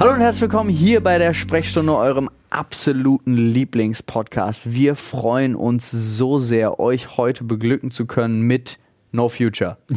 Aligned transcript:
Hallo 0.00 0.12
und 0.12 0.20
herzlich 0.20 0.42
willkommen 0.42 0.70
hier 0.70 1.02
bei 1.02 1.18
der 1.18 1.34
Sprechstunde, 1.34 1.92
eurem 1.92 2.30
absoluten 2.50 3.34
Lieblingspodcast. 3.36 4.72
Wir 4.72 4.94
freuen 4.94 5.56
uns 5.56 5.90
so 5.90 6.38
sehr, 6.38 6.78
euch 6.78 7.16
heute 7.16 7.42
beglücken 7.42 7.90
zu 7.90 8.06
können 8.06 8.42
mit 8.42 8.78
No 9.10 9.28
Future. 9.28 9.76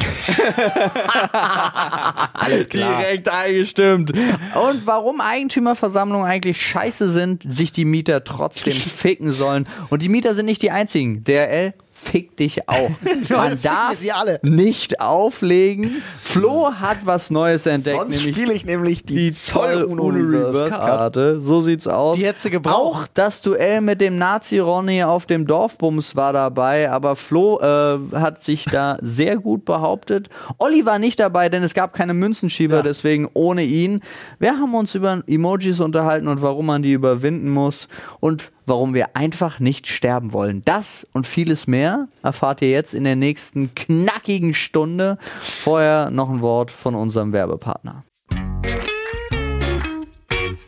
Alles 2.33 2.69
klar. 2.69 3.01
Direkt 3.01 3.29
eingestimmt. 3.29 4.11
Und 4.11 4.87
warum 4.87 5.21
Eigentümerversammlungen 5.21 6.25
eigentlich 6.25 6.59
scheiße 6.59 7.11
sind, 7.11 7.43
sich 7.47 7.71
die 7.71 7.86
Mieter 7.86 8.23
trotzdem 8.23 8.73
ficken 8.77 9.31
sollen. 9.31 9.68
Und 9.91 10.02
die 10.02 10.09
Mieter 10.09 10.33
sind 10.33 10.47
nicht 10.47 10.63
die 10.63 10.71
einzigen. 10.71 11.23
DRL 11.23 11.75
fick 12.04 12.36
dich 12.37 12.68
auch. 12.68 12.89
Man 13.29 13.61
darf 13.61 13.97
sie 14.00 14.11
alle. 14.11 14.39
nicht 14.43 15.00
auflegen. 15.00 16.01
Flo 16.21 16.71
hat 16.74 17.05
was 17.05 17.29
Neues 17.29 17.65
entdeckt, 17.65 17.97
Sonst 17.97 18.21
spiele 18.21 18.54
ich 18.54 18.65
nämlich 18.65 19.04
die, 19.04 19.15
die 19.15 19.33
Zoll 19.33 19.74
Zoll-Uno 19.75 20.04
Uno 20.04 20.15
Reverse 20.18 20.60
Reverse 20.65 20.69
Card. 20.77 21.00
Karte. 21.00 21.41
So 21.41 21.61
sieht's 21.61 21.87
aus. 21.87 22.18
Die 22.18 22.25
hättest 22.25 22.46
du 22.46 22.50
gebraucht. 22.50 22.75
Auch 22.75 23.07
das 23.14 23.41
Duell 23.41 23.82
mit 23.82 24.01
dem 24.01 24.18
Nazi 24.18 24.60
Ronny 24.60 25.04
auf 25.04 25.25
dem 25.25 25.46
Dorfbums 25.46 26.15
war 26.15 26.33
dabei, 26.33 26.89
aber 26.91 27.15
Flo 27.15 27.60
äh, 27.61 27.97
hat 28.15 28.43
sich 28.43 28.65
da 28.65 28.97
sehr 29.02 29.38
gut 29.38 29.65
behauptet. 29.65 30.29
Olli 30.57 30.86
war 30.86 30.99
nicht 30.99 31.19
dabei, 31.19 31.49
denn 31.49 31.63
es 31.63 31.74
gab 31.74 31.93
keine 31.93 32.13
Münzenschieber, 32.13 32.77
Ja. 32.77 32.81
deswegen 32.83 33.30
ohne 33.33 33.63
ihn. 33.63 34.02
Wir 34.39 34.58
haben 34.58 34.73
uns 34.75 34.95
über 34.95 35.22
Emojis 35.27 35.80
unterhalten 35.80 36.27
und 36.27 36.41
warum 36.41 36.66
man 36.66 36.81
die 36.81 36.94
überwinden 36.94 37.49
muss 37.49 37.88
und 38.19 38.52
warum 38.66 38.94
wir 38.94 39.16
einfach 39.16 39.59
nicht 39.59 39.88
sterben 39.88 40.33
wollen. 40.33 40.61
Das 40.66 41.08
und 41.14 41.28
vieles 41.28 41.67
mehr 41.67 42.08
erfahrt 42.23 42.61
ihr 42.61 42.69
jetzt 42.69 42.94
in 42.94 43.03
der 43.03 43.16
nächsten 43.16 43.73
knackigen 43.75 44.53
Stunde. 44.53 45.17
Vorher 45.39 46.09
noch 46.11 46.30
ein 46.30 46.41
Wort 46.41 46.72
von 46.72 46.95
unserem 46.95 47.33
Werbepartner. 47.33 48.03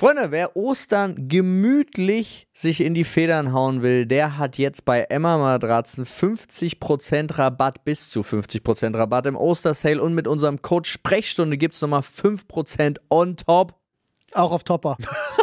Freunde, 0.03 0.31
wer 0.31 0.57
Ostern 0.57 1.29
gemütlich 1.29 2.49
sich 2.53 2.81
in 2.81 2.93
die 2.93 3.05
Federn 3.05 3.53
hauen 3.53 3.81
will, 3.81 4.05
der 4.05 4.37
hat 4.37 4.57
jetzt 4.57 4.83
bei 4.83 5.03
Emma 5.03 5.37
Matratzen 5.37 6.05
50% 6.05 7.37
Rabatt 7.37 7.85
bis 7.85 8.09
zu 8.09 8.19
50% 8.19 8.97
Rabatt 8.97 9.27
im 9.27 9.37
Ostersale 9.37 10.03
und 10.03 10.13
mit 10.13 10.27
unserem 10.27 10.61
Code 10.61 10.89
Sprechstunde 10.89 11.57
gibt's 11.57 11.81
nochmal 11.81 12.01
5% 12.01 12.97
on 13.09 13.37
top. 13.37 13.75
Auch 14.33 14.51
auf 14.51 14.65
Topper. 14.65 14.97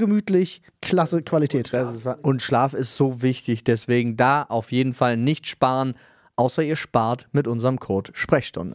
gemütlich, 0.01 0.63
klasse 0.81 1.21
Qualität. 1.21 1.71
Ist, 1.71 2.07
und 2.23 2.41
Schlaf 2.41 2.73
ist 2.73 2.97
so 2.97 3.21
wichtig, 3.21 3.63
deswegen 3.63 4.17
da 4.17 4.41
auf 4.41 4.71
jeden 4.71 4.95
Fall 4.95 5.15
nicht 5.15 5.45
sparen, 5.45 5.93
außer 6.35 6.63
ihr 6.63 6.75
spart 6.75 7.27
mit 7.33 7.47
unserem 7.47 7.79
Code 7.79 8.11
Sprechstunde. 8.15 8.73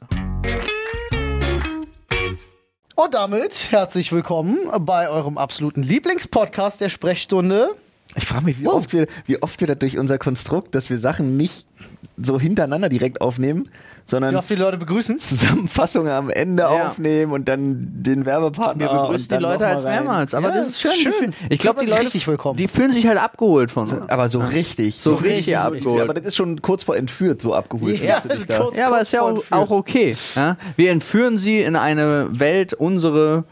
Und 2.94 3.14
damit 3.14 3.72
herzlich 3.72 4.12
willkommen 4.12 4.56
bei 4.80 5.10
eurem 5.10 5.36
absoluten 5.36 5.82
Lieblingspodcast 5.82 6.80
der 6.80 6.90
Sprechstunde. 6.90 7.74
Ich 8.14 8.24
frage 8.24 8.44
mich, 8.44 8.60
wie, 8.60 8.68
oft 8.68 8.92
wir, 8.92 9.08
wie 9.26 9.42
oft 9.42 9.60
wir 9.60 9.66
das 9.66 9.78
durch 9.80 9.98
unser 9.98 10.18
Konstrukt, 10.18 10.76
dass 10.76 10.90
wir 10.90 10.98
Sachen 11.00 11.36
nicht 11.36 11.66
so 12.22 12.40
hintereinander 12.40 12.88
direkt 12.88 13.20
aufnehmen, 13.20 13.68
sondern 14.06 14.32
Wie 14.32 14.36
oft 14.36 14.48
die 14.48 14.54
Leute 14.54 14.78
begrüßen. 14.78 15.18
Zusammenfassungen 15.18 16.10
am 16.12 16.30
Ende 16.30 16.62
Ja. 16.62 16.68
aufnehmen 16.88 17.32
und 17.32 17.48
dann 17.48 17.88
den 18.02 18.24
Werbepartner. 18.24 18.84
Wir 18.84 18.88
begrüßen 18.88 19.12
und 19.14 19.22
die 19.24 19.28
dann 19.28 19.42
Leute 19.42 19.66
als 19.66 19.84
rein. 19.84 20.04
mehrmals, 20.04 20.32
aber 20.34 20.48
Ja, 20.48 20.54
das 20.56 20.68
ist 20.68 20.80
schön. 20.80 20.92
schön. 20.92 21.12
Fühlen- 21.12 21.34
Ich 21.50 21.58
glaube, 21.58 21.84
die 21.84 21.90
Leute, 21.90 22.02
richtig 22.04 22.26
willkommen. 22.26 22.56
die 22.56 22.68
fühlen 22.68 22.92
sich 22.92 23.06
halt 23.06 23.18
abgeholt 23.18 23.70
von 23.70 23.82
uns. 23.84 23.94
Aber 24.08 24.28
so 24.28 24.40
richtig. 24.40 24.96
So 25.00 25.14
richtig 25.14 25.56
abgeholt. 25.58 26.02
Aber 26.02 26.14
das 26.14 26.24
ist 26.26 26.36
schon 26.36 26.62
kurz 26.62 26.84
vor 26.84 26.96
entführt, 26.96 27.42
so 27.42 27.54
abgeholt. 27.54 28.02
Ja, 28.02 28.20
du 28.20 28.28
kurz- 28.28 28.76
Ja, 28.78 28.86
aber 28.88 29.00
ist 29.00 29.12
ja 29.12 29.22
auch, 29.22 29.42
auch 29.50 29.70
okay. 29.70 30.16
Ja? 30.34 30.56
Wir 30.76 30.90
entführen 30.92 31.38
sie 31.38 31.60
in 31.60 31.76
eine 31.76 32.28
Welt, 32.30 32.72
unsere, 32.72 33.44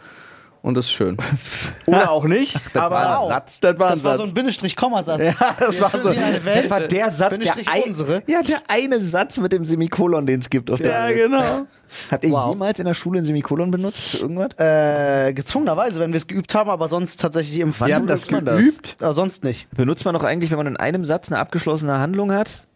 und 0.65 0.75
das 0.77 0.87
ist 0.87 0.93
schön. 0.93 1.17
Oder 1.87 2.11
auch 2.11 2.25
nicht. 2.25 2.59
aber 2.73 2.91
war 2.97 3.07
ein 3.11 3.17
auch. 3.19 3.29
Satz. 3.29 3.61
Das 3.61 3.79
war 3.79 3.89
ein 3.91 3.93
Das 3.97 4.03
war 4.05 4.11
Satz. 4.13 4.21
so 4.21 4.25
ein 4.31 4.35
Bindestrich-Kommasatz. 4.35 5.21
Ja, 5.39 5.57
das 5.61 5.81
war 5.81 5.91
so. 5.91 6.09
Das 6.09 6.71
war 6.71 6.81
der 6.81 7.11
Satz, 7.11 7.39
der, 7.39 7.55
unsere. 7.87 8.23
ja, 8.27 8.43
der 8.43 8.63
eine 8.69 8.99
Satz 9.01 9.37
mit 9.37 9.53
dem 9.53 9.65
Semikolon, 9.67 10.25
den 10.27 10.41
es 10.41 10.49
gibt 10.49 10.71
auf 10.71 10.81
der 10.81 10.91
ja, 10.91 11.05
Welt. 11.09 11.17
genau. 11.31 11.67
Habt 12.11 12.25
ihr 12.25 12.31
Wow. 12.31 12.51
jemals 12.55 12.79
in 12.81 12.87
der 12.87 12.95
Schule 12.95 13.21
ein 13.21 13.25
Semikolon 13.27 13.71
benutzt 13.71 14.01
für 14.01 14.17
irgendwas? 14.19 14.49
Äh, 14.59 15.33
gezwungenerweise, 15.35 16.01
wenn 16.01 16.13
wir 16.13 16.17
es 16.17 16.27
geübt 16.27 16.55
haben, 16.55 16.71
aber 16.71 16.89
sonst 16.89 17.21
tatsächlich 17.21 17.61
im 17.61 17.73
Wann 17.79 17.89
Wir 17.89 17.95
haben 17.97 18.07
das 18.07 18.27
geübt? 18.27 18.97
Aber 19.01 19.13
sonst 19.13 19.45
nicht. 19.45 19.69
Benutzt 19.71 20.05
man 20.07 20.15
doch 20.15 20.25
eigentlich, 20.25 20.51
wenn 20.51 20.59
man 20.59 20.67
in 20.67 20.77
einem 20.79 21.05
Satz 21.05 21.31
eine 21.31 21.39
abgeschlossene 21.39 21.99
Handlung 21.99 22.33
hat? 22.33 22.67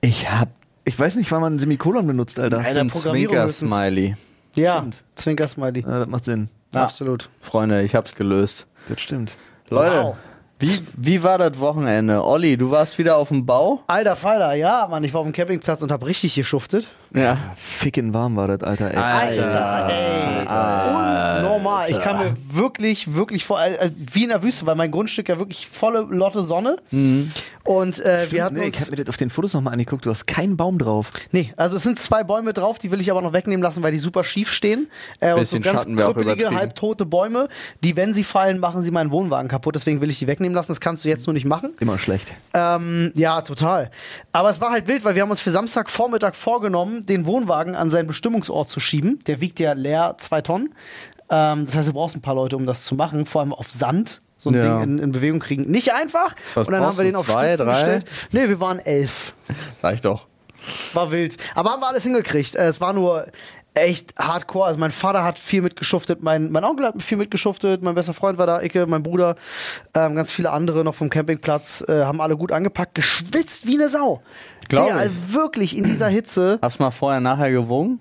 Ich 0.00 0.30
hab, 0.30 0.48
ich 0.84 0.98
weiß 0.98 1.14
nicht, 1.16 1.30
wann 1.32 1.40
man 1.40 1.54
ein 1.54 1.58
Semikolon 1.58 2.06
benutzt, 2.06 2.38
Alter. 2.40 2.58
Ein 2.58 2.88
Programmierung 2.88 3.36
höchstens. 3.36 3.70
Zwinker-Smiley. 3.70 4.16
Ja, 4.54 4.78
Stimmt. 4.78 5.02
Zwinker-Smiley. 5.16 5.80
Ja, 5.86 5.98
das 6.00 6.08
macht 6.08 6.24
Sinn. 6.24 6.48
Absolut. 6.72 7.28
Freunde, 7.40 7.82
ich 7.82 7.94
hab's 7.94 8.14
gelöst. 8.14 8.66
Das 8.88 9.00
stimmt. 9.00 9.36
Leute, 9.70 10.02
Wow. 10.04 10.16
wie, 10.58 10.80
wie 10.96 11.22
war 11.22 11.38
das 11.38 11.58
Wochenende? 11.60 12.24
Olli, 12.24 12.56
du 12.56 12.70
warst 12.70 12.98
wieder 12.98 13.16
auf 13.16 13.28
dem 13.28 13.46
Bau? 13.46 13.82
Alter 13.86 14.16
Falter, 14.16 14.54
ja, 14.54 14.86
Mann, 14.90 15.04
ich 15.04 15.12
war 15.14 15.20
auf 15.20 15.26
dem 15.26 15.32
Campingplatz 15.32 15.82
und 15.82 15.92
hab 15.92 16.04
richtig 16.04 16.34
geschuftet. 16.34 16.88
Ja. 17.14 17.38
Ficken 17.56 18.12
warm 18.12 18.36
war 18.36 18.48
das, 18.48 18.62
Alter. 18.62 18.90
Ey. 18.90 18.96
Alter, 18.96 19.88
ey. 19.88 21.40
Unnormal. 21.40 21.90
Ich 21.90 22.00
kam 22.00 22.18
mir 22.18 22.36
wirklich, 22.50 23.14
wirklich 23.14 23.44
vor, 23.44 23.62
äh, 23.64 23.90
wie 23.96 24.24
in 24.24 24.28
der 24.30 24.42
Wüste, 24.42 24.66
weil 24.66 24.74
mein 24.74 24.90
Grundstück 24.90 25.28
ja 25.28 25.38
wirklich 25.38 25.66
volle 25.68 26.00
Lotte 26.00 26.42
Sonne. 26.44 26.76
Und 27.64 28.00
äh, 28.00 28.26
wir 28.30 28.44
hatten 28.44 28.56
Nee, 28.56 28.62
ich 28.68 28.74
uns. 28.76 28.82
hab 28.82 28.90
mir 28.90 28.96
das 29.04 29.08
auf 29.08 29.16
den 29.16 29.30
Fotos 29.30 29.54
nochmal 29.54 29.72
angeguckt, 29.72 30.04
du 30.04 30.10
hast 30.10 30.26
keinen 30.26 30.56
Baum 30.56 30.78
drauf. 30.78 31.10
Nee, 31.32 31.52
also 31.56 31.76
es 31.76 31.82
sind 31.82 31.98
zwei 31.98 32.22
Bäume 32.24 32.52
drauf, 32.52 32.78
die 32.78 32.90
will 32.90 33.00
ich 33.00 33.10
aber 33.10 33.22
noch 33.22 33.32
wegnehmen 33.32 33.62
lassen, 33.62 33.82
weil 33.82 33.92
die 33.92 33.98
super 33.98 34.22
schief 34.24 34.52
stehen. 34.52 34.88
Äh, 35.20 35.32
und 35.34 35.46
so 35.48 35.58
ganz 35.60 35.86
krüppelige, 35.86 36.50
halbtote 36.54 37.06
Bäume, 37.06 37.48
die, 37.82 37.96
wenn 37.96 38.12
sie 38.12 38.24
fallen, 38.24 38.58
machen 38.58 38.82
sie 38.82 38.90
meinen 38.90 39.10
Wohnwagen 39.10 39.48
kaputt. 39.48 39.74
Deswegen 39.76 40.00
will 40.00 40.10
ich 40.10 40.18
die 40.18 40.26
wegnehmen 40.26 40.54
lassen. 40.54 40.72
Das 40.72 40.80
kannst 40.80 41.04
du 41.04 41.08
jetzt 41.08 41.26
nur 41.26 41.34
nicht 41.34 41.46
machen. 41.46 41.70
Immer 41.80 41.98
schlecht. 41.98 42.32
Ähm, 42.52 43.12
ja, 43.14 43.40
total. 43.42 43.90
Aber 44.32 44.50
es 44.50 44.60
war 44.60 44.70
halt 44.72 44.86
wild, 44.88 45.04
weil 45.04 45.14
wir 45.14 45.22
haben 45.22 45.30
uns 45.30 45.40
für 45.40 45.50
Samstagvormittag 45.50 46.34
vorgenommen, 46.34 47.03
den 47.06 47.26
Wohnwagen 47.26 47.74
an 47.74 47.90
seinen 47.90 48.06
Bestimmungsort 48.06 48.70
zu 48.70 48.80
schieben. 48.80 49.20
Der 49.26 49.40
wiegt 49.40 49.60
ja 49.60 49.72
leer 49.72 50.16
zwei 50.18 50.40
Tonnen. 50.40 50.74
Ähm, 51.30 51.66
das 51.66 51.74
heißt, 51.76 51.88
du 51.88 51.92
brauchst 51.92 52.16
ein 52.16 52.20
paar 52.22 52.34
Leute, 52.34 52.56
um 52.56 52.66
das 52.66 52.84
zu 52.84 52.94
machen, 52.94 53.26
vor 53.26 53.40
allem 53.40 53.52
auf 53.52 53.70
Sand. 53.70 54.20
So 54.38 54.50
ein 54.50 54.56
Ja. 54.56 54.62
Ding 54.80 54.82
in, 54.82 54.98
in 54.98 55.12
Bewegung 55.12 55.38
kriegen. 55.40 55.70
Nicht 55.70 55.94
einfach. 55.94 56.34
Was 56.54 56.66
und 56.66 56.72
dann 56.72 56.82
haben 56.82 56.98
wir 56.98 57.04
den 57.04 57.16
auf 57.16 57.26
Zwei, 57.26 57.48
Stützen 57.54 57.66
drei? 57.66 57.72
gestellt. 57.72 58.04
Nee, 58.32 58.48
wir 58.48 58.60
waren 58.60 58.78
elf. 58.78 59.32
Sag 59.80 59.94
ich 59.94 60.00
doch. 60.02 60.26
War 60.92 61.10
wild. 61.10 61.36
Aber 61.54 61.70
haben 61.70 61.80
wir 61.80 61.88
alles 61.88 62.02
hingekriegt. 62.04 62.54
Äh, 62.54 62.66
Es 62.68 62.80
war 62.80 62.92
nur 62.92 63.26
echt 63.74 64.14
hardcore. 64.18 64.66
Also 64.66 64.78
mein 64.78 64.90
Vater 64.90 65.24
hat 65.24 65.38
viel 65.38 65.62
mitgeschuftet, 65.62 66.22
mein, 66.22 66.50
mein 66.50 66.64
Onkel 66.64 66.86
hat 66.86 67.02
viel 67.02 67.18
mitgeschuftet, 67.18 67.82
mein 67.82 67.94
bester 67.94 68.14
Freund 68.14 68.38
war 68.38 68.46
da, 68.46 68.62
Icke, 68.62 68.86
mein 68.86 69.02
Bruder, 69.02 69.36
ähm, 69.94 70.14
ganz 70.14 70.30
viele 70.32 70.50
andere 70.50 70.84
noch 70.84 70.94
vom 70.94 71.10
Campingplatz, 71.10 71.84
äh, 71.88 72.04
haben 72.04 72.20
alle 72.20 72.36
gut 72.36 72.52
angepackt, 72.52 72.94
geschwitzt 72.94 73.66
wie 73.66 73.74
eine 73.74 73.88
Sau. 73.88 74.22
Glaub 74.68 74.86
Der, 74.86 75.06
ich. 75.06 75.34
wirklich 75.34 75.76
in 75.76 75.84
dieser 75.84 76.08
Hitze. 76.08 76.58
Hast 76.62 76.78
du 76.78 76.84
mal 76.84 76.90
vorher, 76.90 77.20
nachher 77.20 77.50
gewogen? 77.50 78.00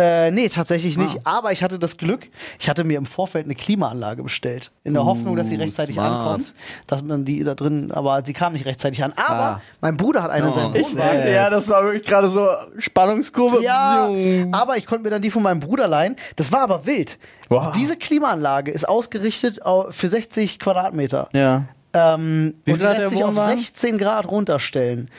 Äh, 0.00 0.30
nee, 0.30 0.48
tatsächlich 0.48 0.96
nicht. 0.96 1.18
Ah. 1.24 1.38
Aber 1.38 1.52
ich 1.52 1.62
hatte 1.62 1.78
das 1.78 1.96
Glück, 1.98 2.28
ich 2.58 2.68
hatte 2.70 2.84
mir 2.84 2.96
im 2.98 3.04
Vorfeld 3.06 3.44
eine 3.44 3.54
Klimaanlage 3.54 4.22
bestellt. 4.22 4.70
In 4.82 4.94
der 4.94 5.04
Hoffnung, 5.04 5.36
dass 5.36 5.48
sie 5.50 5.56
rechtzeitig 5.56 5.96
smart. 5.96 6.26
ankommt. 6.26 6.54
Dass 6.86 7.02
man 7.02 7.24
die 7.24 7.44
da 7.44 7.54
drin, 7.54 7.92
aber 7.92 8.24
sie 8.24 8.32
kam 8.32 8.54
nicht 8.54 8.64
rechtzeitig 8.64 9.04
an. 9.04 9.12
Aber 9.16 9.40
Ah. 9.42 9.60
mein 9.82 9.96
Bruder 9.96 10.22
hat 10.22 10.30
einen 10.30 10.48
in 10.48 10.54
seinem 10.54 10.74
Wohnwagen. 10.74 11.32
Ja, 11.32 11.50
das 11.50 11.68
war 11.68 11.84
wirklich 11.84 12.04
gerade 12.04 12.28
so 12.30 12.48
Spannungskurve. 12.78 13.62
Ja, 13.62 14.08
aber 14.52 14.76
ich 14.78 14.86
konnte 14.86 15.04
mir 15.04 15.10
dann 15.10 15.22
die 15.22 15.30
von 15.30 15.42
meinem 15.42 15.60
Bruder 15.60 15.86
leihen. 15.86 16.16
Das 16.36 16.50
war 16.50 16.62
aber 16.62 16.86
wild. 16.86 17.18
Wow. 17.50 17.72
Diese 17.76 17.96
Klimaanlage 17.96 18.70
ist 18.70 18.88
ausgerichtet 18.88 19.64
au- 19.66 19.90
für 19.90 20.08
60 20.08 20.58
Quadratmeter. 20.58 21.28
Ja. 21.34 21.64
Ähm, 21.92 22.54
Wie 22.64 22.72
und 22.72 22.80
lässt 22.82 23.08
sich 23.10 23.22
auf 23.24 23.30
Wohnwagen? 23.30 23.58
16 23.58 23.98
Grad 23.98 24.28
runterstellen. 24.30 25.10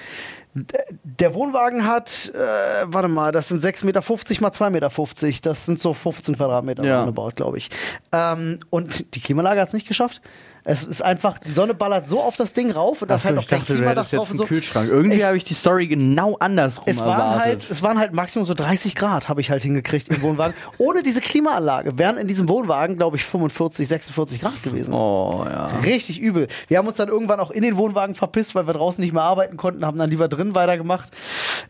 Der 0.54 1.34
Wohnwagen 1.34 1.86
hat, 1.88 2.32
äh, 2.36 2.38
warte 2.86 3.08
mal, 3.08 3.32
das 3.32 3.48
sind 3.48 3.64
6,50 3.64 3.86
Meter 3.86 4.02
mal 4.42 4.50
2,50 4.52 4.70
Meter. 4.70 5.50
Das 5.50 5.66
sind 5.66 5.80
so 5.80 5.94
15 5.94 6.36
Quadratmeter 6.36 6.84
Ja. 6.84 7.00
roundabout, 7.00 7.32
glaube 7.36 7.58
ich. 7.58 7.70
Ähm, 8.12 8.60
und 8.70 9.16
die 9.16 9.22
Klimaanlage 9.22 9.62
hat 9.62 9.70
es 9.70 9.74
nicht 9.74 9.88
geschafft. 9.88 10.22
Es 10.64 10.84
ist 10.84 11.02
einfach, 11.02 11.40
die 11.40 11.52
Sonne 11.52 11.74
ballert 11.74 12.08
so 12.08 12.22
auf 12.22 12.36
das 12.36 12.54
Ding 12.54 12.72
rauf 12.72 13.02
und 13.02 13.10
da 13.10 13.16
ist 13.16 13.22
Achso, 13.22 13.28
halt 13.28 13.36
noch 13.38 13.44
ich 13.44 13.50
kein 13.50 13.60
dachte, 13.62 13.76
Klimadach 13.76 14.04
drauf 14.04 14.12
jetzt 14.12 14.32
und 14.32 14.38
so. 14.38 14.46
Kühlschrank. 14.46 14.90
Irgendwie 14.90 15.26
habe 15.26 15.36
ich 15.38 15.44
die 15.44 15.54
Story 15.56 15.88
genau 15.88 16.38
andersrum 16.40 16.84
Es 16.88 17.00
waren, 17.00 17.10
erwartet. 17.10 17.42
halt, 17.42 17.70
es 17.70 17.82
waren 17.82 17.98
halt 17.98 18.14
maximum 18.14 18.46
so 18.46 18.54
30 18.54 18.96
Grad, 18.96 19.28
habe 19.30 19.42
ich 19.42 19.50
halt 19.50 19.64
hingekriegt 19.64 20.10
im 20.10 20.22
Wohnwagen. 20.22 20.54
Ohne 20.78 21.02
diese 21.04 21.22
Klimaanlage 21.22 21.98
wären 21.98 22.18
in 22.18 22.28
diesem 22.28 22.48
Wohnwagen, 22.48 22.98
glaube 22.98 23.18
ich, 23.18 23.26
45, 23.26 23.88
46 23.88 24.42
Grad 24.42 24.62
gewesen. 24.64 24.94
oh, 24.94 25.46
ja. 25.50 25.68
Richtig 25.84 26.20
übel. 26.20 26.48
Wir 26.68 26.78
haben 26.78 26.88
uns 26.88 26.98
dann 26.98 27.10
irgendwann 27.10 27.40
auch 27.40 27.52
in 27.52 27.64
den 27.64 27.78
Wohnwagen 27.78 28.16
verpisst, 28.16 28.54
weil 28.56 28.68
wir 28.68 28.74
draußen 28.74 29.02
nicht 29.04 29.14
mehr 29.14 29.24
arbeiten 29.24 29.58
konnten, 29.58 29.86
haben 29.86 29.98
dann 29.98 30.10
lieber 30.10 30.28
drin 30.28 30.54
weitergemacht. 30.56 31.10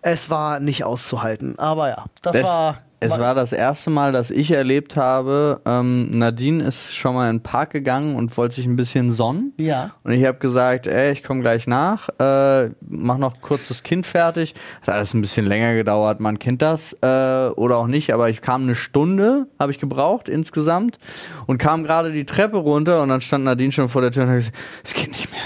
Es 0.01 0.29
war 0.29 0.59
nicht 0.59 0.83
auszuhalten. 0.83 1.57
Aber 1.57 1.89
ja, 1.89 2.05
das, 2.21 2.33
Das, 2.33 2.43
war. 2.43 2.77
Es 3.03 3.17
war 3.17 3.33
das 3.33 3.51
erste 3.51 3.89
Mal, 3.89 4.11
dass 4.11 4.29
ich 4.29 4.51
erlebt 4.51 4.95
habe, 4.95 5.59
ähm, 5.65 6.11
Nadine 6.11 6.63
ist 6.63 6.95
schon 6.95 7.15
mal 7.15 7.31
in 7.31 7.37
den 7.37 7.43
Park 7.43 7.71
gegangen 7.71 8.15
und 8.15 8.37
wollte 8.37 8.55
sich 8.55 8.67
ein 8.67 8.75
bisschen 8.75 9.09
sonnen. 9.09 9.53
Ja. 9.59 9.91
Und 10.03 10.11
ich 10.11 10.23
habe 10.23 10.37
gesagt, 10.37 10.85
ey, 10.85 11.11
ich 11.11 11.23
komme 11.23 11.41
gleich 11.41 11.65
nach, 11.65 12.09
äh, 12.19 12.69
mach 12.87 13.17
noch 13.17 13.41
kurz 13.41 13.69
das 13.69 13.81
Kind 13.81 14.05
fertig. 14.05 14.53
Hat 14.83 14.93
alles 14.93 15.15
ein 15.15 15.21
bisschen 15.21 15.47
länger 15.47 15.73
gedauert, 15.73 16.19
man 16.19 16.37
kennt 16.37 16.61
das 16.61 16.93
äh, 17.01 17.49
oder 17.55 17.77
auch 17.77 17.87
nicht, 17.87 18.13
aber 18.13 18.29
ich 18.29 18.41
kam 18.41 18.63
eine 18.63 18.75
Stunde, 18.75 19.47
habe 19.59 19.71
ich 19.71 19.79
gebraucht 19.79 20.29
insgesamt 20.29 20.99
und 21.47 21.57
kam 21.57 21.83
gerade 21.83 22.11
die 22.11 22.25
Treppe 22.25 22.57
runter 22.57 23.01
und 23.01 23.09
dann 23.09 23.21
stand 23.21 23.45
Nadine 23.45 23.71
schon 23.71 23.89
vor 23.89 24.03
der 24.03 24.11
Tür 24.11 24.23
und 24.23 24.29
hat 24.29 24.35
gesagt, 24.35 24.57
es 24.83 24.93
geht 24.93 25.11
nicht 25.11 25.31
mehr, 25.31 25.41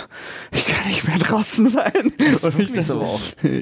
ich 0.51 0.65
kann 0.65 0.87
nicht 0.89 1.07
mehr 1.07 1.19
draußen 1.19 1.67
sein. 1.69 2.11
Und 2.43 2.59
ich 2.59 2.71
so. 2.85 3.01
so, 3.01 3.19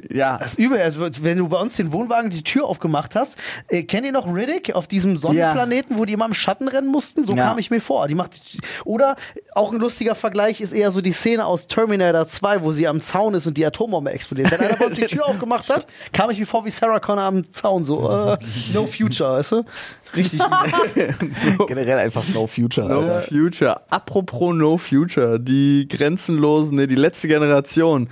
ja, 0.10 0.38
Das 0.38 0.54
ist 0.54 0.60
übel. 0.60 0.80
Also, 0.80 1.08
wenn 1.22 1.38
du 1.38 1.48
bei 1.48 1.58
uns 1.58 1.76
den 1.76 1.92
Wohnwagen 1.92 2.32
die 2.32 2.44
Tür 2.44 2.66
aufgemacht 2.66 3.16
hast, 3.16 3.38
äh, 3.68 3.83
kennt 3.86 4.06
ihr 4.06 4.12
noch 4.12 4.28
Riddick 4.34 4.74
auf 4.76 4.88
diesem 4.88 5.18
Sonnenplaneten, 5.18 5.98
wo 5.98 6.06
die 6.06 6.14
immer 6.14 6.26
im 6.26 6.34
Schatten 6.34 6.68
rennen 6.68 6.88
mussten? 6.88 7.24
So 7.24 7.34
Ja. 7.36 7.48
kam 7.50 7.58
ich 7.60 7.70
mir 7.70 7.82
vor. 7.82 8.08
Die 8.08 8.16
macht, 8.16 8.42
oder 8.86 9.16
auch 9.54 9.72
ein 9.72 9.80
lustiger 9.80 10.16
Vergleich 10.16 10.62
ist 10.62 10.74
eher 10.74 10.92
so 10.92 11.02
die 11.02 11.12
Szene 11.12 11.46
aus 11.46 11.68
Terminator 11.68 12.28
2, 12.28 12.64
wo 12.64 12.72
sie 12.72 12.88
am 12.88 13.02
Zaun 13.02 13.34
ist 13.34 13.48
und 13.48 13.58
die 13.58 13.66
Atombombe 13.66 14.12
explodiert. 14.12 14.52
Wenn 14.52 14.60
einer 14.62 14.76
bei 14.78 14.86
uns 14.88 14.98
die 14.98 15.06
Tür 15.06 15.26
aufgemacht 15.28 15.70
hat, 15.70 15.88
kam 16.12 16.30
ich 16.30 16.40
mir 16.40 16.46
vor 16.46 16.66
wie 16.66 16.70
Sarah 16.70 17.00
Connor 17.00 17.24
am 17.24 17.52
Zaun. 17.52 17.86
So, 17.86 18.10
äh, 18.10 18.38
no 18.74 18.86
future, 18.88 19.34
weißt 19.38 19.52
du? 19.54 19.64
Richtig. 20.16 20.42
Generell 21.68 21.98
einfach 21.98 22.24
No 22.34 22.48
Future. 22.48 22.88
No 22.88 23.00
Alter. 23.02 23.22
Future. 23.24 23.82
Apropos 23.90 24.54
No 24.56 24.78
Future, 24.78 25.40
die 25.40 25.88
grenzenlosen, 25.88 26.76
ne, 26.76 26.88
die 26.88 26.96
letzte 26.96 27.28
Generation. 27.28 28.10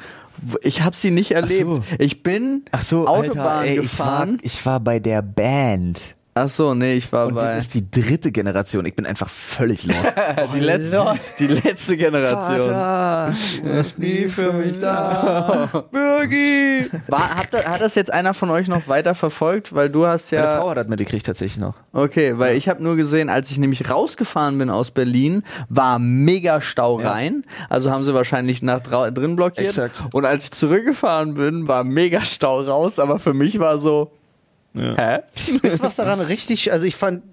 Ich 0.63 0.81
habe 0.81 0.95
sie 0.95 1.11
nicht 1.11 1.31
erlebt. 1.31 1.81
Ich 1.99 2.23
bin 2.23 2.63
Ach 2.71 2.81
so, 2.81 3.07
Autobahn 3.07 3.47
Alter, 3.47 3.65
ey, 3.65 3.73
ich 3.73 3.99
war, 3.99 4.15
gefahren. 4.15 4.37
ich 4.41 4.65
war 4.65 4.79
bei 4.79 4.99
der 4.99 5.21
Band. 5.21 6.15
Ach 6.43 6.49
so, 6.49 6.73
nee, 6.73 6.95
ich 6.95 7.11
war 7.11 7.27
Und 7.27 7.35
bei 7.35 7.55
das 7.55 7.65
ist 7.65 7.73
die 7.75 7.89
dritte 7.91 8.31
Generation. 8.31 8.83
Ich 8.85 8.95
bin 8.95 9.05
einfach 9.05 9.29
völlig 9.29 9.85
lost. 9.85 9.99
die 10.55 10.59
letzte, 10.59 11.13
die 11.37 11.47
letzte 11.47 11.97
Generation. 11.97 12.63
Vater, 12.71 13.33
Du 13.63 13.69
bist 13.73 13.99
nie 13.99 14.25
für 14.27 14.51
mich 14.53 14.79
da. 14.79 15.85
Birgi! 15.91 16.89
War, 17.07 17.35
hat, 17.35 17.47
da- 17.51 17.63
hat 17.65 17.81
das 17.81 17.93
jetzt 17.95 18.11
einer 18.11 18.33
von 18.33 18.49
euch 18.49 18.67
noch 18.67 18.87
weiter 18.87 19.13
verfolgt? 19.13 19.75
Weil 19.75 19.89
du 19.89 20.07
hast 20.07 20.31
Meine 20.31 20.43
ja. 20.45 20.57
Frau 20.59 20.69
hat 20.71 20.77
das 20.77 20.87
mitgekriegt 20.87 21.25
tatsächlich 21.27 21.59
noch. 21.61 21.75
Okay, 21.93 22.39
weil 22.39 22.55
ich 22.57 22.67
habe 22.67 22.81
nur 22.81 22.95
gesehen, 22.95 23.29
als 23.29 23.51
ich 23.51 23.59
nämlich 23.59 23.89
rausgefahren 23.89 24.57
bin 24.57 24.69
aus 24.71 24.89
Berlin, 24.91 25.43
war 25.69 25.99
mega 25.99 26.59
Stau 26.61 26.99
Ja. 26.99 27.11
rein. 27.11 27.43
Also 27.69 27.91
haben 27.91 28.03
sie 28.03 28.13
wahrscheinlich 28.15 28.61
nach 28.63 28.79
drin 28.81 29.35
blockiert. 29.35 29.67
Exakt. 29.67 30.03
Und 30.11 30.25
als 30.25 30.45
ich 30.45 30.51
zurückgefahren 30.51 31.35
bin, 31.35 31.67
war 31.67 31.83
mega 31.83 32.25
Stau 32.25 32.61
raus. 32.61 32.97
Aber 32.97 33.19
für 33.19 33.33
mich 33.35 33.59
war 33.59 33.77
so, 33.77 34.11
hä? 34.73 35.23
Ist 35.63 35.81
was 35.81 35.95
daran 35.95 36.21
richtig, 36.21 36.71
also 36.71 36.85
ich 36.85 36.95
fand, 36.95 37.23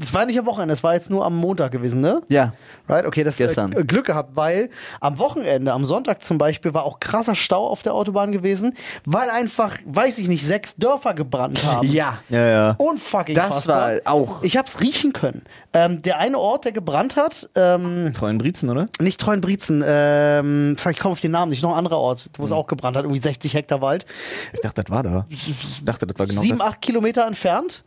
es 0.00 0.12
war 0.14 0.26
nicht 0.26 0.38
am 0.38 0.46
Wochenende, 0.46 0.72
es 0.74 0.82
war 0.82 0.94
jetzt 0.94 1.10
nur 1.10 1.24
am 1.24 1.36
Montag 1.36 1.72
gewesen, 1.72 2.00
ne? 2.00 2.20
Ja. 2.28 2.52
Right? 2.88 3.06
Okay, 3.06 3.24
das 3.24 3.36
Gestern. 3.36 3.72
Äh, 3.72 3.84
Glück 3.84 4.06
gehabt, 4.06 4.36
weil 4.36 4.70
am 5.00 5.18
Wochenende, 5.18 5.72
am 5.72 5.84
Sonntag 5.84 6.22
zum 6.22 6.38
Beispiel, 6.38 6.74
war 6.74 6.84
auch 6.84 7.00
krasser 7.00 7.34
Stau 7.34 7.66
auf 7.66 7.82
der 7.82 7.94
Autobahn 7.94 8.32
gewesen, 8.32 8.74
weil 9.04 9.30
einfach, 9.30 9.76
weiß 9.86 10.18
ich 10.18 10.28
nicht, 10.28 10.44
sechs 10.44 10.76
Dörfer 10.76 11.14
gebrannt 11.14 11.64
haben. 11.64 11.88
Ja. 11.90 12.18
Ja, 12.28 12.46
ja. 12.46 12.70
Unfucking 12.78 13.34
Das 13.34 13.48
fassbar. 13.48 13.92
war 14.04 14.12
auch- 14.12 14.42
Ich 14.42 14.56
hab's 14.56 14.80
riechen 14.80 15.12
können. 15.12 15.42
Ähm, 15.72 16.02
der 16.02 16.18
eine 16.18 16.38
Ort, 16.38 16.64
der 16.64 16.72
gebrannt 16.72 17.16
hat, 17.16 17.48
ähm, 17.54 18.12
Treuen 18.14 18.38
Briezen, 18.38 18.70
oder? 18.70 18.88
nicht 19.00 19.20
Treuenbrietzen, 19.20 19.84
ähm, 19.86 20.76
ich 20.90 20.98
komme 20.98 21.12
auf 21.12 21.20
den 21.20 21.30
Namen 21.32 21.50
nicht, 21.50 21.62
noch 21.62 21.72
ein 21.72 21.78
anderer 21.78 21.98
Ort, 21.98 22.26
wo 22.36 22.42
Hm. 22.44 22.46
es 22.46 22.52
auch 22.52 22.66
gebrannt 22.66 22.96
hat, 22.96 23.04
irgendwie 23.04 23.20
60 23.20 23.54
Hektar 23.54 23.80
Wald. 23.80 24.06
Ich 24.52 24.60
dachte, 24.60 24.82
das 24.82 24.90
war 24.90 25.02
da. 25.02 25.26
Ich 25.28 25.54
dachte, 25.84 26.06
das 26.06 26.18
war 26.18 26.26
genau 26.26 26.40
Sieben, 26.40 26.60
acht 26.62 26.80
Kilometer 26.80 27.26
entfernt. 27.26 27.84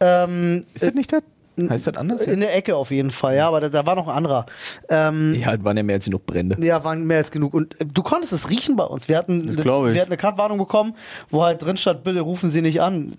Ähm, 0.00 0.64
Ist 0.74 0.84
das 0.84 0.94
nicht 0.94 1.12
das? 1.12 1.22
Heißt 1.68 1.88
das 1.88 1.96
anders? 1.96 2.22
in 2.22 2.40
der 2.40 2.56
Ecke 2.56 2.74
auf 2.74 2.90
jeden 2.90 3.10
Fall, 3.10 3.36
ja, 3.36 3.46
aber 3.48 3.60
da, 3.60 3.68
da 3.68 3.84
war 3.84 3.94
noch 3.94 4.08
ein 4.08 4.16
anderer. 4.16 4.46
Ähm, 4.88 5.34
Ja, 5.38 5.54
das 5.54 5.62
waren 5.62 5.76
ja 5.76 5.82
mehr 5.82 5.96
als 5.96 6.06
genug 6.06 6.24
Brände. 6.24 6.56
Ja, 6.64 6.82
waren 6.84 7.06
mehr 7.06 7.18
als 7.18 7.30
genug. 7.30 7.52
Und 7.52 7.78
äh, 7.78 7.84
du 7.84 8.02
konntest 8.02 8.32
es 8.32 8.48
riechen 8.48 8.76
bei 8.76 8.84
uns. 8.84 9.08
Wir 9.08 9.18
hatten, 9.18 9.46
Das 9.46 9.56
glaub 9.62 9.86
ich. 9.86 9.92
wir 9.92 10.00
hatten 10.00 10.10
eine 10.10 10.16
Kartwarnung 10.16 10.56
bekommen, 10.56 10.94
wo 11.28 11.42
halt 11.42 11.62
drin 11.62 11.76
stand, 11.76 12.02
bitte 12.02 12.20
rufen 12.20 12.48
Sie 12.48 12.62
nicht 12.62 12.80
an. 12.80 13.12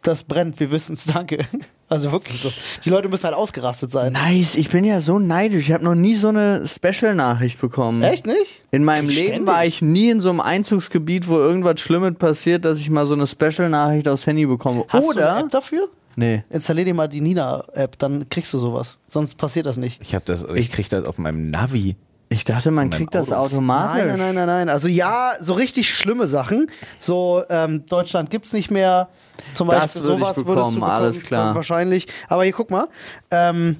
Das 0.00 0.22
brennt, 0.22 0.58
wir 0.58 0.70
wissen 0.70 0.94
es, 0.94 1.04
danke. 1.12 1.44
Also 1.90 2.12
wirklich 2.12 2.40
so. 2.40 2.50
Die 2.84 2.88
Leute 2.88 3.10
müssen 3.10 3.24
halt 3.24 3.34
ausgerastet 3.36 3.90
sein. 3.92 4.14
Nice, 4.14 4.54
ich 4.54 4.70
bin 4.70 4.84
ja 4.84 5.02
so 5.02 5.18
neidisch. 5.18 5.66
Ich 5.68 5.72
habe 5.72 5.84
noch 5.84 5.94
nie 5.96 6.14
so 6.14 6.28
eine 6.28 6.66
Special-Nachricht 6.66 7.60
bekommen. 7.60 8.02
Echt 8.02 8.26
nicht? 8.26 8.62
In 8.70 8.84
meinem 8.84 9.10
Ständig. 9.10 9.32
Leben 9.34 9.46
war 9.46 9.66
ich 9.66 9.82
nie 9.82 10.08
in 10.10 10.20
so 10.22 10.30
einem 10.30 10.40
Einzugsgebiet, 10.40 11.28
wo 11.28 11.36
irgendwas 11.36 11.78
Schlimmes 11.80 12.14
passiert, 12.14 12.64
dass 12.64 12.78
ich 12.78 12.88
mal 12.88 13.04
so 13.04 13.14
eine 13.14 13.26
Special-Nachricht 13.26 14.08
aufs 14.08 14.26
Handy 14.26 14.46
bekomme. 14.46 14.84
Hast 14.88 15.04
du 15.04 15.10
Oder. 15.10 15.34
eine 15.34 15.44
App 15.44 15.50
dafür? 15.50 15.88
Nee. 16.16 16.44
Installier 16.50 16.84
dir 16.84 16.94
mal 16.94 17.08
die 17.08 17.20
Nina-App, 17.20 17.98
dann 17.98 18.28
kriegst 18.28 18.52
du 18.52 18.58
sowas. 18.58 18.98
Sonst 19.08 19.36
passiert 19.36 19.66
das 19.66 19.76
nicht. 19.76 20.00
Ich 20.02 20.14
hab 20.14 20.24
das, 20.24 20.44
ich 20.54 20.72
krieg 20.72 20.88
das 20.88 21.04
auf 21.06 21.18
meinem 21.18 21.50
Navi. 21.50 21.96
Ich 22.28 22.44
dachte, 22.44 22.72
man 22.72 22.90
kriegt 22.90 23.14
das 23.14 23.30
Auto. 23.30 23.54
automatisch. 23.56 24.04
Nein, 24.04 24.08
nein, 24.08 24.18
nein, 24.18 24.34
nein, 24.34 24.46
nein. 24.46 24.68
Also 24.68 24.88
ja, 24.88 25.34
so 25.40 25.52
richtig 25.52 25.88
schlimme 25.88 26.26
Sachen. 26.26 26.68
So, 26.98 27.44
ähm, 27.48 27.86
Deutschland 27.86 28.30
gibt's 28.30 28.52
nicht 28.52 28.70
mehr. 28.70 29.08
Zum 29.54 29.68
Das 29.68 29.94
Beispiel 29.94 30.02
würde 30.02 30.14
ich 30.14 30.18
sowas 30.20 30.36
würdest 30.38 30.48
du 30.48 30.54
bekommen, 30.54 30.82
alles 30.82 31.22
klar. 31.22 31.54
Wahrscheinlich. 31.54 32.08
Aber 32.28 32.42
hier 32.42 32.52
guck 32.52 32.70
mal. 32.72 32.88
Ähm, 33.30 33.76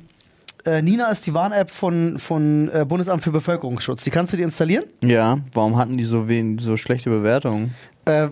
äh, 0.65 0.83
Nina 0.83 1.09
ist 1.11 1.27
die 1.27 1.35
Warn-App 1.35 1.71
von, 1.71 2.19
von 2.19 2.69
äh, 2.73 2.85
Bundesamt 2.85 3.23
für 3.25 3.31
Bevölkerungsschutz. 3.33 4.05
Die 4.05 4.11
kannst 4.11 4.33
du 4.33 4.37
dir 4.37 4.45
installieren, 4.45 4.85
Ja, 5.01 5.39
warum 5.53 5.77
hatten 5.77 5.97
die 5.97 6.05
so, 6.05 6.29
wen, 6.29 6.59
so 6.59 6.77
schlechte 6.77 7.09
Bewertungen? 7.11 7.75
Äh, 8.07 8.29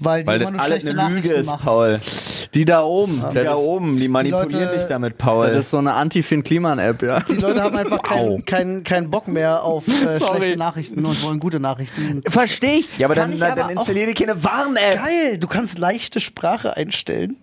weil 0.00 0.22
die 0.22 0.26
Weil 0.26 0.42
immer 0.42 0.52
das 0.52 0.66
schlechte 0.66 0.90
eine 0.90 1.02
Lüge 1.02 1.14
Nachrichten 1.16 1.40
ist, 1.40 1.46
macht. 1.46 1.64
Paul. 1.64 2.00
Die 2.54 2.64
da 2.64 2.82
oben. 2.82 3.24
Die 3.32 3.34
da 3.44 3.54
oben, 3.56 3.96
die 3.98 4.08
manipulieren 4.08 4.64
Leute- 4.66 4.78
dich 4.78 4.86
damit, 4.88 5.18
Paul. 5.18 5.48
Das 5.48 5.56
ist 5.58 5.70
so 5.70 5.78
eine 5.78 5.92
Anti-Finn-Kliman-App, 5.94 7.02
ja. 7.02 7.20
Die 7.20 7.36
Leute 7.36 7.62
haben 7.62 7.76
einfach 7.76 8.02
keinen 8.02 8.44
kein, 8.44 8.84
kein 8.84 9.10
Bock 9.10 9.28
mehr 9.28 9.62
auf 9.62 9.86
äh, 9.88 10.18
schlechte 10.18 10.56
Nachrichten 10.56 11.04
und 11.04 11.22
wollen 11.22 11.40
gute 11.40 11.60
Nachrichten. 11.60 12.22
Verstehe 12.28 12.78
ich. 12.80 12.98
ja, 12.98 13.06
aber 13.06 13.14
Kann 13.14 13.30
dann, 13.30 13.32
ich 13.34 13.40
dann, 13.40 13.56
dann 13.56 13.66
auch- 13.66 13.70
installier 13.82 14.06
dir 14.06 14.14
keine 14.14 14.42
Warn-App. 14.42 14.94
Geil, 15.04 15.38
du 15.38 15.46
kannst 15.46 15.78
leichte 15.78 16.18
Sprache 16.20 16.76
einstellen. 16.76 17.36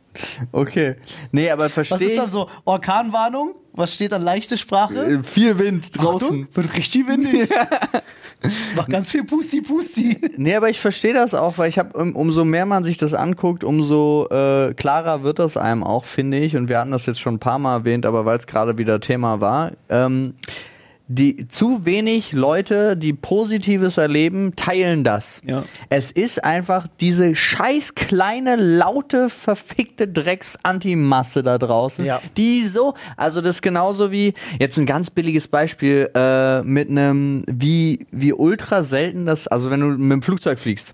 Okay. 0.52 0.96
Nee, 1.32 1.50
aber 1.52 1.66
Was 1.66 1.72
verstehe 1.74 1.98
ist 2.08 2.14
ich. 2.14 2.18
dann 2.20 2.32
so? 2.32 2.50
Orkanwarnung? 2.66 3.56
Was 3.74 3.94
steht 3.94 4.12
dann 4.12 4.24
leichte 4.24 4.58
Sprache? 4.58 5.06
Äh, 5.06 5.24
Viel 5.24 5.58
Wind 5.60 5.98
draußen. 5.98 6.28
Achtung, 6.28 6.48
wird 6.54 6.76
richtig 6.76 7.08
windig. 7.08 7.50
Mach 8.76 8.88
ganz 8.88 9.12
viel 9.12 9.24
Pusti 9.26 9.62
Pusti. 9.62 10.18
Nee, 10.38 10.56
aber 10.56 10.70
ich 10.70 10.80
verstehe 10.80 11.14
das 11.14 11.34
auch, 11.34 11.58
weil 11.58 11.70
ich 11.70 11.78
habe, 11.78 11.98
um, 11.98 12.16
umso 12.16 12.46
mehr 12.46 12.66
man 12.66 12.84
sich 12.84 12.98
das 12.98 13.14
anguckt, 13.14 13.64
umso 13.64 14.28
äh, 14.32 14.74
klarer 14.74 15.24
wird 15.24 15.40
das 15.40 15.58
einem 15.58 15.84
auch, 15.84 16.06
finde 16.06 16.40
ich. 16.40 16.56
Und 16.56 16.70
wir 16.70 16.80
hatten 16.80 16.92
das 16.92 17.06
jetzt 17.06 17.20
schon 17.20 17.36
ein 17.36 17.40
paar 17.40 17.60
Mal 17.60 17.74
erwähnt, 17.80 18.06
aber 18.06 18.26
weil 18.26 18.38
es 18.38 18.48
gerade 18.48 18.78
wieder 18.78 19.00
Thema 19.02 19.40
war. 19.42 19.72
Ähm, 19.90 20.36
die 21.12 21.48
zu 21.48 21.86
wenig 21.88 22.34
Leute, 22.34 22.96
die 22.96 23.14
Positives 23.14 23.98
erleben, 23.98 24.56
teilen 24.56 25.04
das. 25.04 25.42
Ja. 25.44 25.64
Es 25.90 26.12
ist 26.12 26.44
einfach 26.44 26.86
diese 27.00 27.34
scheiß 27.34 27.96
kleine, 27.96 28.56
laute, 28.56 29.30
verfickte 29.30 30.08
Drecks-Antimasse 30.08 31.42
da 31.42 31.58
draußen, 31.58 32.06
Ja. 32.06 32.22
die 32.38 32.62
so, 32.62 32.94
also 33.18 33.42
das 33.42 33.56
ist 33.56 33.62
genauso 33.64 34.12
wie, 34.12 34.36
jetzt 34.60 34.78
ein 34.78 34.86
ganz 34.86 35.10
billiges 35.10 35.48
Beispiel, 35.48 36.12
äh, 36.14 36.62
mit 36.62 36.90
einem, 36.92 37.44
wie, 37.48 38.06
wie 38.12 38.32
ultra 38.32 38.84
selten 38.84 39.26
das, 39.26 39.48
also 39.48 39.72
wenn 39.72 39.80
du 39.80 39.88
mit 39.88 40.12
dem 40.12 40.22
Flugzeug 40.22 40.60
fliegst, 40.60 40.94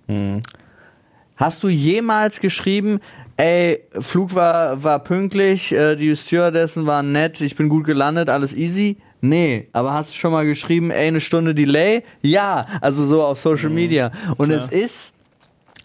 hast 1.36 1.62
du 1.62 1.68
jemals 1.68 2.40
geschrieben, 2.40 3.00
ey, 3.36 3.82
Flug 4.00 4.34
war, 4.34 4.82
war 4.82 5.04
pünktlich, 5.04 5.74
äh, 5.74 5.98
die 5.98 6.16
Stewardessen 6.16 6.86
waren 6.86 7.12
nett, 7.12 7.42
ich 7.42 7.58
bin 7.58 7.68
gut 7.68 7.84
gelandet, 7.84 8.30
alles 8.30 8.54
easy? 8.56 8.96
Nee, 9.30 9.68
aber 9.74 9.94
hast 9.94 10.12
du 10.12 10.20
schon 10.20 10.32
mal 10.32 10.46
geschrieben, 10.46 10.92
ey, 10.92 11.08
eine 11.08 11.22
Stunde 11.22 11.56
Delay? 11.56 12.04
Ja, 12.22 12.68
also 12.82 13.06
so 13.06 13.24
auf 13.24 13.40
Social 13.40 13.70
Media. 13.70 14.12
Und 14.38 14.52
es 14.52 14.68
ist, 14.68 15.14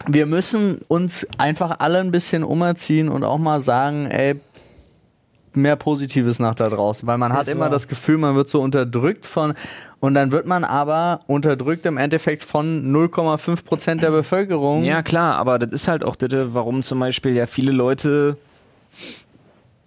wir 0.07 0.25
müssen 0.25 0.79
uns 0.87 1.25
einfach 1.37 1.79
alle 1.79 1.99
ein 1.99 2.11
bisschen 2.11 2.43
umerziehen 2.43 3.09
und 3.09 3.23
auch 3.23 3.37
mal 3.37 3.61
sagen, 3.61 4.07
ey, 4.07 4.39
mehr 5.53 5.75
Positives 5.75 6.39
nach 6.39 6.55
da 6.55 6.69
draußen, 6.69 7.07
weil 7.07 7.17
man 7.17 7.33
hat 7.33 7.43
Ist 7.43 7.49
immer 7.53 7.69
das 7.69 7.87
Gefühl, 7.87 8.17
man 8.17 8.35
wird 8.35 8.47
so 8.47 8.61
unterdrückt 8.61 9.25
von 9.25 9.53
und 9.99 10.13
dann 10.13 10.31
wird 10.31 10.45
man 10.45 10.63
aber 10.63 11.21
unterdrückt 11.27 11.85
im 11.85 11.97
Endeffekt 11.97 12.41
von 12.43 12.91
0,5 12.91 13.65
Prozent 13.65 14.01
der 14.03 14.11
Bevölkerung. 14.11 14.83
Ja, 14.83 15.03
klar, 15.03 15.35
aber 15.35 15.59
das 15.59 15.71
ist 15.71 15.87
halt 15.87 16.03
auch 16.03 16.15
das, 16.15 16.31
warum 16.53 16.83
zum 16.83 16.99
Beispiel 16.99 17.33
ja 17.33 17.47
viele 17.47 17.71
Leute 17.71 18.37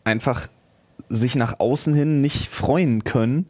einfach 0.04 0.48
sich 1.08 1.36
nach 1.36 1.60
außen 1.60 1.94
hin 1.94 2.20
nicht 2.20 2.48
freuen 2.48 3.04
können, 3.04 3.46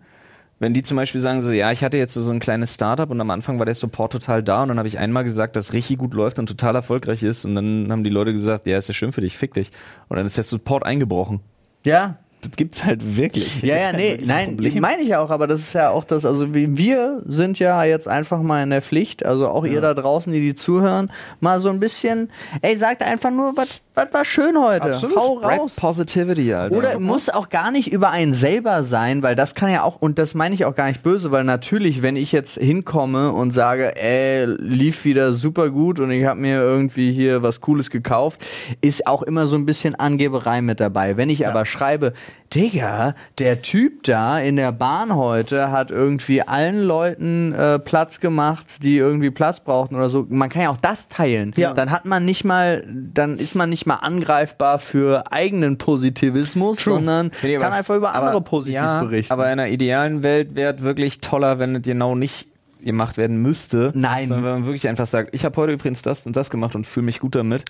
Wenn 0.60 0.72
die 0.72 0.82
zum 0.82 0.96
Beispiel 0.96 1.20
sagen 1.20 1.42
so, 1.42 1.50
ja, 1.50 1.72
ich 1.72 1.82
hatte 1.82 1.98
jetzt 1.98 2.14
so, 2.14 2.30
ein 2.30 2.38
kleines 2.38 2.74
Startup 2.74 3.10
und 3.10 3.20
am 3.20 3.30
Anfang 3.30 3.58
war 3.58 3.66
der 3.66 3.74
Support 3.74 4.12
total 4.12 4.42
da 4.42 4.62
und 4.62 4.68
dann 4.68 4.78
habe 4.78 4.88
ich 4.88 4.98
einmal 4.98 5.24
gesagt, 5.24 5.56
dass 5.56 5.72
richtig 5.72 5.98
gut 5.98 6.14
läuft 6.14 6.38
und 6.38 6.46
total 6.46 6.74
erfolgreich 6.76 7.22
ist 7.22 7.44
und 7.44 7.54
dann 7.54 7.90
haben 7.90 8.04
die 8.04 8.10
Leute 8.10 8.32
gesagt, 8.32 8.66
ja, 8.66 8.78
ist 8.78 8.88
ja 8.88 8.94
schön 8.94 9.12
für 9.12 9.20
dich, 9.20 9.36
fick 9.36 9.52
dich. 9.54 9.72
Und 10.08 10.16
dann 10.16 10.26
ist 10.26 10.36
der 10.36 10.44
Support 10.44 10.84
eingebrochen. 10.84 11.40
Ja, 11.84 12.18
Das 12.44 12.56
gibt's 12.56 12.84
halt 12.84 13.16
wirklich. 13.16 13.62
Ja, 13.62 13.76
ja, 13.76 13.92
nee, 13.92 14.20
nein, 14.24 14.58
meine 14.80 15.02
ich 15.02 15.16
auch, 15.16 15.30
aber 15.30 15.46
das 15.46 15.60
ist 15.60 15.72
ja 15.72 15.90
auch 15.90 16.04
das, 16.04 16.24
also 16.24 16.54
wir 16.54 17.22
sind 17.26 17.58
ja 17.58 17.84
jetzt 17.84 18.08
einfach 18.08 18.42
mal 18.42 18.62
in 18.62 18.70
der 18.70 18.82
Pflicht, 18.82 19.24
also 19.24 19.48
auch 19.48 19.64
ihr 19.64 19.80
da 19.80 19.94
draußen, 19.94 20.32
die 20.32 20.40
die 20.40 20.54
zuhören, 20.54 21.10
mal 21.40 21.60
so 21.60 21.70
ein 21.70 21.80
bisschen, 21.80 22.30
ey, 22.62 22.76
sagt 22.76 23.02
einfach 23.02 23.30
nur, 23.30 23.56
was 23.56 23.80
was 23.94 24.12
war 24.12 24.24
schön 24.24 24.58
heute, 24.60 24.92
Absolut. 24.92 25.16
hau 25.16 25.38
Spread 25.38 25.60
raus. 25.60 25.76
Positivity, 25.76 26.52
Alter. 26.52 26.76
Oder 26.76 26.98
muss 26.98 27.28
auch 27.28 27.48
gar 27.48 27.70
nicht 27.70 27.92
über 27.92 28.10
einen 28.10 28.32
selber 28.32 28.82
sein, 28.82 29.22
weil 29.22 29.36
das 29.36 29.54
kann 29.54 29.70
ja 29.70 29.84
auch, 29.84 30.02
und 30.02 30.18
das 30.18 30.34
meine 30.34 30.54
ich 30.54 30.64
auch 30.64 30.74
gar 30.74 30.88
nicht 30.88 31.04
böse, 31.04 31.30
weil 31.30 31.44
natürlich, 31.44 32.02
wenn 32.02 32.16
ich 32.16 32.32
jetzt 32.32 32.58
hinkomme 32.58 33.30
und 33.30 33.52
sage, 33.52 33.94
ey, 33.96 34.46
lief 34.46 35.04
wieder 35.04 35.32
super 35.32 35.70
gut 35.70 36.00
und 36.00 36.10
ich 36.10 36.24
habe 36.24 36.40
mir 36.40 36.60
irgendwie 36.60 37.12
hier 37.12 37.42
was 37.44 37.60
Cooles 37.60 37.88
gekauft, 37.88 38.44
ist 38.80 39.06
auch 39.06 39.22
immer 39.22 39.46
so 39.46 39.56
ein 39.56 39.64
bisschen 39.64 39.94
Angeberei 39.94 40.60
mit 40.60 40.80
dabei. 40.80 41.16
Wenn 41.16 41.30
ich 41.30 41.46
aber 41.46 41.64
schreibe, 41.64 42.14
Digga, 42.54 43.14
der 43.38 43.62
Typ 43.62 44.04
da 44.04 44.38
in 44.38 44.54
der 44.56 44.70
Bahn 44.70 45.16
heute 45.16 45.72
hat 45.72 45.90
irgendwie 45.90 46.42
allen 46.42 46.82
Leuten 46.82 47.52
äh, 47.52 47.80
Platz 47.80 48.20
gemacht, 48.20 48.82
die 48.82 48.96
irgendwie 48.96 49.30
Platz 49.30 49.58
brauchten 49.60 49.96
oder 49.96 50.08
so. 50.08 50.26
Man 50.28 50.50
kann 50.50 50.62
ja 50.62 50.70
auch 50.70 50.76
das 50.76 51.08
teilen. 51.08 51.52
Ja. 51.56 51.72
Dann 51.74 51.90
hat 51.90 52.06
man 52.06 52.24
nicht 52.24 52.44
mal, 52.44 52.84
dann 52.86 53.38
ist 53.38 53.56
man 53.56 53.70
nicht 53.70 53.86
mal 53.86 53.96
angreifbar 53.96 54.78
für 54.78 55.32
eigenen 55.32 55.78
Positivismus, 55.78 56.82
sondern 56.84 57.32
Finde 57.32 57.56
ich 57.56 57.60
kann 57.60 57.72
einfach 57.72 57.96
über 57.96 58.14
andere 58.14 58.36
aber- 58.36 58.40
positiv 58.42 58.74
ja, 58.74 59.02
berichten. 59.02 59.32
Aber 59.32 59.46
in 59.46 59.58
einer 59.58 59.68
idealen 59.68 60.22
Welt 60.22 60.54
wäre 60.54 60.76
es 60.76 60.82
wirklich 60.82 61.20
toller, 61.20 61.58
wenn 61.58 61.76
es 61.76 61.82
genau 61.82 62.14
nicht 62.14 62.48
gemacht 62.84 63.16
werden 63.16 63.40
müsste. 63.42 63.92
Nein. 63.94 64.28
Sondern 64.28 64.44
wenn 64.44 64.52
man 64.52 64.66
wirklich 64.66 64.88
einfach 64.88 65.06
sagt, 65.06 65.34
ich 65.34 65.44
habe 65.44 65.56
heute 65.60 65.72
übrigens 65.72 66.02
das 66.02 66.26
und 66.26 66.36
das 66.36 66.50
gemacht 66.50 66.74
und 66.74 66.86
fühle 66.86 67.06
mich 67.06 67.20
gut 67.20 67.34
damit. 67.34 67.64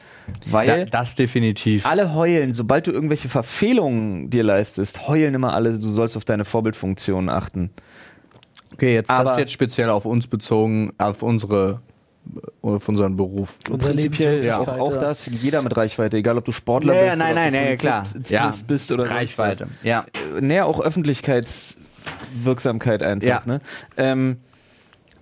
Weil 0.51 0.87
Da, 0.87 1.01
das 1.01 1.15
definitiv. 1.15 1.87
alle 1.87 2.15
heulen, 2.15 2.55
sobald 2.55 2.87
du 2.87 2.93
irgendwelche 2.93 3.29
Verfehlungen 3.29 4.31
dir 4.31 4.43
leistest, 4.43 5.07
heulen 5.09 5.35
immer 5.35 5.55
alle, 5.55 5.79
du 5.79 5.91
sollst 5.91 6.17
auf 6.17 6.25
deine 6.25 6.45
Vorbildfunktion 6.45 7.29
achten. 7.29 7.71
Okay, 8.73 8.95
jetzt 8.95 9.09
das 9.09 9.17
Aber- 9.21 9.33
ist 9.33 9.39
jetzt 9.39 9.53
speziell 9.53 9.89
auf 9.91 10.05
uns 10.05 10.27
bezogen, 10.27 10.93
auf 10.99 11.23
unsere, 11.23 11.81
auf 12.61 12.89
unseren 12.89 13.17
Beruf. 13.17 13.59
Unsere 13.71 13.93
Prinzipiell 13.93 14.45
ja. 14.45 14.59
auch, 14.59 14.67
auch 14.67 14.93
das, 14.99 15.27
jeder 15.27 15.63
mit 15.63 15.77
Reichweite, 15.77 16.17
egal 16.17 16.37
ob 16.39 16.45
du 16.45 16.51
Sportler 16.53 16.95
Ja, 16.95 17.01
ja, 17.01 17.07
bist 17.11 17.19
nein, 17.21 17.35
nein, 17.37 17.53
nein, 17.53 17.77
klar. 17.79 18.05
Ja. 18.29 18.53
bist 18.67 18.91
oder 18.91 19.09
Reichweite. 19.11 19.69
Ja. 19.85 20.07
Äh, 20.37 20.41
Näher 20.41 20.67
auch 20.67 20.81
Öffentlichkeitswirksamkeit 20.81 23.03
einfach. 23.03 23.29
Ja. 23.29 23.43
Ne? 23.47 23.61
Ähm, 23.97 24.39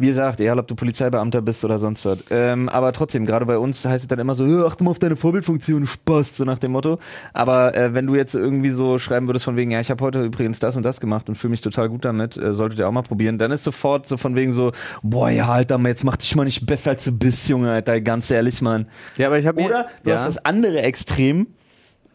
wie 0.02 0.08
gesagt, 0.08 0.40
egal 0.40 0.58
ob 0.58 0.66
du 0.66 0.74
Polizeibeamter 0.74 1.40
bist 1.40 1.64
oder 1.64 1.78
sonst 1.78 2.04
was. 2.04 2.24
Ähm, 2.30 2.68
aber 2.68 2.92
trotzdem, 2.92 3.24
gerade 3.24 3.46
bei 3.46 3.56
uns 3.56 3.84
heißt 3.84 4.02
es 4.02 4.08
dann 4.08 4.18
immer 4.18 4.34
so, 4.34 4.44
"Ja, 4.44 4.66
achte 4.66 4.82
mal 4.82 4.90
auf 4.90 4.98
deine 4.98 5.14
Vorbildfunktion, 5.14 5.86
Spaß, 5.86 6.36
so 6.36 6.44
nach 6.44 6.58
dem 6.58 6.72
Motto. 6.72 6.98
Aber 7.32 7.76
äh, 7.76 7.94
wenn 7.94 8.06
du 8.08 8.16
jetzt 8.16 8.34
irgendwie 8.34 8.70
so 8.70 8.98
schreiben 8.98 9.28
würdest 9.28 9.44
von 9.44 9.54
wegen, 9.54 9.70
ja, 9.70 9.78
ich 9.78 9.90
habe 9.90 10.04
heute 10.04 10.24
übrigens 10.24 10.58
das 10.58 10.76
und 10.76 10.82
das 10.82 11.00
gemacht 11.00 11.28
und 11.28 11.36
fühle 11.36 11.52
mich 11.52 11.60
total 11.60 11.88
gut 11.88 12.04
damit, 12.04 12.36
äh, 12.36 12.52
solltet 12.52 12.80
ihr 12.80 12.88
auch 12.88 12.92
mal 12.92 13.02
probieren, 13.02 13.38
dann 13.38 13.52
ist 13.52 13.62
sofort 13.62 14.08
so 14.08 14.16
von 14.16 14.34
wegen 14.34 14.50
so, 14.50 14.72
boah, 15.04 15.30
ja, 15.30 15.48
Alter, 15.48 15.78
jetzt 15.86 16.02
mach 16.02 16.16
dich 16.16 16.34
mal 16.34 16.44
nicht 16.44 16.66
besser 16.66 16.90
als 16.90 17.04
du 17.04 17.12
bist, 17.12 17.48
Junge, 17.48 17.70
Alter, 17.70 18.00
ganz 18.00 18.28
ehrlich, 18.30 18.60
Mann. 18.60 18.86
Ja, 19.18 19.28
aber 19.28 19.38
ich 19.38 19.46
habe 19.46 19.62
Oder 19.62 19.86
du 20.02 20.10
ja. 20.10 20.16
hast 20.16 20.26
das 20.26 20.44
andere 20.44 20.82
Extrem. 20.82 21.46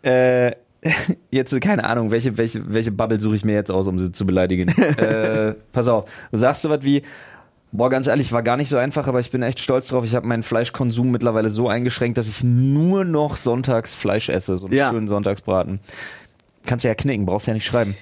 Äh, 0.01 0.51
jetzt 1.31 1.59
keine 1.61 1.83
Ahnung, 1.85 2.11
welche, 2.11 2.37
welche, 2.37 2.73
welche 2.73 2.91
Bubble 2.91 3.19
suche 3.19 3.35
ich 3.35 3.45
mir 3.45 3.53
jetzt 3.53 3.71
aus, 3.71 3.87
um 3.87 3.97
sie 3.97 4.11
zu 4.11 4.25
beleidigen. 4.25 4.67
äh, 4.97 5.55
pass 5.71 5.87
auf, 5.87 6.09
du 6.31 6.37
sagst 6.37 6.61
so 6.61 6.69
was 6.69 6.83
wie, 6.83 7.01
boah, 7.71 7.89
ganz 7.89 8.07
ehrlich, 8.07 8.31
war 8.31 8.43
gar 8.43 8.57
nicht 8.57 8.69
so 8.69 8.77
einfach, 8.77 9.07
aber 9.07 9.19
ich 9.19 9.31
bin 9.31 9.43
echt 9.43 9.59
stolz 9.59 9.87
drauf. 9.89 10.03
Ich 10.05 10.15
habe 10.15 10.25
meinen 10.27 10.43
Fleischkonsum 10.43 11.11
mittlerweile 11.11 11.49
so 11.49 11.67
eingeschränkt, 11.69 12.17
dass 12.17 12.27
ich 12.27 12.43
nur 12.43 13.03
noch 13.05 13.35
sonntags 13.37 13.93
Fleisch 13.95 14.29
esse, 14.29 14.57
so 14.57 14.65
einen 14.67 14.75
Ja. 14.75 14.89
schönen 14.89 15.07
Sonntagsbraten. 15.07 15.79
Kannst 16.65 16.83
ja 16.85 16.95
knicken, 16.95 17.25
brauchst 17.25 17.47
ja 17.47 17.53
nicht 17.53 17.65
schreiben. 17.65 17.95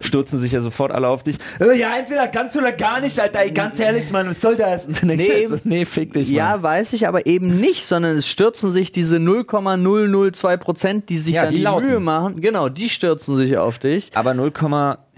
Stürzen 0.00 0.38
sich 0.40 0.50
ja 0.50 0.60
sofort 0.60 0.90
alle 0.90 1.06
auf 1.06 1.22
dich. 1.22 1.36
Äh, 1.60 1.78
Ja, 1.78 1.96
entweder 1.96 2.26
kannst 2.26 2.56
du 2.56 2.58
oder 2.58 2.72
gar 2.72 3.00
nicht, 3.00 3.18
Alter. 3.20 3.38
Ey, 3.40 3.52
ganz 3.52 3.78
ehrlich, 3.78 4.10
Mann, 4.10 4.28
was 4.28 4.40
soll 4.40 4.56
das? 4.56 4.86
Nee, 5.04 5.16
halt 5.28 5.48
so, 5.48 5.56
nee, 5.62 5.84
fick 5.84 6.12
dich, 6.12 6.26
Mann. 6.28 6.36
Ja, 6.36 6.60
weiß 6.62 6.92
ich, 6.94 7.06
aber 7.06 7.26
eben 7.26 7.60
nicht, 7.60 7.84
sondern 7.86 8.16
es 8.16 8.26
stürzen 8.26 8.72
sich 8.72 8.90
diese 8.90 9.20
0,002 9.20 10.56
Prozent, 10.56 11.08
die 11.08 11.18
sich 11.18 11.34
Ja, 11.36 11.44
dann 11.44 11.52
die 11.54 11.58
die. 11.64 11.86
Mühe 11.86 12.00
machen. 12.00 12.40
Genau, 12.40 12.68
die 12.68 12.88
stürzen 12.88 13.36
sich 13.36 13.56
auf 13.58 13.78
dich. 13.78 14.10
Aber 14.14 14.34
0, 14.34 14.50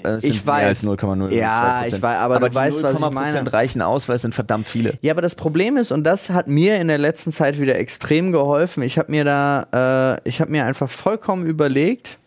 äh, 0.04 0.08
es 0.16 0.25
Ich 0.25 0.34
sind 0.37 0.46
mehr 0.46 0.54
weiß. 0.54 0.84
als 0.84 0.84
0,0. 0.84 1.32
Ja, 1.34 1.84
ich 1.87 2.00
weiß, 2.00 2.18
aber 2.20 2.40
du 2.40 2.49
die 2.50 2.54
weißt, 2.54 2.82
was 2.82 2.99
ich 2.99 3.04
0,0% 3.04 3.11
meine. 3.12 3.52
reichen 3.52 3.82
aus, 3.82 4.08
weil 4.08 4.16
es 4.16 4.23
sind 4.23 4.34
verdammt 4.34 4.68
viele. 4.68 4.94
Ja, 5.02 5.12
aber 5.12 5.23
das 5.23 5.34
Problem 5.34 5.76
ist, 5.76 5.92
und 5.92 6.04
das 6.04 6.30
hat 6.30 6.46
mir 6.49 6.76
in 6.80 6.88
der 6.88 6.99
letzten 6.99 7.32
Zeit 7.32 7.61
wieder 7.61 7.76
extrem 7.78 8.32
geholfen, 8.32 8.82
ich 8.82 8.99
habe 8.99 9.11
mir 9.11 9.25
da, 9.25 10.16
äh, 10.25 10.28
ich 10.28 10.40
habe 10.40 10.50
mir 10.50 10.64
einfach 10.66 10.88
vollkommen 10.88 11.46
überlegt, 11.46 12.18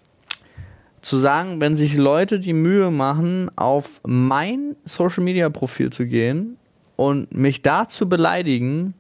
zu 1.02 1.18
sagen, 1.18 1.62
wenn 1.62 1.76
sich 1.76 1.96
Leute 1.96 2.40
die 2.40 2.54
Mühe 2.54 2.92
machen, 2.92 3.50
auf 3.56 4.02
mein 4.06 4.76
Social 4.84 5.24
Media 5.24 5.50
Profil 5.50 5.90
zu 5.92 6.06
gehen 6.06 6.58
und 6.96 7.34
mich 7.34 7.62
da 7.62 7.88
zu 7.88 8.10
beleidigen, 8.10 8.94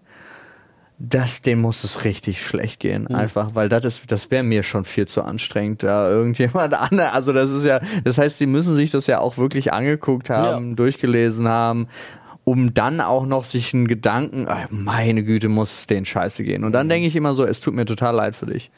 das, 0.99 1.41
dem 1.43 1.61
muss 1.61 1.83
es 1.83 2.03
richtig 2.05 2.41
schlecht 2.41 2.79
gehen, 2.79 3.07
einfach, 3.07 3.51
weil 3.53 3.69
das 3.69 3.85
ist, 3.85 4.11
das 4.11 4.31
wäre 4.31 4.43
mir 4.43 4.63
schon 4.63 4.83
viel 4.83 5.07
zu 5.07 5.21
anstrengend, 5.21 5.83
da 5.83 6.09
irgendjemand 6.09 6.73
anderes, 6.91 7.13
also 7.13 7.33
das 7.33 7.51
ist 7.51 7.65
ja, 7.65 7.79
das 8.03 8.17
heißt, 8.17 8.39
die 8.39 8.47
müssen 8.47 8.75
sich 8.75 8.89
das 8.89 9.05
ja 9.07 9.19
auch 9.19 9.37
wirklich 9.37 9.71
angeguckt 9.73 10.29
haben, 10.31 10.69
Ja. 10.69 10.75
durchgelesen 10.75 11.47
haben, 11.47 11.87
um 12.45 12.73
dann 12.73 13.01
auch 13.01 13.25
noch 13.25 13.43
sich 13.43 13.73
einen 13.73 13.87
Gedanken, 13.89 14.47
meine 14.69 15.23
Güte, 15.23 15.49
muss 15.49 15.79
es 15.79 15.87
denen 15.87 16.05
scheiße 16.05 16.43
gehen. 16.45 16.63
Und 16.63 16.71
dann 16.71 16.87
denke 16.87 17.05
ich 17.05 17.15
immer 17.17 17.33
so, 17.33 17.43
es 17.45 17.59
tut 17.59 17.73
mir 17.73 17.83
total 17.85 18.15
leid 18.15 18.37
für 18.37 18.45
dich. 18.45 18.71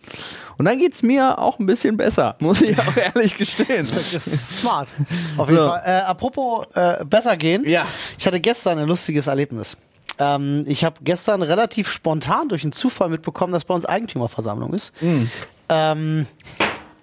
Und 0.57 0.65
dann 0.65 0.79
geht's 0.79 1.03
mir 1.03 1.38
auch 1.38 1.59
ein 1.59 1.67
bisschen 1.67 1.95
besser, 1.95 2.35
muss 2.39 2.61
ich 2.63 2.77
auch 2.79 2.97
ehrlich 2.97 3.38
gestehen. 3.38 3.88
Das 3.93 4.11
ist 4.11 4.57
smart. 4.57 4.89
Auf 5.38 5.49
jeden 5.49 5.61
So. 5.61 5.67
Fall. 5.69 5.81
Äh, 5.85 5.91
apropos 6.01 6.65
äh, 6.73 7.05
besser 7.05 7.38
gehen. 7.38 7.63
Ja. 7.65 7.85
Ich 8.17 8.25
hatte 8.25 8.39
gestern 8.39 8.79
ein 8.79 8.88
lustiges 8.88 9.27
Erlebnis. 9.27 9.77
Ähm, 10.19 10.63
ich 10.67 10.83
habe 10.83 10.97
gestern 11.03 11.41
relativ 11.41 11.89
spontan 11.89 12.49
durch 12.49 12.63
einen 12.63 12.73
Zufall 12.73 13.09
mitbekommen, 13.09 13.53
dass 13.53 13.65
bei 13.65 13.73
uns 13.73 13.85
Eigentümerversammlung 13.85 14.73
ist. 14.73 14.93
Mhm. 15.01 15.29
Ähm, 15.69 16.27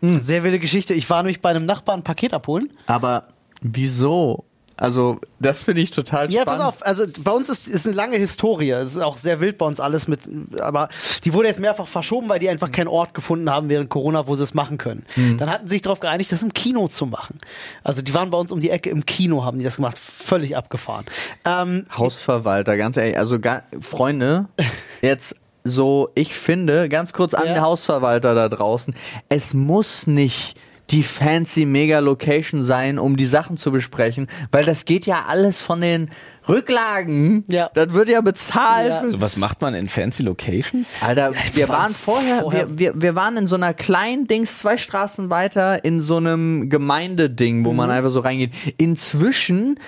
Sehr 0.03 0.45
wilde 0.45 0.59
Geschichte. 0.59 0.95
Ich 0.95 1.09
war 1.11 1.23
nämlich 1.23 1.41
bei 1.41 1.51
einem 1.51 1.67
Nachbarn 1.67 2.01
ein 2.01 2.05
Paket 2.05 2.35
abholen. 2.35 2.73
Aber 2.87 3.29
wieso? 3.61 4.45
Also, 4.79 5.19
das 5.41 5.63
finde 5.63 5.81
ich 5.81 5.91
total 5.91 6.31
Ja, 6.31 6.43
spannend. 6.43 6.61
pass 6.61 6.69
auf, 6.75 6.85
also 6.87 7.05
bei 7.21 7.31
uns 7.31 7.49
ist, 7.49 7.67
ist 7.67 7.87
eine 7.87 7.97
lange 7.97 8.17
Historie. 8.19 8.71
Es 8.73 8.91
ist 8.97 8.99
auch 9.03 9.17
sehr 9.17 9.41
wild 9.41 9.57
bei 9.57 9.65
uns 9.65 9.81
alles 9.81 10.07
mit, 10.07 10.21
aber 10.61 10.89
die 11.25 11.33
wurde 11.33 11.49
jetzt 11.49 11.59
mehrfach 11.61 11.89
verschoben, 11.89 12.29
weil 12.29 12.39
die 12.41 12.49
einfach 12.51 12.71
keinen 12.71 12.89
Ort 12.89 13.15
gefunden 13.15 13.49
haben 13.51 13.69
während 13.71 13.89
Corona, 13.89 14.27
wo 14.27 14.37
sie 14.37 14.43
es 14.43 14.53
machen 14.53 14.77
können. 14.77 15.07
Dann 15.39 15.49
hatten 15.51 15.67
sie 15.69 15.77
sich 15.77 15.83
darauf 15.83 16.01
geeinigt, 16.01 16.31
das 16.31 16.43
im 16.43 16.53
Kino 16.53 16.89
zu 16.89 17.07
machen. 17.07 17.39
Also 17.85 18.03
die 18.03 18.13
waren 18.13 18.31
bei 18.31 18.37
uns 18.39 18.53
um 18.53 18.61
die 18.61 18.69
Ecke 18.71 18.91
im 18.91 19.07
Kino, 19.07 19.45
haben 19.45 19.59
die 19.59 19.65
das 19.65 19.77
gemacht. 19.77 19.99
Völlig 19.99 20.57
abgefahren. 20.57 21.07
Ähm, 21.47 21.87
Hausverwalter, 21.97 22.77
ganz 22.77 22.99
ehrlich, 22.99 23.17
also 23.19 23.41
ga, 23.41 23.63
Freunde, 23.81 24.47
jetzt 25.03 25.37
so, 25.65 26.11
ich 26.15 26.35
finde, 26.35 26.89
ganz 26.89 27.13
kurz 27.13 27.35
an 27.35 27.47
Ja. 27.47 27.55
den 27.55 27.63
Hausverwalter 27.63 28.35
da 28.35 28.49
draußen, 28.49 28.95
es 29.29 29.53
muss 29.55 30.07
nicht 30.07 30.57
die 30.91 31.03
fancy 31.03 31.65
Mega-Location 31.67 32.63
sein, 32.63 32.99
um 32.99 33.17
die 33.17 33.27
Sachen 33.27 33.57
zu 33.57 33.73
besprechen, 33.73 34.29
weil 34.53 34.65
das 34.65 34.85
geht 34.85 35.05
ja 35.07 35.25
alles 35.29 35.61
von 35.61 35.81
den 35.81 36.11
Rücklagen. 36.49 37.45
Ja. 37.49 37.71
Das 37.75 37.93
wird 37.93 38.09
ja 38.09 38.21
bezahlt. 38.21 38.89
Ja. 38.89 39.09
So, 39.09 39.21
was 39.21 39.37
macht 39.37 39.61
man 39.63 39.75
in 39.75 39.89
fancy 39.89 40.23
Locations? 40.23 40.91
Alter, 41.01 41.33
wir 41.55 41.69
waren 41.69 41.93
vorher, 41.93 42.41
vorher- 42.43 42.69
Wir, 42.71 42.79
wir, 42.95 43.03
wir 43.03 43.15
waren 43.17 43.37
in 43.37 43.47
so 43.47 43.57
einer 43.57 43.75
kleinen 43.75 44.27
Dings, 44.27 44.59
zwei 44.59 44.77
Straßen 44.77 45.29
weiter, 45.31 45.85
in 45.85 46.01
so 46.01 46.17
einem 46.19 46.71
Gemeindeding, 46.71 47.65
wo 47.65 47.71
Mhm. 47.71 47.77
man 47.77 47.91
einfach 47.91 48.11
so 48.11 48.21
reingeht. 48.21 48.53
Inzwischen 48.77 49.79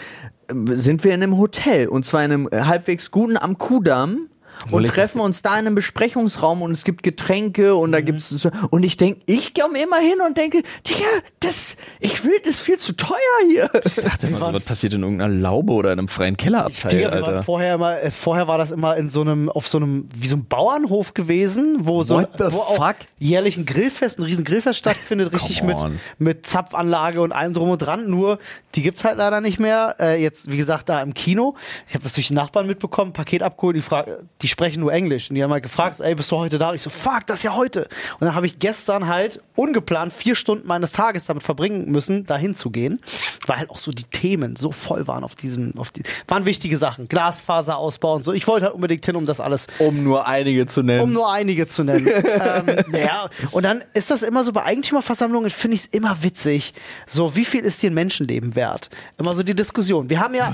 äh, 0.48 0.54
sind 0.74 1.04
wir 1.04 1.14
in 1.14 1.22
einem 1.22 1.38
Hotel 1.38 1.88
und 1.88 2.04
zwar 2.06 2.24
in 2.24 2.32
einem 2.32 2.48
halbwegs 2.52 3.10
guten 3.10 3.36
am 3.36 3.56
Kudamm. 3.58 4.28
Und 4.70 4.86
treffen 4.86 5.20
uns 5.20 5.42
da 5.42 5.52
in 5.58 5.66
einem 5.66 5.74
Besprechungsraum 5.74 6.62
und 6.62 6.72
es 6.72 6.84
gibt 6.84 7.02
Getränke 7.02 7.74
und 7.74 7.90
Mhm. 7.90 7.92
da 7.92 8.00
gibt's 8.00 8.28
so, 8.28 8.50
und 8.70 8.82
ich 8.82 8.96
denke, 8.96 9.20
ich 9.26 9.54
komme 9.54 9.80
immer 9.82 9.98
hin 9.98 10.16
und 10.26 10.36
denke, 10.36 10.62
Digga, 10.86 11.06
das, 11.40 11.76
ich 12.00 12.24
will, 12.24 12.38
das 12.40 12.56
ist 12.56 12.60
viel 12.60 12.78
zu 12.78 12.92
teuer 12.94 13.16
hier. 13.48 13.70
Ich 13.84 13.94
dachte 13.96 14.26
immer, 14.28 14.40
so 14.40 14.52
was 14.52 14.64
passiert 14.64 14.92
in 14.94 15.02
irgendeiner 15.02 15.32
Laube 15.32 15.72
oder 15.72 15.92
in 15.92 15.98
einem 15.98 16.08
freien 16.08 16.36
Kellerabteil, 16.36 16.90
Digga, 16.90 17.12
wir 17.12 17.20
waren 17.22 17.24
Alter. 17.24 17.42
vorher 17.44 17.74
immer, 17.74 18.00
äh, 18.00 18.10
vorher 18.10 18.48
war 18.48 18.58
das 18.58 18.70
immer 18.72 18.96
in 18.96 19.10
so 19.10 19.20
einem, 19.20 19.48
auf 19.48 19.68
so 19.68 19.78
einem, 19.78 20.08
wie 20.14 20.26
so 20.26 20.36
einem 20.36 20.46
Bauernhof 20.46 21.14
gewesen, 21.14 21.76
wo 21.80 22.02
so, 22.04 22.16
What 22.16 22.30
the 22.38 22.44
wo 22.52 22.58
auch 22.58 22.94
jährlich 23.18 23.56
ein 23.56 23.66
Grillfest, 23.66 24.18
ein 24.18 24.22
riesen 24.24 24.44
Grillfest 24.44 24.78
stattfindet, 24.78 25.32
richtig 25.32 25.62
mit, 25.62 25.76
mit 26.18 26.46
Zapfanlage 26.46 27.20
und 27.20 27.32
allem 27.32 27.54
drum 27.54 27.70
und 27.70 27.78
dran. 27.78 28.08
Nur, 28.10 28.38
die 28.74 28.82
gibt's 28.82 29.04
halt 29.04 29.18
leider 29.18 29.40
nicht 29.40 29.58
mehr. 29.60 29.96
Äh, 30.00 30.22
jetzt, 30.22 30.50
wie 30.50 30.56
gesagt, 30.56 30.88
da 30.88 31.02
im 31.02 31.14
Kino. 31.14 31.54
Ich 31.86 31.94
habe 31.94 32.02
das 32.02 32.14
durch 32.14 32.28
die 32.28 32.34
Nachbarn 32.34 32.66
mitbekommen, 32.66 33.12
Paket 33.12 33.42
abgeholt. 33.42 33.76
Die, 33.76 33.82
Frage, 33.82 34.20
die 34.42 34.47
die 34.48 34.52
sprechen 34.52 34.80
nur 34.80 34.92
Englisch. 34.94 35.28
Und 35.28 35.36
die 35.36 35.42
haben 35.42 35.52
halt 35.52 35.62
gefragt, 35.62 36.00
ey, 36.00 36.14
bist 36.14 36.32
du 36.32 36.36
heute 36.36 36.56
da? 36.56 36.70
Und 36.70 36.76
ich 36.76 36.80
so, 36.82 36.88
fuck, 36.88 37.26
das 37.26 37.40
ist 37.40 37.42
ja 37.42 37.54
heute. 37.54 37.82
Und 38.18 38.26
dann 38.26 38.34
habe 38.34 38.46
ich 38.46 38.58
gestern 38.58 39.06
halt 39.06 39.42
ungeplant 39.56 40.10
vier 40.10 40.34
Stunden 40.34 40.66
meines 40.66 40.90
Tages 40.92 41.26
damit 41.26 41.42
verbringen 41.42 41.90
müssen, 41.90 42.24
dahin 42.24 42.54
zu 42.54 42.70
gehen, 42.70 42.98
weil 43.46 43.58
halt 43.58 43.68
auch 43.68 43.76
so 43.76 43.92
die 43.92 44.04
Themen 44.04 44.56
so 44.56 44.72
voll 44.72 45.06
waren 45.06 45.22
auf 45.22 45.34
diesem, 45.34 45.76
auf 45.76 45.90
die, 45.90 46.02
waren 46.28 46.46
wichtige 46.46 46.78
Sachen. 46.78 47.08
Glasfaserausbau 47.08 48.14
und 48.14 48.24
so. 48.24 48.32
Ich 48.32 48.46
wollte 48.46 48.66
halt 48.66 48.74
unbedingt 48.74 49.04
hin, 49.04 49.16
um 49.16 49.26
das 49.26 49.38
alles 49.38 49.66
Um 49.80 50.02
nur 50.02 50.26
einige 50.26 50.66
zu 50.66 50.82
nennen. 50.82 51.02
um 51.02 51.12
nur 51.12 51.30
einige 51.30 51.66
zu 51.66 51.84
nennen. 51.84 52.06
ähm, 52.24 52.84
ja, 52.92 53.28
und 53.50 53.64
dann 53.64 53.84
ist 53.92 54.10
das 54.10 54.22
immer 54.22 54.44
so 54.44 54.52
bei 54.52 54.64
Eigentümerversammlungen, 54.64 55.50
finde 55.50 55.74
ich 55.74 55.82
es 55.82 55.86
immer 55.88 56.22
witzig. 56.22 56.72
So, 57.06 57.36
wie 57.36 57.44
viel 57.44 57.64
ist 57.64 57.82
dir 57.82 57.90
ein 57.90 57.94
Menschenleben 57.94 58.54
wert? 58.54 58.88
Immer 59.18 59.34
so 59.34 59.42
die 59.42 59.54
Diskussion. 59.54 60.08
Wir 60.08 60.20
haben 60.20 60.34
ja, 60.34 60.50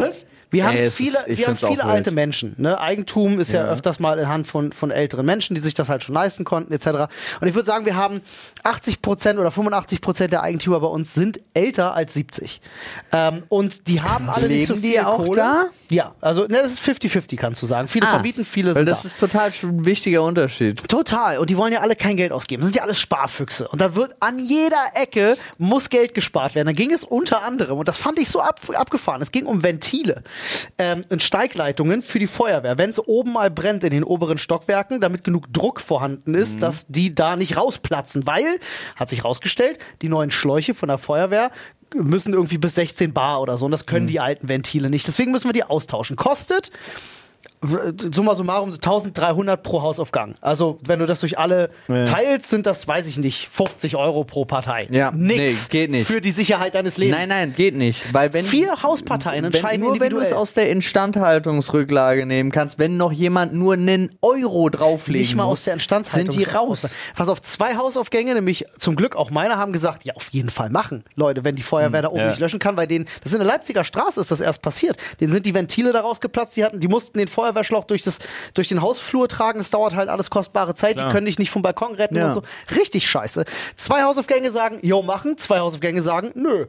wir 0.54 0.66
haben 0.66 0.76
Ey, 0.76 0.90
viele, 0.90 1.18
ist- 1.26 1.38
wir 1.38 1.46
haben 1.46 1.56
viele 1.56 1.70
wild. 1.73 1.84
alte 1.84 2.11
Menschen. 2.11 2.54
Ne? 2.56 2.80
Eigentum 2.80 3.38
ist 3.40 3.52
ja. 3.52 3.64
Ja. 3.66 3.73
öfters 3.73 3.99
mal 3.99 4.18
in 4.18 4.28
Hand 4.28 4.46
von, 4.46 4.73
von 4.73 4.90
älteren 4.90 5.26
Menschen, 5.26 5.54
die 5.54 5.61
sich 5.61 5.75
das 5.75 5.88
halt 5.88 6.02
schon 6.02 6.14
leisten 6.14 6.44
konnten, 6.44 6.73
etc. 6.73 6.87
Und 7.40 7.46
ich 7.49 7.54
würde 7.54 7.66
sagen, 7.66 7.84
wir 7.87 7.96
haben 7.96 8.20
80 8.62 9.02
Prozent 9.02 9.38
oder 9.38 9.50
85 9.50 10.00
Prozent 10.00 10.32
der 10.32 10.42
Eigentümer 10.42 10.80
bei 10.80 10.87
uns 10.87 11.12
sind 11.14 11.40
älter 11.52 11.94
als 11.94 12.14
70. 12.14 12.61
Ähm, 13.12 13.42
und 13.49 13.88
die 13.88 14.00
haben 14.00 14.28
alle 14.30 14.49
nicht 14.49 14.66
so 14.66 14.75
Leben 14.75 14.82
viel 14.82 14.92
die 14.92 15.00
auch 15.00 15.16
Kohle. 15.18 15.37
da? 15.37 15.66
Ja, 15.90 16.14
also 16.20 16.42
ne, 16.42 16.58
das 16.62 16.73
ist 16.73 16.80
50-50, 16.82 17.37
kannst 17.37 17.61
du 17.62 17.66
sagen. 17.66 17.88
Viele 17.88 18.06
Ah, 18.06 18.12
vermieten, 18.12 18.44
viele 18.44 18.73
sind 18.75 18.87
das 18.87 19.02
da. 19.02 19.08
ist 19.08 19.18
total 19.20 19.50
ein 19.62 19.84
wichtiger 19.84 20.23
Unterschied. 20.23 20.88
Total. 20.88 21.38
Und 21.38 21.50
die 21.50 21.56
wollen 21.56 21.73
ja 21.73 21.80
alle 21.80 21.94
kein 21.94 22.16
Geld 22.16 22.32
ausgeben. 22.32 22.62
Das 22.62 22.68
sind 22.68 22.76
ja 22.76 22.82
alles 22.82 22.99
Sparfüchse. 22.99 23.68
Und 23.68 23.80
da 23.80 23.94
wird 23.94 24.14
an 24.20 24.38
jeder 24.38 24.82
Ecke 24.94 25.37
muss 25.58 25.90
Geld 25.90 26.14
gespart 26.14 26.54
werden. 26.54 26.66
Da 26.66 26.73
ging 26.73 26.92
es 26.92 27.04
unter 27.04 27.42
anderem, 27.42 27.78
und 27.78 27.88
das 27.88 27.99
fand 27.99 28.18
ich 28.18 28.28
so 28.28 28.40
ab, 28.40 28.61
abgefahren, 28.75 29.20
es 29.23 29.30
ging 29.32 29.46
um 29.46 29.62
Ventile 29.62 30.23
ähm, 30.78 31.02
und 31.10 31.22
Steigleitungen 31.22 32.02
für 32.02 32.18
die 32.18 32.26
Feuerwehr. 32.26 32.78
Wenn 32.78 32.90
es 32.90 32.98
oben 32.98 33.32
mal 33.32 33.50
brennt 33.50 33.84
in 33.84 33.90
den 33.90 34.04
oberen 34.04 34.38
Stockwerken, 34.38 35.00
damit 35.00 35.24
genug 35.24 35.52
Druck 35.52 35.80
vorhanden 35.80 36.34
ist, 36.34 36.62
dass 36.62 36.86
die 36.88 37.14
da 37.14 37.36
nicht 37.36 37.56
rausplatzen. 37.56 38.26
Weil, 38.26 38.58
hat 38.96 39.10
sich 39.10 39.24
rausgestellt, 39.24 39.78
die 40.02 40.08
neuen 40.08 40.30
Schläuche 40.30 40.74
von 40.74 40.88
der 40.88 40.98
Feuerwehr 40.98 41.50
müssen 41.94 42.32
irgendwie 42.32 42.58
bis 42.58 42.74
16 42.74 43.12
Bar 43.12 43.40
oder 43.40 43.56
so. 43.56 43.66
Und 43.66 43.70
das 43.70 43.86
können 43.86 44.06
die 44.06 44.20
alten 44.20 44.48
Ventile 44.48 44.90
nicht. 44.90 45.06
Deswegen 45.06 45.30
müssen 45.30 45.48
wir 45.48 45.52
die 45.52 45.64
austauschen. 45.64 46.16
Kostet 46.16 46.70
summa 48.12 48.35
summarum 48.35 48.73
1300 48.73 49.62
pro 49.62 49.83
Hausaufgang. 49.83 50.35
Also, 50.40 50.78
wenn 50.87 50.99
du 50.99 51.06
das 51.06 51.21
durch 51.21 51.38
alle 51.38 51.71
Ja. 51.88 52.04
teilst, 52.04 52.50
sind 52.50 52.66
das, 52.66 52.87
weiß 52.87 53.06
ich 53.06 53.18
nicht, 53.18 53.49
50 53.52 53.97
Euro 53.97 54.25
pro 54.25 54.44
Partei. 54.44 54.88
Ja, 54.90 55.11
Nix 55.12 55.38
nee, 55.38 55.54
geht 55.71 55.90
nicht. 55.90 56.06
Für 56.06 56.21
die 56.21 56.30
Sicherheit 56.30 56.75
deines 56.75 56.97
Lebens. 56.97 57.18
Nein, 57.18 57.28
nein, 57.28 57.54
geht 57.56 57.75
nicht. 57.75 58.12
Weil 58.12 58.33
wenn, 58.33 58.44
Vier 58.44 58.83
Hausparteien 58.83 59.44
wenn, 59.44 59.52
entscheiden 59.52 59.85
Nur 59.85 60.00
wenn 60.00 60.11
du 60.11 60.18
es 60.18 60.33
aus 60.33 60.54
der 60.54 60.71
Instandhaltungsrücklage 60.71 62.26
nehmen 62.26 62.50
kannst, 62.50 62.78
wenn 62.78 62.97
noch 62.97 63.12
jemand 63.12 63.54
nur 63.54 63.75
einen 63.75 64.16
Euro 64.23 64.68
drauflegen 64.68 65.23
nicht 65.23 65.35
mal 65.35 65.44
muss, 65.44 65.61
aus 65.61 65.64
der 65.64 65.75
Instandhaltung. 65.75 66.38
sind 66.38 66.47
die 66.47 66.50
raus. 66.50 66.88
Pass 67.16 67.28
auf, 67.28 67.42
zwei 67.42 67.76
Hausaufgänge, 67.76 68.35
nämlich 68.35 68.64
zum 68.78 68.97
Glück 68.97 69.16
auch 69.16 69.30
meine, 69.30 69.56
haben 69.56 69.73
gesagt, 69.73 70.04
ja, 70.04 70.14
auf 70.14 70.28
jeden 70.30 70.50
Fall 70.50 70.71
machen. 70.71 71.04
Leute, 71.16 71.44
wenn 71.44 71.56
die 71.56 71.62
Feuerwehr 71.62 72.02
da 72.02 72.09
oben 72.09 72.21
ja. 72.21 72.28
nicht 72.28 72.40
löschen 72.40 72.59
kann, 72.59 72.76
weil 72.76 72.87
denen, 72.87 73.06
das 73.23 73.33
ist 73.33 73.33
in 73.33 73.38
der 73.38 73.49
Leipziger 73.49 73.85
Straße 73.85 74.21
ist 74.21 74.30
das 74.30 74.40
erst 74.40 74.62
passiert. 74.62 74.97
Denen 75.21 75.33
sind 75.33 75.47
die 75.47 75.54
Ventile 75.54 75.92
da 75.92 76.00
rausgeplatzt, 76.00 76.56
die 76.56 76.64
hatten, 76.64 76.80
die 76.80 76.88
mussten 76.88 77.18
den 77.18 77.28
Feuerwehrschlauch 77.54 77.84
durch 77.84 78.02
das, 78.02 78.18
durch 78.54 78.68
den 78.68 78.82
Hausflur 78.82 79.28
tragen, 79.28 79.58
das 79.58 79.70
dauert 79.70 79.94
halt 79.94 80.08
alles 80.08 80.30
kostbare 80.30 80.75
Zeit, 80.75 80.96
Klar. 80.96 81.08
die 81.08 81.12
können 81.14 81.26
dich 81.26 81.38
nicht 81.38 81.50
vom 81.50 81.62
Balkon 81.62 81.94
retten 81.94 82.16
Ja. 82.16 82.28
und 82.28 82.34
so. 82.34 82.42
Richtig 82.76 83.08
scheiße. 83.08 83.44
Zwei 83.76 84.02
Hausaufgänge 84.02 84.50
sagen, 84.52 84.78
jo, 84.82 85.02
machen, 85.02 85.38
zwei 85.38 85.61
Hausaufgänge 85.61 86.02
sagen, 86.02 86.32
nö. 86.34 86.66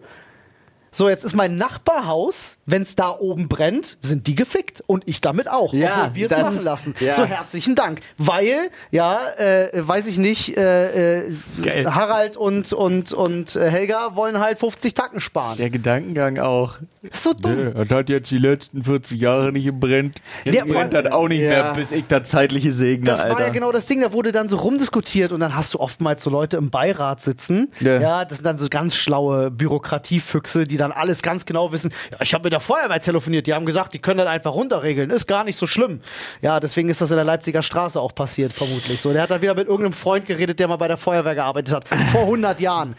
So, 0.98 1.10
jetzt 1.10 1.26
ist 1.26 1.36
mein 1.36 1.58
Nachbarhaus, 1.58 2.58
wenn 2.66 2.84
es 2.84 2.96
da 2.96 3.10
oben 3.10 3.50
brennt, 3.50 3.98
sind 4.00 4.28
die 4.28 4.36
gefickt. 4.36 4.82
Und 4.88 5.04
ich 5.08 5.20
damit 5.20 5.50
auch. 5.52 5.74
Ja, 5.74 6.06
obwohl 6.06 6.16
wir 6.16 6.32
es 6.32 6.42
machen 6.42 6.64
lassen. 6.64 6.96
ja. 7.02 7.14
So, 7.14 7.26
herzlichen 7.26 7.76
Dank. 7.76 8.00
Weil, 8.18 8.70
ja, 8.92 9.20
äh, 9.38 9.68
weiß 9.74 10.08
ich 10.08 10.18
nicht, 10.20 10.56
äh, 10.58 11.20
äh, 11.28 11.34
Geil. 11.62 11.94
Harald 11.94 12.38
und, 12.38 12.72
und, 12.72 13.12
und 13.12 13.58
äh, 13.58 13.70
Helga 13.70 14.16
wollen 14.16 14.40
halt 14.40 14.58
50 14.58 14.94
Tacken 14.94 15.20
sparen. 15.20 15.58
Der 15.58 15.70
Gedankengang 15.70 16.40
auch. 16.40 16.76
Ist 17.02 17.24
so 17.24 17.34
dumm. 17.34 17.74
Das 17.76 17.90
hat 17.90 18.08
jetzt 18.08 18.32
die 18.32 18.38
letzten 18.38 18.84
40 18.86 19.20
Jahre 19.20 19.52
nicht 19.52 19.66
gebrennt. 19.66 20.22
Jetzt 20.46 20.56
Ja, 20.56 20.64
brennt 20.64 20.94
das 20.94 21.12
auch 21.12 21.28
nicht 21.28 21.42
Ja. 21.42 21.50
mehr, 21.50 21.74
bis 21.74 21.92
ich 21.92 22.06
das 22.08 22.30
zeitliche 22.30 22.72
segne, 22.72 23.04
Das 23.06 23.20
Alter. 23.20 23.36
war 23.36 23.42
ja 23.42 23.50
genau 23.50 23.74
das 23.74 23.86
Ding, 23.88 24.00
da 24.00 24.14
wurde 24.14 24.32
dann 24.32 24.48
so 24.48 24.56
rumdiskutiert 24.56 25.34
und 25.34 25.42
dann 25.42 25.56
hast 25.58 25.74
du 25.74 25.80
oftmals 25.82 26.24
so 26.24 26.30
Leute 26.30 26.56
im 26.56 26.70
Beirat 26.70 27.22
sitzen. 27.22 27.70
Ja, 27.82 28.00
Ja. 28.00 28.26
das 28.26 28.38
sind 28.38 28.46
dann 28.46 28.58
so 28.58 28.68
ganz 28.70 28.96
schlaue 28.96 29.52
Bürokratiefüchse, 29.52 30.64
die 30.64 30.78
dann 30.78 30.85
alles 30.92 31.22
ganz 31.22 31.46
genau 31.46 31.72
wissen. 31.72 31.92
Ja, 32.12 32.18
ich 32.22 32.34
habe 32.34 32.46
mit 32.46 32.54
der 32.54 32.60
Feuerwehr 32.60 33.00
telefoniert, 33.00 33.48
die 33.48 33.54
haben 33.54 33.66
gesagt, 33.66 33.94
die 33.94 34.00
können 34.00 34.18
das 34.20 34.28
einfach 34.28 34.54
runterregeln, 34.54 35.10
ist 35.10 35.28
gar 35.28 35.44
nicht 35.44 35.58
so 35.58 35.68
schlimm. 35.68 36.02
Ja, 36.42 36.60
deswegen 36.60 36.90
ist 36.90 37.02
das 37.02 37.12
in 37.12 37.18
der 37.18 37.26
Leipziger 37.26 37.62
Straße 37.62 38.00
auch 38.00 38.16
passiert, 38.16 38.54
vermutlich. 38.54 39.02
So, 39.02 39.14
der 39.14 39.24
hat 39.24 39.32
dann 39.32 39.42
wieder 39.42 39.56
mit 39.56 39.68
irgendeinem 39.68 39.94
Freund 39.94 40.26
geredet, 40.26 40.60
der 40.60 40.68
mal 40.68 40.78
bei 40.78 40.88
der 40.88 40.98
Feuerwehr 40.98 41.36
gearbeitet 41.36 41.74
hat, 41.74 41.88
vor 42.12 42.22
100 42.22 42.60
Jahren. 42.60 42.96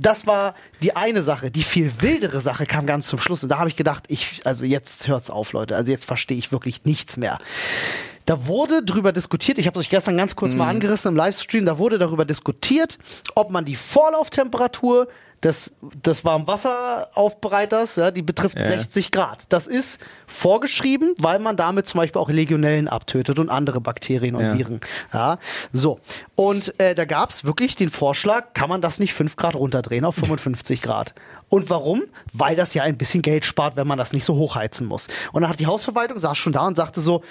Das 0.00 0.28
war 0.28 0.54
die 0.82 0.94
eine 0.94 1.22
Sache. 1.22 1.50
Die 1.50 1.64
viel 1.64 1.92
wildere 2.00 2.40
Sache 2.40 2.66
kam 2.66 2.86
ganz 2.86 3.08
zum 3.08 3.18
Schluss. 3.18 3.42
Und 3.42 3.48
da 3.48 3.58
habe 3.58 3.68
ich 3.68 3.74
gedacht, 3.74 4.04
ich, 4.06 4.42
also 4.44 4.64
jetzt 4.64 5.08
hört's 5.08 5.28
auf, 5.28 5.52
Leute. 5.52 5.74
Also 5.74 5.90
jetzt 5.90 6.04
verstehe 6.04 6.38
ich 6.38 6.52
wirklich 6.52 6.84
nichts 6.84 7.16
mehr. 7.16 7.38
Da 8.28 8.46
wurde 8.46 8.82
drüber 8.82 9.12
diskutiert, 9.12 9.56
ich 9.56 9.66
habe 9.66 9.78
es 9.78 9.86
euch 9.86 9.88
gestern 9.88 10.18
ganz 10.18 10.36
kurz 10.36 10.52
mal 10.52 10.68
angerissen 10.68 11.12
im 11.12 11.16
Livestream, 11.16 11.64
da 11.64 11.78
wurde 11.78 11.96
darüber 11.96 12.26
diskutiert, 12.26 12.98
ob 13.34 13.50
man 13.50 13.64
die 13.64 13.74
Vorlauftemperatur 13.74 15.08
des, 15.42 15.72
des 16.04 16.26
Warmwasseraufbereiters, 16.26 17.96
ja, 17.96 18.10
die 18.10 18.20
betrifft 18.20 18.58
Ja. 18.58 18.64
60 18.64 19.12
Grad. 19.12 19.44
Das 19.50 19.66
ist 19.66 20.00
vorgeschrieben, 20.26 21.14
weil 21.18 21.38
man 21.38 21.56
damit 21.56 21.86
zum 21.86 21.98
Beispiel 22.00 22.20
auch 22.20 22.28
Legionellen 22.28 22.88
abtötet 22.88 23.38
und 23.38 23.48
andere 23.48 23.80
Bakterien 23.80 24.34
und 24.34 24.44
Ja. 24.44 24.58
Viren. 24.58 24.80
Ja, 25.12 25.38
so. 25.72 25.98
Und 26.34 26.78
äh, 26.78 26.94
da 26.94 27.06
gab 27.06 27.30
es 27.30 27.44
wirklich 27.44 27.76
den 27.76 27.88
Vorschlag, 27.88 28.52
kann 28.52 28.68
man 28.68 28.82
das 28.82 28.98
nicht 28.98 29.14
5 29.14 29.36
Grad 29.36 29.54
runterdrehen 29.54 30.04
auf 30.04 30.16
55 30.16 30.82
Grad? 30.82 31.14
Und 31.50 31.70
warum? 31.70 32.04
Weil 32.32 32.56
das 32.56 32.74
ja 32.74 32.82
ein 32.82 32.98
bisschen 32.98 33.22
Geld 33.22 33.44
spart, 33.46 33.76
wenn 33.76 33.86
man 33.86 33.96
das 33.96 34.12
nicht 34.12 34.24
so 34.24 34.34
hochheizen 34.36 34.86
muss. 34.86 35.08
Und 35.32 35.40
dann 35.42 35.50
hat 35.50 35.60
die 35.60 35.66
Hausverwaltung, 35.66 36.18
saß 36.18 36.36
schon 36.36 36.52
da 36.52 36.66
und 36.66 36.76
sagte 36.76 37.00
so, 37.00 37.22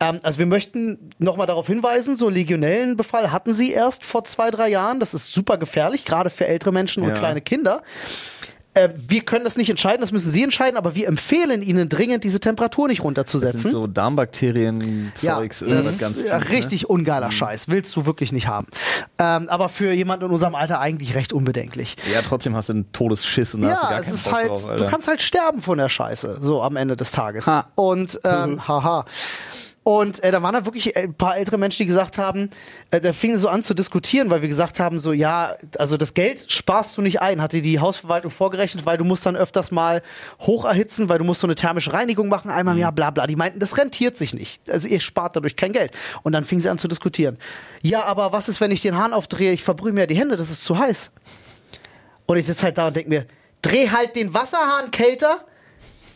ähm, 0.00 0.20
also 0.22 0.38
wir 0.38 0.46
möchten 0.46 1.10
nochmal 1.18 1.46
darauf 1.46 1.66
hinweisen, 1.66 2.16
so 2.16 2.28
Legionellenbefall 2.30 3.32
hatten 3.32 3.52
sie 3.54 3.72
erst 3.72 4.04
vor 4.04 4.24
zwei, 4.24 4.50
drei 4.50 4.68
Jahren. 4.68 4.98
Das 5.00 5.12
ist 5.14 5.32
super 5.32 5.58
gefährlich, 5.58 6.04
gerade 6.04 6.30
für 6.30 6.46
ältere 6.46 6.72
Menschen 6.72 7.02
und 7.02 7.10
Ja. 7.10 7.14
kleine 7.16 7.40
Kinder. 7.42 7.82
Äh, 8.76 8.90
wir 8.94 9.22
können 9.22 9.44
das 9.44 9.56
nicht 9.56 9.70
entscheiden, 9.70 10.00
das 10.02 10.12
müssen 10.12 10.30
sie 10.30 10.42
entscheiden, 10.42 10.76
aber 10.76 10.94
wir 10.94 11.08
empfehlen 11.08 11.62
ihnen 11.62 11.88
dringend, 11.88 12.24
diese 12.24 12.40
Temperatur 12.40 12.88
nicht 12.88 12.98
das 13.00 13.04
runterzusetzen. 13.06 13.60
sind 13.60 13.70
so 13.72 13.86
Darmbakterien-Zeugs, 13.86 15.60
Ja, 15.60 15.66
irgendwas 15.66 15.92
das 15.92 15.98
ganz 15.98 16.16
ist 16.18 16.28
ja 16.28 16.38
Fies, 16.40 16.50
ne? 16.50 16.56
richtig 16.56 16.90
ungeiler 16.90 17.30
Scheiß. 17.30 17.68
Willst 17.68 17.94
du 17.96 18.06
wirklich 18.06 18.32
nicht 18.32 18.46
haben. 18.48 18.66
Ähm, 19.18 19.48
aber 19.48 19.68
für 19.68 19.92
jemanden 19.92 20.26
in 20.26 20.30
unserem 20.30 20.54
Alter 20.54 20.78
eigentlich 20.80 21.14
recht 21.14 21.32
unbedenklich. 21.32 21.96
Ja, 22.12 22.20
trotzdem 22.22 22.54
hast 22.54 22.68
du 22.68 22.74
einen 22.74 22.92
Todesschiss 22.92 23.54
und 23.54 23.62
da 23.62 23.70
hast 23.70 23.78
du 23.78 23.82
Ja, 23.84 23.90
gar 23.90 23.98
es 24.00 24.04
keinen 24.06 24.14
ist 24.14 24.24
Bock 24.24 24.34
halt, 24.34 24.48
drauf, 24.48 24.76
du 24.76 24.86
kannst 24.86 25.08
halt 25.08 25.22
sterben 25.22 25.62
von 25.62 25.78
der 25.78 25.88
Scheiße, 25.88 26.38
so 26.42 26.62
am 26.62 26.76
Ende 26.76 26.96
des 26.96 27.12
Tages. 27.12 27.46
Ha. 27.46 27.66
Und, 27.74 28.20
ähm, 28.24 28.68
haha. 28.68 29.04
Und 29.86 30.24
äh, 30.24 30.32
da 30.32 30.42
waren 30.42 30.52
da 30.52 30.64
wirklich 30.64 30.96
äh, 30.96 31.04
ein 31.04 31.14
paar 31.14 31.36
ältere 31.36 31.58
Menschen, 31.58 31.78
die 31.78 31.86
gesagt 31.86 32.18
haben, 32.18 32.50
äh, 32.90 33.00
da 33.00 33.12
fingen 33.12 33.38
so 33.38 33.48
an 33.48 33.62
zu 33.62 33.72
diskutieren, 33.72 34.30
weil 34.30 34.42
wir 34.42 34.48
gesagt 34.48 34.80
haben, 34.80 34.98
so 34.98 35.12
ja, 35.12 35.54
also 35.78 35.96
das 35.96 36.12
Geld 36.12 36.50
sparst 36.50 36.98
du 36.98 37.02
nicht 37.02 37.20
ein, 37.20 37.40
hatte 37.40 37.62
die 37.62 37.78
Hausverwaltung 37.78 38.32
vorgerechnet, 38.32 38.84
weil 38.84 38.98
du 38.98 39.04
musst 39.04 39.24
dann 39.26 39.36
öfters 39.36 39.70
mal 39.70 40.02
hoch 40.40 40.64
erhitzen, 40.64 41.08
weil 41.08 41.18
du 41.18 41.24
musst 41.24 41.40
so 41.40 41.46
eine 41.46 41.54
thermische 41.54 41.92
Reinigung 41.92 42.28
machen, 42.28 42.50
einmal 42.50 42.74
im 42.74 42.80
Jahr, 42.80 42.90
bla 42.90 43.12
bla. 43.12 43.28
Die 43.28 43.36
meinten, 43.36 43.60
das 43.60 43.78
rentiert 43.78 44.16
sich 44.16 44.34
nicht. 44.34 44.68
Also 44.68 44.88
ihr 44.88 44.98
spart 44.98 45.36
dadurch 45.36 45.54
kein 45.54 45.70
Geld. 45.70 45.92
Und 46.24 46.32
dann 46.32 46.44
fingen 46.44 46.62
sie 46.62 46.68
an 46.68 46.78
zu 46.78 46.88
diskutieren. 46.88 47.38
Ja, 47.80 48.02
aber 48.06 48.32
was 48.32 48.48
ist, 48.48 48.60
wenn 48.60 48.72
ich 48.72 48.82
den 48.82 48.96
Hahn 48.96 49.12
aufdrehe, 49.12 49.52
ich 49.52 49.62
verbrühe 49.62 49.92
mir 49.92 50.08
die 50.08 50.16
Hände, 50.16 50.36
das 50.36 50.50
ist 50.50 50.64
zu 50.64 50.76
heiß. 50.76 51.12
Und 52.26 52.36
ich 52.38 52.46
sitze 52.46 52.64
halt 52.64 52.76
da 52.76 52.88
und 52.88 52.96
denke 52.96 53.08
mir, 53.08 53.26
dreh 53.62 53.88
halt 53.88 54.16
den 54.16 54.34
Wasserhahn 54.34 54.90
kälter, 54.90 55.44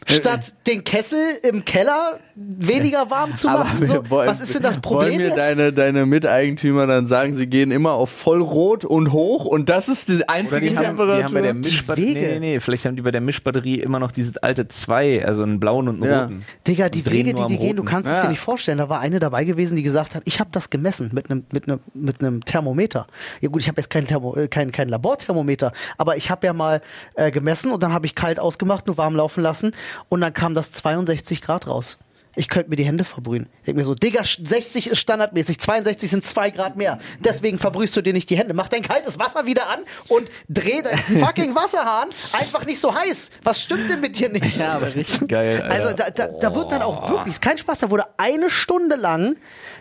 statt 0.06 0.54
den 0.66 0.82
Kessel 0.84 1.18
im 1.42 1.64
Keller 1.64 2.18
weniger 2.34 3.10
warm 3.10 3.34
zu 3.34 3.48
machen. 3.48 3.84
So, 3.84 4.08
wollen- 4.10 4.28
was 4.28 4.40
ist 4.40 4.54
denn 4.54 4.62
das 4.62 4.76
Wollen 4.76 4.82
Problem 4.82 5.16
mir 5.18 5.26
jetzt? 5.26 5.36
deine, 5.36 5.72
deine 5.72 6.06
Miteigentümer 6.06 6.86
dann 6.86 7.06
sagen, 7.06 7.34
sie 7.34 7.46
gehen 7.46 7.70
immer 7.70 7.92
auf 7.92 8.10
vollrot 8.10 8.84
und 8.84 9.12
hoch 9.12 9.44
und 9.44 9.68
das 9.68 9.88
ist 9.88 10.08
die 10.08 10.26
einzige 10.28 10.66
die 10.66 10.76
haben, 10.76 10.84
Temperatur? 10.86 11.16
die 11.18 11.24
haben 11.24 11.34
bei 11.34 11.40
der 11.42 11.54
Mischbatterie, 11.54 12.14
nee, 12.14 12.26
nee, 12.32 12.38
nee, 12.40 12.60
vielleicht 12.60 12.86
haben 12.86 12.96
die 12.96 13.02
bei 13.02 13.10
der 13.10 13.20
Mischbatterie 13.20 13.80
immer 13.80 13.98
noch 13.98 14.10
dieses 14.10 14.36
alte 14.38 14.68
zwei, 14.68 15.24
also 15.24 15.42
einen 15.42 15.60
blauen 15.60 15.86
und 15.88 16.02
einen 16.02 16.10
Ja. 16.12 16.22
roten. 16.22 16.44
Digga, 16.66 16.88
die 16.88 17.04
Wege, 17.06 17.34
die 17.34 17.46
die 17.46 17.58
gehen, 17.58 17.76
du 17.76 17.84
kannst 17.84 18.08
es 18.08 18.16
Ja. 18.16 18.22
dir 18.22 18.28
nicht 18.30 18.40
vorstellen. 18.40 18.78
Da 18.78 18.88
war 18.88 19.00
eine 19.00 19.18
dabei 19.20 19.44
gewesen, 19.44 19.76
die 19.76 19.82
gesagt 19.82 20.14
hat, 20.14 20.22
ich 20.24 20.40
habe 20.40 20.50
das 20.52 20.70
gemessen 20.70 21.10
mit 21.12 21.30
einem 21.30 21.44
mit 21.52 21.68
einem 21.68 21.80
mit 21.94 22.20
einem 22.22 22.44
Thermometer. 22.44 23.06
Ja 23.40 23.48
gut, 23.50 23.60
ich 23.60 23.68
habe 23.68 23.80
jetzt 23.80 23.90
kein, 23.90 24.06
Thermo, 24.06 24.34
äh, 24.36 24.48
kein 24.48 24.72
kein 24.72 24.88
Laborthermometer, 24.88 25.72
aber 25.98 26.16
ich 26.16 26.30
habe 26.30 26.46
ja 26.46 26.52
mal 26.54 26.80
äh, 27.16 27.30
gemessen 27.30 27.70
und 27.70 27.82
dann 27.82 27.92
habe 27.92 28.06
ich 28.06 28.14
kalt 28.14 28.38
ausgemacht, 28.40 28.86
nur 28.86 28.96
warm 28.96 29.14
laufen 29.14 29.42
lassen 29.42 29.72
und 30.08 30.20
dann 30.20 30.32
kam 30.32 30.54
das 30.54 30.72
62 30.72 31.42
Grad 31.42 31.66
raus. 31.66 31.98
Ich 32.36 32.48
könnte 32.48 32.70
mir 32.70 32.76
die 32.76 32.84
Hände 32.84 33.04
verbrühen. 33.04 33.46
Ich 33.60 33.64
denke 33.66 33.80
mir 33.80 33.84
so, 33.84 33.94
Digga, 33.94 34.22
60 34.24 34.90
ist 34.90 34.98
standardmäßig, 34.98 35.58
62 35.58 36.10
sind 36.10 36.24
2 36.24 36.50
Grad 36.50 36.76
mehr. 36.76 36.98
Deswegen 37.18 37.58
verbrühst 37.58 37.96
du 37.96 38.02
dir 38.02 38.12
nicht 38.12 38.30
die 38.30 38.38
Hände. 38.38 38.54
Mach 38.54 38.68
dein 38.68 38.82
kaltes 38.82 39.18
Wasser 39.18 39.46
wieder 39.46 39.68
an 39.68 39.80
und 40.08 40.28
dreh 40.48 40.80
deinen 40.82 40.98
fucking 41.20 41.54
Wasserhahn 41.54 42.08
einfach 42.32 42.64
nicht 42.66 42.80
so 42.80 42.94
heiß. 42.94 43.30
Was 43.42 43.60
stimmt 43.60 43.90
denn 43.90 44.00
mit 44.00 44.18
dir 44.18 44.28
nicht? 44.28 44.56
Ja, 44.58 44.74
aber 44.74 44.94
richtig. 44.94 45.28
Geil. 45.28 45.62
Alter. 45.62 45.74
Also 45.74 45.92
da, 45.96 46.10
da, 46.10 46.26
da 46.28 46.54
wird 46.54 46.70
dann 46.72 46.82
auch 46.82 47.10
wirklich, 47.10 47.34
ist 47.34 47.42
kein 47.42 47.58
Spaß, 47.58 47.80
da 47.80 47.90
wurde 47.90 48.04
eine 48.16 48.48
Stunde 48.48 48.96
lang 48.96 49.36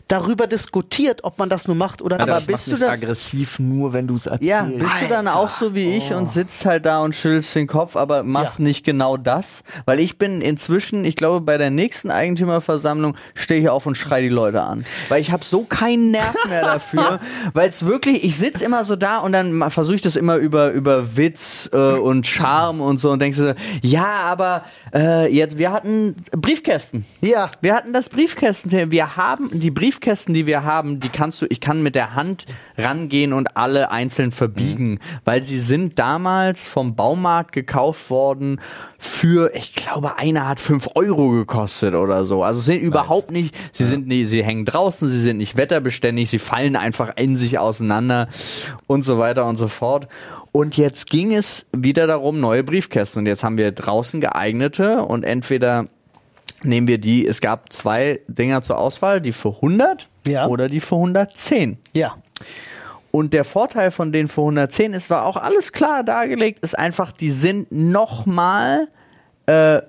darüber 0.07 0.47
diskutiert, 0.47 1.23
ob 1.23 1.38
man 1.38 1.49
das 1.49 1.67
nur 1.67 1.75
macht 1.75 2.01
oder 2.01 2.19
Alter, 2.19 2.38
nicht. 2.38 2.38
das 2.39 2.47
bist 2.47 2.67
du 2.67 2.71
mich 2.71 2.79
da- 2.79 2.89
aggressiv 2.89 3.59
nur, 3.59 3.93
wenn 3.93 4.07
du 4.07 4.15
es 4.15 4.25
erzählst. 4.25 4.49
Ja, 4.49 4.63
bist 4.63 5.01
du 5.01 5.07
dann 5.07 5.27
auch 5.27 5.51
so 5.51 5.75
wie 5.75 5.95
ich 5.97 6.13
und 6.13 6.31
sitzt 6.31 6.65
halt 6.65 6.85
da 6.88 7.01
und 7.01 7.13
schüttelst 7.13 7.53
den 7.53 7.67
Kopf, 7.67 7.95
aber 7.95 8.23
machst 8.23 8.57
Ja. 8.57 8.63
nicht 8.65 8.83
genau 8.83 9.17
das? 9.17 9.63
Weil 9.85 9.99
ich 9.99 10.17
bin 10.17 10.41
inzwischen, 10.41 11.05
ich 11.05 11.15
glaube, 11.15 11.41
bei 11.41 11.59
der 11.59 11.69
nächsten 11.69 12.09
Eigentümerversammlung 12.39 13.15
stehe 13.36 13.62
ich 13.62 13.69
auf 13.69 13.86
und 13.86 13.95
schreie 13.95 14.23
die 14.23 14.30
Leute 14.30 14.62
an. 14.62 14.86
Weil 15.10 15.21
ich 15.21 15.32
habe 15.32 15.43
so 15.43 15.63
keinen 15.63 16.12
Nerv 16.12 16.36
mehr 16.47 16.62
dafür, 16.62 17.19
weil 17.54 17.69
es 17.69 17.86
wirklich, 17.86 18.23
ich 18.23 18.38
sitz 18.38 18.62
immer 18.62 18.86
so 18.86 18.95
da 18.95 19.19
und 19.19 19.34
dann 19.34 19.69
versuche 19.69 19.95
ich 19.95 20.02
das 20.02 20.15
immer 20.15 20.38
über, 20.38 20.71
über 20.71 21.17
Witz 21.17 21.69
äh, 21.73 21.78
und 21.78 22.25
Charme 22.28 22.82
und 22.82 22.97
so 22.99 23.12
und 23.12 23.19
denkst 23.19 23.38
du, 23.38 23.56
ja, 23.82 24.08
aber 24.08 24.63
äh, 24.93 25.34
jetzt, 25.34 25.58
wir 25.58 25.71
hatten 25.71 26.15
Briefkästen. 26.32 27.06
Ja. 27.21 27.52
Wir 27.62 27.75
hatten 27.75 27.93
das 27.93 28.10
Briefkästen. 28.10 28.71
Wir 28.91 29.15
haben 29.17 29.60
die 29.60 29.71
Briefkästen, 29.71 30.34
die 30.34 30.45
wir 30.45 30.63
haben, 30.63 30.99
die 30.99 31.10
kannst 31.10 31.41
du, 31.41 31.45
ich 31.49 31.60
kann 31.60 31.84
mit 31.84 31.95
der 31.95 32.15
Hand 32.15 32.45
rangehen 32.78 33.34
und 33.34 33.58
alle 33.58 33.91
einzeln 33.91 34.32
verbiegen, 34.32 34.99
weil 35.25 35.43
sie 35.43 35.60
sind 35.60 35.99
damals 35.99 36.67
vom 36.67 36.95
Baumarkt 36.95 37.52
gekauft 37.52 38.10
worden 38.10 38.60
für, 39.01 39.55
ich 39.55 39.73
glaube, 39.75 40.17
einer 40.17 40.47
hat 40.47 40.59
fünf 40.59 40.89
Euro 40.95 41.29
gekostet 41.29 41.95
oder 41.95 42.25
so. 42.25 42.43
Also 42.43 42.59
sind 42.59 42.81
überhaupt 42.81 43.31
nicht, 43.31 43.55
sie 43.71 43.85
sind 43.85 44.07
nicht, 44.07 44.29
sie 44.29 44.43
hängen 44.43 44.65
draußen, 44.65 45.07
sie 45.09 45.21
sind 45.21 45.38
nicht 45.38 45.55
wetterbeständig, 45.55 46.29
sie 46.29 46.38
fallen 46.38 46.75
einfach 46.75 47.13
in 47.15 47.38
sich 47.38 47.57
auseinander 47.57 48.27
und 48.88 49.03
so 49.03 49.17
weiter 49.17 49.45
und 49.45 49.55
so 49.55 49.69
fort. 49.69 50.09
Und 50.51 50.75
jetzt 50.75 51.09
ging 51.09 51.33
es 51.33 51.65
wieder 51.75 52.07
darum, 52.07 52.41
neue 52.41 52.63
Briefkästen. 52.63 53.21
Und 53.21 53.25
jetzt 53.27 53.43
haben 53.43 53.57
wir 53.57 53.71
draußen 53.71 54.19
geeignete 54.19 55.03
und 55.03 55.23
entweder 55.23 55.85
nehmen 56.62 56.88
wir 56.88 56.97
die, 56.97 57.25
es 57.25 57.39
gab 57.39 57.71
zwei 57.71 58.19
Dinger 58.27 58.62
zur 58.63 58.79
Auswahl, 58.79 59.21
die 59.21 59.31
für 59.31 59.49
100 59.55 60.09
Ja. 60.27 60.47
oder 60.47 60.67
die 60.67 60.81
für 60.81 60.95
110. 60.95 61.77
Ja. 61.95 62.17
Und 63.12 63.34
der 63.34 63.43
Vorteil 63.43 63.91
von 63.91 64.12
den 64.12 64.28
für 64.28 64.41
110 64.41 64.93
ist, 64.93 65.10
war 65.10 65.26
auch 65.26 65.38
alles 65.38 65.72
klar 65.72 66.04
dargelegt, 66.04 66.60
ist 66.60 66.78
einfach, 66.78 67.12
die 67.12 67.32
sind 67.32 67.72
nochmal, 67.72 68.88
äh, 69.48 69.82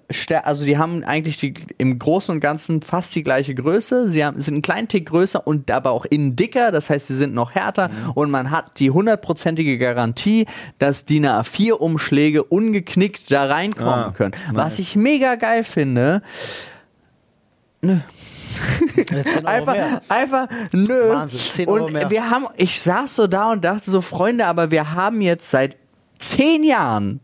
also 0.42 0.64
die 0.64 0.78
haben 0.78 1.04
eigentlich 1.04 1.37
die, 1.37 1.52
im 1.76 1.98
Großen 1.98 2.35
und 2.35 2.40
Ganzen 2.40 2.80
fast 2.80 3.14
die 3.14 3.22
gleiche 3.22 3.54
Größe. 3.54 4.11
Sie 4.11 4.24
haben, 4.24 4.40
sind 4.40 4.54
einen 4.54 4.62
kleinen 4.62 4.88
Tick 4.88 5.06
größer 5.11 5.46
und 5.46 5.70
aber 5.70 5.90
auch 5.90 6.06
innen 6.06 6.35
dicker, 6.35 6.72
das 6.72 6.88
heißt, 6.88 7.09
sie 7.09 7.16
sind 7.16 7.35
noch 7.35 7.54
härter 7.54 7.90
und 8.14 8.30
man 8.30 8.50
hat 8.50 8.78
die 8.80 8.90
hundertprozentige 8.90 9.76
Garantie, 9.76 10.46
dass 10.78 11.04
DIN 11.04 11.26
A4-Umschläge 11.26 12.42
ungeknickt 12.42 13.30
da 13.30 13.44
reinkommen 13.44 13.90
Ah, 13.92 14.14
können. 14.16 14.33
Was 14.52 14.74
nice. 14.74 14.78
ich 14.78 14.96
mega 14.96 15.35
geil 15.35 15.64
finde, 15.64 16.22
10 17.83 17.90
Euro 17.92 18.02
einfach, 19.44 19.72
mehr. 19.74 20.02
einfach, 20.08 20.48
nö. 20.72 21.08
Wahnsinn, 21.08 21.38
10 21.38 21.68
Euro 21.68 21.84
und 21.86 21.92
mehr. 21.92 22.10
wir 22.10 22.30
haben, 22.30 22.46
ich 22.56 22.80
saß 22.80 23.16
so 23.16 23.26
da 23.26 23.52
und 23.52 23.64
dachte 23.64 23.90
so, 23.90 24.00
Freunde, 24.00 24.46
aber 24.46 24.70
wir 24.70 24.92
haben 24.94 25.20
jetzt 25.20 25.50
seit 25.50 25.76
zehn 26.18 26.64
Jahren 26.64 27.20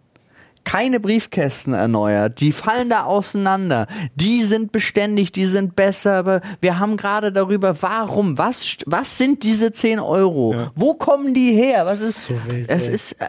keine 0.65 0.99
Briefkästen 0.99 1.75
erneuert. 1.75 2.41
Die 2.41 2.51
fallen 2.51 2.91
da 2.91 3.05
auseinander. 3.05 3.87
Die 4.17 4.43
sind 4.43 4.73
beständig, 4.73 5.31
die 5.31 5.47
sind 5.47 5.77
besser, 5.77 6.15
aber 6.15 6.41
wir 6.61 6.81
haben 6.81 6.97
gerade 6.97 7.31
darüber, 7.31 7.81
warum, 7.83 8.37
was, 8.37 8.79
was 8.85 9.17
sind 9.17 9.45
diese 9.45 9.71
10 9.71 10.01
Euro? 10.01 10.71
Wo 10.75 10.95
kommen 10.95 11.35
die 11.35 11.53
her? 11.53 11.87
Was 11.87 12.01
ist, 12.01 12.25
So 12.25 12.35
wild, 12.47 12.69
es 12.69 12.89
ey. 12.89 12.95
ist, 12.97 13.13
äh, 13.13 13.29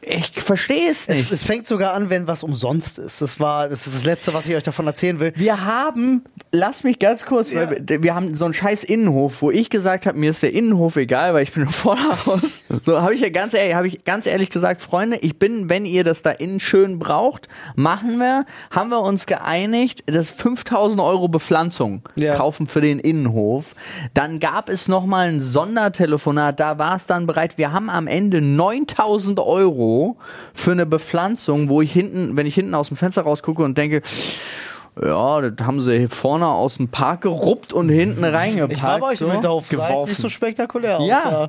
ich 0.00 0.30
verstehe 0.40 0.88
es 0.90 1.08
nicht. 1.08 1.30
es 1.32 1.44
fängt 1.44 1.66
sogar 1.66 1.92
an, 1.92 2.08
wenn 2.10 2.26
was 2.26 2.42
umsonst 2.44 2.98
ist. 2.98 3.20
Das 3.20 3.40
war, 3.40 3.68
das 3.68 3.86
ist 3.86 3.96
das 3.96 4.04
Letzte, 4.04 4.32
was 4.32 4.46
ich 4.48 4.54
euch 4.54 4.62
davon 4.62 4.86
erzählen 4.86 5.18
will. 5.20 5.32
Wir 5.34 5.64
haben, 5.66 6.22
lass 6.52 6.84
mich 6.84 6.98
ganz 7.00 7.26
kurz, 7.26 7.52
weil 7.52 7.82
wir, 7.84 8.02
wir 8.02 8.14
haben 8.14 8.34
so 8.36 8.44
einen 8.44 8.54
scheiß 8.54 8.84
Innenhof, 8.84 9.42
wo 9.42 9.50
ich 9.50 9.68
gesagt 9.68 10.06
habe, 10.06 10.16
mir 10.16 10.30
ist 10.30 10.42
der 10.42 10.52
Innenhof 10.52 10.96
egal, 10.96 11.34
weil 11.34 11.42
ich 11.42 11.52
bin 11.52 11.64
im 11.64 11.68
Vorderhaus. 11.72 12.62
So 12.82 13.02
habe 13.02 13.14
ich 13.14 13.20
ja 13.20 13.30
ganz 13.30 13.52
ehrlich, 13.52 13.74
habe 13.74 13.88
ich 13.88 14.04
ganz 14.04 14.26
ehrlich 14.26 14.50
gesagt, 14.50 14.80
Freunde, 14.80 15.16
ich 15.18 15.38
bin, 15.38 15.68
wenn 15.68 15.84
ihr 15.84 16.04
das 16.04 16.22
da 16.22 16.30
innen 16.30 16.60
schön 16.60 16.98
braucht, 17.00 17.48
machen 17.74 18.18
wir, 18.18 18.46
haben 18.70 18.90
wir 18.90 19.00
uns 19.00 19.26
geeinigt, 19.26 20.04
das 20.06 20.30
5000 20.30 21.00
Euro 21.00 21.26
Bepflanzung 21.28 22.02
Ja. 22.16 22.36
kaufen 22.36 22.68
für 22.68 22.80
den 22.80 23.00
Innenhof. 23.00 23.74
Dann 24.14 24.38
gab 24.38 24.68
es 24.68 24.86
noch 24.86 25.04
mal 25.04 25.28
ein 25.28 25.42
Sondertelefonat, 25.42 26.60
da 26.60 26.78
war 26.78 26.94
es 26.96 27.06
dann 27.06 27.26
bereit. 27.26 27.58
Wir 27.58 27.72
haben 27.72 27.90
am 27.90 28.06
Ende 28.06 28.40
9000 28.40 29.40
Euro 29.40 29.47
für 30.54 30.72
eine 30.72 30.86
Bepflanzung, 30.86 31.68
wo 31.68 31.82
ich 31.82 31.92
hinten, 31.92 32.36
wenn 32.36 32.46
ich 32.46 32.54
hinten 32.54 32.74
aus 32.74 32.88
dem 32.88 32.96
Fenster 32.96 33.22
rausgucke 33.22 33.62
und 33.62 33.76
denke, 33.78 34.02
ja, 35.02 35.40
das 35.40 35.66
haben 35.66 35.80
sie 35.80 35.98
hier 35.98 36.08
vorne 36.08 36.46
aus 36.46 36.76
dem 36.76 36.88
Park 36.88 37.22
geruppt 37.22 37.72
und 37.72 37.88
hinten 37.88 38.24
reingepackt. 38.24 38.72
Ich 38.72 38.82
war 38.82 38.98
bei 38.98 39.06
euch 39.08 39.18
so. 39.18 39.28
Sah 39.28 39.34
jetzt 39.34 39.68
geworfen. 39.68 40.08
nicht 40.08 40.20
so 40.20 40.28
spektakulär 40.28 40.98
aus. 40.98 41.08
Ja. 41.08 41.48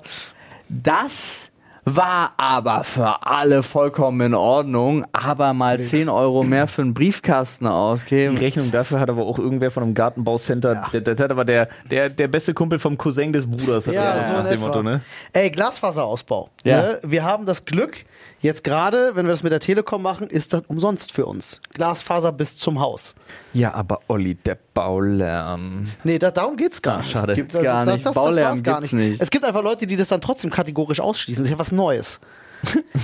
Das 0.69 1.48
war 1.95 2.33
aber 2.37 2.83
für 2.83 3.25
alle 3.25 3.63
vollkommen 3.63 4.21
in 4.21 4.33
Ordnung, 4.33 5.05
aber 5.13 5.53
mal 5.53 5.79
10 5.81 6.09
Euro 6.09 6.43
mehr 6.43 6.67
für 6.67 6.81
einen 6.81 6.93
Briefkasten 6.93 7.65
Die 7.65 7.71
ausgeben. 7.71 8.37
Rechnung 8.37 8.71
dafür 8.71 8.99
hat 8.99 9.09
aber 9.09 9.23
auch 9.25 9.39
irgendwer 9.39 9.71
von 9.71 9.83
einem 9.83 9.93
Gartenbaucenter. 9.93 10.89
Der, 10.93 11.01
der 11.01 11.17
hat 11.17 11.31
aber 11.31 11.45
der, 11.45 11.67
der, 11.89 12.09
der 12.09 12.27
beste 12.27 12.53
Kumpel 12.53 12.79
vom 12.79 12.97
Cousin 12.97 13.33
des 13.33 13.45
Bruders. 13.49 13.87
Hat 13.87 13.93
Ja, 13.93 14.13
er 14.15 14.23
so 14.27 14.33
nach 14.33 14.49
dem. 14.49 14.59
Motto, 14.59 14.83
ne? 14.83 15.01
Ey, 15.33 15.49
Glasfaserausbau. 15.49 16.49
Ja. 16.63 16.81
Ne? 16.81 16.99
Wir 17.03 17.23
haben 17.23 17.45
das 17.45 17.65
Glück, 17.65 18.05
jetzt 18.41 18.63
gerade, 18.63 19.11
wenn 19.15 19.25
wir 19.25 19.31
das 19.31 19.43
mit 19.43 19.51
der 19.51 19.59
Telekom 19.59 20.01
machen, 20.01 20.27
ist 20.29 20.53
das 20.53 20.63
umsonst 20.67 21.11
für 21.11 21.25
uns. 21.25 21.61
Glasfaser 21.73 22.31
bis 22.31 22.57
zum 22.57 22.79
Haus. 22.79 23.15
Ja, 23.53 23.73
aber 23.73 23.99
Olli, 24.07 24.35
der 24.35 24.57
Baulärm. 24.73 25.87
Nee, 26.03 26.19
da, 26.19 26.31
darum 26.31 26.55
geht's 26.57 26.81
gar 26.81 26.99
nicht. 26.99 27.11
schade. 27.11 27.33
Gibt- 27.35 27.51
Gibt's 27.51 27.63
gar 27.65 27.85
nicht. 27.85 28.03
Baulärm 28.13 28.49
war's 28.49 28.63
gar 28.63 28.79
gibt's 28.79 28.93
nicht. 28.93 29.21
Es 29.21 29.29
gibt 29.29 29.43
einfach 29.45 29.63
Leute, 29.63 29.87
die 29.87 29.95
das 29.95 30.07
dann 30.09 30.21
trotzdem 30.21 30.49
kategorisch 30.51 30.99
ausschließen. 30.99 31.43
Das 31.43 31.47
ist 31.49 31.53
ja 31.53 31.59
was 31.59 31.71
Neues. 31.79 32.19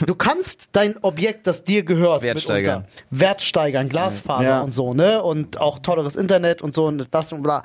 Du 0.06 0.15
kannst 0.15 0.70
dein 0.74 0.96
Objekt, 1.02 1.48
das 1.48 1.63
dir 1.63 1.84
gehört, 1.84 2.22
Wert 2.22 2.39
steigern. 2.41 2.82
mitunter 2.82 3.06
Wert 3.12 3.41
steigern, 3.41 3.89
Glasfaser 3.89 4.44
Ja. 4.44 4.62
und 4.62 4.74
so, 4.74 4.94
ne? 4.94 5.24
Und 5.24 5.60
auch 5.62 5.80
tolleres 5.80 6.15
Internet 6.15 6.62
und 6.62 6.74
so 6.76 6.86
und 6.86 7.08
das 7.12 7.32
und 7.32 7.44
bla. 7.44 7.63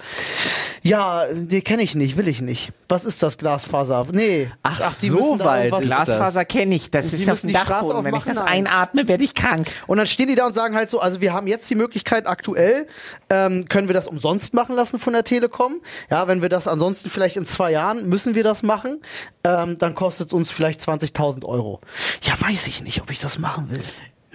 Ja, 0.82 1.24
die 1.34 1.60
kenne 1.60 1.82
ich 1.82 1.94
nicht, 1.94 2.16
will 2.16 2.26
ich 2.26 2.40
nicht. 2.40 2.70
Was 2.88 3.04
ist 3.04 3.22
das 3.22 3.36
Glasfaser? 3.36 4.06
Nee. 4.12 4.50
Ach, 4.62 4.94
die 5.02 5.08
so 5.08 5.36
da 5.36 5.44
weit. 5.44 5.72
Glasfaser 5.80 6.44
kenne 6.46 6.74
ich, 6.74 6.90
das 6.90 7.10
Die 7.10 7.16
ist 7.16 7.28
auf 7.30 7.42
dem 7.42 7.52
Dachboden. 7.52 8.04
Wenn 8.04 8.14
ich 8.14 8.24
das 8.24 8.38
einatme, 8.38 9.06
werde 9.06 9.22
ich 9.22 9.34
krank. 9.34 9.70
Und 9.86 9.98
dann 9.98 10.06
stehen 10.06 10.28
die 10.28 10.34
da 10.36 10.46
und 10.46 10.54
sagen 10.54 10.74
halt 10.76 10.88
so, 10.88 10.98
also 11.00 11.20
wir 11.20 11.34
haben 11.34 11.46
jetzt 11.46 11.68
die 11.68 11.74
Möglichkeit 11.74 12.26
aktuell, 12.26 12.86
ähm, 13.28 13.66
können 13.68 13.88
wir 13.88 13.94
das 13.94 14.08
umsonst 14.08 14.54
machen 14.54 14.74
lassen 14.74 14.98
von 14.98 15.12
der 15.12 15.24
Telekom. 15.24 15.80
Ja, 16.10 16.28
wenn 16.28 16.40
wir 16.40 16.48
das 16.48 16.66
ansonsten 16.66 17.10
vielleicht 17.10 17.36
in 17.36 17.44
zwei 17.44 17.72
Jahren 17.72 18.08
müssen 18.08 18.34
wir 18.34 18.44
das 18.44 18.62
machen, 18.62 19.02
ähm, 19.44 19.76
dann 19.78 19.94
kostet 19.94 20.28
es 20.28 20.32
uns 20.32 20.50
vielleicht 20.50 20.80
20.000 20.80 21.44
Euro. 21.44 21.79
Ja, 22.22 22.34
weiß 22.40 22.66
ich 22.68 22.82
nicht, 22.82 23.00
ob 23.02 23.10
ich 23.10 23.18
das 23.18 23.38
machen 23.38 23.70
will. 23.70 23.82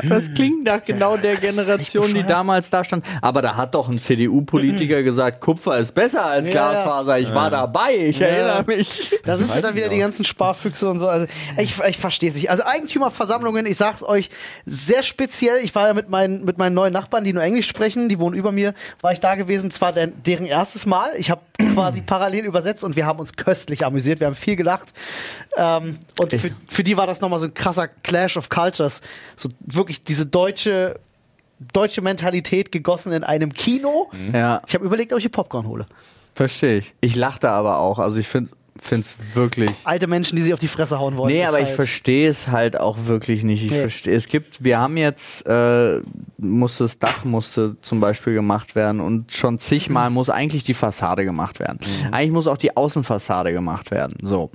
Das 0.09 0.33
klingt 0.33 0.65
nach 0.65 0.83
genau 0.83 1.15
der 1.15 1.35
Generation, 1.37 2.13
die 2.13 2.23
damals 2.23 2.69
da 2.69 2.83
stand. 2.83 3.05
Aber 3.21 3.41
da 3.41 3.55
hat 3.55 3.75
doch 3.75 3.87
ein 3.87 3.97
CDU-Politiker 3.97 5.03
gesagt, 5.03 5.39
Kupfer 5.39 5.77
ist 5.77 5.93
besser 5.95 6.25
als 6.25 6.49
Ja, 6.49 6.71
Glasfaser. 6.71 7.17
Ich 7.19 7.33
war 7.33 7.49
dabei, 7.49 7.95
ich 7.95 8.19
Ja. 8.19 8.27
erinnere 8.27 8.63
mich. 8.67 9.09
Da 9.23 9.37
sind 9.37 9.49
dann 9.63 9.73
wieder 9.73 9.85
auch. 9.85 9.91
die 9.91 9.99
ganzen 9.99 10.25
Sparfüchse 10.25 10.89
und 10.89 10.99
so. 10.99 11.07
Also 11.07 11.27
ich, 11.57 11.75
ich 11.87 11.97
verstehe 11.97 12.27
es 12.29 12.35
nicht. 12.35 12.49
Also 12.49 12.65
Eigentümerversammlungen, 12.65 13.65
ich 13.65 13.77
sag's 13.77 14.03
euch, 14.03 14.29
sehr 14.65 15.01
speziell. 15.01 15.59
Ich 15.63 15.73
war 15.75 15.87
ja 15.87 15.93
mit 15.93 16.09
meinen, 16.09 16.43
mit 16.43 16.57
meinen 16.57 16.73
neuen 16.73 16.91
Nachbarn, 16.91 17.23
die 17.23 17.31
nur 17.31 17.43
Englisch 17.43 17.67
sprechen, 17.69 18.09
die 18.09 18.19
wohnen 18.19 18.35
über 18.35 18.51
mir, 18.51 18.73
war 18.99 19.13
ich 19.13 19.21
da 19.21 19.35
gewesen. 19.35 19.71
Zwar 19.71 19.93
der, 19.93 20.07
deren 20.07 20.45
erstes 20.45 20.85
Mal. 20.85 21.11
Ich 21.17 21.31
habe 21.31 21.39
quasi 21.73 22.01
parallel 22.01 22.45
übersetzt 22.45 22.83
und 22.83 22.95
wir 22.95 23.05
haben 23.05 23.19
uns 23.19 23.35
köstlich 23.35 23.85
amüsiert. 23.85 24.19
Wir 24.19 24.27
haben 24.27 24.35
viel 24.35 24.55
gelacht. 24.55 24.93
Ähm, 25.57 25.97
und 26.19 26.33
für, 26.33 26.51
für 26.67 26.83
die 26.83 26.97
war 26.97 27.07
das 27.07 27.21
nochmal 27.21 27.39
so 27.39 27.45
ein 27.45 27.53
krasser 27.53 27.87
Clash 27.87 28.37
of 28.37 28.49
Cultures. 28.49 29.01
So 29.35 29.49
wirklich 29.65 30.03
diese 30.03 30.25
deutsche, 30.25 30.99
deutsche 31.73 32.01
Mentalität 32.01 32.71
gegossen 32.71 33.11
in 33.13 33.23
einem 33.23 33.53
Kino. 33.53 34.09
Ja, 34.33 34.61
Ich 34.67 34.73
habe 34.73 34.85
überlegt, 34.85 35.11
ob 35.13 35.17
ich 35.19 35.23
hier 35.23 35.31
Popcorn 35.31 35.67
hole. 35.67 35.85
verstehe 36.33 36.77
ich. 36.79 36.93
Ich 37.01 37.15
lachte 37.15 37.49
aber 37.49 37.79
auch. 37.79 37.99
Also 37.99 38.17
ich 38.17 38.27
finde 38.27 38.51
es 38.91 39.15
wirklich. 39.33 39.71
Alte 39.83 40.07
Menschen, 40.07 40.35
die 40.35 40.43
sich 40.43 40.53
auf 40.53 40.59
die 40.59 40.67
Fresse 40.67 40.99
hauen 40.99 41.17
wollen. 41.17 41.33
Nee, 41.33 41.43
aber 41.45 41.59
ich 41.59 41.65
halt- 41.67 41.75
verstehe 41.75 42.29
es 42.29 42.47
halt 42.47 42.79
auch 42.79 42.97
wirklich 43.05 43.43
nicht. 43.43 43.63
Ich 43.65 43.71
Nee. 43.71 43.81
verstehe, 43.81 44.15
es 44.15 44.27
gibt, 44.27 44.63
wir 44.63 44.77
haben 44.79 44.97
jetzt, 44.97 45.45
äh, 45.47 46.01
musste 46.37 46.83
das 46.83 46.99
Dach 46.99 47.23
musste 47.25 47.77
zum 47.81 47.99
Beispiel 47.99 48.33
gemacht 48.33 48.75
werden 48.75 49.01
und 49.01 49.31
schon 49.31 49.59
zigmal 49.59 50.09
muss 50.09 50.29
eigentlich 50.29 50.63
die 50.63 50.73
Fassade 50.73 51.25
gemacht 51.25 51.59
werden. 51.59 51.79
Eigentlich 52.11 52.31
muss 52.31 52.47
auch 52.47 52.57
die 52.57 52.75
Außenfassade 52.75 53.51
gemacht 53.53 53.91
werden. 53.91 54.17
So. 54.21 54.51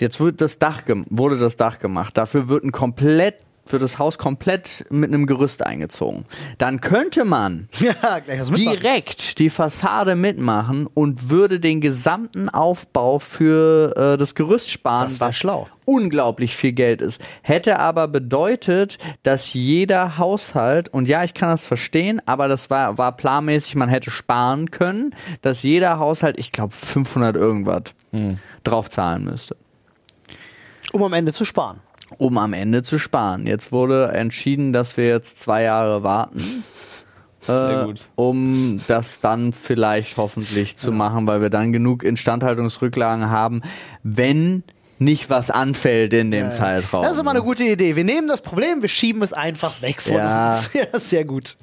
Jetzt 0.00 0.18
wird 0.20 0.40
das 0.40 0.58
Dach, 0.58 0.82
wurde 1.10 1.38
das 1.38 1.56
Dach 1.56 1.78
gemacht. 1.78 2.16
Dafür 2.16 2.48
wird 2.48 2.64
ein 2.64 2.72
komplett 2.72 3.36
wird 3.66 3.82
das 3.82 3.98
Haus 3.98 4.18
komplett 4.18 4.84
mit 4.90 5.12
einem 5.12 5.26
Gerüst 5.26 5.64
eingezogen. 5.64 6.24
Dann 6.58 6.80
könnte 6.80 7.24
man 7.24 7.68
Ja, 7.78 8.20
direkt 8.20 9.38
die 9.38 9.50
Fassade 9.50 10.16
mitmachen 10.16 10.86
und 10.92 11.30
würde 11.30 11.60
den 11.60 11.80
gesamten 11.80 12.48
Aufbau 12.48 13.18
für 13.18 13.94
äh, 13.96 14.18
das 14.18 14.34
Gerüst 14.34 14.70
sparen, 14.70 15.08
Das 15.08 15.20
was 15.20 15.36
schlau. 15.36 15.68
unglaublich 15.84 16.56
viel 16.56 16.72
Geld 16.72 17.00
ist. 17.00 17.20
Hätte 17.42 17.78
aber 17.78 18.08
bedeutet, 18.08 18.98
dass 19.22 19.52
jeder 19.54 20.18
Haushalt, 20.18 20.88
und 20.88 21.08
ja, 21.08 21.24
ich 21.24 21.34
kann 21.34 21.48
das 21.50 21.64
verstehen, 21.64 22.20
aber 22.26 22.48
das 22.48 22.70
war, 22.70 22.98
war 22.98 23.12
planmäßig, 23.16 23.74
man 23.76 23.88
hätte 23.88 24.10
sparen 24.10 24.70
können, 24.70 25.14
dass 25.42 25.62
jeder 25.62 25.98
Haushalt, 25.98 26.38
ich 26.38 26.52
glaube, 26.52 26.74
500 26.74 27.36
irgendwas 27.36 27.84
drauf 28.62 28.88
zahlen 28.90 29.24
müsste 29.24 29.56
Um 30.92 31.02
am 31.02 31.12
Ende 31.12 31.32
zu 31.32 31.44
sparen. 31.44 31.80
Um 32.18 32.38
am 32.38 32.52
Ende 32.52 32.82
zu 32.82 32.98
sparen. 32.98 33.46
Jetzt 33.46 33.72
wurde 33.72 34.08
entschieden, 34.12 34.72
dass 34.72 34.96
wir 34.96 35.08
jetzt 35.08 35.40
zwei 35.40 35.62
Jahre 35.62 36.02
warten. 36.02 36.64
Sehr 37.40 37.82
äh, 37.82 37.84
gut. 37.84 38.00
Um 38.14 38.80
das 38.88 39.20
dann 39.20 39.52
vielleicht 39.52 40.16
hoffentlich 40.16 40.76
zu 40.76 40.92
machen, 40.92 41.26
weil 41.26 41.42
wir 41.42 41.50
dann 41.50 41.72
genug 41.72 42.02
Instandhaltungsrücklagen 42.02 43.28
haben, 43.28 43.62
wenn 44.02 44.62
nicht 44.98 45.28
was 45.28 45.50
anfällt 45.50 46.12
in 46.12 46.30
dem 46.30 46.50
Zeitraum. 46.52 47.02
Das 47.02 47.14
ist 47.14 47.20
immer 47.20 47.32
eine 47.32 47.42
gute 47.42 47.64
Idee. 47.64 47.96
Wir 47.96 48.04
nehmen 48.04 48.28
das 48.28 48.40
Problem, 48.40 48.80
wir 48.80 48.88
schieben 48.88 49.22
es 49.22 49.32
einfach 49.32 49.82
weg 49.82 50.00
von 50.00 50.14
Ja. 50.14 50.56
uns. 50.56 50.70
Ja, 50.74 50.98
sehr 50.98 51.24
gut. 51.24 51.56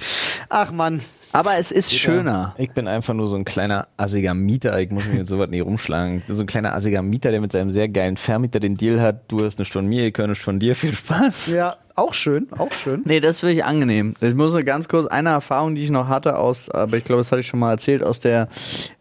Ach 0.50 0.72
Mann. 0.72 1.02
Aber 1.34 1.58
es 1.58 1.72
ist 1.72 1.94
schöner. 1.94 2.54
Ich 2.58 2.72
bin 2.72 2.88
einfach 2.88 3.14
nur 3.14 3.28
so 3.28 3.36
ein 3.36 3.46
kleiner 3.46 3.88
assiger 3.98 4.34
Mieter. 4.34 4.80
Ich 4.80 4.92
muss 4.92 5.06
mich 5.06 5.18
mit 5.18 5.28
sowas 5.28 5.50
nicht 5.50 5.64
rumschlagen. 5.64 6.24
So 6.28 6.42
ein 6.42 6.48
kleiner 6.48 6.74
assiger 6.74 7.02
Mieter, 7.02 7.32
der 7.32 7.42
mit 7.42 7.52
seinem 7.52 7.72
sehr 7.72 7.88
geilen 7.88 8.18
Vermieter 8.18 8.60
den 8.60 8.76
Deal 8.76 9.00
hat. 9.00 9.32
Du 9.32 9.40
hast 9.40 9.60
nicht 9.60 9.72
von 9.72 9.86
mir, 9.86 10.08
ich 10.08 10.18
höre 10.18 10.28
nicht 10.28 10.42
von 10.42 10.60
dir. 10.60 10.76
Viel 10.76 10.94
Spaß. 10.94 11.48
Ja, 11.48 11.78
auch 11.96 12.14
schön, 12.14 12.48
auch 12.58 12.72
schön. 12.72 13.02
Nee, 13.06 13.20
das 13.20 13.40
finde 13.40 13.54
ich 13.56 13.66
angenehm. 13.66 14.16
Ich 14.22 14.36
muss 14.36 14.54
nur 14.54 14.64
ganz 14.64 14.88
kurz 14.88 15.08
eine 15.08 15.30
Erfahrung, 15.30 15.76
die 15.76 15.84
ich 15.84 15.90
noch 15.90 16.08
hatte 16.08 16.38
aus, 16.38 16.70
aber 16.70 16.98
ich 16.98 17.04
glaube, 17.04 17.22
das 17.22 17.32
hatte 17.32 17.42
ich 17.42 17.48
schon 17.48 17.60
mal 17.60 17.72
erzählt, 17.72 18.04
aus 18.04 18.20
der 18.20 18.48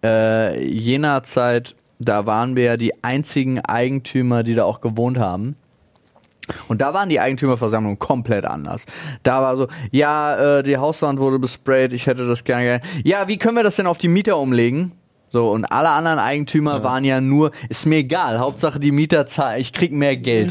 äh, 0.05 0.63
Jena-Zeit. 0.65 1.75
Da 1.99 2.27
waren 2.27 2.57
wir 2.57 2.65
ja 2.65 2.77
die 2.77 3.05
einzigen 3.05 3.61
Eigentümer, 3.61 4.43
die 4.43 4.55
da 4.55 4.65
auch 4.65 4.81
gewohnt 4.81 5.19
haben. 5.19 5.57
Und 6.69 6.81
da 6.81 6.95
waren 6.95 7.09
die 7.09 7.21
Eigentümerversammlungen 7.21 7.99
komplett 7.99 8.45
anders. 8.45 8.87
Da 9.23 9.43
war 9.43 9.57
so, 9.57 9.69
ja, 9.91 10.59
äh, 10.59 10.63
die 10.63 10.77
Hauswand 10.77 11.19
wurde 11.19 11.39
besprayt, 11.39 11.93
ich 11.93 12.07
hätte 12.07 12.27
das 12.27 12.45
gerne. 12.45 12.65
gerne. 12.65 12.83
Ja, 13.05 13.29
wie 13.29 13.39
können 13.39 13.57
wir 13.57 13.65
das 13.65 13.77
denn 13.77 13.87
auf 13.87 13.99
die 13.99 14.09
Mieter 14.09 14.37
umlegen? 14.37 14.93
So, 15.33 15.53
und 15.53 15.65
alle 15.65 15.91
anderen 15.91 16.19
Eigentümer 16.19 16.83
waren 16.83 17.05
ja 17.05 17.21
nur, 17.21 17.53
ist 17.69 17.87
mir 17.87 17.99
egal, 17.99 18.41
Hauptsache 18.41 18.81
die 18.81 18.91
Mieter 18.91 19.27
zahlen, 19.27 19.61
ich 19.61 19.73
krieg 19.73 19.93
mehr 19.93 20.17
Geld. 20.17 20.51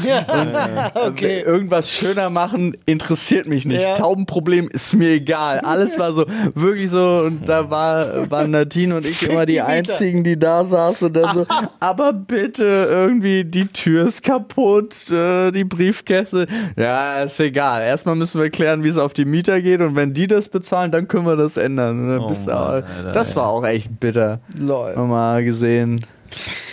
okay. 0.94 1.40
Irgendwas 1.40 1.92
schöner 1.92 2.30
machen 2.30 2.76
interessiert 2.86 3.46
mich 3.46 3.66
nicht. 3.66 3.82
Ja. 3.82 3.94
Taubenproblem 3.94 4.68
ist 4.68 4.94
mir 4.94 5.10
egal. 5.10 5.60
Alles 5.60 5.98
war 5.98 6.12
so, 6.12 6.24
wirklich 6.54 6.90
so, 6.90 7.24
und 7.26 7.46
da 7.46 7.68
war, 7.68 8.30
waren 8.30 8.52
Nadine 8.52 8.96
und 8.96 9.06
ich 9.06 9.28
immer 9.28 9.44
die, 9.44 9.54
die 9.54 9.60
einzigen, 9.60 10.24
die 10.24 10.38
da 10.38 10.64
saßen 10.64 11.08
und 11.08 11.16
dann 11.16 11.34
so, 11.34 11.46
aber 11.80 12.14
bitte, 12.14 12.88
irgendwie, 12.90 13.44
die 13.44 13.66
Tür 13.66 14.06
ist 14.06 14.22
kaputt, 14.22 15.10
äh, 15.10 15.50
die 15.50 15.64
Briefkäste. 15.64 16.46
Ja, 16.76 17.22
ist 17.22 17.38
egal. 17.40 17.82
Erstmal 17.82 18.16
müssen 18.16 18.40
wir 18.40 18.48
klären, 18.48 18.82
wie 18.82 18.88
es 18.88 18.98
auf 18.98 19.12
die 19.12 19.26
Mieter 19.26 19.60
geht 19.60 19.82
und 19.82 19.94
wenn 19.94 20.14
die 20.14 20.26
das 20.26 20.48
bezahlen, 20.48 20.90
dann 20.90 21.06
können 21.06 21.26
wir 21.26 21.36
das 21.36 21.58
ändern. 21.58 22.08
Dann 22.08 22.20
Oh 22.20 22.28
Mann, 22.28 22.48
Alter, 22.48 23.12
das 23.12 23.36
war 23.36 23.48
auch 23.48 23.64
echt 23.66 24.00
bitter. 24.00 24.40
Lol. 24.70 24.96
Mal 24.96 25.44
gesehen, 25.44 26.04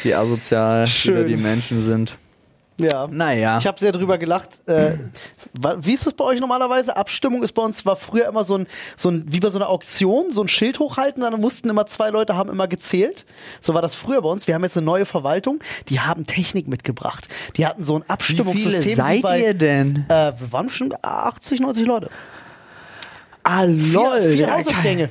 wie 0.03 0.13
asozial 0.13 0.87
wieder 0.87 1.23
die 1.23 1.35
Menschen 1.37 1.81
sind. 1.81 2.17
Ja. 2.79 3.07
Naja. 3.09 3.57
Ich 3.57 3.65
habe 3.65 3.79
sehr 3.79 3.91
drüber 3.91 4.17
gelacht. 4.19 4.49
Äh, 4.67 4.97
wie 5.79 5.93
ist 5.93 6.05
es 6.05 6.13
bei 6.13 6.23
euch 6.23 6.39
normalerweise? 6.39 6.95
Abstimmung 6.95 7.41
ist 7.41 7.53
bei 7.53 7.63
uns 7.63 7.85
war 7.87 7.95
früher 7.95 8.27
immer 8.27 8.43
so 8.45 8.55
ein, 8.59 8.67
so 8.95 9.09
ein 9.09 9.23
wie 9.27 9.39
bei 9.39 9.49
so 9.49 9.57
einer 9.57 9.69
Auktion, 9.69 10.31
so 10.31 10.43
ein 10.43 10.47
Schild 10.47 10.77
hochhalten, 10.77 11.23
dann 11.23 11.39
mussten 11.41 11.69
immer 11.69 11.87
zwei 11.87 12.09
Leute 12.09 12.35
haben 12.35 12.51
immer 12.51 12.67
gezählt. 12.67 13.25
So 13.61 13.73
war 13.73 13.81
das 13.81 13.95
früher 13.95 14.21
bei 14.21 14.29
uns. 14.29 14.45
Wir 14.47 14.53
haben 14.53 14.63
jetzt 14.63 14.77
eine 14.77 14.85
neue 14.85 15.05
Verwaltung, 15.05 15.59
die 15.89 16.01
haben 16.01 16.27
Technik 16.27 16.67
mitgebracht. 16.67 17.27
Die 17.55 17.65
hatten 17.65 17.83
so 17.83 17.95
ein 17.95 18.03
Wie 18.03 18.09
Abstimmungssystem. 18.09 18.81
viele 18.81 18.91
wie 18.91 18.95
seid 18.95 19.21
bei, 19.23 19.41
ihr 19.41 19.53
denn? 19.55 20.05
Äh, 20.09 20.33
wir 20.37 20.51
waren 20.51 20.69
schon 20.69 20.93
80, 21.01 21.59
90 21.61 21.87
Leute. 21.87 22.09
Ah, 23.43 23.65
Vier, 23.65 24.21
vier 24.21 24.35
ja, 24.35 24.51
Hausaufgänge. 24.51 25.09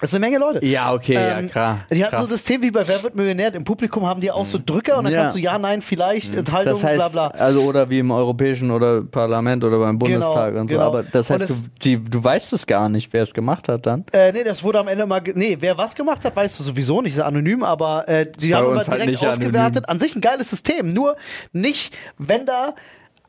Das 0.00 0.10
ist 0.10 0.14
eine 0.14 0.26
Menge 0.26 0.38
Leute. 0.38 0.64
Ja, 0.64 0.92
okay, 0.92 1.14
ja, 1.14 1.42
klar. 1.42 1.80
Die 1.92 2.04
hatten 2.04 2.16
so 2.18 2.22
ein 2.22 2.28
System 2.28 2.62
wie 2.62 2.70
bei 2.70 2.86
Wer 2.86 3.02
wird 3.02 3.16
Millionär. 3.16 3.52
Im 3.54 3.64
Publikum 3.64 4.06
haben 4.06 4.20
die 4.20 4.30
auch 4.30 4.46
so 4.46 4.58
Drücker 4.64 4.98
und 4.98 5.04
dann 5.04 5.12
Ja. 5.12 5.22
kannst 5.22 5.36
du 5.36 5.40
ja, 5.40 5.58
nein, 5.58 5.82
vielleicht, 5.82 6.36
Enthaltung, 6.36 6.74
Das 6.74 6.84
heißt, 6.84 6.96
bla 6.98 7.08
bla. 7.08 7.26
also 7.28 7.62
oder 7.62 7.90
wie 7.90 7.98
im 7.98 8.12
Europäischen 8.12 8.70
oder 8.70 9.02
Parlament 9.02 9.64
oder 9.64 9.78
beim 9.80 9.98
Bundestag 9.98 10.54
und 10.54 10.68
so. 10.70 10.76
genau. 10.76 10.86
Aber 10.86 11.02
das 11.02 11.30
heißt, 11.30 11.50
es- 11.50 11.62
du, 11.64 11.68
die, 11.82 12.04
du 12.04 12.22
weißt 12.22 12.52
es 12.52 12.64
gar 12.66 12.88
nicht, 12.88 13.12
wer 13.12 13.24
es 13.24 13.34
gemacht 13.34 13.68
hat 13.68 13.86
dann. 13.86 14.04
Äh, 14.12 14.30
nee, 14.30 14.44
das 14.44 14.62
wurde 14.62 14.78
am 14.78 14.86
Ende 14.86 15.04
mal. 15.04 15.20
Nee, 15.34 15.56
wer 15.58 15.76
was 15.76 15.96
gemacht 15.96 16.24
hat, 16.24 16.36
weißt 16.36 16.60
du 16.60 16.62
sowieso 16.62 17.02
nicht, 17.02 17.14
ist 17.16 17.20
anonym, 17.22 17.64
aber 17.64 18.08
äh, 18.08 18.30
die 18.30 18.54
haben 18.54 18.66
immer 18.66 18.76
halt 18.76 18.86
direkt 18.86 19.06
nicht 19.10 19.26
ausgewertet. 19.26 19.56
anonym. 19.58 19.84
An 19.88 19.98
sich 19.98 20.14
ein 20.14 20.20
geiles 20.20 20.48
System, 20.48 20.92
nur 20.92 21.16
nicht, 21.52 21.92
wenn 22.18 22.46
da 22.46 22.74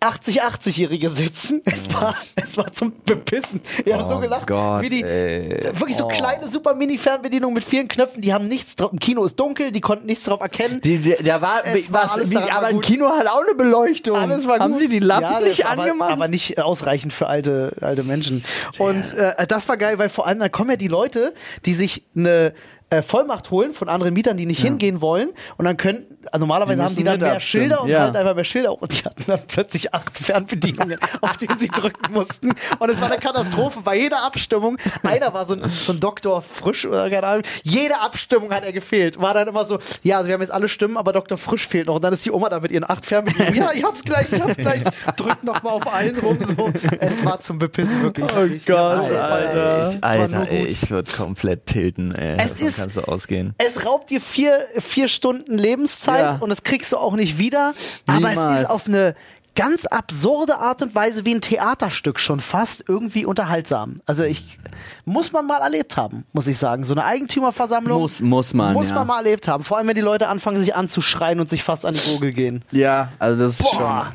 80, 0.02 0.44
80-Jährige 0.44 1.10
sitzen. 1.10 1.62
Es 1.72 1.94
war, 1.94 2.16
es 2.36 2.58
war 2.58 2.72
zum 2.74 2.94
Bepissen. 3.06 3.62
Ich 3.86 3.94
habe 3.94 4.04
Oh 4.04 4.08
so 4.10 4.20
gelacht, 4.20 4.48
Gott, 4.48 4.82
wie 4.82 4.90
die 4.90 5.04
ey. 5.04 5.50
wirklich 5.80 5.98
so 5.98 6.06
Oh. 6.06 6.08
kleine 6.08 6.48
super 6.48 6.74
Mini-Fernbedienungen 6.74 7.54
mit 7.54 7.64
vielen 7.64 7.88
Knöpfen, 7.88 8.22
die 8.22 8.34
haben 8.34 8.48
nichts 8.48 8.76
drauf. 8.76 8.92
Im 8.94 9.00
Kino 9.00 9.24
ist 9.24 9.40
dunkel, 9.40 9.72
die 9.72 9.82
konnten 9.82 10.06
nichts 10.08 10.26
drauf 10.26 10.42
erkennen. 10.42 10.82
Die, 10.82 10.98
die, 11.00 11.16
da 11.24 11.42
war, 11.42 11.62
Es 11.66 11.92
war 11.92 12.12
alles 12.14 12.30
wie, 12.32 12.38
aber 12.38 12.50
war 12.50 12.64
ein. 12.66 12.82
Kino 12.82 13.10
hat 13.10 13.28
auch 13.28 13.44
eine 13.46 13.56
Beleuchtung. 13.56 14.16
Alles 14.18 14.48
war 14.48 14.60
Haben 14.60 14.72
gut. 14.74 14.82
sie 14.82 14.88
die 14.88 15.00
Lampen 15.00 15.32
Ja, 15.32 15.40
nicht 15.42 15.66
aber, 15.66 15.84
angemacht? 15.84 16.12
Aber 16.12 16.28
nicht 16.28 16.60
ausreichend 16.62 17.14
für 17.14 17.28
alte, 17.28 17.76
alte 17.82 18.04
Menschen. 18.04 18.44
Und 18.78 19.14
äh, 19.14 19.46
das 19.48 19.68
war 19.70 19.78
geil, 19.78 20.00
weil 20.00 20.10
vor 20.10 20.28
allem 20.28 20.40
dann 20.40 20.52
kommen 20.52 20.72
ja 20.72 20.76
die 20.78 20.88
Leute, 20.88 21.34
die 21.66 21.74
sich 21.74 22.04
eine 22.16 22.54
äh, 22.92 23.02
Vollmacht 23.02 23.52
holen 23.52 23.74
von 23.74 23.88
anderen 23.90 24.14
Mietern, 24.14 24.38
die 24.38 24.46
nicht 24.46 24.62
hingehen 24.62 25.00
wollen. 25.02 25.30
Und 25.58 25.66
dann 25.66 25.78
können, 25.78 26.06
also 26.32 26.40
normalerweise 26.40 26.78
Die 26.80 26.84
haben 26.84 26.96
die 26.96 27.04
dann 27.04 27.20
mehr 27.20 27.34
abstimmen, 27.34 27.64
Schilder 27.66 27.84
und 27.84 27.90
ja. 27.90 28.00
halt 28.02 28.18
einfach 28.18 28.36
mehr 28.36 28.44
Schilder. 28.44 28.82
Und 28.82 28.94
die 29.00 29.06
hatten 29.06 29.24
dann 29.28 29.40
plötzlich 29.48 29.94
acht 29.94 30.18
Fernbedienungen, 30.18 30.98
auf 31.22 31.38
denen 31.38 31.60
sie 31.60 31.68
drücken 31.68 32.12
mussten. 32.14 32.52
Und 32.80 32.90
es 32.90 33.00
war 33.00 33.12
eine 33.12 33.20
Katastrophe. 33.20 33.82
Bei 33.84 33.96
jeder 33.96 34.24
Abstimmung, 34.24 34.78
einer 35.04 35.34
war 35.34 35.46
so 35.46 35.54
ein, 35.54 35.70
so 35.70 35.94
ein 35.94 36.00
Doktor 36.00 36.42
Frisch 36.42 36.86
oder 36.86 37.10
keine 37.10 37.28
Ahnung, 37.28 37.44
jede 37.64 38.00
Abstimmung 38.00 38.52
hat 38.52 38.64
er 38.64 38.74
gefehlt. 38.74 39.20
War 39.22 39.34
dann 39.36 39.48
immer 39.48 39.66
so, 39.66 39.78
ja, 40.04 40.18
also 40.18 40.28
wir 40.28 40.34
haben 40.34 40.42
jetzt 40.42 40.52
alle 40.52 40.68
Stimmen, 40.70 40.98
aber 40.98 41.14
Dr. 41.14 41.38
Frisch 41.38 41.68
fehlt 41.68 41.88
noch. 41.88 41.96
Und 41.96 42.04
dann 42.04 42.14
ist 42.14 42.26
die 42.26 42.32
Oma 42.32 42.50
da 42.50 42.60
mit 42.60 42.72
ihren 42.72 42.90
acht 42.90 43.06
Fernbedienungen. 43.06 43.56
Ja, 43.56 43.72
ich 43.74 43.84
hab's 43.84 44.04
gleich, 44.04 44.32
ich 44.32 44.42
hab's 44.42 44.58
gleich. 44.58 44.82
Drückt 45.16 45.44
noch 45.44 45.62
mal 45.62 45.70
auf 45.72 45.94
allen 45.94 46.18
rum. 46.18 46.38
So. 46.44 46.72
Es 47.00 47.24
war 47.24 47.40
zum 47.42 47.60
Bepissen 47.60 48.02
wirklich. 48.02 48.26
Oh 48.36 48.44
Ich 48.46 48.66
Gott, 48.66 48.78
Alter. 48.78 49.10
gefeiert. 49.10 49.94
Ich, 49.96 50.04
Alter, 50.04 50.50
ey, 50.50 50.66
ich 50.66 50.90
würde 50.90 51.12
komplett 51.12 51.68
tilten, 51.68 52.16
ey. 52.16 52.38
Es 52.40 52.60
ist- 52.60 52.79
kannst 52.80 52.98
du 52.98 53.02
ausgehen. 53.02 53.54
Es 53.58 53.86
raubt 53.86 54.10
dir 54.10 54.22
vier, 54.22 54.54
vier 54.80 55.08
Stunden 55.08 55.58
Lebenszeit 55.58 56.22
Ja. 56.22 56.38
und 56.40 56.50
das 56.50 56.64
kriegst 56.64 56.92
du 56.92 56.98
auch 56.98 57.16
nicht 57.16 57.38
wieder. 57.38 57.74
Aber 58.08 58.30
es 58.30 58.36
Niemals. 58.38 58.62
ist 58.62 58.70
auf 58.70 58.88
eine 58.88 59.16
ganz 59.56 59.86
absurde 59.86 60.58
Art 60.60 60.82
und 60.82 60.96
Weise 60.96 61.26
wie 61.26 61.36
ein 61.36 61.42
Theaterstück 61.42 62.18
schon 62.20 62.40
fast 62.40 62.86
irgendwie 62.88 63.26
unterhaltsam. 63.26 64.00
Also 64.06 64.24
ich 64.24 64.58
muss 65.04 65.34
man 65.34 65.46
mal 65.46 65.60
erlebt 65.62 65.98
haben, 65.98 66.24
muss 66.32 66.48
ich 66.48 66.58
sagen. 66.58 66.86
So 66.86 66.94
eine 66.94 67.04
Eigentümerversammlung 67.04 68.00
Muss- 68.00 68.22
muss 68.22 68.54
man, 68.54 68.74
muss 68.74 68.90
ja. 68.90 68.96
man 68.96 69.08
mal 69.08 69.18
erlebt 69.18 69.48
haben. 69.50 69.64
Vor 69.66 69.78
allem 69.78 69.88
wenn 69.88 69.96
die 69.96 70.02
Leute 70.02 70.28
anfangen 70.30 70.60
sich 70.60 70.76
anzuschreien 70.76 71.40
und 71.42 71.50
sich 71.50 71.64
fast 71.64 71.86
an 71.86 71.94
die 71.96 72.10
Gurgel 72.10 72.32
gehen. 72.32 72.64
ja, 72.72 73.10
also 73.20 73.44
das 73.44 73.60
ist 73.60 73.64
Boah. 73.64 74.12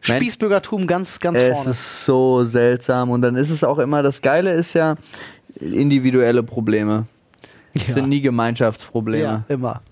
schon. 0.00 0.16
Spießbürgertum 0.16 0.86
ganz 0.86 1.18
ganz 1.20 1.40
Es 1.40 1.52
vorne. 1.52 1.70
ist 1.70 2.04
so 2.04 2.44
seltsam 2.44 3.10
und 3.10 3.22
dann 3.22 3.34
ist 3.34 3.50
es 3.50 3.64
auch 3.64 3.78
immer, 3.78 4.02
das 4.02 4.22
Geile 4.22 4.52
ist 4.52 4.72
ja 4.74 4.94
individuelle 5.60 6.42
Probleme. 6.42 7.06
Es 7.76 7.88
Ja. 7.88 7.94
sind 7.94 8.08
nie 8.08 8.20
Gemeinschaftsprobleme. 8.20 9.22
ja, 9.24 9.44
immer. 9.48 9.82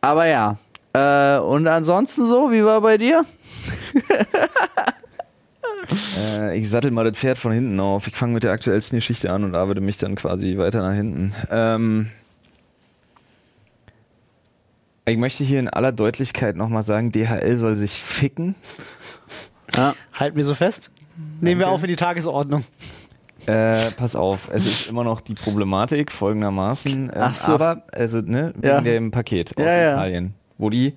Aber 0.00 0.26
ja. 0.26 0.58
Äh, 0.92 1.38
und 1.40 1.66
ansonsten 1.66 2.26
so, 2.26 2.50
wie 2.50 2.64
war 2.64 2.80
bei 2.80 2.98
dir? 2.98 3.24
Äh, 6.18 6.58
ich 6.58 6.68
sattel 6.68 6.90
mal 6.90 7.08
das 7.08 7.18
Pferd 7.18 7.38
von 7.38 7.50
hinten 7.52 7.80
auf. 7.80 8.06
Ich 8.08 8.14
fange 8.14 8.34
mit 8.34 8.42
der 8.44 8.52
aktuellsten 8.52 8.98
Geschichte 8.98 9.32
an 9.32 9.42
und 9.44 9.54
arbeite 9.54 9.80
mich 9.80 9.96
dann 9.96 10.16
quasi 10.16 10.58
weiter 10.58 10.82
nach 10.82 10.94
hinten. 10.94 11.32
Ähm, 11.50 12.10
ich 15.06 15.16
möchte 15.16 15.44
hier 15.44 15.60
in 15.60 15.68
aller 15.68 15.92
Deutlichkeit 15.92 16.56
nochmal 16.56 16.82
sagen, 16.82 17.10
DHL 17.12 17.56
soll 17.56 17.76
sich 17.76 17.92
ficken. 18.02 18.54
Ja. 19.74 19.94
Halten 20.12 20.36
wir 20.36 20.44
so 20.44 20.54
fest. 20.54 20.90
Nehmen 21.40 21.60
wir 21.60 21.68
auf 21.68 21.82
in 21.82 21.88
die 21.88 21.96
Tagesordnung. 21.96 22.64
Äh, 23.48 23.90
pass 23.96 24.14
auf, 24.14 24.50
es 24.52 24.66
ist 24.66 24.88
immer 24.90 25.04
noch 25.04 25.20
die 25.20 25.34
Problematik 25.34 26.12
folgendermaßen. 26.12 27.04
Ähm, 27.06 27.10
Ach 27.14 27.34
so. 27.34 27.52
Aber, 27.52 27.82
also, 27.92 28.18
ne, 28.20 28.52
wegen 28.56 28.66
Ja. 28.66 28.80
dem 28.80 29.10
Paket 29.10 29.56
aus 29.56 29.64
Ja, 29.64 29.76
ja. 29.76 29.92
Italien, 29.94 30.34
wo 30.58 30.70
die 30.70 30.94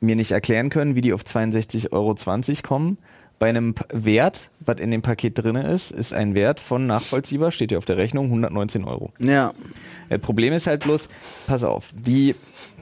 mir 0.00 0.16
nicht 0.16 0.32
erklären 0.32 0.68
können, 0.70 0.94
wie 0.96 1.00
die 1.00 1.12
auf 1.12 1.22
62,20 1.22 1.92
Euro 1.92 2.14
kommen. 2.62 2.98
Bei 3.38 3.48
einem 3.48 3.74
Wert, 3.92 4.50
was 4.60 4.78
in 4.80 4.90
dem 4.90 5.02
Paket 5.02 5.38
drin 5.38 5.56
ist, 5.56 5.90
ist 5.90 6.12
ein 6.12 6.34
Wert 6.34 6.60
von 6.60 6.86
nachvollziehbar, 6.86 7.50
steht 7.50 7.72
ja 7.72 7.78
auf 7.78 7.84
der 7.84 7.96
Rechnung, 7.96 8.26
119 8.26 8.84
Euro. 8.84 9.12
Ja. 9.18 9.52
Das 10.08 10.20
Problem 10.20 10.52
ist 10.52 10.66
halt 10.66 10.82
bloß, 10.84 11.08
pass 11.46 11.64
auf, 11.64 11.90
die 11.94 12.34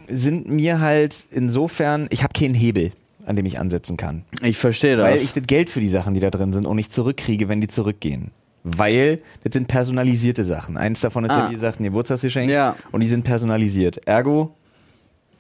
sind 0.09 0.49
mir 0.51 0.81
halt 0.81 1.25
insofern, 1.31 2.09
ich 2.11 2.23
habe 2.23 2.33
keinen 2.39 2.55
Hebel. 2.55 2.93
an 3.27 3.37
dem 3.37 3.45
ich 3.47 3.59
ansetzen 3.61 3.97
kann. 3.99 4.25
Ich 4.43 4.57
verstehe 4.57 4.97
das. 4.97 5.07
Weil 5.07 5.19
ich 5.19 5.33
das 5.35 5.45
Geld 5.47 5.69
für 5.71 5.81
die 5.81 5.89
Sachen, 5.89 6.15
die 6.15 6.21
da 6.21 6.31
drin 6.31 6.53
sind, 6.55 6.67
auch 6.67 6.75
nicht 6.75 6.93
zurückkriege, 6.93 7.49
wenn 7.49 7.61
die 7.61 7.69
zurückgehen. 7.69 8.31
Weil 8.63 9.21
das 9.43 9.55
sind 9.55 9.69
personalisierte 9.69 10.45
Sachen. 10.45 10.77
Eins 10.77 11.01
davon 11.01 11.25
ist 11.25 11.33
Ah. 11.33 11.45
ja, 11.45 11.49
wie 11.49 11.55
gesagt, 11.55 11.81
ein 11.81 11.85
Geburtstagsgeschenk. 11.85 12.51
Ja. 12.51 12.77
Und 12.93 13.01
die 13.01 13.07
sind 13.09 13.25
personalisiert. 13.25 14.07
Ergo, 14.07 14.55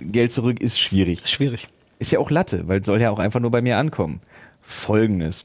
Geld 0.00 0.32
zurück 0.32 0.60
ist 0.62 0.80
schwierig. 0.80 1.26
Schwierig. 1.28 1.66
Ist 1.98 2.12
ja 2.12 2.18
auch 2.18 2.30
Latte, 2.30 2.66
weil 2.66 2.80
es 2.80 2.86
soll 2.86 3.00
ja 3.00 3.10
auch 3.10 3.18
einfach 3.18 3.40
nur 3.40 3.50
bei 3.50 3.60
mir 3.60 3.76
ankommen. 3.76 4.20
Folgendes. 4.62 5.44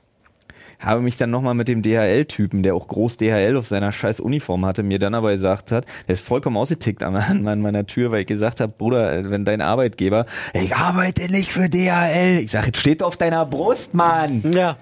Habe 0.80 1.02
mich 1.02 1.18
dann 1.18 1.32
nochmal 1.32 1.54
mit 1.54 1.68
dem 1.70 1.82
DHL-Typen, 1.82 2.62
der 2.62 2.76
auch 2.76 2.88
groß 2.88 3.18
DHL 3.18 3.56
auf 3.58 3.66
seiner 3.68 3.92
scheiß 3.92 4.20
Uniform 4.20 4.66
hatte, 4.66 4.84
mir 4.84 5.00
dann 5.00 5.16
aber 5.16 5.32
gesagt 5.32 5.72
hat, 5.72 5.86
der 6.08 6.14
ist 6.14 6.24
vollkommen 6.26 6.58
ausgetickt 6.58 7.02
an, 7.04 7.42
meiner 7.44 7.86
Tür, 7.86 8.12
weil 8.12 8.22
ich 8.22 8.28
gesagt 8.28 8.60
habe, 8.60 8.74
Bruder, 8.78 9.14
äh, 9.14 9.30
wenn 9.30 9.46
dein 9.46 9.62
Arbeitgeber, 9.62 10.26
ich 10.54 10.76
arbeite 10.76 11.30
nicht 11.32 11.52
für 11.52 11.70
DHL. 11.70 12.40
Ich 12.44 12.52
sage, 12.52 12.72
es 12.74 12.80
steht 12.80 13.04
auf 13.04 13.18
deiner 13.18 13.46
Brust, 13.46 13.94
Mann. 13.94 14.44
Ja. 14.54 14.78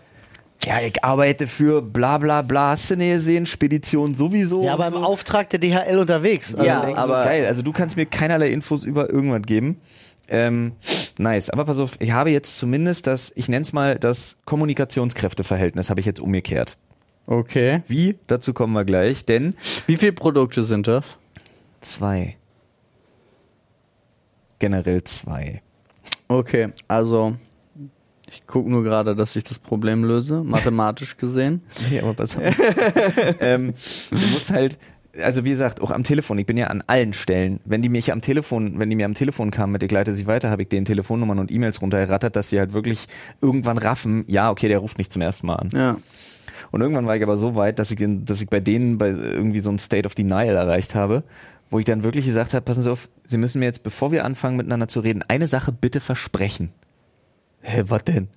Ja, 0.65 0.79
ich 0.81 1.03
arbeite 1.03 1.45
für 1.47 1.81
bla 1.81 2.17
bla 2.17 2.41
bla, 2.41 2.69
hast 2.71 2.89
du 2.89 2.95
nicht 2.95 3.11
gesehen, 3.13 3.45
Spedition 3.45 4.15
sowieso. 4.15 4.63
Ja, 4.63 4.73
aber 4.73 4.87
im 4.87 4.93
so. 4.93 4.99
Auftrag 5.03 5.49
der 5.49 5.59
DHL 5.59 5.97
unterwegs. 5.99 6.55
Also 6.55 6.65
Ja, 6.65 6.81
aber- 6.95 7.23
so, 7.23 7.29
geil. 7.29 7.45
Also 7.45 7.61
du 7.63 7.71
kannst 7.73 7.97
mir 7.97 8.05
keinerlei 8.05 8.49
Infos 8.49 8.83
über 8.83 9.09
irgendwas 9.09 9.41
geben. 9.41 9.81
Ähm, 10.29 10.71
nice. 11.17 11.49
Aber 11.49 11.65
pass 11.65 11.79
auf, 11.79 11.91
ich 11.99 12.13
habe 12.13 12.31
jetzt 12.31 12.55
zumindest 12.55 13.07
das, 13.07 13.33
ich 13.35 13.49
nenne 13.49 13.63
es 13.63 13.73
mal 13.73 13.99
das 13.99 14.37
Kommunikationskräfteverhältnis, 14.45 15.89
habe 15.89 15.99
ich 15.99 16.05
jetzt 16.05 16.21
umgekehrt. 16.21 16.77
okay. 17.27 17.81
Wie? 17.87 18.17
Dazu 18.27 18.53
kommen 18.53 18.71
wir 18.73 18.85
gleich, 18.85 19.25
denn 19.25 19.55
Wie 19.85 19.97
viele 19.97 20.13
Produkte 20.13 20.63
sind 20.63 20.87
das? 20.87 21.17
zwei. 21.81 22.37
Generell 24.59 25.03
zwei. 25.03 25.61
Okay, 26.29 26.69
also 26.87 27.35
ich 28.33 28.47
gucke 28.47 28.69
nur 28.69 28.83
gerade, 28.83 29.15
dass 29.15 29.35
ich 29.35 29.43
das 29.43 29.59
Problem 29.59 30.03
löse, 30.03 30.43
mathematisch 30.43 31.17
gesehen. 31.17 31.61
Nee, 31.89 32.01
aber 32.01 32.13
pass 32.13 32.35
auf. 32.35 32.43
ähm, 33.39 33.73
du 34.11 34.17
musst 34.33 34.51
halt, 34.51 34.77
also 35.21 35.45
wie 35.45 35.49
gesagt, 35.49 35.81
auch 35.81 35.91
am 35.91 36.03
Telefon, 36.03 36.39
ich 36.39 36.45
bin 36.45 36.57
ja 36.57 36.67
an 36.67 36.83
allen 36.87 37.13
Stellen, 37.13 37.59
wenn 37.65 37.81
die 37.81 37.89
mich 37.89 38.11
am 38.11 38.21
Telefon, 38.21 38.79
wenn 38.79 38.89
die 38.89 38.95
mir 38.95 39.05
am 39.05 39.13
Telefon 39.13 39.51
kamen 39.51 39.73
mit 39.73 39.83
ich 39.83 39.91
leite 39.91 40.13
sie 40.13 40.25
weiter, 40.25 40.49
habe 40.49 40.63
ich 40.63 40.69
denen 40.69 40.85
Telefonnummern 40.85 41.39
und 41.39 41.51
E-Mails 41.51 41.81
runtergerattert, 41.81 42.35
dass 42.35 42.49
sie 42.49 42.59
halt 42.59 42.73
wirklich 42.73 43.05
irgendwann 43.41 43.77
raffen, 43.77 44.25
ja, 44.27 44.49
okay, 44.49 44.67
der 44.67 44.79
ruft 44.79 44.97
mich 44.97 45.09
zum 45.09 45.21
ersten 45.21 45.47
Mal 45.47 45.55
an. 45.55 45.69
Ja. 45.73 45.97
Und 46.71 46.81
irgendwann 46.81 47.05
war 47.05 47.15
ich 47.15 47.23
aber 47.23 47.37
so 47.37 47.55
weit, 47.55 47.77
dass 47.77 47.91
ich, 47.91 48.03
dass 48.25 48.41
ich 48.41 48.49
bei 48.49 48.59
denen 48.59 48.97
bei 48.97 49.09
irgendwie 49.09 49.59
so 49.59 49.69
einem 49.69 49.79
State 49.79 50.07
of 50.07 50.15
Denial 50.15 50.55
erreicht 50.55 50.95
habe, 50.95 51.23
wo 51.69 51.79
ich 51.79 51.85
dann 51.85 52.03
wirklich 52.03 52.25
gesagt 52.25 52.53
habe, 52.53 52.63
passen 52.63 52.83
Sie 52.83 52.91
auf, 52.91 53.09
Sie 53.25 53.37
müssen 53.37 53.59
mir 53.59 53.65
jetzt, 53.65 53.83
bevor 53.83 54.11
wir 54.11 54.25
anfangen 54.25 54.57
miteinander 54.57 54.87
zu 54.87 54.99
reden, 54.99 55.23
eine 55.27 55.47
Sache 55.47 55.71
bitte 55.71 55.99
versprechen. 55.99 56.71
Hä, 57.63 57.83
was 57.87 58.03
denn? 58.03 58.27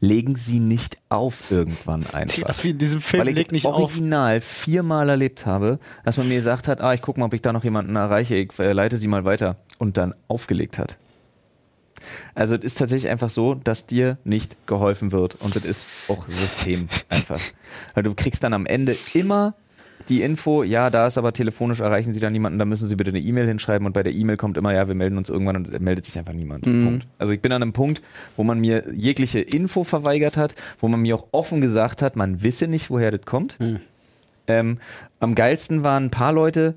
Legen 0.00 0.36
Sie 0.36 0.60
nicht 0.60 0.98
auf 1.08 1.50
irgendwann 1.50 2.04
einfach. 2.12 2.48
Was 2.48 2.62
wie 2.62 2.70
in 2.70 2.78
diesem 2.78 3.00
Film, 3.00 3.22
Weil 3.22 3.30
ich 3.30 3.34
leg 3.34 3.50
nicht 3.52 3.66
auf. 3.66 3.74
original 3.74 4.40
viermal 4.40 5.08
erlebt 5.08 5.44
habe, 5.46 5.80
dass 6.04 6.16
man 6.16 6.28
mir 6.28 6.36
gesagt 6.36 6.68
hat, 6.68 6.80
ah, 6.80 6.94
ich 6.94 7.02
gucke 7.02 7.18
mal, 7.18 7.26
ob 7.26 7.34
ich 7.34 7.42
da 7.42 7.52
noch 7.52 7.64
jemanden 7.64 7.96
erreiche, 7.96 8.36
ich 8.36 8.56
äh, 8.60 8.72
leite 8.72 8.96
sie 8.96 9.08
mal 9.08 9.24
weiter 9.24 9.56
und 9.78 9.96
dann 9.96 10.14
aufgelegt 10.28 10.78
hat. 10.78 10.96
Also 12.36 12.54
es 12.54 12.62
ist 12.62 12.78
tatsächlich 12.78 13.10
einfach 13.10 13.30
so, 13.30 13.54
dass 13.54 13.86
dir 13.86 14.18
nicht 14.22 14.68
geholfen 14.68 15.10
wird 15.10 15.34
und 15.40 15.56
das 15.56 15.64
ist 15.64 15.88
auch 16.08 16.28
System 16.28 16.88
einfach. 17.08 17.40
Weil 17.94 18.04
du 18.04 18.14
kriegst 18.14 18.44
dann 18.44 18.52
am 18.52 18.66
Ende 18.66 18.96
immer 19.14 19.54
die 20.08 20.22
Info, 20.22 20.62
ja, 20.62 20.90
da 20.90 21.06
ist 21.06 21.18
aber 21.18 21.32
telefonisch 21.32 21.80
erreichen 21.80 22.12
Sie 22.12 22.20
da 22.20 22.30
niemanden, 22.30 22.58
da 22.58 22.64
müssen 22.64 22.88
Sie 22.88 22.96
bitte 22.96 23.10
eine 23.10 23.20
E-Mail 23.20 23.46
hinschreiben 23.46 23.86
und 23.86 23.92
bei 23.92 24.02
der 24.02 24.12
E-Mail 24.14 24.36
kommt 24.36 24.56
immer, 24.56 24.72
ja, 24.74 24.88
wir 24.88 24.94
melden 24.94 25.18
uns 25.18 25.28
irgendwann 25.28 25.56
und 25.56 25.80
meldet 25.80 26.06
sich 26.06 26.18
einfach 26.18 26.32
niemand. 26.32 26.64
Punkt. 26.84 27.06
Also 27.18 27.32
ich 27.32 27.40
bin 27.40 27.52
an 27.52 27.62
einem 27.62 27.72
Punkt, 27.72 28.02
wo 28.36 28.44
man 28.44 28.58
mir 28.58 28.84
jegliche 28.94 29.40
Info 29.40 29.84
verweigert 29.84 30.36
hat, 30.36 30.54
wo 30.80 30.88
man 30.88 31.00
mir 31.00 31.16
auch 31.16 31.28
offen 31.32 31.60
gesagt 31.60 32.02
hat, 32.02 32.16
man 32.16 32.42
wisse 32.42 32.68
nicht, 32.68 32.90
woher 32.90 33.10
das 33.10 33.22
kommt. 33.22 33.56
Ähm, 34.46 34.78
am 35.20 35.34
geilsten 35.34 35.84
waren 35.84 36.06
ein 36.06 36.10
paar 36.10 36.32
Leute, 36.32 36.74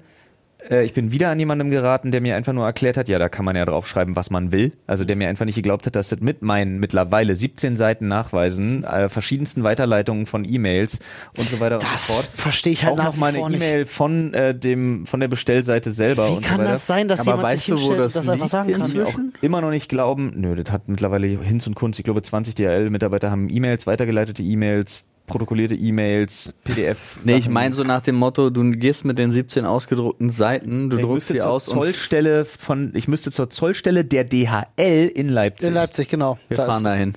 äh, 0.70 0.84
ich 0.86 0.94
bin 0.94 1.12
wieder 1.12 1.30
an 1.30 1.40
jemandem 1.40 1.70
geraten, 1.70 2.12
der 2.12 2.22
mir 2.22 2.36
einfach 2.36 2.54
nur 2.54 2.66
erklärt 2.66 2.98
hat, 2.98 3.08
ja, 3.10 3.18
da 3.20 3.30
kann 3.30 3.46
man 3.46 3.56
ja 3.56 3.66
draufschreiben, 3.66 4.16
was 4.16 4.30
man 4.30 4.52
will. 4.52 4.74
Also 4.88 5.06
der 5.06 5.16
mir 5.16 5.28
einfach 5.30 5.46
nicht 5.46 5.56
geglaubt 5.56 5.86
hat, 5.86 5.96
dass 5.96 6.10
das 6.10 6.20
mit 6.20 6.42
meinen 6.42 6.80
mittlerweile 6.80 7.36
17 7.36 7.78
Seiten 7.78 8.08
Nachweisen, 8.08 8.84
äh, 8.84 9.10
verschiedensten 9.10 9.64
Weiterleitungen 9.64 10.26
von 10.26 10.46
E-Mails 10.46 11.00
und 11.38 11.50
so 11.50 11.60
weiter 11.60 11.76
und 11.76 11.84
Das 11.84 12.08
so 12.08 12.14
fort. 12.14 12.26
verstehe 12.36 12.74
ich 12.74 12.84
halt 12.84 12.94
auch 12.94 12.98
nach 12.98 13.06
noch 13.08 13.16
wie 13.16 13.20
mal 13.20 13.36
eine. 13.36 13.56
E-Mail 13.56 13.86
von 13.86 14.34
äh, 14.34 14.54
dem 14.56 15.06
von 15.06 15.20
der 15.20 15.28
Bestellseite 15.28 15.92
selber 15.92 16.28
Wie 16.28 16.32
und 16.34 16.42
kann 16.46 16.58
so 16.58 16.62
weiter. 16.64 16.72
das 16.74 16.88
sein, 16.88 17.08
dass 17.08 17.20
Aber 17.22 17.38
jemand 17.38 17.54
sich 17.54 17.66
hinstellt 17.66 17.92
und 17.92 17.98
das 18.06 18.14
das 18.14 18.28
einfach 18.30 18.44
liegt 18.44 18.52
sagen 18.52 18.72
kann? 18.72 18.82
inzwischen? 18.82 19.34
immer 19.42 19.62
noch 19.62 19.70
nicht 19.72 19.90
glauben, 19.90 20.34
nö, 20.36 20.56
das 20.56 20.72
hat 20.72 20.88
mittlerweile 20.90 21.28
Hinz 21.28 21.68
und 21.68 21.76
Kunst, 21.76 22.00
ich 22.00 22.06
glaube 22.06 22.22
20 22.22 22.56
DHL-Mitarbeiter 22.56 23.32
haben 23.32 23.50
E-Mails, 23.50 23.88
weitergeleitete 23.88 24.44
E-Mails, 24.44 25.04
protokollierte 25.32 25.76
E-Mails, 25.76 26.54
PDF. 26.64 27.18
Nee, 27.24 27.38
ich 27.38 27.50
meine 27.50 27.74
so 27.74 27.84
nach 27.84 28.02
dem 28.02 28.16
Motto, 28.16 28.50
du 28.50 28.72
gehst 28.72 29.06
mit 29.06 29.18
den 29.18 29.32
17 29.32 29.66
ausgedruckten 29.66 30.30
Seiten, 30.30 30.90
du 30.90 30.98
ich 30.98 31.04
druckst 31.04 31.28
sie 31.30 31.38
zur 31.38 31.50
aus 31.50 31.68
und 31.70 31.82
Zollstelle 31.82 32.46
von, 32.46 32.92
ich 32.96 33.08
müsste 33.08 33.32
zur 33.32 33.50
Zollstelle 33.50 34.04
der 34.06 34.24
DHL 34.24 35.12
in 35.14 35.30
Leipzig. 35.30 35.68
In 35.68 35.74
Leipzig, 35.74 36.10
genau. 36.10 36.38
wir 36.48 36.58
Da 36.58 36.66
fahren 36.66 36.84
dahin. 36.84 37.14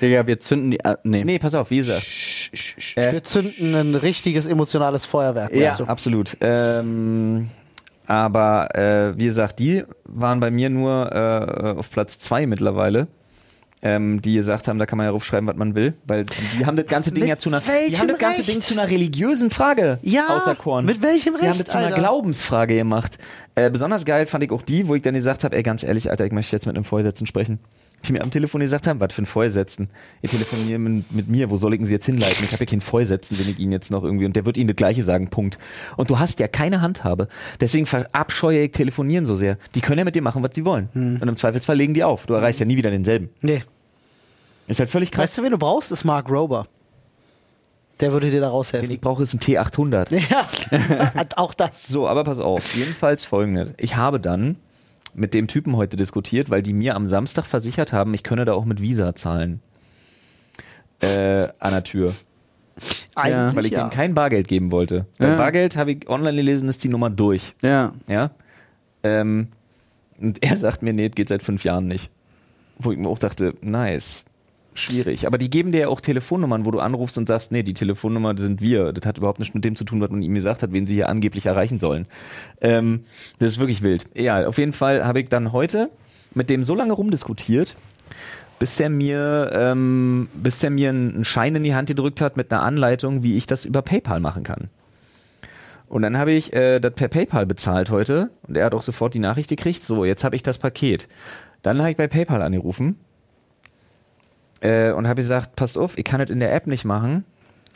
Digga, 0.00 0.26
wir 0.26 0.40
zünden 0.40 0.70
die. 0.70 0.80
Äh, 0.80 0.96
nee. 1.04 1.24
Nee, 1.24 1.38
pass 1.38 1.54
auf, 1.54 1.70
wie 1.70 1.78
gesagt. 1.78 2.06
Äh, 2.96 3.12
Wir 3.12 3.24
zünden 3.24 3.74
ein 3.74 3.94
richtiges 3.94 4.46
emotionales 4.46 5.06
Feuerwerk. 5.06 5.54
Ja. 5.54 5.68
weißt 5.68 5.80
du? 5.80 5.84
Absolut. 5.84 6.36
Ähm, 6.40 7.48
aber 8.06 8.74
äh, 8.74 9.18
wie 9.18 9.24
gesagt, 9.24 9.58
die 9.58 9.84
waren 10.04 10.40
bei 10.40 10.50
mir 10.50 10.70
nur 10.70 11.12
äh, 11.12 11.78
auf 11.78 11.90
Platz 11.90 12.18
zwei 12.18 12.46
mittlerweile. 12.46 13.08
Ähm, 13.82 14.22
die 14.22 14.32
gesagt 14.34 14.68
haben, 14.68 14.78
da 14.78 14.86
kann 14.86 14.96
man 14.96 15.04
ja 15.04 15.10
raufschreiben, 15.10 15.46
was 15.46 15.54
man 15.56 15.74
will, 15.74 15.92
weil 16.06 16.24
die 16.58 16.64
haben 16.64 16.76
das 16.76 16.86
ganze 16.86 17.10
Ding 17.12 17.20
Mit 17.24 17.28
ja 17.28 17.36
zu 17.36 17.50
einer, 17.50 17.60
die 17.60 17.96
haben 17.98 18.08
das 18.08 18.18
ganze 18.18 18.38
Recht? 18.40 18.50
Ding 18.50 18.60
zu 18.62 18.72
einer 18.78 18.90
religiösen 18.90 19.50
Frage 19.50 19.98
Ja, 20.02 20.34
auserkoren. 20.34 20.86
mit 20.86 21.02
welchem 21.02 21.34
Die 21.34 21.40
haben 21.42 21.48
Recht, 21.48 21.60
das 21.60 21.66
zu 21.72 21.76
einer 21.76 21.88
Alter? 21.88 21.98
Glaubensfrage 21.98 22.74
gemacht. 22.74 23.18
Äh, 23.54 23.70
besonders 23.70 24.06
geil 24.06 24.24
fand 24.24 24.42
ich 24.44 24.50
auch 24.50 24.62
die, 24.62 24.88
wo 24.88 24.94
ich 24.94 25.02
dann 25.02 25.12
gesagt 25.14 25.44
habe, 25.44 25.54
ey, 25.54 25.62
ganz 25.62 25.82
ehrlich, 25.82 26.10
Alter, 26.10 26.24
ich 26.24 26.32
möchte 26.32 26.56
jetzt 26.56 26.64
mit 26.66 26.74
einem 26.74 26.84
Vorgesetzten 26.84 27.26
sprechen. 27.26 27.58
Die 28.04 28.12
mir 28.12 28.22
am 28.22 28.30
Telefon 28.30 28.60
gesagt 28.60 28.86
haben, 28.86 29.00
was 29.00 29.12
für 29.12 29.22
ein 29.22 29.26
Vorgesetzten? 29.26 29.88
Ihr 30.22 30.30
telefoniert 30.30 30.78
mit, 30.78 31.12
mit 31.12 31.28
mir, 31.28 31.50
wo 31.50 31.56
soll 31.56 31.74
ich 31.74 31.80
denn 31.80 31.86
sie 31.86 31.92
jetzt 31.92 32.06
hinleiten? 32.06 32.44
Ich 32.44 32.52
habe 32.52 32.64
ja 32.64 32.70
keinen 32.70 32.80
Vorgesetzten, 32.80 33.36
den 33.36 33.48
ich 33.48 33.58
Ihnen 33.58 33.72
jetzt 33.72 33.90
noch 33.90 34.04
irgendwie, 34.04 34.26
und 34.26 34.36
der 34.36 34.44
wird 34.44 34.56
Ihnen 34.56 34.68
das 34.68 34.76
Gleiche 34.76 35.02
sagen, 35.02 35.28
Punkt. 35.28 35.58
Und 35.96 36.10
du 36.10 36.18
hast 36.18 36.38
ja 36.38 36.46
keine 36.46 36.82
Handhabe. 36.82 37.26
Deswegen 37.60 37.86
verabscheue 37.86 38.64
ich 38.64 38.72
Telefonieren 38.72 39.26
so 39.26 39.34
sehr. 39.34 39.58
Die 39.74 39.80
können 39.80 39.98
ja 39.98 40.04
mit 40.04 40.14
dir 40.14 40.22
machen, 40.22 40.42
was 40.42 40.52
die 40.52 40.64
wollen. 40.64 40.88
Hm. 40.92 41.18
Und 41.20 41.28
im 41.28 41.36
Zweifelsfall 41.36 41.76
legen 41.76 41.94
die 41.94 42.04
auf. 42.04 42.26
Du 42.26 42.34
erreichst 42.34 42.60
ja 42.60 42.66
nie 42.66 42.76
wieder 42.76 42.90
denselben. 42.90 43.30
Nee. 43.40 43.62
Ist 44.68 44.80
halt 44.80 44.90
völlig 44.90 45.10
krass. 45.10 45.24
Weißt 45.24 45.38
du, 45.38 45.42
wen 45.42 45.50
du 45.50 45.58
brauchst? 45.58 45.90
Ist 45.90 46.04
Mark 46.04 46.30
Rober. 46.30 46.66
Der 48.00 48.12
würde 48.12 48.30
dir 48.30 48.40
da 48.40 48.50
raushelfen. 48.50 48.90
ich 48.90 49.00
brauche, 49.00 49.22
ist 49.22 49.32
ein 49.32 49.40
T800. 49.40 50.08
Ja, 50.30 51.24
auch 51.36 51.54
das. 51.54 51.86
So, 51.86 52.06
aber 52.06 52.24
pass 52.24 52.40
auf. 52.40 52.74
Jedenfalls 52.76 53.24
folgendes. 53.24 53.70
Ich 53.78 53.96
habe 53.96 54.20
dann 54.20 54.56
mit 55.16 55.34
dem 55.34 55.48
Typen 55.48 55.76
heute 55.76 55.96
diskutiert, 55.96 56.50
weil 56.50 56.62
die 56.62 56.72
mir 56.72 56.94
am 56.94 57.08
Samstag 57.08 57.46
versichert 57.46 57.92
haben, 57.92 58.12
ich 58.14 58.22
könne 58.22 58.44
da 58.44 58.52
auch 58.52 58.64
mit 58.64 58.80
Visa 58.80 59.14
zahlen. 59.14 59.60
Äh, 61.00 61.48
an 61.58 61.72
der 61.72 61.84
Tür. 61.84 62.14
Eigentlich 63.14 63.56
Weil 63.56 63.66
ich 63.66 63.72
ja. 63.72 63.80
denen 63.80 63.90
kein 63.90 64.14
Bargeld 64.14 64.48
geben 64.48 64.70
wollte. 64.70 65.06
Bei 65.18 65.28
Ja. 65.28 65.36
Bargeld 65.36 65.76
habe 65.76 65.92
ich 65.92 66.08
online 66.08 66.36
gelesen, 66.36 66.68
ist 66.68 66.84
die 66.84 66.88
Nummer 66.88 67.08
durch. 67.08 67.54
Ja. 67.62 67.94
Ja. 68.06 68.30
Ähm, 69.02 69.48
und 70.18 70.42
er 70.42 70.56
sagt 70.56 70.82
mir, 70.82 70.92
nee, 70.92 71.08
das 71.08 71.14
geht 71.14 71.28
seit 71.30 71.42
fünf 71.42 71.64
Jahren 71.64 71.86
nicht. 71.86 72.10
Wo 72.78 72.92
ich 72.92 72.98
mir 72.98 73.08
auch 73.08 73.18
dachte, 73.18 73.54
nice. 73.62 74.24
Schwierig. 74.78 75.26
Aber 75.26 75.38
die 75.38 75.48
geben 75.48 75.72
dir 75.72 75.80
ja 75.82 75.88
auch 75.88 76.02
Telefonnummern, 76.02 76.66
wo 76.66 76.70
du 76.70 76.80
anrufst 76.80 77.16
und 77.16 77.26
sagst, 77.26 77.50
nee, 77.50 77.62
die 77.62 77.72
Telefonnummer 77.72 78.36
sind 78.36 78.60
wir. 78.60 78.92
Das 78.92 79.06
hat 79.06 79.16
überhaupt 79.16 79.38
nichts 79.38 79.54
mit 79.54 79.64
dem 79.64 79.74
zu 79.74 79.84
tun, 79.84 80.02
was 80.02 80.10
man 80.10 80.20
ihm 80.20 80.34
gesagt 80.34 80.62
hat, 80.62 80.72
wen 80.72 80.86
sie 80.86 80.94
hier 80.94 81.08
angeblich 81.08 81.46
erreichen 81.46 81.80
sollen. 81.80 82.06
Ähm, 82.60 83.04
das 83.38 83.54
ist 83.54 83.58
wirklich 83.58 83.82
wild. 83.82 84.06
Ja, 84.14 84.46
auf 84.46 84.58
jeden 84.58 84.74
Fall 84.74 85.06
habe 85.06 85.20
ich 85.20 85.30
dann 85.30 85.52
heute 85.52 85.88
mit 86.34 86.50
dem 86.50 86.62
so 86.62 86.74
lange 86.74 86.92
rumdiskutiert, 86.92 87.74
bis 88.58 88.76
der 88.76 88.90
mir, 88.90 89.50
ähm, 89.54 90.28
bis 90.34 90.58
der 90.58 90.68
mir 90.68 90.90
einen 90.90 91.24
Schein 91.24 91.54
in 91.54 91.64
die 91.64 91.74
Hand 91.74 91.88
gedrückt 91.88 92.20
hat 92.20 92.36
mit 92.36 92.52
einer 92.52 92.62
Anleitung, 92.62 93.22
wie 93.22 93.38
ich 93.38 93.46
das 93.46 93.64
über 93.64 93.80
PayPal 93.80 94.20
machen 94.20 94.42
kann. 94.42 94.68
Und 95.88 96.02
dann 96.02 96.18
habe 96.18 96.32
ich 96.32 96.52
äh, 96.52 96.80
das 96.80 96.92
per 96.92 97.08
PayPal 97.08 97.46
bezahlt 97.46 97.90
heute 97.90 98.28
und 98.46 98.56
er 98.56 98.66
hat 98.66 98.74
auch 98.74 98.82
sofort 98.82 99.14
die 99.14 99.20
Nachricht 99.20 99.48
gekriegt, 99.48 99.82
so, 99.82 100.04
jetzt 100.04 100.22
habe 100.22 100.36
ich 100.36 100.42
das 100.42 100.58
Paket. 100.58 101.08
Dann 101.62 101.78
habe 101.78 101.90
ich 101.92 101.96
bei 101.96 102.08
PayPal 102.08 102.42
angerufen 102.42 102.96
äh, 104.60 104.92
und 104.92 105.08
habe 105.08 105.22
gesagt, 105.22 105.56
passt 105.56 105.76
auf, 105.78 105.96
ich 105.98 106.04
kann 106.04 106.20
das 106.20 106.30
in 106.30 106.40
der 106.40 106.54
App 106.54 106.66
nicht 106.66 106.84
machen, 106.84 107.24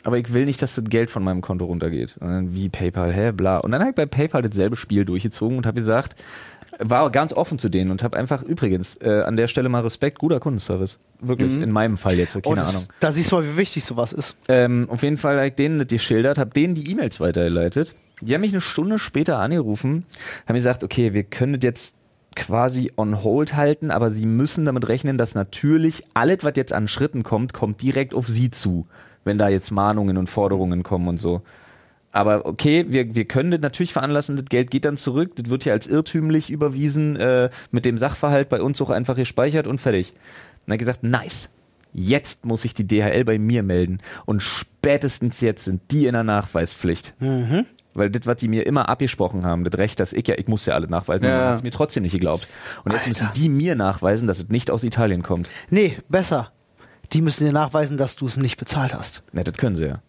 aber 0.03 0.17
ich 0.17 0.33
will 0.33 0.45
nicht, 0.45 0.61
dass 0.61 0.75
das 0.75 0.85
Geld 0.85 1.09
von 1.11 1.23
meinem 1.23 1.41
Konto 1.41 1.65
runtergeht. 1.65 2.15
Und 2.19 2.27
dann, 2.27 2.55
wie 2.55 2.69
PayPal, 2.69 3.13
hä, 3.13 3.31
bla. 3.31 3.57
Und 3.57 3.71
dann 3.71 3.81
habe 3.81 3.91
ich 3.91 3.95
bei 3.95 4.05
PayPal 4.05 4.41
dasselbe 4.41 4.75
Spiel 4.75 5.05
durchgezogen 5.05 5.57
und 5.57 5.65
habe 5.65 5.75
gesagt, 5.75 6.15
war 6.79 7.11
ganz 7.11 7.33
offen 7.33 7.59
zu 7.59 7.69
denen 7.69 7.91
und 7.91 8.01
habe 8.01 8.17
einfach, 8.17 8.41
übrigens, 8.41 8.95
äh, 9.01 9.21
an 9.21 9.35
der 9.37 9.47
Stelle 9.47 9.69
mal 9.69 9.81
Respekt, 9.81 10.17
guter 10.17 10.39
Kundenservice. 10.39 10.97
Wirklich, 11.19 11.53
in 11.53 11.71
meinem 11.71 11.97
Fall 11.97 12.15
jetzt, 12.15 12.35
Oh, 12.35 12.39
keine 12.41 12.61
das, 12.61 12.75
Ahnung. 12.75 12.87
Da 12.99 13.11
siehst 13.11 13.31
du 13.31 13.35
mal, 13.35 13.45
wie 13.45 13.57
wichtig 13.57 13.83
sowas 13.83 14.13
ist. 14.13 14.35
Ähm, 14.47 14.87
auf 14.89 15.03
jeden 15.03 15.17
Fall 15.17 15.35
habe 15.37 15.47
ich 15.47 15.53
denen 15.55 15.77
das 15.77 15.87
geschildert, 15.87 16.39
habe 16.39 16.49
denen 16.49 16.73
die 16.73 16.89
E-Mails 16.89 17.19
weitergeleitet. 17.19 17.93
Die 18.21 18.33
haben 18.33 18.41
mich 18.41 18.53
eine 18.53 18.61
Stunde 18.61 18.97
später 18.99 19.37
angerufen, 19.39 20.05
haben 20.47 20.55
gesagt, 20.55 20.83
okay, 20.83 21.13
wir 21.13 21.23
können 21.23 21.53
das 21.53 21.63
jetzt 21.63 21.95
quasi 22.35 22.91
on 22.95 23.23
hold 23.23 23.55
halten, 23.55 23.91
aber 23.91 24.09
sie 24.09 24.25
müssen 24.25 24.65
damit 24.65 24.87
rechnen, 24.87 25.17
dass 25.17 25.35
natürlich 25.35 26.03
alles, 26.13 26.43
was 26.43 26.53
jetzt 26.55 26.73
an 26.73 26.87
Schritten 26.87 27.23
kommt, 27.23 27.53
kommt 27.53 27.81
direkt 27.81 28.13
auf 28.13 28.27
sie 28.27 28.51
zu, 28.51 28.87
wenn 29.23 29.37
da 29.37 29.49
jetzt 29.49 29.71
Mahnungen 29.71 30.17
und 30.17 30.29
Forderungen 30.29 30.83
kommen 30.83 31.07
und 31.07 31.17
so. 31.17 31.41
Aber 32.13 32.45
okay, 32.45 32.85
wir, 32.89 33.15
wir 33.15 33.25
können 33.25 33.51
das 33.51 33.61
natürlich 33.61 33.93
veranlassen, 33.93 34.35
das 34.35 34.45
Geld 34.45 34.69
geht 34.69 34.85
dann 34.85 34.97
zurück, 34.97 35.31
das 35.35 35.49
wird 35.49 35.63
hier 35.63 35.73
als 35.73 35.87
irrtümlich 35.87 36.49
überwiesen, 36.49 37.15
äh, 37.15 37.49
mit 37.71 37.85
dem 37.85 37.97
Sachverhalt 37.97 38.49
bei 38.49 38.61
uns 38.61 38.81
auch 38.81 38.89
einfach 38.89 39.15
gespeichert 39.15 39.67
und 39.67 39.79
fertig. 39.79 40.13
Er 40.67 40.73
hat 40.73 40.79
gesagt, 40.79 41.03
nice. 41.03 41.49
Jetzt 41.93 42.45
muss 42.45 42.61
sich 42.61 42.73
die 42.73 42.87
DHL 42.87 43.25
bei 43.25 43.37
mir 43.37 43.63
melden. 43.63 43.99
Und 44.25 44.41
spätestens 44.41 45.41
jetzt 45.41 45.65
sind 45.65 45.81
die 45.91 46.05
in 46.05 46.13
der 46.13 46.23
Nachweispflicht. 46.23 47.13
Weil 47.93 48.09
das, 48.09 48.25
was 48.25 48.37
die 48.37 48.47
mir 48.47 48.65
immer 48.65 48.87
abgesprochen 48.89 49.45
haben, 49.45 49.63
das 49.65 49.77
Recht, 49.77 49.99
dass 49.99 50.13
ich 50.13 50.27
ja, 50.27 50.35
ich 50.37 50.47
muss 50.47 50.65
ja 50.65 50.73
alle 50.75 50.87
nachweisen, 50.87 51.25
Ja. 51.25 51.49
hat 51.49 51.55
es 51.55 51.63
mir 51.63 51.71
trotzdem 51.71 52.03
nicht 52.03 52.13
geglaubt. 52.13 52.47
Und 52.85 52.93
jetzt 52.93 53.07
müssen 53.07 53.27
die 53.35 53.49
mir 53.49 53.75
nachweisen, 53.75 54.27
dass 54.27 54.39
es 54.39 54.49
nicht 54.49 54.71
aus 54.71 54.83
Italien 54.83 55.23
kommt. 55.23 55.49
Nee, 55.69 55.97
besser. 56.07 56.51
Die 57.11 57.21
müssen 57.21 57.45
dir 57.45 57.51
nachweisen, 57.51 57.97
dass 57.97 58.15
du 58.15 58.27
es 58.27 58.37
nicht 58.37 58.57
bezahlt 58.57 58.93
hast. 58.93 59.23
Ne, 59.33 59.43
das 59.43 59.55
können 59.57 59.75
sie 59.75 59.85
ja. 59.87 59.99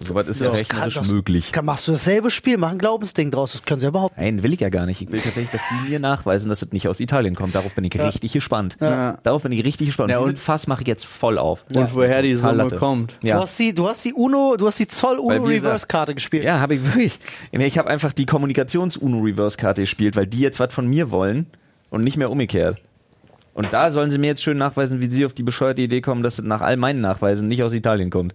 Soweit 0.00 0.26
ist 0.28 0.40
ja, 0.40 0.48
Das 0.48 0.58
rechnerisch 0.58 0.94
kann- 0.96 1.08
möglich. 1.08 1.52
Kann, 1.52 1.64
machst 1.64 1.86
du 1.88 1.92
dasselbe 1.92 2.30
Spiel, 2.30 2.58
mach 2.58 2.70
ein 2.72 2.78
Glaubensding 2.78 3.30
draus. 3.30 3.52
Das 3.52 3.64
können 3.64 3.80
sie 3.80 3.86
überhaupt 3.86 4.16
Nein, 4.18 4.42
will 4.42 4.52
ich 4.52 4.60
ja 4.60 4.68
gar 4.68 4.86
nicht. 4.86 5.00
Ich 5.00 5.10
will 5.10 5.20
tatsächlich, 5.20 5.50
dass 5.52 5.62
die 5.70 5.90
mir 5.90 6.00
nachweisen, 6.00 6.48
dass 6.48 6.62
es 6.62 6.72
nicht 6.72 6.88
aus 6.88 6.98
Italien 7.00 7.34
kommt. 7.36 7.54
Darauf 7.54 7.74
bin 7.74 7.84
ich 7.84 7.98
richtig 7.98 8.32
gespannt. 8.32 8.76
Ja. 8.80 9.18
Darauf 9.22 9.42
bin 9.44 9.52
ich 9.52 9.64
richtig 9.64 9.86
gespannt. 9.86 10.10
Ja, 10.10 10.16
Ja, 10.16 10.22
und- 10.22 10.30
und 10.30 10.38
Fass 10.38 10.66
mache 10.66 10.82
ich 10.82 10.88
jetzt 10.88 11.06
voll 11.06 11.38
auf. 11.38 11.64
Und 11.72 11.94
woher 11.94 12.22
die 12.22 12.34
Summe 12.34 12.68
kommt. 12.70 13.16
Du 13.22 13.28
Ja. 13.28 13.40
hast 13.40 13.58
die, 13.58 13.72
du 13.74 13.88
hast 13.88 14.04
die 14.04 14.12
Uno, 14.12 14.56
du 14.58 14.66
hast 14.66 14.78
die 14.80 14.88
Zoll 14.88 15.18
Uno 15.18 15.28
Weil 15.42 15.48
wir 15.50 15.60
sa- 15.60 15.68
Reverse 15.68 15.86
Karte 15.86 16.14
gespielt. 16.14 16.44
Ja, 16.44 16.58
habe 16.60 16.74
ich 16.74 16.84
wirklich. 16.84 17.18
Ich 17.52 17.78
habe 17.78 17.88
einfach 17.88 18.12
die 18.12 18.26
Kommunikations-UNO-Reverse-Karte 18.26 19.80
gespielt, 19.82 20.16
weil 20.16 20.26
die 20.26 20.40
jetzt 20.40 20.60
was 20.60 20.74
von 20.74 20.86
mir 20.86 21.10
wollen 21.10 21.46
und 21.90 22.02
nicht 22.02 22.16
mehr 22.16 22.30
umgekehrt. 22.30 22.78
Und 23.54 23.72
da 23.72 23.90
sollen 23.92 24.10
sie 24.10 24.18
mir 24.18 24.26
jetzt 24.26 24.42
schön 24.42 24.58
nachweisen, 24.58 25.00
wie 25.00 25.08
sie 25.10 25.24
auf 25.24 25.32
die 25.32 25.44
bescheuerte 25.44 25.80
Idee 25.82 26.00
kommen, 26.00 26.22
dass 26.24 26.38
es 26.40 26.44
nach 26.44 26.60
all 26.60 26.76
meinen 26.76 27.00
Nachweisen 27.00 27.46
nicht 27.48 27.62
aus 27.62 27.72
Italien 27.72 28.10
kommt. 28.10 28.34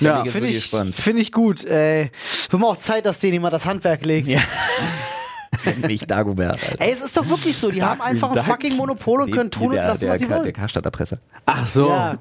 Ja, 0.00 0.22
bin 0.22 0.44
ich 0.44 0.66
Finde 0.70 0.90
ich, 0.90 0.96
find 0.96 1.32
gut. 1.32 1.64
Äh, 1.64 2.10
wird 2.50 2.60
mal 2.60 2.68
auch 2.68 2.76
Zeit, 2.76 3.06
dass 3.06 3.20
denen 3.20 3.34
jemand 3.34 3.52
das 3.52 3.66
Handwerk 3.66 4.04
legt. 4.04 4.28
Ja. 4.28 4.40
Nenn 5.64 5.80
mich 5.80 6.06
Dagobert. 6.06 6.62
Alter. 6.62 6.80
Ey, 6.80 6.92
es 6.92 7.00
ist 7.00 7.16
doch 7.16 7.28
wirklich 7.28 7.56
so. 7.56 7.70
Die 7.70 7.82
haben 7.82 8.00
einfach 8.00 8.30
ein 8.30 8.44
fucking 8.44 8.76
Monopol 8.76 9.22
und 9.22 9.30
können 9.32 9.50
tun 9.50 9.68
und 9.68 9.76
lassen, 9.76 10.00
der, 10.00 10.10
was 10.10 10.18
sie 10.18 10.26
der, 10.26 10.34
wollen. 10.36 10.44
Der 10.44 10.52
Karstadter 10.52 10.90
Presse. 10.90 11.18
Ach 11.46 11.66
so. 11.66 11.88
Ja. 11.88 12.18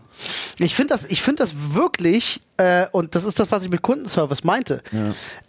Ich 0.60 0.76
finde 0.76 0.94
das, 0.94 1.06
ich 1.06 1.22
finde 1.22 1.44
das 1.44 1.54
wirklich, 1.74 2.42
äh, 2.58 2.88
und 2.92 3.16
das 3.16 3.24
ist 3.24 3.40
das, 3.40 3.52
was 3.52 3.64
ich 3.64 3.70
mit 3.70 3.82
Kundenservice 3.82 4.44
meinte. 4.44 4.82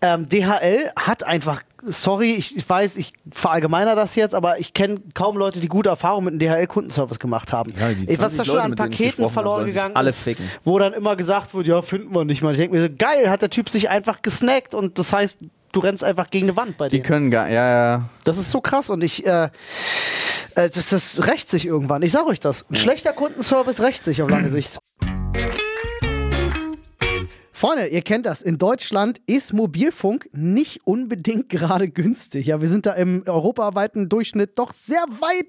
Ähm, 0.03 0.29
DHL 0.29 0.91
hat 0.97 1.25
einfach, 1.25 1.63
sorry, 1.85 2.35
ich, 2.35 2.57
ich 2.57 2.69
weiß, 2.69 2.97
ich 2.97 3.13
verallgemeiner 3.31 3.95
das 3.95 4.15
jetzt, 4.15 4.35
aber 4.35 4.59
ich 4.59 4.75
kenne 4.75 5.01
kaum 5.15 5.37
Leute, 5.37 5.61
die 5.61 5.69
gute 5.69 5.89
Erfahrungen 5.89 6.25
mit 6.27 6.35
dem 6.35 6.49
DHL-Kundenservice 6.49 7.19
gemacht 7.19 7.53
haben. 7.53 7.73
Ja, 7.79 7.91
die 7.93 8.09
Ey, 8.09 8.19
was 8.19 8.35
20 8.35 8.39
da 8.39 8.45
schon 8.45 8.61
an 8.61 8.73
ich 8.73 8.79
Paketen 8.79 9.29
verloren 9.31 9.67
gegangen 9.67 9.97
ist, 10.07 10.29
wo 10.65 10.79
dann 10.79 10.93
immer 10.93 11.17
gesagt 11.17 11.55
wird, 11.55 11.67
ja, 11.67 11.83
finden 11.83 12.15
wir 12.15 12.25
nicht 12.25 12.43
mal. 12.43 12.53
Ich 12.53 12.59
denke 12.59 12.77
mir 12.77 12.83
so, 12.83 12.89
geil, 12.97 13.31
hat 13.31 13.43
der 13.43 13.51
Typ 13.51 13.71
sich 13.71 13.89
einfach 13.91 14.23
gesnackt 14.23 14.75
und 14.75 14.99
das 14.99 15.13
heißt, 15.13 15.39
du 15.73 15.81
rennst 15.81 16.05
einfach 16.05 16.31
gegen 16.31 16.47
eine 16.49 16.57
Wand 16.57 16.77
bei 16.79 16.89
Die 16.89 16.97
denen. 16.97 17.05
können 17.07 17.31
gar, 17.31 17.49
ja, 17.49 17.69
ja. 17.69 18.09
Das 18.25 18.39
ist 18.39 18.51
so 18.51 18.61
krass 18.61 18.91
und 18.91 19.03
ich, 19.03 19.27
äh, 19.27 19.49
äh, 20.55 20.71
das, 20.71 20.89
das 20.91 21.27
rächt 21.27 21.49
sich 21.49 21.67
irgendwann. 21.67 22.03
Ich 22.03 22.13
sag 22.13 22.27
euch 22.27 22.41
das. 22.41 22.65
Ein 22.71 22.77
schlechter 22.77 23.13
Kundenservice 23.13 23.81
rächt 23.81 24.05
sich 24.05 24.23
auf 24.23 24.31
lange 24.31 24.49
Sicht. 24.49 24.79
Freunde, 27.59 27.89
ihr 27.89 28.03
kennt 28.03 28.25
das. 28.25 28.41
In 28.41 28.57
Deutschland 28.57 29.21
ist 29.27 29.53
Mobilfunk 29.53 30.31
nicht 30.33 30.87
unbedingt 30.87 31.49
gerade 31.49 31.89
günstig. 31.89 32.47
Ja, 32.47 32.61
wir 32.61 32.69
sind 32.69 32.87
da 32.87 32.93
im 32.93 33.25
europaweiten 33.27 34.09
Durchschnitt 34.09 34.57
doch 34.61 34.73
sehr 34.73 35.03
weit 35.19 35.49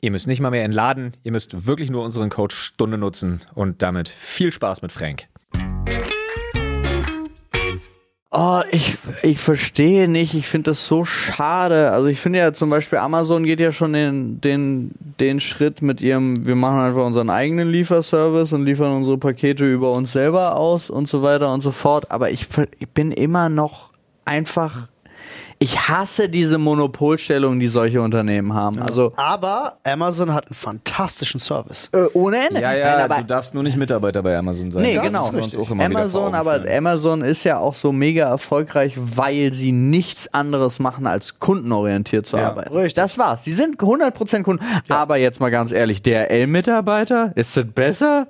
Ihr 0.00 0.10
müsst 0.10 0.26
nicht 0.26 0.40
mal 0.40 0.50
mehr 0.50 0.64
entladen, 0.64 1.12
ihr 1.22 1.32
müsst 1.32 1.66
wirklich 1.66 1.90
nur 1.90 2.04
unseren 2.04 2.30
Code 2.30 2.54
Stunde 2.54 2.98
nutzen 2.98 3.40
und 3.54 3.82
damit 3.82 4.08
viel 4.08 4.52
Spaß 4.52 4.82
mit 4.82 4.92
Frank. 4.92 5.26
Oh, 8.38 8.60
ich, 8.70 8.98
ich 9.22 9.38
verstehe 9.38 10.08
nicht. 10.08 10.34
Ich 10.34 10.46
finde 10.46 10.72
das 10.72 10.86
so 10.86 11.06
schade. 11.06 11.90
Also 11.92 12.08
ich 12.08 12.20
finde 12.20 12.40
ja 12.40 12.52
zum 12.52 12.68
Beispiel 12.68 12.98
Amazon 12.98 13.44
geht 13.44 13.60
ja 13.60 13.72
schon 13.72 13.94
den, 13.94 14.42
den, 14.42 14.90
den 15.18 15.40
Schritt 15.40 15.80
mit 15.80 16.02
ihrem, 16.02 16.44
wir 16.44 16.54
machen 16.54 16.80
einfach 16.80 17.06
unseren 17.06 17.30
eigenen 17.30 17.70
Lieferservice 17.70 18.52
und 18.52 18.66
liefern 18.66 18.94
unsere 18.94 19.16
Pakete 19.16 19.64
über 19.64 19.92
uns 19.92 20.12
selber 20.12 20.56
aus 20.56 20.90
und 20.90 21.08
so 21.08 21.22
weiter 21.22 21.50
und 21.50 21.62
so 21.62 21.70
fort. 21.70 22.10
Aber 22.10 22.30
ich, 22.30 22.46
ich 22.78 22.88
bin 22.88 23.10
immer 23.10 23.48
noch 23.48 23.90
einfach, 24.26 24.88
ich 25.58 25.88
hasse 25.88 26.28
diese 26.28 26.58
Monopolstellung, 26.58 27.58
die 27.58 27.68
solche 27.68 28.02
Unternehmen 28.02 28.52
haben. 28.52 28.80
Also 28.80 29.12
Aber 29.16 29.78
Amazon 29.84 30.34
hat 30.34 30.46
einen 30.48 30.54
fantastischen 30.54 31.40
Service. 31.40 31.88
äh, 31.94 32.04
ohne 32.12 32.48
Ende. 32.48 32.60
Ja, 32.60 32.74
ja, 32.74 32.96
Nein, 32.96 33.04
aber 33.10 33.16
du 33.22 33.24
darfst 33.24 33.54
nur 33.54 33.62
nicht 33.62 33.76
Mitarbeiter 33.76 34.22
bei 34.22 34.36
Amazon 34.36 34.70
sein. 34.70 34.82
Nee, 34.82 34.94
Das 34.96 35.04
genau. 35.06 35.30
Amazon, 35.82 36.34
aber. 36.34 36.62
Amazon 36.68 37.22
ist 37.22 37.44
ja 37.44 37.58
auch 37.58 37.74
so 37.74 37.90
mega 37.92 38.28
erfolgreich, 38.28 38.94
weil 38.96 39.52
sie 39.54 39.72
nichts 39.72 40.32
anderes 40.34 40.78
machen, 40.78 41.06
als 41.06 41.38
kundenorientiert 41.38 42.26
zu 42.26 42.36
Ja, 42.36 42.48
arbeiten. 42.48 42.74
richtig. 42.74 42.94
Das 42.94 43.16
war's. 43.16 43.44
Sie 43.44 43.54
sind 43.54 43.78
100% 43.78 44.42
Kunden. 44.42 44.64
Aber 44.88 45.16
jetzt 45.16 45.40
mal 45.40 45.50
ganz 45.50 45.72
ehrlich, 45.72 46.02
DRL-Mitarbeiter, 46.02 47.32
ist 47.34 47.56
das 47.56 47.64
besser? 47.64 48.26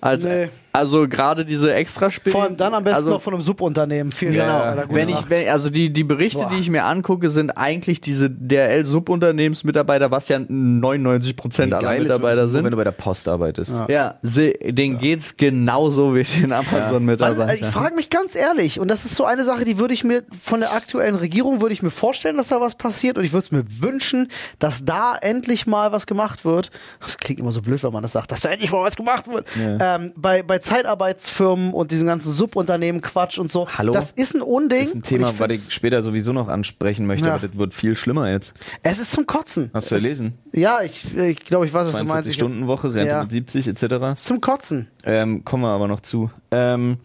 Als, 0.00 0.22
Nee. 0.22 0.50
Also 0.78 1.08
gerade 1.08 1.44
diese 1.44 1.74
Extraspiele. 1.74 2.32
Vor 2.32 2.44
allem 2.44 2.56
dann 2.56 2.72
am 2.74 2.84
besten 2.84 2.96
also, 2.96 3.10
noch 3.10 3.22
von 3.22 3.34
einem 3.34 3.42
Subunternehmen. 3.42 4.12
Vielen 4.12 4.34
Genau. 4.34 4.74
Wenn 4.88 5.08
ich, 5.08 5.28
wenn, 5.28 5.48
also 5.48 5.70
die, 5.70 5.92
die 5.92 6.04
Berichte, 6.04 6.38
Boah. 6.38 6.50
die 6.50 6.60
ich 6.60 6.70
mir 6.70 6.84
angucke, 6.84 7.28
sind 7.28 7.50
eigentlich 7.50 8.00
diese 8.00 8.30
DRL-Subunternehmensmitarbeiter, 8.30 10.10
was 10.10 10.28
ja 10.28 10.36
99% 10.36 11.62
aller 11.62 11.80
Geil 11.80 12.02
ist 12.02 12.04
Mitarbeiter 12.04 12.48
sind. 12.48 12.64
Wenn 12.64 12.70
du 12.70 12.76
bei 12.76 12.84
der 12.84 12.92
Post 12.92 13.28
arbeitest. 13.28 13.74
Ja, 13.88 14.18
sie, 14.22 14.52
denen 14.62 14.98
geht's 14.98 15.36
genauso 15.36 16.14
wie 16.14 16.22
den 16.22 16.52
Amazon-Mitarbeitern. 16.52 17.48
äh, 17.48 17.56
ich 17.56 17.66
frage 17.66 17.94
mich 17.96 18.10
ganz 18.10 18.36
ehrlich, 18.36 18.78
und 18.80 18.88
das 18.88 19.04
ist 19.04 19.16
so 19.16 19.24
eine 19.24 19.44
Sache, 19.44 19.64
die 19.64 19.78
würde 19.78 19.94
ich 19.94 20.04
mir 20.04 20.22
von 20.40 20.60
der 20.60 20.72
aktuellen 20.72 21.16
Regierung 21.16 21.60
würde 21.60 21.72
ich 21.72 21.82
mir 21.82 21.90
vorstellen, 21.90 22.36
dass 22.36 22.48
da 22.48 22.60
was 22.60 22.76
passiert, 22.76 23.18
und 23.18 23.24
ich 23.24 23.32
würde 23.32 23.44
es 23.44 23.50
mir 23.50 23.64
wünschen, 23.80 24.28
dass 24.58 24.84
da 24.84 25.16
endlich 25.16 25.66
mal 25.66 25.92
was 25.92 26.06
gemacht 26.06 26.44
wird. 26.44 26.70
Das 27.00 27.18
klingt 27.18 27.40
immer 27.40 27.52
so 27.52 27.62
blöd, 27.62 27.82
wenn 27.82 27.92
man 27.92 28.02
das 28.02 28.12
sagt, 28.12 28.30
dass 28.30 28.40
da 28.40 28.50
endlich 28.50 28.70
mal 28.70 28.82
was 28.82 28.96
gemacht 28.96 29.28
wird. 29.28 29.46
Ähm, 29.80 30.12
bei, 30.16 30.42
bei 30.42 30.58
Zeitarbeitsfirmen 30.68 31.72
und 31.72 31.90
diesem 31.90 32.06
ganzen 32.06 32.30
Subunternehmen 32.30 33.00
Quatsch 33.00 33.38
und 33.38 33.50
so. 33.50 33.68
Hallo? 33.68 33.92
Das 33.92 34.10
ist 34.12 34.34
ein 34.34 34.42
Unding. 34.42 34.80
Das 34.80 34.88
ist 34.88 34.94
ein 34.96 35.02
Thema, 35.02 35.32
was 35.38 35.50
ich 35.50 35.72
später 35.74 36.02
sowieso 36.02 36.32
noch 36.32 36.48
ansprechen 36.48 37.06
möchte, 37.06 37.28
Ja. 37.28 37.34
aber 37.36 37.48
das 37.48 37.56
wird 37.56 37.74
viel 37.74 37.96
schlimmer 37.96 38.30
jetzt. 38.30 38.52
es 38.82 38.98
ist 38.98 39.12
zum 39.12 39.26
Kotzen. 39.26 39.70
Hast 39.72 39.90
du 39.90 39.94
es, 39.94 40.02
erlesen? 40.02 40.34
Ja, 40.52 40.80
ich, 40.82 41.16
ich 41.16 41.40
glaube, 41.44 41.66
ich 41.66 41.72
weiß, 41.72 41.88
was 41.88 41.92
du 41.92 42.04
meinst. 42.04 42.28
42 42.28 42.30
Ich- 42.30 42.36
Stunden 42.36 42.66
Woche, 42.66 42.94
Rente 42.94 43.08
Ja. 43.08 43.22
mit 43.22 43.32
70 43.32 43.66
etc. 43.68 44.14
Zum 44.16 44.40
Kotzen. 44.40 44.88
Ähm, 45.04 45.44
kommen 45.44 45.62
wir 45.62 45.70
aber 45.70 45.88
noch 45.88 46.00
zu. 46.00 46.30
Ähm, 46.50 46.98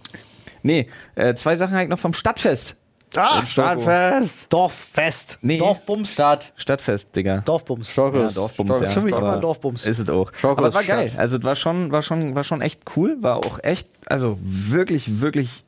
nee, 0.62 0.88
äh, 1.16 1.34
zwei 1.36 1.56
Sachen 1.56 1.76
halt 1.76 1.90
noch 1.90 2.00
vom 2.00 2.14
Stadtfest. 2.14 2.76
Ah, 3.16 3.46
Stadtfest! 3.46 4.52
Dorffest. 4.52 5.38
Nee. 5.42 5.58
Dorfbums. 5.58 6.14
Stadt. 6.14 6.52
Stadtfest, 6.56 7.16
Digga. 7.16 7.42
Dorfbums. 7.42 7.90
Stockes. 7.90 8.22
Ja, 8.22 8.30
Dorfbums, 8.32 8.68
Stockes. 8.70 8.70
ja. 8.70 8.80
Das 8.80 8.90
ist 8.90 8.94
für 8.94 9.02
mich 9.02 9.14
aber 9.14 9.34
immer 9.34 9.38
Dorfbums. 9.42 9.86
Ist 9.86 10.00
es 10.00 10.10
auch. 10.10 10.32
Schockos 10.34 10.58
aber 10.58 10.68
es 10.70 10.76
war 10.76 10.84
geil. 10.84 11.10
Stadt. 11.10 11.20
Also 11.20 11.38
es 11.38 11.44
war 11.44 11.56
schon, 11.56 11.92
war 11.92 12.02
schon, 12.02 12.36
war 12.36 12.44
schon 12.44 12.62
echt 12.62 12.82
cool, 12.96 13.18
war 13.22 13.38
auch 13.38 13.60
echt, 13.64 13.88
also 14.08 14.38
wirklich, 14.42 15.22
wirklich 15.22 15.64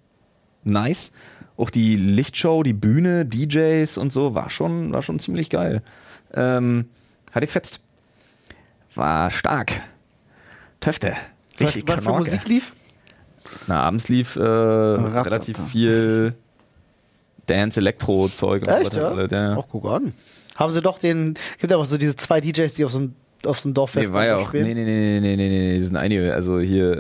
nice. 0.63 1.11
auch 1.57 1.69
die 1.69 1.95
Lichtshow, 1.95 2.63
die 2.63 2.73
Bühne, 2.73 3.25
DJs 3.25 3.97
und 3.97 4.11
so, 4.11 4.33
war 4.35 4.49
schon, 4.49 4.91
war 4.91 5.01
schon 5.01 5.19
ziemlich 5.19 5.49
geil. 5.49 5.81
Ähm, 6.33 6.89
hat 7.31 7.43
ich 7.43 7.51
fetzt. 7.51 7.79
War 8.95 9.29
stark. 9.29 9.73
Töfte. 10.79 11.13
Was, 11.57 11.67
Richtig 11.67 11.87
was 11.87 12.03
für. 12.03 12.11
Musik 12.11 12.47
lief? 12.47 12.73
Na, 13.67 13.81
abends 13.83 14.09
lief 14.09 14.35
äh, 14.35 14.41
relativ 14.41 15.57
viel 15.71 16.33
Dance, 17.47 17.79
Elektro-Zeug 17.79 18.63
und 18.63 18.69
Echt, 18.69 18.93
so 18.93 18.99
ja? 18.99 19.05
weiter. 19.17 19.19
alles, 19.19 19.31
ja. 19.55 19.57
Ach, 19.59 19.67
guck 19.69 19.85
an. 19.85 20.13
Haben 20.55 20.71
sie 20.71 20.81
doch 20.81 20.99
den, 20.99 21.33
gibt 21.59 21.71
aber 21.73 21.85
so 21.85 21.97
diese 21.97 22.15
zwei 22.15 22.39
DJs, 22.41 22.73
die 22.75 22.85
auf 22.85 22.91
so 22.91 22.99
einem, 22.99 23.13
auf 23.45 23.59
so 23.59 23.67
einem 23.67 23.73
Dorffest 23.73 24.07
Nee, 24.09 24.13
war 24.13 24.25
ja 24.25 24.37
auch, 24.37 24.47
spielen. 24.49 24.65
nee, 24.65 24.73
nee, 24.73 24.83
nee, 24.85 25.19
nee, 25.19 25.35
nee, 25.35 25.35
nee, 25.35 25.49
nee, 25.49 25.73
die 25.79 25.81
sind 25.85 25.97
einige, 25.97 26.33
also 26.33 26.59
hier, 26.59 26.91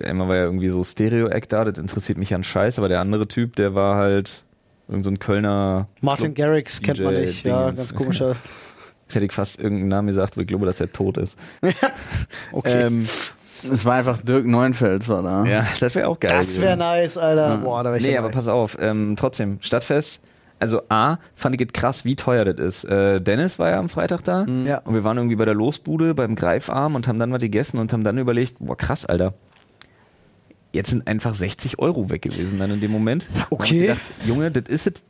äh, 0.00 0.06
einmal 0.06 0.28
war 0.28 0.36
ja 0.36 0.44
irgendwie 0.44 0.68
so 0.68 0.84
Stereo-Act 0.84 1.52
da, 1.52 1.64
das 1.64 1.78
interessiert 1.78 2.18
mich 2.18 2.34
an 2.34 2.44
Scheiß, 2.44 2.78
aber 2.78 2.88
der 2.88 3.00
andere 3.00 3.26
Typ, 3.26 3.56
der 3.56 3.74
war 3.74 3.96
halt 3.96 4.44
irgend 4.88 5.04
so 5.04 5.10
ein 5.10 5.18
Kölner, 5.18 5.88
Martin 6.02 6.34
Club- 6.34 6.46
Garrix 6.46 6.82
kennt 6.82 7.00
man 7.00 7.14
DJ 7.14 7.20
nicht, 7.24 7.44
ja, 7.46 7.62
Dingens. 7.64 7.78
ganz 7.78 7.94
komischer. 7.94 8.36
jetzt 9.04 9.14
hätte 9.14 9.24
ich 9.24 9.32
fast 9.32 9.58
irgendeinen 9.58 9.88
Namen 9.88 10.08
gesagt, 10.08 10.34
aber 10.34 10.42
ich 10.42 10.48
glaube, 10.48 10.66
dass 10.66 10.78
er 10.80 10.92
tot 10.92 11.16
ist. 11.16 11.38
Okay. 12.52 12.86
Ähm, 12.86 13.06
Es 13.70 13.84
war 13.84 13.94
einfach 13.94 14.20
Dirk 14.22 14.44
Neuenfels 14.46 15.08
war 15.08 15.22
da. 15.22 15.44
ja, 15.44 15.64
das 15.80 15.94
wäre 15.94 16.08
auch 16.08 16.18
geil. 16.20 16.30
das 16.36 16.60
wäre 16.60 16.76
nice, 16.76 17.16
Alter. 17.16 17.58
Boah, 17.58 17.82
da 17.84 17.90
wär 17.90 17.96
ich 17.98 18.02
Nee, 18.02 18.14
dabei. 18.14 18.26
aber 18.26 18.34
pass 18.34 18.48
auf, 18.48 18.76
ähm, 18.80 19.16
trotzdem, 19.16 19.58
Stadtfest. 19.60 20.20
Also 20.60 20.82
A, 20.88 21.18
fand 21.34 21.60
ich 21.60 21.66
es 21.66 21.72
krass, 21.72 22.04
wie 22.04 22.16
teuer 22.16 22.44
das 22.44 22.58
ist. 22.58 22.84
Äh, 22.84 23.20
Dennis 23.20 23.58
war 23.58 23.70
ja 23.70 23.78
am 23.78 23.88
Freitag 23.88 24.22
da 24.24 24.46
Ja. 24.64 24.78
und 24.78 24.94
wir 24.94 25.04
waren 25.04 25.16
irgendwie 25.18 25.36
bei 25.36 25.44
der 25.44 25.54
Losbude 25.54 26.14
beim 26.14 26.36
Greifarm 26.36 26.94
und 26.94 27.06
haben 27.08 27.18
dann 27.18 27.32
was 27.32 27.40
gegessen 27.40 27.78
und 27.78 27.92
haben 27.92 28.04
dann 28.04 28.16
überlegt, 28.18 28.56
boah 28.60 28.76
krass, 28.76 29.04
Alter. 29.04 29.34
Jetzt 30.72 30.90
sind 30.90 31.06
einfach 31.06 31.34
60 31.34 31.78
Euro 31.78 32.10
weg 32.10 32.22
gewesen 32.22 32.58
dann 32.58 32.70
in 32.70 32.80
dem 32.80 32.90
Moment. 32.90 33.28
Okay. 33.50 33.78
Gedacht, 33.80 34.00
Junge, 34.26 34.50
das 34.50 34.64
ist 34.68 34.86
es, 34.86 35.04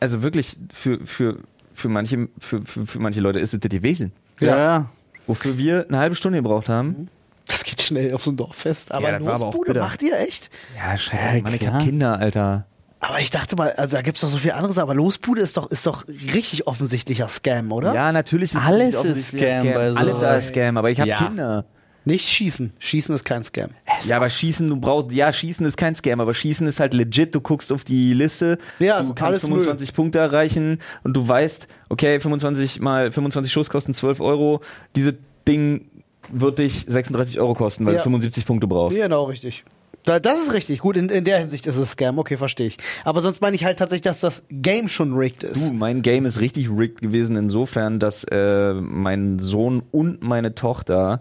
also 0.00 0.22
wirklich 0.22 0.56
für, 0.72 0.98
für, 1.06 1.38
für, 1.72 1.88
manche, 1.88 2.28
für, 2.38 2.62
für, 2.66 2.86
für 2.86 2.98
manche 2.98 3.20
Leute 3.20 3.38
ist 3.38 3.54
es 3.54 3.60
das 3.60 3.70
gewesen. 3.70 4.12
Ja, 4.40 4.56
ja. 4.58 4.86
Wofür 5.26 5.56
wir 5.58 5.86
eine 5.88 5.98
halbe 5.98 6.14
Stunde 6.14 6.38
gebraucht 6.38 6.68
haben. 6.68 7.08
Das 7.48 7.64
geht 7.64 7.80
schnell 7.82 8.12
auf 8.14 8.24
so 8.24 8.30
ein 8.32 8.36
Dorffest. 8.36 8.92
Aber 8.92 9.08
Ja, 9.10 9.16
aber 9.16 9.24
Losbude 9.38 9.72
bitter. 9.72 9.80
macht 9.80 10.02
ihr 10.02 10.18
echt? 10.18 10.50
Ja, 10.76 10.96
scheiße, 10.96 11.36
Ja, 11.36 11.42
Mann, 11.42 11.54
ich 11.54 11.66
hab 11.66 11.82
Kinder, 11.82 12.18
Alter. 12.18 12.66
Aber 13.00 13.20
ich 13.20 13.30
dachte 13.30 13.54
mal, 13.56 13.72
also 13.72 13.96
da 13.96 14.02
gibt's 14.02 14.22
doch 14.22 14.28
so 14.28 14.38
viel 14.38 14.52
anderes, 14.52 14.78
aber 14.78 14.94
Losbude 14.94 15.40
ist 15.42 15.56
doch, 15.56 15.70
ist 15.70 15.86
doch 15.86 16.08
richtig 16.08 16.66
offensichtlicher 16.66 17.28
Scam, 17.28 17.70
oder? 17.70 17.94
Ja, 17.94 18.10
natürlich. 18.10 18.52
ist 18.52 18.60
Alles 18.60 18.88
es 18.88 18.94
ist 18.94 19.00
offensichtlicher 19.00 19.60
Scam 19.60 19.74
bei 19.74 19.90
so- 19.90 19.96
Alle 19.96 20.14
da 20.18 20.36
ist 20.36 20.48
Scam, 20.48 20.76
aber 20.76 20.90
ich 20.90 20.98
habe 20.98 21.10
Ja. 21.10 21.18
Kinder. 21.18 21.64
Nicht 22.08 22.28
schießen. 22.28 22.72
Schießen 22.78 23.14
ist 23.16 23.24
kein 23.24 23.42
Scam. 23.42 23.70
Ja, 24.04 24.16
aber 24.16 24.30
Schießen, 24.30 24.68
du 24.68 24.76
brauchst, 24.76 25.10
ja, 25.10 25.32
Schießen 25.32 25.66
ist 25.66 25.76
kein 25.76 25.94
Scam, 25.96 26.20
aber 26.20 26.34
Schießen 26.34 26.64
ist 26.68 26.78
halt 26.78 26.94
legit. 26.94 27.34
Du 27.34 27.40
guckst 27.40 27.72
auf 27.72 27.82
die 27.82 28.14
Liste, 28.14 28.58
Ja, 28.78 29.00
du 29.02 29.08
kannst 29.08 29.22
alles 29.22 29.40
25 29.42 29.92
Punkte 29.92 30.20
erreichen 30.20 30.78
und 31.02 31.14
du 31.16 31.28
weißt, 31.28 31.66
okay, 31.88 32.20
25 32.20 32.80
mal 32.80 33.10
25 33.10 33.52
Schuss 33.52 33.70
kosten 33.70 33.92
12 33.92 34.20
Euro. 34.20 34.60
Diese 34.94 35.16
Ding 35.48 35.90
wird 36.30 36.58
dich 36.58 36.84
36 36.88 37.40
Euro 37.40 37.54
kosten, 37.54 37.84
weil 37.86 37.94
Ja. 37.94 37.98
du 38.00 38.04
75 38.04 38.44
Punkte 38.46 38.66
brauchst. 38.66 38.96
Genau, 38.98 39.24
richtig. 39.24 39.64
Da- 40.04 40.20
Das 40.20 40.40
ist 40.40 40.52
richtig. 40.52 40.80
Gut, 40.80 40.96
in, 40.96 41.08
in 41.08 41.24
der 41.24 41.38
Hinsicht 41.38 41.66
ist 41.66 41.76
es 41.76 41.90
Scam. 41.92 42.18
Okay, 42.18 42.36
verstehe 42.36 42.68
ich. 42.68 42.78
Aber 43.04 43.20
sonst 43.20 43.40
meine 43.40 43.56
ich 43.56 43.64
halt 43.64 43.78
tatsächlich, 43.78 44.02
dass 44.02 44.20
das 44.20 44.44
Game 44.50 44.88
schon 44.88 45.14
rigged 45.14 45.42
ist. 45.44 45.70
Du, 45.70 45.74
mein 45.74 46.02
Game 46.02 46.26
ist 46.26 46.40
richtig 46.40 46.68
rigged 46.70 47.00
gewesen 47.00 47.34
insofern, 47.36 47.98
dass 47.98 48.24
äh, 48.30 48.72
mein 48.74 49.38
Sohn 49.40 49.82
und 49.90 50.22
meine 50.22 50.54
Tochter 50.54 51.20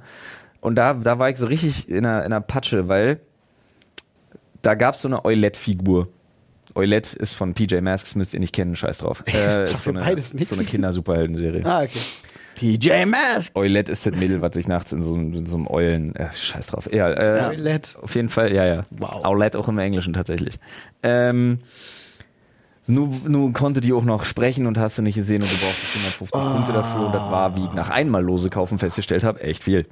und 0.61 0.75
da, 0.75 0.93
da 0.95 1.19
war 1.19 1.29
ich 1.29 1.37
so 1.37 1.45
richtig 1.47 1.89
in 1.89 2.05
einer, 2.05 2.19
in 2.19 2.25
einer 2.33 2.41
Patsche, 2.41 2.87
weil 2.87 3.19
da 4.61 4.73
gab 4.75 4.95
es 4.95 5.01
so 5.03 5.07
eine 5.07 5.23
Eulette-Figur. 5.25 6.07
Eulette 6.75 7.15
ist 7.17 7.33
von 7.33 7.53
PJ 7.53 7.79
Masks, 7.81 8.15
müsst 8.15 8.33
ihr 8.33 8.39
nicht 8.39 8.53
kennen, 8.53 8.75
scheiß 8.75 8.99
drauf. 8.99 9.23
Äh, 9.33 9.63
ist 9.65 9.83
so 9.83 9.89
eine, 9.91 9.99
beides 10.01 10.33
nichts. 10.33 10.49
so 10.49 10.55
eine 10.55 10.65
Kinder-Superhelden-Serie. 10.65 11.63
Ah, 11.65 11.83
okay. 11.83 11.99
PJ 12.55 13.05
Mask. 13.05 13.55
Eulette 13.55 13.91
ist 13.91 14.05
das 14.05 14.15
Mädel, 14.15 14.41
was 14.41 14.53
sich 14.53 14.67
nachts 14.67 14.93
in 14.93 15.03
so, 15.03 15.13
einem- 15.13 15.33
in 15.33 15.45
so 15.45 15.57
einem 15.57 15.67
Eulen. 15.67 16.15
Äh, 16.15 16.31
scheiß 16.33 16.67
drauf. 16.67 16.87
Ja, 16.91 17.09
äh, 17.11 17.49
Eulette. 17.57 18.01
Auf 18.01 18.15
jeden 18.15 18.29
Fall, 18.29 18.53
ja, 18.53 18.65
ja. 18.65 18.83
Wow. 18.91 19.25
Eulette 19.25 19.59
auch 19.59 19.67
im 19.67 19.77
Englischen 19.77 20.13
tatsächlich. 20.13 20.55
Ähm, 21.03 21.59
nun, 22.87 23.21
nun 23.27 23.53
konnte 23.53 23.81
die 23.81 23.93
auch 23.93 24.03
noch 24.03 24.25
sprechen 24.25 24.67
und 24.67 24.77
hast 24.77 24.97
du 24.97 25.01
nicht 25.01 25.15
gesehen 25.15 25.41
und 25.41 25.51
du 25.51 25.55
brauchst 25.57 25.95
150 25.97 26.31
Punkte 26.31 26.73
dafür. 26.73 27.05
Und 27.07 27.13
das 27.13 27.21
war, 27.21 27.55
wie 27.55 27.65
ich 27.65 27.73
nach 27.73 27.89
einmal 27.89 28.23
Lose 28.23 28.49
kaufen 28.49 28.77
festgestellt 28.77 29.23
habe, 29.23 29.41
echt 29.41 29.63
viel. 29.63 29.85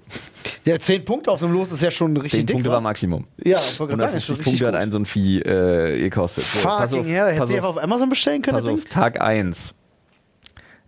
Ja, 0.66 0.80
10 0.80 1.04
Punkte 1.06 1.32
auf 1.32 1.39
dem 1.39 1.52
Los 1.52 1.72
ist 1.72 1.82
ja 1.82 1.91
schon 1.91 2.16
richtig 2.16 2.41
10 2.41 2.46
dick. 2.46 2.54
Punkte 2.56 2.70
wa? 2.70 2.74
war 2.76 2.82
Maximum. 2.82 3.26
Ja, 3.44 3.60
ich 3.60 3.80
wollte 3.80 3.96
gerade 3.98 4.02
sagen, 4.02 4.18
ist 4.18 4.26
schon 4.26 4.36
150 4.36 4.38
richtig 4.38 4.46
Punkte 4.46 4.66
hat 4.68 4.74
gut. 4.74 4.82
ein 4.82 4.91
so 4.91 5.00
ein 5.00 5.06
Vieh 5.06 5.39
äh, 5.39 6.00
gekostet. 6.00 6.44
So, 6.44 6.60
Fucking 6.60 7.00
auf, 7.00 7.08
hell. 7.08 7.34
Hättest 7.34 7.39
du 7.39 7.44
auf, 7.44 7.52
einfach 7.52 7.70
auf 7.70 7.84
Amazon 7.84 8.10
bestellen 8.10 8.41
können, 8.41 8.56
Pass 8.58 8.64
das 8.64 8.74
auf, 8.74 8.80
Ding? 8.82 8.89
Tag 8.89 9.22
1. 9.22 9.74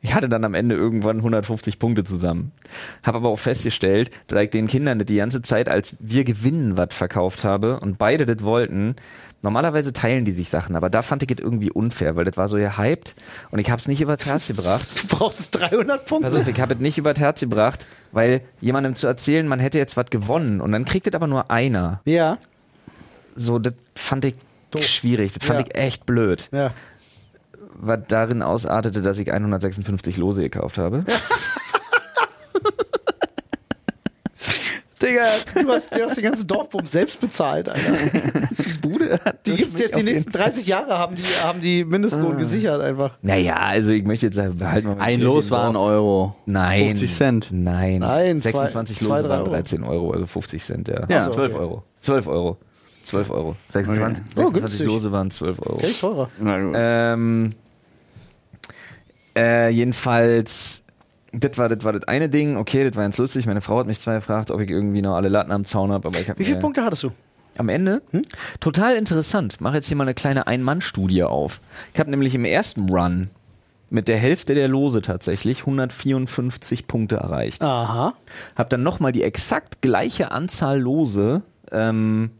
Ich 0.05 0.13
hatte 0.13 0.29
dann 0.29 0.43
am 0.45 0.53
Ende 0.53 0.75
irgendwann 0.75 1.17
150 1.17 1.79
Punkte 1.79 2.03
zusammen. 2.03 2.51
Habe 3.01 3.17
aber 3.17 3.29
auch 3.29 3.39
festgestellt, 3.39 4.11
dass 4.27 4.39
ich 4.43 4.51
den 4.51 4.67
Kindern 4.67 4.99
das 4.99 5.07
die 5.07 5.15
ganze 5.15 5.41
Zeit, 5.41 5.67
als 5.67 5.97
wir 5.99 6.23
gewinnen, 6.23 6.77
was 6.77 6.89
verkauft 6.91 7.43
habe 7.43 7.79
und 7.79 7.97
beide 7.97 8.27
das 8.27 8.43
wollten. 8.43 8.95
Normalerweise 9.45 9.93
teilen 9.93 10.25
die 10.25 10.33
sich 10.33 10.49
Sachen, 10.49 10.75
aber 10.75 10.89
da 10.89 11.01
fand 11.01 11.23
ich 11.23 11.31
es 11.31 11.37
irgendwie 11.39 11.71
unfair, 11.71 12.15
weil 12.17 12.25
das 12.25 12.35
war 12.35 12.47
so 12.49 12.57
gehypt 12.57 13.15
und 13.51 13.59
ich 13.59 13.69
habe 13.69 13.79
es 13.79 13.87
nicht 13.87 14.01
übers 14.01 14.25
Herz 14.25 14.47
gebracht. 14.47 14.85
Du 15.03 15.07
brauchst 15.15 15.55
300 15.55 16.05
Punkte. 16.05 16.27
Auf, 16.41 16.47
ich 16.47 16.59
habe 16.59 16.73
es 16.73 16.79
nicht 16.81 16.97
übers 16.97 17.17
Herz 17.19 17.39
gebracht, 17.39 17.85
weil 18.11 18.41
jemandem 18.59 18.95
zu 18.95 19.07
erzählen, 19.07 19.47
man 19.47 19.59
hätte 19.59 19.77
jetzt 19.77 19.95
was 19.95 20.07
gewonnen 20.09 20.59
und 20.59 20.71
dann 20.73 20.83
kriegt 20.83 21.07
es 21.07 21.13
aber 21.13 21.27
nur 21.27 21.49
einer. 21.51 22.01
ja, 22.05 22.37
So, 23.35 23.59
das 23.59 23.73
fand 23.95 24.25
ich 24.25 24.35
schwierig, 24.81 25.31
das 25.31 25.45
fand 25.47 25.59
Ja. 25.61 25.65
ich 25.67 25.75
echt 25.75 26.05
blöd. 26.05 26.49
ja. 26.51 26.73
Was 27.77 27.99
darin 28.07 28.41
ausartete, 28.41 29.01
dass 29.01 29.17
ich 29.19 29.31
156 29.33 30.15
Lose 30.17 30.41
gekauft 30.41 30.77
habe. 30.77 31.03
Digga, 35.01 35.23
du 35.61 35.67
hast, 35.69 35.93
du 35.93 36.01
hast 36.03 36.15
den 36.15 36.23
ganzen 36.23 36.47
Dorfbums 36.47 36.91
selbst 36.91 37.19
bezahlt, 37.19 37.67
Alter. 37.67 37.93
Bude 38.81 39.19
hat 39.25 39.45
Die 39.45 39.55
gibt's 39.55 39.77
jetzt 39.77 39.97
die 39.97 40.03
nächsten 40.03 40.31
30 40.31 40.65
Jahre, 40.67 40.97
haben 40.97 41.15
die, 41.17 41.23
haben 41.43 41.59
die 41.59 41.83
Mindestlohn 41.83 42.37
gesichert 42.37 42.81
einfach. 42.81 43.17
Naja, 43.21 43.55
also 43.57 43.91
ich 43.91 44.03
möchte 44.05 44.27
jetzt 44.27 44.35
sagen, 44.35 44.57
behalten 44.57 44.87
wir 44.87 44.95
mal 44.95 45.03
Ein 45.03 45.19
die 45.19 45.25
Los 45.25 45.51
war 45.51 45.69
ein. 45.69 45.75
Euro. 45.75 46.35
Nein. 46.45 46.87
50 46.89 47.13
Cent. 47.15 47.47
Nein. 47.51 47.99
Nein, 47.99 48.39
zwei- 48.41 48.51
26 48.51 48.97
zwei, 48.99 49.09
Lose 49.17 49.23
drei 49.23 49.29
waren 49.29 49.41
Euro. 49.41 49.51
13 49.51 49.83
Euro, 49.83 50.11
also 50.11 50.25
50 50.27 50.63
Cent, 50.63 50.87
ja. 50.87 51.05
Ja. 51.09 51.17
Also 51.19 51.31
12 51.31 51.51
Okay. 51.53 51.61
Euro. 51.61 51.83
12 51.99 52.27
Euro. 52.27 52.57
12 53.03 53.29
Euro. 53.31 53.55
26, 53.67 54.23
Oh, 54.25 54.39
26 54.39 54.61
günstig. 54.61 54.87
Lose 54.87 55.11
waren 55.11 55.29
12 55.29 55.59
Euro. 55.59 55.75
Okay, 55.75 55.93
teurer. 55.99 56.29
Na 56.39 56.59
gut. 56.61 56.73
Ähm, 56.77 57.49
äh, 59.37 59.69
jedenfalls, 59.69 60.81
das 61.39 61.57
war, 61.57 61.69
das 61.69 61.83
war 61.83 61.93
das 61.93 62.03
eine 62.05 62.29
Ding. 62.29 62.57
Okay, 62.57 62.83
das 62.83 62.95
war 62.95 63.03
ganz 63.03 63.17
lustig. 63.17 63.45
Meine 63.45 63.61
Frau 63.61 63.79
hat 63.79 63.87
mich 63.87 63.99
zwar 63.99 64.15
gefragt, 64.15 64.51
ob 64.51 64.61
ich 64.61 64.69
irgendwie 64.69 65.01
noch 65.01 65.15
alle 65.15 65.29
Latten 65.29 65.51
am 65.51 65.65
Zaun 65.65 65.91
habe, 65.91 66.07
aber 66.07 66.19
ich 66.19 66.29
habe 66.29 66.39
Wie 66.39 66.45
viele 66.45 66.59
Punkte 66.59 66.83
hattest 66.83 67.03
du? 67.03 67.11
Am 67.57 67.69
Ende? 67.69 68.01
Hm? 68.11 68.23
Total 68.59 68.95
interessant. 68.95 69.61
Mache 69.61 69.75
jetzt 69.75 69.87
hier 69.87 69.95
mal 69.95 70.03
eine 70.03 70.13
kleine 70.13 70.47
Ein-Mann-Studie 70.47 71.23
auf. 71.23 71.61
Ich 71.93 71.99
habe 71.99 72.09
nämlich 72.09 72.35
im 72.35 72.43
ersten 72.43 72.89
Run 72.89 73.29
mit 73.89 74.07
der 74.07 74.17
Hälfte 74.17 74.55
der 74.55 74.67
Lose 74.67 75.01
tatsächlich 75.01 75.61
154 75.61 76.87
Punkte 76.87 77.17
erreicht. 77.17 77.63
Aha. 77.63 78.13
Hab 78.55 78.69
dann 78.69 78.83
nochmal 78.83 79.11
die 79.11 79.23
exakt 79.23 79.81
gleiche 79.81 80.31
Anzahl 80.31 80.79
Lose 80.79 81.43
ähm, 81.71 82.31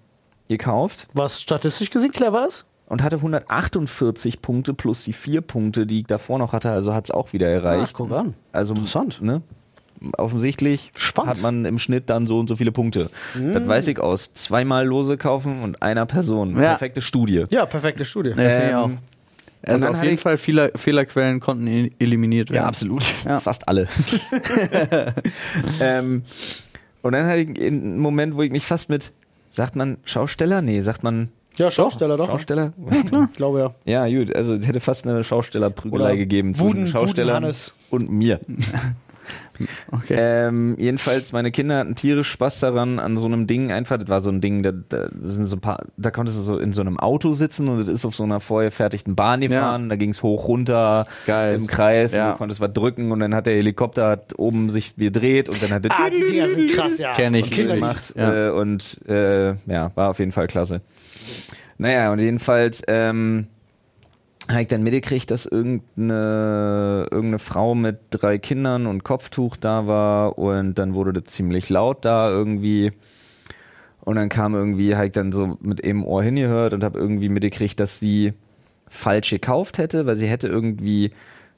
gekauft 0.48 1.08
Was 1.14 1.42
statistisch 1.42 1.90
gesehen 1.92 2.12
clever 2.12 2.48
ist? 2.48 2.66
Und 2.88 3.02
hatte 3.04 3.18
148 3.18 4.42
Punkte 4.42 4.74
plus 4.74 5.04
die 5.04 5.14
vier 5.14 5.42
Punkte, 5.42 5.86
die 5.86 6.00
ich 6.02 6.06
davor 6.06 6.38
noch 6.40 6.54
hatte. 6.54 6.70
Also 6.70 6.94
hat 6.94 7.06
es 7.06 7.12
auch 7.12 7.34
wieder 7.34 7.48
Ach, 7.48 7.64
erreicht. 7.64 7.94
guck 7.94 8.12
an. 8.12 8.34
Also 8.52 8.74
Interessant. 8.74 9.22
Ne? 9.22 9.42
Offensichtlich 10.18 10.92
Spannend. 10.96 11.32
hat 11.32 11.42
man 11.42 11.66
im 11.66 11.80
Schnitt 11.80 12.10
dann 12.10 12.28
so 12.28 12.38
und 12.40 12.48
so 12.48 12.58
viele 12.58 12.72
Punkte. 12.72 13.10
Das 13.34 13.68
weiß 13.68 13.88
ich 13.88 14.00
aus. 14.00 14.34
Zweimal 14.34 14.86
Lose 14.86 15.18
kaufen 15.18 15.62
und 15.64 15.82
einer 15.82 16.06
Person. 16.06 16.52
Ja. 16.56 16.70
Perfekte 16.72 17.02
Studie. 17.02 17.46
Ja, 17.50 17.66
perfekte 17.66 18.06
Studie. 18.06 18.34
Ja, 18.38 18.82
auch. 18.84 18.90
Ähm, 18.90 18.98
Also 19.64 19.86
dann 19.86 19.96
auf 19.96 20.04
jeden 20.04 20.18
Fall 20.20 20.38
Fehler, 20.38 20.70
Fehlerquellen 20.76 21.40
konnten 21.40 21.92
eliminiert 21.98 22.50
werden. 22.52 22.64
Ja, 22.64 22.68
absolut. 22.68 23.06
Ja. 23.26 23.40
Fast 23.40 23.68
alle. 23.68 23.88
ähm, 25.82 26.24
und 27.02 27.12
dann 27.14 27.26
hatte 27.26 27.40
ich 27.40 27.60
einen 27.62 27.98
Moment, 28.00 28.36
wo 28.36 28.42
ich 28.44 28.52
mich 28.52 28.66
fast 28.66 28.90
mit, 28.90 29.12
sagt 29.52 29.76
man 29.76 29.98
Schausteller? 30.06 30.62
Nee, 30.62 30.82
sagt 30.82 31.04
man 31.04 31.30
Ja, 31.58 31.72
Schausteller 31.72 32.18
doch. 32.18 32.28
Schausteller? 32.28 32.74
Ich 33.30 33.36
glaube 33.38 33.60
ja. 33.86 34.06
Ja, 34.08 34.20
gut, 34.20 34.36
also 34.36 34.56
es 34.56 34.66
hätte 34.68 34.80
fast 34.80 35.08
eine 35.08 35.24
Schaustellerprügelei 35.24 36.16
gegeben 36.18 36.54
Buden- 36.54 36.86
zwischen 36.86 36.88
Schaustellern 36.88 37.52
und 37.90 38.12
mir. 38.12 38.40
Okay. 39.90 40.16
Ähm, 40.18 40.76
jedenfalls, 40.78 41.32
meine 41.32 41.50
Kinder 41.50 41.78
hatten 41.78 41.96
tierisch 41.96 42.30
Spaß 42.30 42.60
daran, 42.60 43.00
an 43.00 43.16
so 43.16 43.26
einem 43.26 43.48
Ding 43.48 43.72
einfach, 43.72 43.98
das 43.98 44.10
war 44.10 44.20
so 44.20 44.30
ein 44.30 44.42
Ding, 44.42 44.64
da, 44.64 44.72
da 44.74 45.08
sind 45.22 45.46
so 45.46 45.56
ein 45.56 45.62
paar, 45.62 45.86
da 45.96 46.12
konntest 46.12 46.38
du 46.40 46.44
so 46.44 46.58
in 46.58 46.74
so 46.74 46.82
einem 46.82 47.00
Auto 47.00 47.32
sitzen 47.32 47.70
und 47.70 47.80
das 47.88 47.88
ist 47.94 48.06
auf 48.06 48.14
so 48.16 48.24
einer 48.24 48.42
vorgefertigten 48.42 49.16
Bahn 49.16 49.40
gefahren, 49.40 49.88
da 49.88 49.96
ging 49.96 50.10
es 50.10 50.22
hoch, 50.24 50.50
runter, 50.50 51.08
Geil. 51.26 51.56
im 51.56 51.68
Kreis, 51.68 52.14
Ja. 52.14 52.26
und 52.28 52.32
du 52.34 52.38
konntest 52.40 52.60
was 52.62 52.74
drücken 52.74 53.14
und 53.14 53.22
dann 53.22 53.34
hat 53.34 53.46
der 53.46 53.56
Helikopter 53.56 54.10
hat 54.10 54.38
oben 54.38 54.70
sich 54.70 54.96
gedreht 54.98 55.48
und 55.48 55.64
dann 55.64 55.72
hat 55.72 55.86
der 55.86 55.92
Ah, 55.94 56.10
die 56.10 56.26
Dinger 56.26 56.50
sind 56.50 56.72
krass, 56.72 56.98
ja. 56.98 57.14
Kenn 57.14 57.34
ich. 57.34 57.46
Und 57.46 57.52
Kinder 57.52 57.76
gemacht 57.76 58.14
Ja. 58.18 58.48
äh, 58.48 58.50
und 58.52 59.00
äh, 59.08 59.52
ja, 59.68 59.92
war 59.96 60.10
auf 60.10 60.20
jeden 60.20 60.34
Fall 60.34 60.48
klasse. 60.48 60.82
Naja, 61.78 62.12
und 62.12 62.20
jedenfalls, 62.20 62.82
ähm, 62.88 63.48
habe 64.50 64.62
ich 64.62 64.68
dann 64.68 64.84
mitgekriegt, 64.84 65.32
dass 65.32 65.46
irgendeine, 65.46 67.08
irgendeine 67.10 67.40
Frau 67.40 67.74
mit 67.74 67.98
drei 68.12 68.38
Kindern 68.38 68.86
und 68.86 69.04
Kopftuch 69.04 69.58
da 69.58 69.88
war 69.88 70.38
und 70.38 70.76
dann 70.76 70.94
wurde 70.94 71.14
das 71.14 71.34
ziemlich 71.34 71.70
laut 71.70 72.06
da 72.06 72.30
irgendwie. 72.30 72.92
Und 74.02 74.18
dann 74.18 74.30
kam 74.30 74.54
irgendwie, 74.54 74.96
habe 74.96 75.08
ich 75.08 75.14
dann 75.14 75.32
so 75.32 75.58
mit 75.62 75.84
einem 75.84 76.04
Ohr 76.04 76.22
hingehört 76.22 76.74
und 76.74 76.84
habe 76.84 77.00
irgendwie 77.00 77.30
mitgekriegt, 77.30 77.80
dass 77.80 78.00
sie 78.00 78.34
falsch 78.88 79.32
gekauft 79.32 79.80
hätte, 79.80 80.06
weil 80.06 80.18
sie 80.18 80.28
hätte 80.28 80.48
irgendwie 80.48 81.12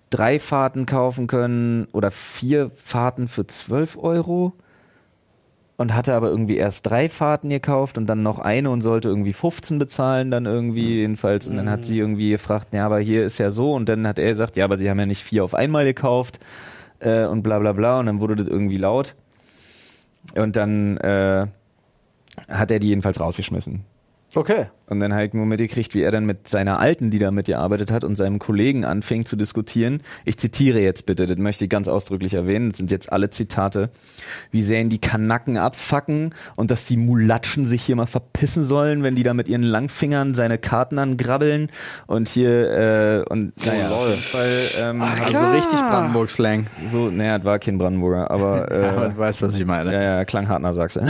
drei 0.10 0.40
Fahrten 0.40 0.86
kaufen 0.86 1.28
können 1.28 1.90
oder 1.92 2.10
vier 2.10 2.72
Fahrten 2.76 3.28
für 3.28 3.46
12 3.46 3.98
Euro 3.98 4.54
und 5.78 5.94
hatte 5.94 6.16
aber 6.16 6.30
irgendwie 6.30 6.58
erst 6.58 6.90
drei 6.90 7.08
Fahrten 7.08 7.50
gekauft 7.50 8.00
und 8.00 8.08
dann 8.08 8.24
noch 8.24 8.40
eine 8.40 8.72
und 8.72 8.82
sollte 8.82 9.10
irgendwie 9.10 9.34
15 9.34 9.78
bezahlen 9.78 10.32
dann 10.32 10.46
irgendwie 10.46 10.96
jedenfalls. 10.96 11.48
Und 11.48 11.56
dann 11.56 11.70
hat 11.70 11.86
sie 11.86 12.00
irgendwie 12.00 12.32
gefragt, 12.32 12.70
ja, 12.74 12.86
aber 12.86 13.00
hier 13.00 13.24
ist 13.26 13.38
ja 13.38 13.52
so. 13.52 13.74
Und 13.74 13.88
dann 13.88 14.08
hat 14.08 14.18
er 14.18 14.30
gesagt, 14.30 14.56
ja, 14.56 14.66
aber 14.66 14.78
sie 14.78 14.90
haben 14.90 15.00
ja 15.00 15.06
nicht 15.06 15.24
vier 15.24 15.44
auf 15.44 15.54
einmal 15.54 15.86
gekauft 15.86 16.40
äh, 17.00 17.26
und 17.26 17.44
bla 17.44 17.60
bla 17.60 17.74
bla. 17.74 18.00
Und 18.00 18.08
dann 18.08 18.20
wurde 18.20 18.36
das 18.36 18.48
irgendwie 18.48 18.78
laut. 18.78 19.14
Und 20.36 20.56
dann 20.56 20.98
äh, 20.98 21.46
hat 22.50 22.72
er 22.72 22.80
die 22.80 22.88
jedenfalls 22.88 23.20
rausgeschmissen. 23.20 23.84
Okay. 24.34 24.68
Und 24.90 25.02
dann 25.02 25.14
halt 25.14 25.34
nur 25.34 25.46
mitgekriegt, 25.46 25.94
wie 25.96 26.02
er 26.02 26.12
dann 26.12 26.26
mit 26.26 26.48
seiner 26.48 26.80
Alten, 26.80 27.10
die 27.10 27.20
da 27.20 27.30
mitgearbeitet 27.30 27.92
hat, 27.92 28.06
und 28.06 28.16
seinem 28.16 28.40
Kollegen 28.40 28.86
anfing 28.86 29.26
zu 29.26 29.36
diskutieren. 29.36 30.02
Ich 30.24 30.38
zitiere 30.38 30.80
jetzt 30.80 31.06
bitte, 31.06 31.28
das 31.28 31.38
möchte 31.38 31.66
ich 31.66 31.70
ganz 31.70 31.90
ausdrücklich 31.90 32.34
erwähnen, 32.34 32.70
das 32.70 32.78
sind 32.78 32.90
jetzt 32.90 33.12
alle 33.12 33.30
Zitate. 33.30 33.90
Wie 34.52 34.64
sehr 34.64 34.80
ihn 34.80 34.90
die 34.90 35.00
Kanacken 35.00 35.58
abfacken 35.58 36.34
und 36.56 36.72
dass 36.72 36.86
die 36.86 36.96
Mulatschen 36.96 37.66
sich 37.66 37.84
hier 37.84 37.98
mal 37.98 38.06
verpissen 38.06 38.64
sollen, 38.64 39.04
wenn 39.04 39.16
die 39.16 39.24
da 39.24 39.34
mit 39.34 39.50
ihren 39.50 39.62
Langfingern 39.64 40.34
seine 40.36 40.58
Karten 40.58 41.00
angrabbeln 41.00 41.70
und 42.06 42.30
hier, 42.30 42.72
äh, 42.72 43.24
und 43.30 43.54
naja, 43.66 43.90
auf 43.90 44.08
jeden 44.10 44.22
Fall, 44.22 44.90
ähm, 44.90 45.02
Also 45.02 45.38
richtig 45.52 45.80
Brandenburg-Slang. 45.80 46.68
so, 46.86 47.10
naja, 47.10 47.38
das 47.40 47.46
war 47.46 47.60
kein 47.60 47.78
Brandenburger, 47.78 48.32
aber, 48.32 48.72
äh, 49.08 49.10
du 49.10 49.18
weißt, 49.18 49.42
was 49.42 49.56
ich 49.60 49.66
meine. 49.66 49.92
ja, 49.94 50.02
ja, 50.02 50.26
klang 50.26 50.48
hart 50.48 50.62
nach 50.62 50.74
Sachse. 50.74 51.06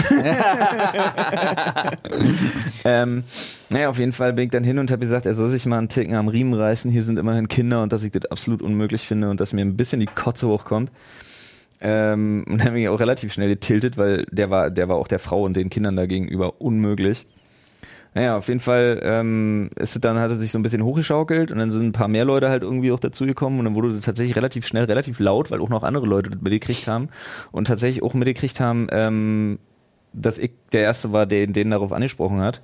ähm, 2.85 3.23
naja, 3.69 3.89
auf 3.89 3.99
jeden 3.99 4.13
Fall 4.13 4.33
bin 4.33 4.45
ich 4.45 4.51
dann 4.51 4.63
hin 4.63 4.79
und 4.79 4.91
habe 4.91 4.99
gesagt, 4.99 5.25
er 5.25 5.33
soll 5.33 5.49
sich 5.49 5.65
mal 5.65 5.77
einen 5.77 5.89
Ticken 5.89 6.15
am 6.15 6.27
Riemen 6.27 6.53
reißen. 6.53 6.89
Hier 6.89 7.03
sind 7.03 7.19
immerhin 7.19 7.47
Kinder 7.47 7.83
und 7.83 7.91
dass 7.91 8.03
ich 8.03 8.11
das 8.11 8.25
absolut 8.25 8.61
unmöglich 8.61 9.05
finde 9.05 9.29
und 9.29 9.39
dass 9.39 9.53
mir 9.53 9.61
ein 9.61 9.75
bisschen 9.75 9.99
die 9.99 10.05
Kotze 10.05 10.47
hochkommt. 10.47 10.91
Ähm, 11.79 12.45
und 12.47 12.63
dann 12.63 12.73
bin 12.73 12.81
ich 12.81 12.89
auch 12.89 12.99
relativ 12.99 13.33
schnell 13.33 13.49
getiltet, 13.49 13.97
weil 13.97 14.25
der 14.31 14.49
war, 14.49 14.71
der 14.71 14.89
war 14.89 14.95
auch 14.95 15.07
der 15.07 15.19
Frau 15.19 15.43
und 15.43 15.55
den 15.55 15.69
Kindern 15.69 15.95
da 15.95 16.05
gegenüber 16.05 16.61
unmöglich. 16.61 17.25
Naja, 18.13 18.37
auf 18.37 18.47
jeden 18.47 18.59
Fall 18.59 18.99
ähm, 19.03 19.69
ist 19.75 19.95
es 19.95 20.01
dann 20.01 20.17
hat 20.17 20.31
er 20.31 20.37
sich 20.37 20.51
so 20.51 20.57
ein 20.57 20.63
bisschen 20.63 20.83
hochgeschaukelt 20.83 21.51
und 21.51 21.59
dann 21.59 21.69
sind 21.69 21.87
ein 21.87 21.91
paar 21.91 22.07
mehr 22.07 22.25
Leute 22.25 22.49
halt 22.49 22.63
irgendwie 22.63 22.91
auch 22.91 22.99
dazugekommen 22.99 23.59
und 23.59 23.65
dann 23.65 23.75
wurde 23.75 23.99
tatsächlich 23.99 24.35
relativ 24.35 24.65
schnell 24.65 24.85
relativ 24.85 25.19
laut, 25.19 25.51
weil 25.51 25.61
auch 25.61 25.69
noch 25.69 25.83
andere 25.83 26.07
Leute 26.07 26.31
das 26.31 26.41
mitgekriegt 26.41 26.87
haben 26.87 27.09
und 27.51 27.67
tatsächlich 27.67 28.01
auch 28.01 28.15
mitgekriegt 28.15 28.59
haben, 28.59 28.87
ähm, 28.89 29.59
dass 30.13 30.39
ich 30.39 30.51
der 30.71 30.81
Erste 30.81 31.11
war, 31.11 31.27
der 31.27 31.45
den 31.45 31.69
darauf 31.69 31.91
angesprochen 31.91 32.39
hat. 32.39 32.61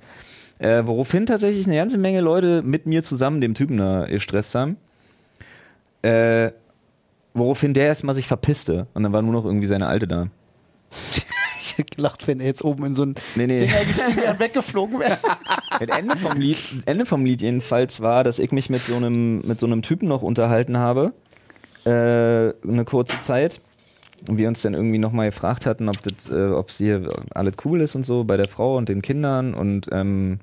Äh, 0.64 0.86
woraufhin 0.86 1.26
tatsächlich 1.26 1.66
eine 1.66 1.76
ganze 1.76 1.98
Menge 1.98 2.22
Leute 2.22 2.62
mit 2.62 2.86
mir 2.86 3.02
zusammen 3.02 3.42
dem 3.42 3.52
Typen 3.52 3.76
da 3.76 4.06
gestresst 4.06 4.54
haben. 4.54 4.78
Äh, 6.00 6.52
woraufhin 7.34 7.74
der 7.74 7.84
erstmal 7.84 8.14
sich 8.14 8.26
verpisste 8.26 8.86
und 8.94 9.02
dann 9.02 9.12
war 9.12 9.20
nur 9.20 9.34
noch 9.34 9.44
irgendwie 9.44 9.66
seine 9.66 9.88
Alte 9.88 10.08
da. 10.08 10.28
Ich 11.60 11.76
hätte 11.76 11.96
gelacht, 11.96 12.26
wenn 12.28 12.40
er 12.40 12.46
jetzt 12.46 12.64
oben 12.64 12.86
in 12.86 12.94
so 12.94 13.04
ein 13.04 13.14
Nee, 13.34 13.46
nee. 13.46 13.58
Ding 13.58 13.74
eingestiegen 13.74 14.16
wäre 14.16 14.30
und 14.32 14.40
weggeflogen 14.40 15.00
wäre. 15.00 15.18
Das 15.80 15.98
Ende 15.98 16.16
vom 16.16 16.40
Lied, 16.40 16.56
Ende 16.86 17.04
vom 17.04 17.24
Lied 17.26 17.42
jedenfalls 17.42 18.00
war, 18.00 18.24
dass 18.24 18.38
ich 18.38 18.52
mich 18.52 18.70
mit 18.70 18.80
so 18.80 18.96
einem, 18.96 19.40
mit 19.46 19.60
so 19.60 19.66
einem 19.66 19.82
Typen 19.82 20.08
noch 20.08 20.22
unterhalten 20.22 20.78
habe. 20.78 21.12
Äh, 21.84 21.90
eine 21.90 22.84
kurze 22.86 23.18
Zeit. 23.18 23.60
Und 24.28 24.38
wir 24.38 24.48
uns 24.48 24.62
dann 24.62 24.72
irgendwie 24.72 24.98
nochmal 24.98 25.28
gefragt 25.28 25.66
hatten, 25.66 25.88
ob 25.90 26.00
das, 26.02 26.30
äh, 26.30 26.52
ob 26.52 26.70
hier 26.70 27.08
alles 27.34 27.54
cool 27.64 27.82
ist 27.82 27.96
und 27.96 28.06
so 28.06 28.24
bei 28.24 28.38
der 28.38 28.48
Frau 28.48 28.78
und 28.78 28.88
den 28.88 29.02
Kindern 29.02 29.52
und 29.52 29.88
ähm, 29.92 30.38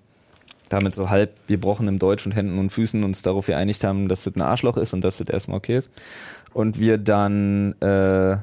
damit 0.72 0.95
so 0.95 1.09
halb 1.09 1.36
gebrochenem 1.47 1.99
Deutsch 1.99 2.26
und 2.26 2.32
Händen 2.34 2.57
und 2.57 2.69
Füßen 2.72 3.03
uns 3.03 3.22
darauf 3.22 3.47
geeinigt 3.47 3.84
haben, 3.84 4.07
dass 4.07 4.24
das 4.24 4.36
ein 4.36 4.41
Arschloch 4.41 4.78
ist 4.78 4.93
und 4.93 5.01
dass 5.03 5.17
das 5.17 5.28
erstmal 5.28 5.57
okay 5.57 5.78
ist. 5.78 5.89
Und 6.53 6.80
wir 6.80 6.97
dann 6.97 7.74
äh, 7.82 8.38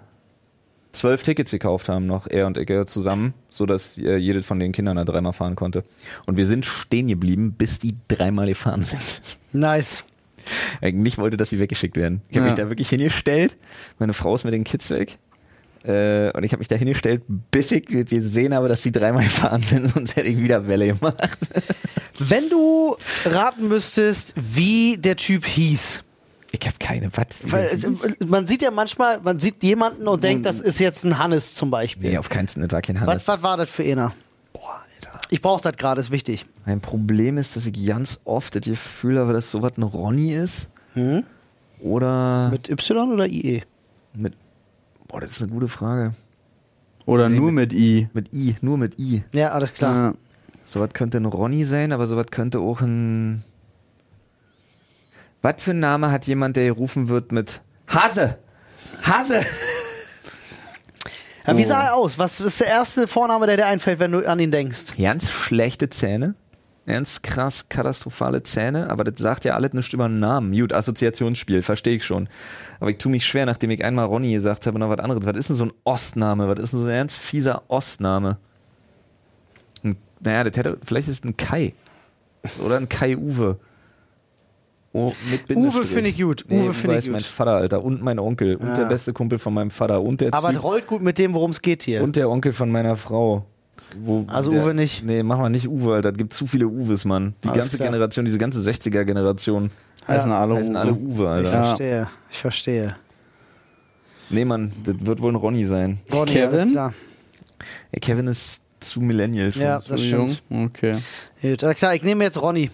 zwölf 0.93 1.23
Tickets 1.23 1.51
gekauft 1.51 1.89
haben, 1.89 2.07
noch 2.07 2.27
er 2.27 2.47
und 2.47 2.59
ich 2.59 2.71
zusammen, 2.87 3.35
sodass 3.51 3.99
äh, 3.99 4.17
jedes 4.17 4.47
von 4.47 4.59
den 4.59 4.73
Kindern 4.73 4.97
da 4.97 5.05
dreimal 5.05 5.33
fahren 5.33 5.57
konnte. 5.57 5.85
Und 6.27 6.37
wir 6.37 6.47
sind 6.47 6.65
stehen 6.67 7.09
geblieben, 7.09 7.55
bis 7.57 7.79
die 7.79 7.95
dreimal 8.09 8.47
gefahren 8.47 8.83
sind. 8.83 9.23
Nice. 9.53 10.05
Eigentlich 10.81 11.19
wollte, 11.19 11.37
dass 11.37 11.51
sie 11.51 11.59
weggeschickt 11.59 11.97
werden. 11.97 12.23
Ich 12.29 12.37
habe 12.37 12.47
Ja. 12.47 12.53
mich 12.53 12.61
da 12.61 12.69
wirklich 12.71 12.89
hingestellt. 12.89 13.57
Meine 13.99 14.13
Frau 14.15 14.35
ist 14.35 14.45
mit 14.45 14.55
den 14.55 14.65
Kids 14.65 14.91
weg. 14.91 15.19
Äh, 15.85 16.31
und 16.33 16.43
ich 16.45 16.53
habe 16.53 16.59
mich 16.59 16.69
da 16.69 16.77
hingestellt, 16.77 17.23
bis 17.51 17.71
ich 17.71 17.87
gesehen 17.87 18.55
habe, 18.55 18.69
dass 18.69 18.83
sie 18.83 18.93
dreimal 18.93 19.25
gefahren 19.25 19.63
sind, 19.63 19.89
sonst 19.89 20.17
hätte 20.17 20.29
ich 20.29 20.39
wieder 20.39 20.67
Welle 20.67 20.89
gemacht. 20.89 21.39
Wenn 22.19 22.49
du 22.49 22.97
raten 23.25 23.69
müsstest, 23.69 24.35
wie 24.37 24.97
der 24.99 25.17
Typ 25.17 25.47
hieß. 25.47 26.03
Ich 26.51 26.67
habe 26.67 26.77
keine. 26.79 27.11
Was? 27.15 27.27
Weil, 27.43 27.67
äh, 27.67 28.25
man 28.27 28.47
sieht 28.47 28.63
ja 28.63 28.71
manchmal, 28.71 29.21
man 29.21 29.39
sieht 29.39 29.63
jemanden 29.63 30.09
und 30.09 30.23
denkt, 30.25 30.47
das 30.47 30.61
ist 30.61 30.81
jetzt 30.81 31.05
ein 31.05 31.19
Hannes 31.19 31.55
zum 31.55 31.71
Beispiel. 31.71 32.11
Nee, 32.11 32.19
auf 32.19 32.29
keinen 32.29 32.49
Fall. 32.49 32.67
Das 32.67 32.73
war 32.73 32.83
kein 32.83 32.97
was, 32.97 33.03
Hannes. 33.03 33.29
was 33.29 33.43
war 33.43 33.57
das 33.57 33.71
für 33.71 33.83
einer? 33.85 34.13
Boah, 34.53 34.83
Alter. 34.95 35.21
Ich 35.31 35.43
brauche 35.43 35.63
das 35.63 35.77
gerade, 35.77 36.01
ist 36.01 36.11
wichtig. 36.11 36.47
Mein 36.65 36.81
Problem 36.81 37.39
ist, 37.39 37.55
dass 37.55 37.67
ich 37.67 37.87
ganz 37.87 38.19
oft 38.25 38.55
das 38.55 38.63
Gefühl 38.63 39.19
habe, 39.19 39.33
dass 39.33 39.51
sowas 39.51 39.73
ein 39.77 39.83
Ronny 39.83 40.33
ist. 40.35 40.69
Hm? 40.95 41.23
Oder 41.81 42.49
mit, 42.51 42.69
Mit 42.69 42.81
Y 42.81 43.13
oder 43.13 43.27
IE? 43.27 43.63
Boah, 45.09 45.21
das 45.21 45.33
ist 45.33 45.43
eine 45.43 45.51
gute 45.53 45.69
Frage. 45.69 46.15
Oder 47.07 47.29
Nee, 47.31 47.37
nur 47.39 47.51
mit 47.53 47.73
I. 47.73 48.09
Mit 48.13 48.33
I, 48.35 48.57
nur 48.61 48.77
mit 48.79 48.99
I. 48.99 49.25
Ja, 49.33 49.51
alles 49.53 49.73
klar. 49.75 50.13
Ja. 50.13 50.15
Sowas 50.67 50.91
könnte 50.93 51.17
ein 51.19 51.25
Ronny 51.25 51.65
sein, 51.65 51.93
aber 51.93 52.07
sowas 52.07 52.27
könnte 52.31 52.59
auch 52.61 52.83
ein. 52.83 53.43
Was 55.41 55.55
für 55.63 55.71
ein 55.71 55.81
Name 55.81 56.11
hat 56.11 56.27
jemand, 56.27 56.57
der 56.57 56.65
gerufen 56.65 57.09
wird 57.09 57.33
mit 57.33 57.63
Hase? 57.89 58.39
Hase! 59.03 59.41
Ja, 61.47 61.57
wie 61.57 61.65
Oh. 61.65 61.69
sah 61.69 61.83
er 61.85 61.95
aus? 61.95 62.19
Was 62.19 62.41
ist 62.41 62.61
der 62.61 62.67
erste 62.67 63.09
Vorname, 63.09 63.47
der 63.47 63.57
dir 63.57 63.67
einfällt, 63.67 64.01
wenn 64.01 64.13
du 64.13 64.29
an 64.29 64.39
ihn 64.39 64.51
denkst? 64.51 64.97
Ganz 64.99 65.31
schlechte 65.31 65.89
Zähne. 65.89 66.35
Ganz 66.89 67.21
krass 67.21 67.69
katastrophale 67.69 68.43
Zähne, 68.43 68.89
aber 68.89 69.05
das 69.05 69.21
sagt 69.21 69.45
ja 69.45 69.55
alles 69.55 69.75
nicht 69.75 69.93
über 69.93 70.07
einen 70.07 70.21
Namen. 70.21 70.53
Gut, 70.59 70.73
Assoziationsspiel, 70.73 71.61
verstehe 71.61 71.97
ich 71.97 72.05
schon. 72.07 72.29
Aber 72.81 72.91
ich 72.91 72.97
tue 72.97 73.13
mich 73.13 73.27
schwer, 73.27 73.45
nachdem 73.45 73.71
ich 73.71 73.85
einmal 73.85 74.07
Ronny 74.07 74.33
gesagt 74.33 74.67
habe, 74.67 74.79
noch 74.79 74.89
was 74.89 74.99
anderes. 75.01 75.25
Was 75.27 75.37
ist 75.37 75.51
denn 75.51 75.57
so 75.57 75.65
ein 75.67 75.73
Ostname? 75.85 76.49
Was 76.49 76.59
ist 76.59 76.73
denn 76.73 76.81
so 76.81 76.87
ein 76.89 76.95
ganz 76.95 77.15
fieser 77.15 77.63
Ostname? 77.69 78.39
Ein, 79.85 79.97
naja, 80.21 80.45
das 80.45 80.57
hätte, 80.57 80.79
vielleicht 80.83 81.09
ist 81.09 81.19
es 81.19 81.25
ein 81.25 81.37
Kai. 81.37 81.75
Oder 82.65 82.79
ein 82.79 82.89
Kai-Uwe. 82.89 83.59
Oh, 84.95 85.13
Bindestrich. 85.47 85.87
finde 85.89 86.09
ich 86.09 86.19
gut. 86.21 86.47
Nee, 86.49 86.57
Uwe 86.61 86.65
Uwe 86.69 86.73
finde 86.73 86.95
ich 86.95 86.99
ist 87.01 87.05
gut. 87.07 87.13
mein 87.13 87.21
Vater, 87.21 87.51
Alter. 87.57 87.85
Und 87.85 88.03
mein 88.03 88.19
Onkel. 88.19 88.57
Und 88.57 88.67
Ja. 88.67 88.77
der 88.79 88.87
beste 88.87 89.13
Kumpel 89.13 89.39
von 89.39 89.53
meinem 89.53 89.71
Vater. 89.71 90.01
Und 90.01 90.23
der 90.23 90.33
Aber 90.33 90.51
es 90.51 90.63
rollt 90.63 90.87
gut 90.87 91.03
mit 91.03 91.19
dem, 91.19 91.35
worum 91.35 91.51
es 91.51 91.61
geht 91.61 91.83
hier. 91.83 92.03
und 92.03 92.17
der 92.17 92.31
Onkel 92.31 92.55
von 92.55 92.71
meiner 92.71 92.97
Frau. 92.97 93.45
Wo 94.01 94.25
Also 94.29 94.51
der, 94.51 94.63
Uwe 94.63 94.75
nicht? 94.75 95.05
Nee, 95.05 95.23
mach 95.23 95.39
mal 95.39 95.49
nicht 95.51 95.69
Uwe, 95.69 95.95
Alter. 95.95 96.11
Es 96.11 96.19
gibt 96.19 96.33
zu 96.33 96.47
viele 96.47 96.67
Uwes, 96.69 97.05
Mann. 97.05 97.35
Die 97.45 97.49
Alles 97.49 97.65
ganze 97.65 97.77
klar. 97.79 97.89
Generation, 97.89 98.25
diese 98.25 98.39
ganze 98.39 98.61
60er-Generation 98.61 99.71
Heißen 100.07 100.33
alle 100.33 100.57
heißen 100.57 100.75
Uwe. 100.75 100.81
alle 100.81 100.93
Uwe, 100.95 101.23
ich 101.23 101.29
Alter. 101.29 101.53
Ja. 101.53 101.63
verstehe. 101.65 102.09
Ich 102.31 102.39
verstehe. 102.39 102.97
Nee, 104.31 104.45
Mann, 104.45 104.73
das 104.85 104.97
wird 105.01 105.21
wohl 105.23 105.33
ein 105.33 105.37
Ronny 105.37 105.65
sein. 105.65 106.01
Ronny, 106.13 106.33
Kevin? 106.33 106.59
alles 106.61 106.73
klar. 106.73 106.95
Ey, 107.93 108.01
Kevin 108.01 108.27
ist 108.27 108.59
zu 108.81 109.01
Millennial 109.01 109.53
schon. 109.53 109.63
Ja, 109.63 109.81
das 109.87 110.09
jung. 110.09 110.29
stimmt. 110.29 110.71
Okay. 110.77 110.93
Gut, 111.43 111.77
klar, 111.77 111.95
ich 111.95 112.03
nehme 112.03 112.25
jetzt 112.25 112.41
Ronny. 112.41 112.71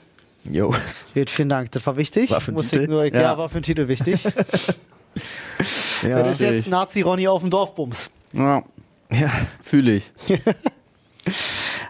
Jo. 0.51 0.75
Gut, 1.15 1.31
vielen 1.31 1.49
Dank. 1.49 1.71
Das 1.73 1.87
war 1.87 1.97
wichtig. 1.97 2.31
War 2.31 2.41
für 2.41 2.51
den 2.53 2.57
Muss 2.57 2.69
Titel? 2.71 2.83
ich 2.83 2.89
nur, 2.89 3.05
ja. 3.07 3.21
Ja. 3.21 3.39
war 3.39 3.49
für 3.49 3.59
den 3.61 3.65
Titel 3.65 3.89
wichtig. 3.89 4.27
Ja. 6.03 6.19
das 6.23 6.33
ist 6.33 6.41
jetzt 6.41 6.69
Nazi-Ronny 6.69 7.29
auf 7.29 7.41
dem 7.41 7.49
Dorfbums. 7.49 8.11
Ja, 8.33 8.63
ja. 9.11 9.31
fühle 9.63 9.93
ich. 9.95 10.11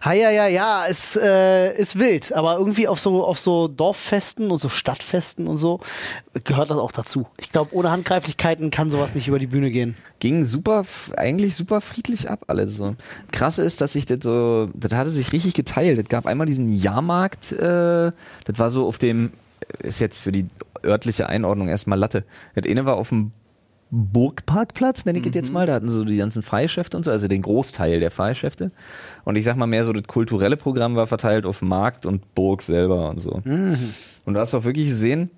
Ha, 0.01 0.13
ja, 0.13 0.31
ja, 0.31 0.47
ja, 0.47 0.87
es 0.87 1.17
äh, 1.17 1.75
ist 1.77 1.99
wild, 1.99 2.33
aber 2.33 2.59
irgendwie 2.59 2.89
auf 2.89 3.01
so, 3.01 3.25
auf 3.25 3.39
so 3.39 3.69
Dorffesten 3.69 4.51
und 4.51 4.59
so 4.59 4.69
Stadtfesten 4.69 5.47
und 5.49 5.57
so 5.57 5.81
gehört 6.45 6.71
das 6.71 6.77
auch 6.77 6.93
dazu. 6.93 7.27
Ich 7.39 7.51
glaube, 7.51 7.75
ohne 7.75 7.91
Handgreiflichkeiten 7.91 8.71
kann 8.71 8.91
sowas 8.91 9.15
nicht 9.15 9.29
über 9.29 9.39
die 9.39 9.47
Bühne 9.47 9.71
gehen. 9.71 9.97
Ging 10.21 10.45
super, 10.45 10.85
eigentlich 11.17 11.55
super 11.57 11.81
friedlich 11.81 12.31
ab, 12.31 12.45
alles 12.49 12.77
so. 12.77 12.97
Krasse 13.33 13.63
ist, 13.63 13.81
dass 13.81 13.93
sich 13.93 14.07
das 14.07 14.19
so, 14.23 14.69
das 14.75 14.93
hatte 14.93 15.11
sich 15.11 15.33
richtig 15.33 15.55
geteilt. 15.55 15.99
Es 15.99 16.09
gab 16.09 16.27
einmal 16.27 16.47
diesen 16.47 16.73
Jahrmarkt, 16.73 17.53
äh, 17.53 18.11
das 18.45 18.59
war 18.59 18.71
so 18.71 18.87
auf 18.87 18.99
dem, 18.99 19.33
ist 19.79 20.01
jetzt 20.01 20.19
für 20.19 20.33
die 20.33 20.47
örtliche 20.85 21.29
Einordnung 21.29 21.69
erstmal 21.69 21.99
Latte. 21.99 22.25
Das 22.55 22.71
eine 22.71 22.85
war 22.85 22.97
auf 22.97 23.09
dem 23.09 23.33
Burgparkplatz, 23.97 25.05
nenne 25.05 25.21
ich 25.21 25.27
es 25.27 25.35
jetzt 25.35 25.53
mal. 25.53 25.67
Da 25.67 25.75
hatten 25.75 25.89
sie 25.89 25.95
so 25.97 26.05
die 26.05 26.17
ganzen 26.17 26.43
Fahrgeschäfte 26.43 26.97
und 26.97 27.05
so, 27.05 27.11
also 27.11 27.29
den 27.29 27.43
Großteil 27.43 28.01
der 28.01 28.11
Fahrgeschäfte. 28.11 28.73
Und 29.25 29.37
ich 29.37 29.45
sag 29.45 29.57
mal 29.57 29.67
mehr 29.67 29.85
so, 29.85 29.93
das 29.93 30.05
kulturelle 30.09 30.57
Programm 30.57 30.97
war 30.97 31.07
verteilt 31.07 31.47
auf 31.47 31.63
Markt 31.63 32.05
und 32.05 32.35
Burg 32.35 32.63
selber 32.63 33.09
und 33.11 33.21
so. 33.21 33.41
Und 34.25 34.35
du 34.35 34.41
hast 34.41 34.55
auch 34.55 34.65
wirklich 34.65 34.89
gesehen, 34.89 35.31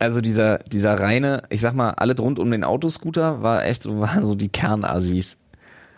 Also 0.00 0.20
dieser, 0.20 0.58
dieser 0.58 0.98
reine, 0.98 1.44
ich 1.50 1.60
sag 1.60 1.74
mal, 1.74 1.90
alle 1.90 2.16
rund 2.16 2.38
um 2.38 2.50
den 2.50 2.64
Autoscooter 2.64 3.42
war 3.42 3.64
echt 3.64 3.84
so, 3.84 4.00
waren 4.00 4.26
so 4.26 4.34
die 4.34 4.48
Kernassis. 4.48 5.38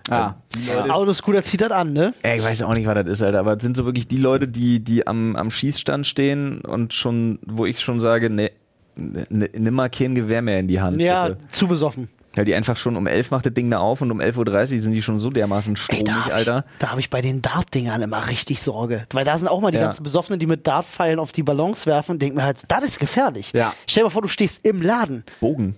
Ah. 0.09 0.34
Leute, 0.68 0.94
Autoscooter 0.94 1.42
zieht 1.42 1.62
das 1.62 1.72
an, 1.72 1.92
ne? 1.92 2.14
Ey, 2.22 2.38
ich 2.38 2.44
weiß 2.44 2.62
auch 2.62 2.74
nicht, 2.74 2.86
was 2.86 2.94
das 2.94 3.07
ist, 3.07 3.22
Alter, 3.22 3.40
aber 3.40 3.57
es 3.57 3.62
sind 3.62 3.76
so 3.76 3.84
wirklich 3.84 4.07
die 4.07 4.18
Leute, 4.18 4.46
die, 4.46 4.78
die 4.78 5.07
am, 5.07 5.34
am 5.34 5.50
Schießstand 5.50 6.07
stehen 6.07 6.61
und 6.61 6.92
schon, 6.92 7.40
wo 7.44 7.66
ich 7.66 7.80
schon 7.80 8.00
sage, 8.00 8.30
ne 8.30 8.52
nimm 8.97 9.74
mal 9.74 9.88
kein 9.90 10.14
Gewehr 10.14 10.42
mehr 10.42 10.59
in 10.61 10.68
die 10.68 10.80
Hand. 10.80 11.01
Ja, 11.01 11.28
Bitte. 11.28 11.49
zu 11.49 11.66
besoffen. 11.68 12.09
Weil 12.34 12.44
die 12.44 12.55
einfach 12.55 12.76
schon 12.76 12.97
um 12.97 13.07
11 13.07 13.30
macht 13.30 13.47
das 13.47 13.55
Ding 13.55 13.70
da 13.70 13.78
auf 13.78 14.03
und 14.03 14.11
um 14.11 14.20
11.30 14.20 14.74
Uhr 14.76 14.80
sind 14.82 14.92
die 14.92 15.01
schon 15.01 15.18
so 15.20 15.30
dermaßen 15.30 15.72
Ey, 15.72 15.76
stromig, 15.80 16.05
da 16.05 16.14
hab 16.16 16.26
ich, 16.26 16.32
Alter. 16.34 16.64
da 16.78 16.90
habe 16.90 17.01
ich 17.01 17.09
bei 17.09 17.22
den 17.22 17.40
Dart-Dingern 17.40 18.03
immer 18.03 18.28
richtig 18.28 18.61
Sorge. 18.61 19.07
Weil 19.12 19.24
da 19.24 19.38
sind 19.38 19.49
auch 19.49 19.61
mal 19.62 19.70
die 19.70 19.78
Ja. 19.78 19.84
ganzen 19.84 20.03
Besoffenen, 20.03 20.38
die 20.38 20.47
mit 20.47 20.66
Dartpfeilen 20.66 21.18
auf 21.18 21.32
die 21.32 21.42
Ballons 21.42 21.86
werfen 21.86 22.12
und 22.12 22.22
denken 22.22 22.36
mir 22.36 22.42
halt, 22.44 22.59
das 22.68 22.84
ist 22.84 22.99
gefährlich. 23.01 23.53
Ja. 23.55 23.72
Stell 23.86 24.03
dir 24.03 24.07
mal 24.07 24.11
vor, 24.11 24.20
du 24.22 24.28
stehst 24.28 24.66
im 24.66 24.82
Laden. 24.82 25.24
Bogen. 25.40 25.76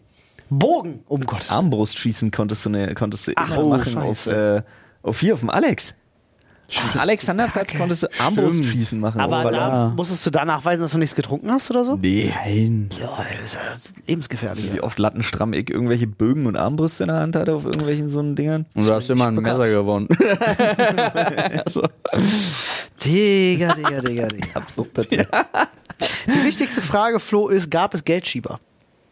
Bogen, 0.51 1.05
um 1.07 1.21
Gottes 1.27 1.51
Willen. 1.51 1.59
Armbrustschießen 1.59 2.31
konntest 2.33 2.65
du, 2.67 2.71
ne, 2.71 2.93
konntest 2.95 3.29
du 3.29 3.33
Ach, 3.37 3.51
immer 3.57 3.65
oh, 3.65 3.69
machen 3.69 3.97
auf, 3.99 4.23
Scheiße. 4.25 4.65
äh, 4.65 5.07
auf 5.07 5.21
hier, 5.21 5.35
auf 5.35 5.41
dem 5.41 5.51
Alex. 5.51 5.95
Am 6.93 7.01
Alexanderplatz 7.01 7.75
konntest 7.75 8.03
du 8.03 8.09
Armbrustschießen 8.19 9.01
machen. 9.01 9.21
Aber 9.23 9.51
da 9.51 9.93
musstest 9.97 10.27
du 10.27 10.31
da 10.31 10.45
nachweisen, 10.45 10.83
dass 10.83 10.93
du 10.93 10.99
nichts 10.99 11.15
getrunken 11.15 11.51
hast 11.51 11.71
oder 11.71 11.83
so? 11.85 11.97
Nee. 11.97 12.31
Nein. 12.45 12.91
Ja, 13.01 13.25
das 13.41 13.55
ist 13.55 13.55
ja 13.55 13.61
lebensgefährlich. 14.07 14.73
Wie 14.75 14.81
oft 14.83 14.99
lattenstramm 14.99 15.55
ich 15.55 15.71
irgendwelche 15.71 16.07
Bögen 16.07 16.45
und 16.47 16.57
Armbrüste 16.57 17.05
in 17.05 17.09
der 17.09 17.21
Hand 17.21 17.37
hatte 17.37 17.55
auf 17.55 17.65
irgendwelchen 17.65 18.11
so 18.11 18.19
einen 18.19 18.37
Dingern. 18.37 18.67
Und 18.75 18.87
du 18.87 18.93
hast 18.93 19.09
immer 19.09 19.29
ein 19.29 19.37
bekannt. 19.37 19.59
Messer 19.61 19.73
gewonnen. 19.73 20.09
Digga, 23.05 23.75
Digga, 23.75 24.01
Digga, 24.03 24.29
Digga. 24.29 24.49
Absurd. 24.55 25.11
Die 25.11 26.45
wichtigste 26.45 26.83
Frage, 26.83 27.19
Flo, 27.19 27.49
ist, 27.49 27.71
gab 27.71 27.95
es 27.95 28.05
Geldschieber? 28.05 28.61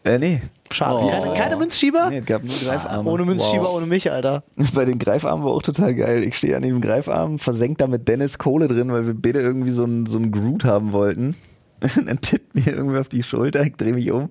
Äh, 0.03 0.19
nee. 0.19 0.41
Schade. 0.71 0.99
Oh. 1.01 1.09
Keine, 1.09 1.33
keine 1.33 1.57
Münzschieber? 1.57 2.09
Nee, 2.09 2.21
gab 2.21 2.43
nur 2.43 2.55
Greifarme. 2.57 3.09
Ohne 3.09 3.25
Münzschieber, 3.25 3.63
Wow. 3.65 3.75
ohne 3.75 3.85
mich, 3.85 4.11
Alter. 4.11 4.43
Bei 4.73 4.85
den 4.85 4.99
Greifarmen 4.99 5.45
war 5.45 5.51
auch 5.53 5.61
total 5.63 5.95
geil. 5.95 6.23
Ich 6.23 6.35
stehe 6.37 6.55
an 6.55 6.63
diesem 6.63 6.81
Greifarm, 6.81 7.39
versenkt 7.39 7.81
da 7.81 7.87
mit 7.87 8.07
Dennis 8.07 8.37
Kohle 8.37 8.67
drin, 8.67 8.91
weil 8.91 9.07
wir 9.07 9.13
beide 9.13 9.39
irgendwie 9.41 9.71
so 9.71 9.83
einen 9.83 10.05
so 10.05 10.17
einen 10.17 10.31
Groot 10.31 10.63
haben 10.65 10.91
wollten. 10.91 11.35
Und 11.81 12.07
dann 12.07 12.19
tippt 12.21 12.55
mir 12.55 12.67
irgendwie 12.73 12.97
auf 12.97 13.07
die 13.07 13.21
Schulter, 13.23 13.61
ich 13.61 13.75
drehe 13.75 13.93
mich 13.93 14.11
um, 14.11 14.29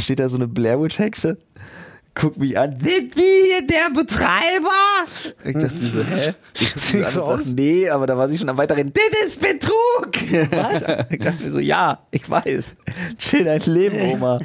steht 0.00 0.18
da 0.18 0.28
so 0.30 0.38
eine 0.38 0.48
Blair 0.48 0.80
Witch 0.82 0.98
Hexe, 0.98 1.36
guckt 2.14 2.38
mich 2.38 2.58
an, 2.58 2.72
sind 2.80 3.14
Sie 3.14 3.20
hier 3.20 3.66
der 3.66 3.90
Betreiber? 3.94 4.70
Ich 5.44 5.52
dachte 5.52 5.74
mir 5.74 5.90
so, 5.90 5.98
hä? 6.02 6.32
Ich 6.58 6.72
guck 6.72 6.82
Sieht 6.82 7.08
so 7.08 7.22
aus? 7.24 7.46
nee, 7.52 7.88
aber 7.90 8.06
da 8.06 8.16
war 8.16 8.30
sie 8.30 8.38
schon 8.38 8.48
am 8.48 8.56
weiteren, 8.56 8.90
das 8.94 9.26
ist 9.26 9.40
Betrug! 9.42 10.50
Was? 10.52 11.04
Ich 11.10 11.18
dachte 11.20 11.42
mir 11.42 11.52
so, 11.52 11.58
ja, 11.60 11.98
ich 12.10 12.28
weiß. 12.30 12.74
Chill 13.18 13.44
dein 13.44 13.60
Leben, 13.66 14.00
Oma. 14.12 14.38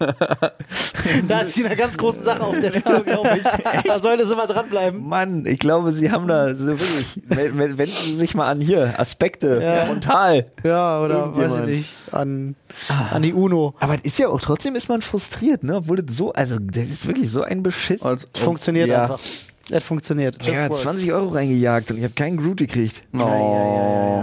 Da 1.28 1.40
ist 1.40 1.54
sie 1.54 1.64
eine 1.64 1.76
ganz 1.76 1.96
große 1.96 2.22
Sache 2.22 2.42
auf 2.42 2.58
der 2.60 2.72
Spur, 2.72 3.00
glaube 3.00 3.30
ich. 3.38 3.82
Da 3.84 3.98
sollte 4.00 4.26
sie 4.26 4.34
mal 4.36 4.46
dranbleiben. 4.46 5.06
Mann, 5.06 5.44
ich 5.46 5.58
glaube, 5.58 5.92
sie 5.92 6.10
haben 6.10 6.28
da 6.28 6.54
so 6.56 6.66
wirklich, 6.78 7.20
wenden 7.26 7.86
Sie 8.04 8.16
sich 8.16 8.34
mal 8.34 8.48
an 8.48 8.60
hier, 8.60 8.98
Aspekte, 8.98 9.60
Ja. 9.62 9.86
frontal. 9.86 10.46
Ja, 10.62 11.00
oder 11.02 11.34
weiß 11.36 11.56
ich 11.60 11.66
nicht, 11.66 11.90
an, 12.12 12.54
an 13.10 13.22
die 13.22 13.32
UNO. 13.32 13.74
Aber 13.80 13.94
es 13.94 14.02
ist 14.02 14.18
ja 14.18 14.28
auch, 14.28 14.40
trotzdem 14.40 14.74
ist 14.74 14.88
man 14.88 15.02
frustriert, 15.02 15.64
ne? 15.64 15.76
Obwohl 15.76 16.02
das 16.02 16.16
so, 16.16 16.32
also, 16.32 16.58
das 16.58 16.88
ist 16.88 17.06
wirklich 17.06 17.30
so 17.30 17.42
ein 17.42 17.62
Beschiss. 17.62 18.02
Als- 18.02 18.26
Es 18.32 18.40
funktioniert 18.40 18.88
ja. 18.88 19.02
einfach. 19.02 19.20
Es 19.72 19.84
funktioniert. 19.84 20.36
Just 20.44 20.56
ja, 20.60 20.68
works. 20.68 20.82
20 20.82 21.12
Euro 21.12 21.28
reingejagt 21.28 21.92
und 21.92 21.98
ich 21.98 22.02
habe 22.04 22.14
keinen 22.14 22.38
Groot 22.38 22.56
gekriegt. 22.56 23.04
Oh. 23.14 23.18
ja, 23.18 23.26
ja, 23.26 23.36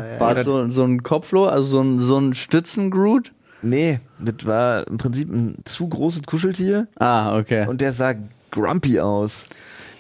ja, 0.02 0.14
ja. 0.14 0.20
War 0.20 0.36
das 0.36 0.44
so, 0.46 0.70
so 0.72 0.84
ein 0.84 1.04
Kopfloh, 1.04 1.46
also 1.46 1.70
so 1.70 1.82
ein, 1.82 2.00
so 2.00 2.18
ein 2.18 2.34
Stützengroot? 2.34 3.32
Nee, 3.62 4.00
das 4.20 4.46
war 4.46 4.88
im 4.88 4.98
Prinzip 4.98 5.30
ein 5.32 5.56
zu 5.66 5.88
großes 5.90 6.24
Kuscheltier 6.26 6.88
Ah, 7.00 7.38
okay. 7.38 7.68
und 7.68 7.82
der 7.82 7.92
sah 7.94 8.14
grumpy 8.52 9.00
aus. 9.00 9.46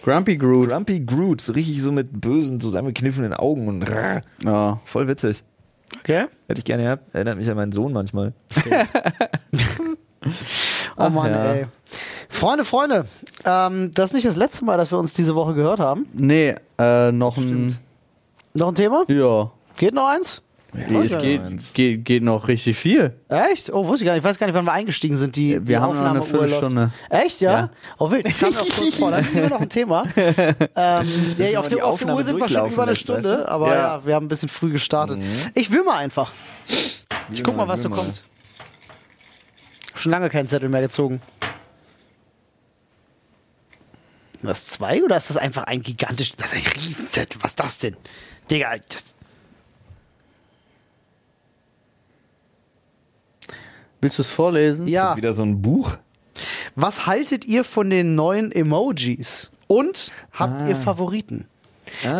Grumpy 0.03 0.37
Groot. 0.37 0.69
Grumpy 0.69 1.01
Groot, 1.01 1.41
so 1.41 1.51
richtig 1.53 1.81
so 1.81 1.91
mit 1.91 2.21
bösen, 2.21 2.61
zusammengekniffenen 2.61 3.33
Augen 3.33 3.67
und 3.67 3.81
rrr. 3.83 4.21
Ja. 4.43 4.79
voll 4.85 5.07
witzig. 5.07 5.43
Okay? 5.99 6.25
Hätte 6.47 6.59
ich 6.59 6.65
gerne 6.65 6.83
gehabt. 6.83 7.13
Erinnert 7.13 7.37
mich 7.37 7.49
an 7.49 7.55
meinen 7.57 7.71
Sohn 7.73 7.91
manchmal. 7.93 8.33
Oh 10.97 11.09
Mann, 11.09 11.31
ja. 11.31 11.53
ey. 11.53 11.65
Freunde, 12.27 12.65
Freunde, 12.65 13.05
ähm, 13.45 13.91
das 13.93 14.07
ist 14.07 14.13
nicht 14.13 14.25
das 14.27 14.35
letzte 14.35 14.65
Mal, 14.65 14.77
dass 14.77 14.91
wir 14.91 14.97
uns 14.97 15.13
diese 15.13 15.35
Woche 15.35 15.53
gehört 15.53 15.79
haben. 15.79 16.05
Nee, 16.13 16.55
äh, 16.79 17.11
noch 17.11 17.37
ein. 17.37 17.77
Noch 18.53 18.69
ein 18.69 18.75
Thema? 18.75 19.05
Ja. 19.07 19.51
Geht 19.77 19.93
noch 19.93 20.09
eins? 20.09 20.41
Es 20.73 21.17
geht, 21.19 21.73
geht, 21.73 22.05
geht 22.05 22.23
noch 22.23 22.47
richtig 22.47 22.77
viel. 22.77 23.13
Echt? 23.29 23.71
Oh, 23.71 23.87
wusste 23.87 24.03
ich 24.03 24.07
gar 24.07 24.13
nicht. 24.13 24.23
Ich 24.23 24.29
weiß 24.29 24.37
gar 24.37 24.47
nicht, 24.47 24.55
wann 24.55 24.65
wir 24.65 24.73
eingestiegen 24.73 25.17
sind. 25.17 25.35
Die, 25.35 25.53
Wir 25.53 25.59
die 25.61 25.77
haben 25.77 25.97
noch 25.97 26.05
eine. 26.05 26.21
Viertelstunde. 26.21 26.91
Echt, 27.09 27.41
ja? 27.41 27.51
Ja. 27.51 27.69
Oh, 27.97 28.11
wild. 28.11 28.27
Ich 28.27 28.39
kam 28.39 28.55
auch 28.55 28.67
kurz 28.67 28.95
vor. 28.95 29.11
Dann 29.11 29.27
ziehen 29.27 29.43
wir 29.43 29.49
noch 29.49 29.61
ein 29.61 29.69
Thema. 29.69 30.05
ähm, 30.15 30.67
ja, 30.75 30.99
auf, 30.99 31.07
die 31.07 31.35
der, 31.35 31.59
auf 31.59 31.67
der 31.69 31.85
Aufnahme 31.85 32.15
Uhr 32.15 32.23
sind 32.23 32.37
wir 32.37 32.49
schon 32.49 32.71
über 32.71 32.83
eine 32.83 32.95
Stunde, 32.95 33.29
weißt 33.29 33.39
du? 33.39 33.49
aber 33.49 33.67
ja. 33.69 33.75
Ja. 33.75 34.05
wir 34.05 34.15
haben 34.15 34.25
ein 34.25 34.29
bisschen 34.29 34.49
früh 34.49 34.71
gestartet. 34.71 35.19
Ich 35.55 35.71
will 35.71 35.83
mal 35.83 35.97
einfach. 35.97 36.31
Ich 37.31 37.43
guck 37.43 37.55
mal, 37.55 37.67
was 37.67 37.81
so 37.81 37.89
kommt. 37.89 38.21
Schon 39.95 40.11
lange 40.11 40.29
keinen 40.29 40.47
Zettel 40.47 40.69
mehr 40.69 40.81
gezogen. 40.81 41.21
Das 44.43 44.67
zwei 44.67 45.03
oder 45.03 45.17
ist 45.17 45.29
das 45.29 45.37
einfach 45.37 45.63
ein 45.63 45.81
gigantisch. 45.81 46.33
Das 46.37 46.53
ist 46.53 46.57
ein 46.57 46.81
Riesenzettel. 46.81 47.41
Was 47.41 47.51
ist 47.51 47.59
das 47.59 47.77
denn? 47.79 47.97
Digga, 48.51 48.75
das, 48.77 49.15
Willst 54.01 54.17
du 54.17 54.21
es 54.21 54.31
vorlesen? 54.31 54.87
ja. 54.87 55.15
Wieder 55.15 55.33
so 55.33 55.43
ein 55.43 55.61
Buch. 55.61 55.93
Was 56.75 57.07
haltet 57.07 57.45
ihr 57.45 57.63
von 57.63 57.89
den 57.89 58.15
neuen 58.15 58.51
Emojis? 58.51 59.51
Und 59.67 60.11
habt 60.31 60.67
ihr 60.69 60.75
Favoriten? 60.75 61.45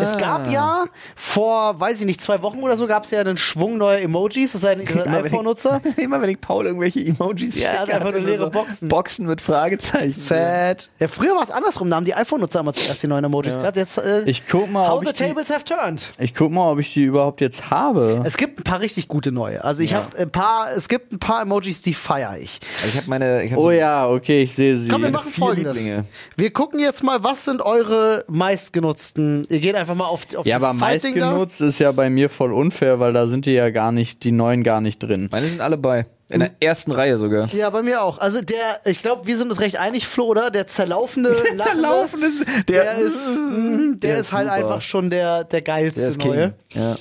Es 0.00 0.16
gab 0.16 0.50
ja 0.50 0.84
vor, 1.16 1.78
weiß 1.80 2.00
ich 2.00 2.06
nicht, 2.06 2.20
zwei 2.20 2.42
Wochen 2.42 2.60
oder 2.62 2.76
so, 2.76 2.86
gab 2.86 3.04
es 3.04 3.10
ja 3.10 3.20
einen 3.20 3.36
Schwung 3.36 3.78
neuer 3.78 3.98
Emojis. 3.98 4.52
Das 4.52 4.62
Immer 4.64 4.78
wenn 4.78 4.80
ich- 5.26 5.32
iPhone-Nutzer. 5.32 5.80
Immer 5.96 6.20
wenn 6.20 6.28
ich 6.30 6.40
Paul 6.40 6.66
irgendwelche 6.66 7.00
Emojis 7.00 7.56
Ja, 7.56 7.70
hat 7.72 7.80
schicke, 7.86 7.94
einfach 7.96 8.12
nur 8.12 8.20
leere 8.20 8.50
Boxen. 8.50 8.88
Boxen 8.88 9.26
mit 9.26 9.40
Fragezeichen. 9.40 10.18
Sad. 10.20 10.90
Ja, 10.98 11.08
früher 11.08 11.34
war 11.34 11.42
es 11.42 11.50
andersrum. 11.50 11.90
Da 11.90 11.96
haben 11.96 12.04
die 12.04 12.14
iPhone-Nutzer 12.14 12.60
immer 12.60 12.72
zuerst 12.72 13.02
die 13.02 13.06
neuen 13.06 13.24
Emojis 13.24 13.54
gehabt. 13.54 13.76
Jetzt, 13.76 13.98
äh, 13.98 14.22
Ich 14.26 14.46
guck 14.48 14.70
mal, 14.70 14.88
how 14.88 14.98
ob 14.98 15.04
the 15.04 15.10
ich 15.10 15.16
die, 15.16 15.24
tables 15.24 15.50
have 15.50 15.64
turned. 15.64 16.12
ich 16.18 16.34
guck 16.34 16.50
mal, 16.50 16.70
ob 16.72 16.78
ich 16.78 16.92
die 16.92 17.04
überhaupt 17.04 17.40
jetzt 17.40 17.70
habe. 17.70 18.22
Es 18.24 18.36
gibt 18.36 18.60
ein 18.60 18.64
paar 18.64 18.80
richtig 18.80 19.08
gute 19.08 19.32
neue. 19.32 19.62
Also 19.64 19.82
ich 19.82 19.92
Ja. 19.92 19.98
habe 19.98 20.18
ein 20.18 20.30
paar, 20.30 20.68
es 20.76 20.88
gibt 20.88 21.12
ein 21.12 21.18
paar 21.18 21.42
Emojis, 21.42 21.82
die 21.82 21.94
feiere 21.94 22.38
ich. 22.38 22.60
Also 22.82 22.88
ich 22.88 22.96
habe 22.96 23.08
meine, 23.10 23.42
ich 23.44 23.52
hab 23.52 23.58
Oh 23.58 23.62
so 23.62 23.70
ja, 23.70 24.08
okay, 24.08 24.42
ich 24.42 24.54
sehe 24.54 24.76
sie. 24.78 24.88
Komm, 24.88 25.02
wir 25.02 25.10
machen 25.10 25.30
folgendes. 25.30 25.74
Lieblinge. 25.76 26.04
Wir 26.36 26.52
gucken 26.52 26.80
jetzt 26.80 27.02
mal, 27.02 27.22
was 27.22 27.44
sind 27.44 27.62
eure 27.62 28.24
meistgenutzten. 28.28 29.46
Ihr 29.58 29.72
geht 29.72 29.74
einfach 29.76 29.94
mal 29.94 30.06
auf, 30.06 30.22
auf 30.36 30.46
Ja, 30.46 30.56
aber 30.56 30.68
da. 30.68 30.72
meistgenutzt 30.74 31.60
ist 31.60 31.78
ja 31.80 31.92
bei 31.92 32.08
mir 32.10 32.28
voll 32.30 32.52
unfair, 32.52 33.00
weil 33.00 33.12
da 33.12 33.26
sind 33.26 33.46
die 33.46 33.52
ja 33.52 33.70
gar 33.70 33.92
nicht, 33.92 34.22
die 34.24 34.32
neuen 34.32 34.62
gar 34.62 34.80
nicht 34.80 34.98
drin. 35.00 35.28
Meine 35.30 35.46
sind 35.46 35.60
alle 35.60 35.76
bei. 35.76 36.06
In 36.30 36.40
der 36.40 36.50
ersten 36.60 36.92
Reihe 36.92 37.16
sogar. 37.16 37.48
Ja, 37.54 37.70
bei 37.70 37.82
mir 37.82 38.02
auch. 38.02 38.18
Also 38.18 38.42
der, 38.42 38.80
ich 38.84 39.00
glaube, 39.00 39.26
wir 39.26 39.38
sind 39.38 39.48
uns 39.48 39.60
recht 39.60 39.78
einig, 39.78 40.06
Flo, 40.06 40.26
oder? 40.26 40.50
Der 40.50 40.66
zerlaufende, 40.66 41.30
lachende, 41.56 42.26
ist, 42.26 42.68
der, 42.68 42.98
ist, 42.98 43.38
mm, 43.38 43.98
der, 44.00 44.10
der 44.10 44.18
ist 44.20 44.32
halt 44.32 44.48
super. 44.48 44.58
einfach 44.60 44.82
schon 44.82 45.08
der, 45.08 45.44
der 45.44 45.62
geilste 45.62 46.00
Der 46.00 46.08
ist 46.10 46.18
King. 46.18 46.30
neue. 46.30 46.54
Ja. 46.74 46.96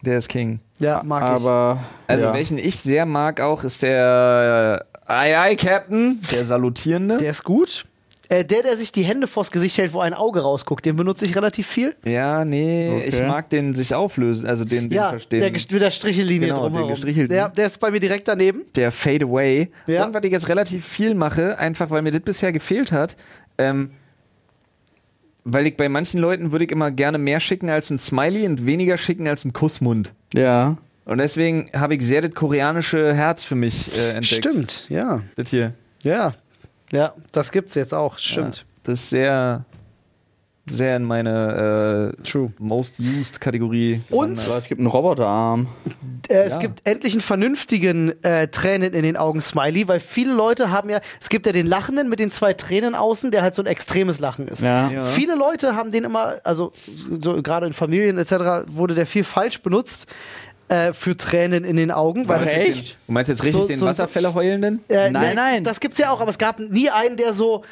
Der 0.00 0.18
ist 0.18 0.28
King. 0.28 0.60
Ja, 0.78 1.02
mag 1.04 1.22
ich. 1.22 1.28
Aber 1.44 1.80
Also 2.06 2.26
ja. 2.28 2.32
welchen 2.32 2.56
ich 2.58 2.78
sehr 2.80 3.04
mag 3.04 3.40
auch 3.40 3.62
ist 3.62 3.82
der 3.82 4.86
äh, 5.06 5.12
Aye 5.12 5.36
Aye 5.38 5.56
Captain, 5.56 6.20
der 6.32 6.44
salutierende. 6.44 7.18
Der 7.18 7.30
ist 7.30 7.44
gut. 7.44 7.84
Äh, 8.28 8.44
der, 8.44 8.62
der 8.62 8.76
sich 8.76 8.90
die 8.90 9.02
Hände 9.02 9.26
vors 9.28 9.50
Gesicht 9.52 9.78
hält, 9.78 9.92
wo 9.92 10.00
ein 10.00 10.12
Auge 10.14 10.40
rausguckt, 10.40 10.84
den 10.84 10.96
benutze 10.96 11.24
ich 11.24 11.36
relativ 11.36 11.66
viel. 11.66 11.94
ja, 12.04 12.44
nee, 12.44 12.90
Okay. 12.96 13.08
ich 13.08 13.20
mag 13.22 13.48
den 13.50 13.74
sich 13.74 13.94
auflösen, 13.94 14.46
also 14.48 14.64
den, 14.64 14.88
den 14.88 14.96
ja, 14.96 15.10
verstehen. 15.10 15.40
der 15.40 15.52
mit 15.52 15.70
der 15.82 15.90
Strichellinie 15.92 16.48
Genau, 16.48 16.62
den 16.64 16.72
drumherum. 16.72 16.90
gestrichelten. 16.90 17.34
Der, 17.34 17.48
der 17.50 17.66
ist 17.66 17.78
bei 17.78 17.90
mir 17.90 18.00
direkt 18.00 18.26
daneben. 18.28 18.62
der 18.74 18.90
Fade 18.90 19.26
Away. 19.26 19.70
Ja. 19.86 20.06
Und 20.06 20.14
was 20.14 20.24
ich 20.24 20.32
jetzt 20.32 20.48
relativ 20.48 20.84
viel 20.84 21.14
mache, 21.14 21.58
einfach 21.58 21.90
weil 21.90 22.02
mir 22.02 22.10
das 22.10 22.22
bisher 22.22 22.50
gefehlt 22.52 22.90
hat, 22.92 23.14
ähm, 23.58 23.90
weil 25.44 25.68
ich 25.68 25.76
bei 25.76 25.88
manchen 25.88 26.20
Leuten 26.20 26.50
würde 26.50 26.64
ich 26.64 26.72
immer 26.72 26.90
gerne 26.90 27.18
mehr 27.18 27.38
schicken 27.38 27.70
als 27.70 27.90
ein 27.90 27.98
Smiley 27.98 28.46
und 28.46 28.66
weniger 28.66 28.96
schicken 28.98 29.28
als 29.28 29.44
ein 29.44 29.52
Kussmund. 29.52 30.12
Ja. 30.34 30.76
Und 31.04 31.18
deswegen 31.18 31.70
habe 31.72 31.94
ich 31.94 32.02
sehr 32.02 32.20
das 32.22 32.32
koreanische 32.34 33.14
Herz 33.14 33.44
für 33.44 33.54
mich 33.54 33.96
äh, 33.96 34.14
entdeckt. 34.16 34.26
Stimmt, 34.26 34.86
ja. 34.90 35.22
Das 35.36 35.50
hier. 35.50 35.74
Ja. 36.02 36.32
Ja, 36.92 37.14
das 37.32 37.50
gibt's 37.52 37.74
jetzt 37.74 37.94
auch. 37.94 38.18
Stimmt. 38.18 38.58
Ja, 38.58 38.64
das 38.84 39.00
ist 39.00 39.10
sehr, 39.10 39.64
sehr 40.68 40.96
in 40.96 41.04
meine 41.04 42.12
äh, 42.18 42.22
True. 42.22 42.52
Most 42.58 42.98
Used 43.00 43.40
Kategorie. 43.40 44.02
Und-. 44.10 44.38
Aber 44.48 44.58
es 44.58 44.66
gibt 44.68 44.80
einen 44.80 44.88
Roboterarm. 44.88 45.68
Äh, 46.28 46.34
es 46.44 46.54
Ja. 46.54 46.58
gibt 46.58 46.80
endlich 46.88 47.12
einen 47.14 47.20
vernünftigen 47.20 48.20
äh, 48.24 48.48
Tränen 48.48 48.92
in 48.92 49.02
den 49.02 49.16
Augen 49.16 49.40
Smiley, 49.40 49.86
weil 49.88 50.00
viele 50.00 50.32
Leute 50.34 50.70
haben 50.70 50.90
ja, 50.90 51.00
es 51.20 51.28
gibt 51.28 51.46
ja 51.46 51.52
den 51.52 51.66
Lachenden 51.66 52.08
mit 52.08 52.18
den 52.20 52.30
zwei 52.30 52.52
Tränen 52.52 52.94
außen, 52.96 53.30
der 53.30 53.42
halt 53.42 53.54
so 53.54 53.62
ein 53.62 53.66
extremes 53.66 54.18
Lachen 54.20 54.48
ist. 54.48 54.62
Ja. 54.62 54.90
Ja. 54.90 55.04
Viele 55.04 55.34
Leute 55.36 55.76
haben 55.76 55.90
den 55.92 56.04
immer, 56.04 56.34
also 56.44 56.72
so, 57.22 57.40
gerade 57.42 57.66
in 57.66 57.72
Familien 57.72 58.18
etc. 58.18 58.66
wurde 58.68 58.94
der 58.94 59.06
viel 59.06 59.24
falsch 59.24 59.60
benutzt. 59.62 60.06
Äh, 60.68 60.92
für 60.92 61.16
Tränen 61.16 61.64
in 61.64 61.76
den 61.76 61.90
Augen. 61.90 62.28
Weil 62.28 62.40
das 62.44 62.48
Echt? 62.54 62.96
Du 63.06 63.12
meinst 63.12 63.28
jetzt 63.28 63.42
richtig 63.42 63.62
So- 63.62 63.68
den 63.68 63.76
so- 63.76 63.86
Wasserfälle 63.86 64.34
heulenden? 64.34 64.82
Äh, 64.88 65.10
Nein, 65.10 65.28
ne, 65.28 65.34
nein. 65.34 65.64
Das 65.64 65.80
gibt's 65.80 65.98
ja 65.98 66.10
auch, 66.10 66.20
aber 66.20 66.30
es 66.30 66.38
gab 66.38 66.58
nie 66.58 66.90
einen, 66.90 67.16
der 67.16 67.34
so. 67.34 67.62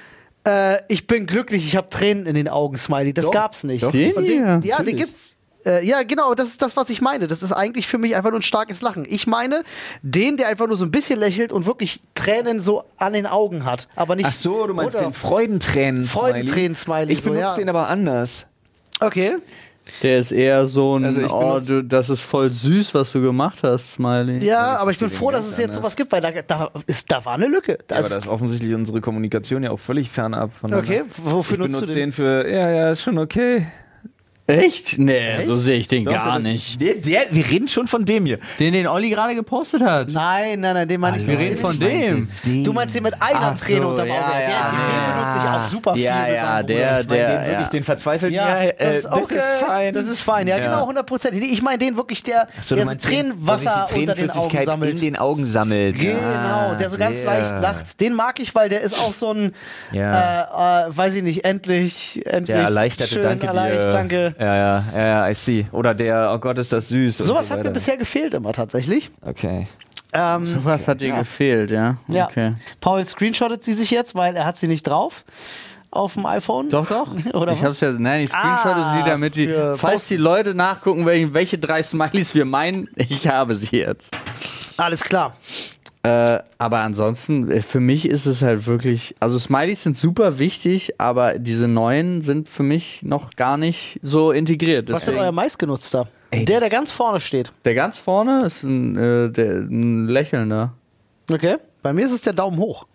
Äh, 0.47 0.77
ich 0.89 1.07
bin 1.07 1.27
glücklich, 1.27 1.67
ich 1.67 1.75
habe 1.77 1.89
Tränen 1.89 2.27
in 2.27 2.35
den 2.35 2.49
Augen, 2.49 2.77
Smiley. 2.77 3.15
Das 3.15 3.31
gab's 3.31 3.65
nicht. 3.65 3.83
doch. 3.83 3.93
Den 3.93 4.13
den, 4.15 4.25
ja, 4.45 4.59
den 4.59 4.71
natürlich. 4.71 4.97
gibt's. 4.97 5.31
Äh, 5.67 5.83
ja, 5.87 6.03
genau, 6.03 6.35
das 6.35 6.49
ist 6.49 6.61
das, 6.61 6.77
was 6.77 6.91
ich 6.91 7.01
meine. 7.01 7.27
Das 7.27 7.43
ist 7.43 7.51
eigentlich 7.51 7.87
für 7.87 7.97
mich 7.97 8.15
einfach 8.15 8.29
nur 8.31 8.41
ein 8.41 8.43
starkes 8.43 8.83
Lachen. 8.83 9.07
Ich 9.09 9.27
meine, 9.27 9.63
den, 10.03 10.37
der 10.37 10.49
einfach 10.49 10.67
nur 10.67 10.77
so 10.77 10.85
ein 10.85 10.91
bisschen 10.91 11.19
lächelt 11.19 11.53
und 11.53 11.65
wirklich 11.65 12.03
Tränen 12.15 12.61
so 12.61 12.85
an 12.99 13.15
den 13.15 13.27
Augen 13.27 13.65
hat. 13.65 13.89
Aber 13.97 14.15
nicht. 14.15 14.27
Ach 14.29 14.33
so, 14.35 14.67
du 14.67 14.75
meinst 14.75 14.95
den 15.01 15.15
Freudentränen. 15.15 16.05
Freudentränen-Smiley, 16.05 17.11
Ich 17.15 17.23
so, 17.23 17.31
benutze 17.31 17.47
ja. 17.47 17.55
den 17.57 17.71
aber 17.71 17.89
anders. 17.89 18.45
Okay. 19.01 19.37
Der 20.03 20.19
ist 20.19 20.33
eher 20.33 20.67
so 20.67 20.99
ein, 20.99 21.05
Also 21.05 21.21
ich 21.21 21.31
oh, 21.31 21.41
benutze- 21.41 21.67
du, 21.67 21.85
das 21.85 22.09
ist 22.09 22.23
voll 22.23 22.51
süß, 22.51 22.95
was 22.95 23.13
du 23.13 23.21
gemacht 23.21 23.59
hast, 23.63 23.93
Smiley. 23.93 24.43
Ja, 24.45 24.79
aber 24.79 24.91
ich 24.93 24.99
bin 24.99 25.11
froh, 25.11 25.31
dass 25.31 25.47
es 25.47 25.59
jetzt 25.59 25.75
sowas 25.75 25.95
gibt, 25.95 26.11
weil 26.11 26.23
da, 26.23 26.31
da, 26.47 26.71
ist, 26.87 27.11
da 27.13 27.23
war 27.25 27.35
eine 27.35 27.49
Lücke. 27.49 27.79
Da 27.87 27.97
aber 27.97 28.05
ist- 28.07 28.13
da 28.13 28.17
ist 28.17 28.27
offensichtlich 28.27 28.75
unsere 28.75 29.01
Kommunikation 29.03 29.63
ja 29.63 29.71
auch 29.71 29.79
völlig 29.81 30.11
fernab 30.11 30.53
von 30.55 30.73
okay, 30.73 31.03
wofür 31.19 31.55
Ich 31.57 31.61
nutzt 31.61 31.75
du 31.75 31.79
benutze 31.81 31.87
den? 31.95 31.95
den 32.11 32.13
für, 32.13 32.49
ja, 32.51 32.71
ja, 32.71 32.91
ist 32.91 33.03
schon 33.03 33.19
okay. 33.19 33.67
Echt? 34.47 34.99
Nee, 34.99 35.43
so 35.47 35.55
sehe 35.55 35.79
ich 35.79 35.89
den 35.89 36.05
Doch, 36.05 36.13
gar 36.13 36.35
das- 36.35 36.45
nicht. 36.45 36.79
Der, 36.79 36.97
der, 36.97 37.23
wir 37.31 37.49
reden 37.51 37.67
schon 37.67 37.87
von 37.89 38.05
dem 38.05 38.27
hier. 38.27 38.39
Den, 38.59 38.75
den 38.75 38.87
Olli 38.87 39.09
gerade 39.09 39.35
gepostet 39.35 39.83
hat. 39.83 40.09
Nein, 40.11 40.61
nein, 40.61 40.75
nein, 40.75 40.87
den 40.87 41.01
meine 41.01 41.17
ich 41.17 41.27
Wir 41.27 41.39
reden 41.39 41.55
Den 41.55 41.59
von 41.59 41.73
ich- 41.73 41.79
dem. 41.79 42.29
Du 42.63 42.75
meinst 42.75 42.95
den 42.95 43.05
mit 43.05 43.15
einer 43.23 43.53
Ach 43.55 43.59
Träne 43.59 43.81
so, 43.81 43.89
unterm 43.89 44.11
Auge. 44.11 44.21
ja, 44.21 44.29
der, 44.39 44.49
ja, 44.51 44.69
den 44.69 44.79
ja. 44.79 45.13
benutze 45.23 45.39
ich 45.39 45.45
auch 45.51 45.69
super 45.71 45.95
viel. 45.95 46.03
Ja, 46.03 46.27
mit 46.27 46.35
ja, 46.35 46.63
der-. 46.63 47.01
Ich 47.01 47.07
der- 47.07 47.27
den 47.27 47.37
wirklich, 47.41 47.53
ja. 47.65 47.69
den 47.71 47.85
verzweifelten. 47.85 48.37
Ja, 48.37 48.61
äh, 48.61 48.75
das, 48.79 48.97
ist 48.99 49.07
okay. 49.13 49.35
ist 49.37 49.45
fein. 49.67 49.95
Das 49.95 50.05
ist 50.07 50.21
fein, 50.21 50.47
ja, 50.47 50.59
Ja. 50.59 50.65
genau, 50.67 50.83
100 50.83 51.07
Prozent. 51.07 51.37
Ich 51.43 51.63
meine 51.63 51.79
den 51.79 51.97
wirklich, 51.97 52.23
der, 52.23 52.47
So, 52.61 52.75
der 52.75 52.85
so 52.85 52.91
den, 52.91 53.01
Tränenwasser 53.01 53.87
die 53.95 54.01
unter 54.01 54.15
den 54.15 54.29
Augen 54.29 54.51
Tränenflüssigkeit 54.51 54.67
sammelt. 54.67 54.95
in 54.97 55.01
den 55.01 55.17
Augen 55.17 55.47
sammelt. 55.47 55.97
Genau, 55.99 56.19
Ah, 56.19 56.75
der 56.75 56.91
so 56.91 56.99
ganz 56.99 57.23
leicht 57.25 57.51
lacht. 57.63 57.99
Den 57.99 58.13
mag 58.13 58.39
ich, 58.41 58.55
weil 58.55 58.69
der 58.69 58.83
ist 58.83 58.93
auch 59.01 59.15
so 59.15 59.33
ein, 59.33 59.53
Ja. 59.91 60.83
äh, 60.85 60.89
äh, 60.91 60.97
weiß 60.97 61.15
ich 61.15 61.23
nicht, 61.23 61.47
endlich, 61.47 62.21
endlich. 62.27 62.55
Der 62.55 62.65
erleichterte 62.65 63.15
schön, 63.15 63.23
Danke 63.23 63.47
erleicht, 63.47 63.77
dir. 63.87 63.91
danke. 63.91 64.34
Ja, 64.39 64.55
ja, 64.57 64.85
ja, 64.95 65.07
ja, 65.07 65.29
I 65.31 65.35
see. 65.35 65.67
Oder 65.73 65.95
der, 65.95 66.33
oh 66.35 66.39
Gott, 66.39 66.59
ist 66.59 66.73
das 66.73 66.89
süß. 66.89 67.19
Sowas 67.19 67.49
so 67.49 67.55
hat 67.55 67.63
mir 67.65 67.71
bisher 67.71 67.97
gefehlt 67.97 68.35
immer 68.35 68.53
tatsächlich. 68.53 69.11
Okay. 69.23 69.69
Ähm, 70.13 70.61
Was 70.65 70.87
hat 70.89 71.01
dir 71.01 71.09
Ja. 71.09 71.19
gefehlt, 71.19 71.71
ja? 71.71 71.97
ja. 72.09 72.27
Okay. 72.27 72.55
Paul 72.81 73.05
screenshottet 73.05 73.65
sie 73.65 73.75
sich 73.75 73.91
jetzt, 73.91 74.15
weil 74.15 74.37
er 74.37 74.45
hat 74.45 74.57
sie 74.57 74.69
nicht 74.69 74.87
drauf 74.87 75.25
auf 75.91 76.15
dem 76.15 76.27
iPhone. 76.27 76.71
Doch, 76.71 76.87
doch. 76.87 77.09
Oder 77.35 77.53
ich 77.53 77.63
hab's 77.65 77.81
ja, 77.81 77.93
nein, 77.93 78.23
ich 78.23 78.31
screenshotte 78.31 78.77
Ah, 78.81 78.97
sie, 78.97 79.09
damit 79.09 79.35
die, 79.37 79.53
falls 79.77 80.09
die 80.09 80.17
Leute 80.17 80.55
nachgucken, 80.55 81.07
welche, 81.07 81.35
welche 81.35 81.59
drei 81.59 81.83
Smileys 81.83 82.35
wir 82.35 82.45
meinen, 82.45 82.89
ich 82.97 83.27
habe 83.29 83.55
sie 83.57 83.77
jetzt. 83.77 84.17
Alles 84.77 85.05
klar. 85.05 85.35
Äh, 86.05 86.41
aber 86.59 86.81
ansonsten, 86.81 87.51
äh, 87.51 87.63
für 87.63 87.81
mich 87.81 88.07
ist 88.07 88.27
es 88.27 88.43
halt 88.43 88.67
wirklich, 88.67 89.15
also 89.21 89.39
Smileys 89.39 89.85
sind 89.85 89.97
super 89.97 90.39
wichtig, 90.39 91.01
aber 91.01 91.39
diese 91.39 91.67
neuen 91.67 92.21
sind 92.21 92.47
für 92.51 92.63
mich 92.63 93.03
noch 93.03 93.35
gar 93.37 93.57
nicht 93.57 94.01
so 94.03 94.31
integriert. 94.31 94.93
Was 94.93 95.03
ist 95.03 95.09
denn 95.09 95.17
euer 95.17 95.33
meistgenutzter? 95.33 96.09
Der, 96.31 96.61
der 96.61 96.69
ganz 96.69 96.91
vorne 96.91 97.21
steht. 97.21 97.53
der 97.65 97.75
ganz 97.75 97.97
vorne 97.97 98.43
ist 98.45 98.65
ein, 98.65 98.97
äh, 98.97 99.31
der, 99.31 99.61
ein 99.61 100.07
lächelnder. 100.09 100.75
Okay. 101.33 101.57
Bei 101.83 101.95
mir 101.95 102.05
ist 102.05 102.13
es 102.13 102.21
der 102.21 102.35
Daumen 102.35 102.59
hoch. 102.59 102.87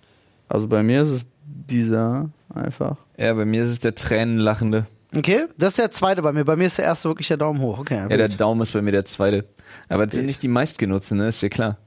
Also 0.47 0.68
bei 0.68 0.84
mir 0.84 1.01
ist 1.01 1.10
es 1.10 1.26
dieser 1.45 2.30
einfach. 2.53 2.97
Ja, 3.18 3.34
bei 3.34 3.45
mir 3.45 3.64
ist 3.64 3.72
es 3.72 3.80
der 3.80 3.95
Tränenlachende. 3.95 4.86
Okay. 5.16 5.45
Das 5.57 5.70
ist 5.70 5.80
der 5.80 5.89
zweite 5.89 6.22
bei 6.22 6.32
mir. 6.32 6.45
Bei 6.45 6.55
mir 6.55 6.68
ist 6.68 6.78
der 6.78 6.86
erste 6.86 7.10
wirklich 7.10 7.30
der 7.30 7.38
Daumen 7.38 7.60
hoch. 7.60 7.80
Okay. 7.80 8.05
Ja, 8.07 8.18
der 8.18 8.30
gut. 8.30 8.39
Daumen 8.39 8.62
ist 8.62 8.74
bei 8.74 8.84
mir 8.84 8.91
der 8.91 9.05
zweite. 9.05 9.45
Aber 9.88 10.05
das 10.05 10.16
sind 10.16 10.28
nicht 10.28 10.43
die 10.43 10.47
meistgenutzten, 10.47 11.18
ne? 11.18 11.30
Ist 11.30 11.41
ja 11.41 11.49
klar. 11.49 11.78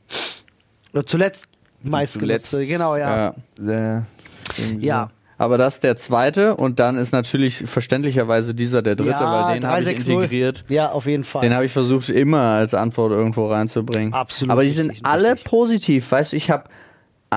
Äh, 0.93 1.03
Zuletzt 1.05 1.47
meistgenutzte. 1.83 2.65
Genau, 2.67 2.97
ja. 2.97 3.35
Äh, 3.59 4.01
irgendwie 4.59 4.87
Ja. 4.87 5.11
Aber 5.39 5.59
das 5.59 5.75
ist 5.75 5.83
der 5.83 5.97
zweite 5.97 6.55
und 6.55 6.79
dann 6.79 6.97
ist 6.97 7.11
natürlich 7.13 7.65
verständlicherweise 7.67 8.55
dieser 8.55 8.81
der 8.81 8.95
dritte, 8.95 9.11
ja, 9.11 9.47
weil 9.49 9.55
den 9.55 9.67
habe 9.67 9.81
ich 9.81 9.87
360. 9.87 10.09
integriert. 10.15 10.65
Ja, 10.69 10.91
auf 10.91 11.07
jeden 11.07 11.25
Fall. 11.25 11.43
Den 11.43 11.53
habe 11.53 11.65
ich 11.65 11.73
versucht 11.73 12.11
immer 12.11 12.43
als 12.43 12.75
Antwort 12.75 13.11
irgendwo 13.11 13.49
reinzubringen. 13.49 14.13
Absolut 14.13 14.53
Aber 14.53 14.63
die 14.63 14.69
richtig 14.69 14.99
sind 14.99 15.07
alle 15.07 15.33
richtig. 15.33 15.45
positiv. 15.45 16.13
Weißt 16.13 16.31
du, 16.33 16.37
ich 16.37 16.49
habe 16.49 16.65
äh, 17.33 17.35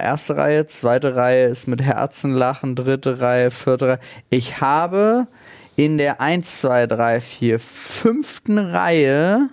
erste 0.00 0.36
Reihe, 0.36 0.66
zweite 0.66 1.16
Reihe 1.16 1.46
ist 1.46 1.66
mit 1.66 1.82
Herzen 1.82 2.32
lachen, 2.34 2.76
dritte 2.76 3.20
Reihe, 3.20 3.50
vierte 3.50 3.88
Reihe. 3.88 4.00
Ich 4.30 4.60
habe 4.60 5.26
in 5.74 5.98
der 5.98 6.20
1, 6.20 6.60
2, 6.60 6.86
3, 6.86 7.20
4, 7.20 7.58
fünften 7.58 8.58
Reihe 8.58 9.48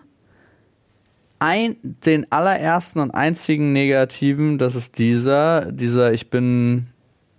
ein, 1.41 1.75
den 2.05 2.31
allerersten 2.31 2.99
und 2.99 3.11
einzigen 3.11 3.73
negativen, 3.73 4.57
das 4.57 4.75
ist 4.75 4.97
dieser, 4.99 5.71
dieser, 5.71 6.13
ich 6.13 6.29
bin, 6.29 6.87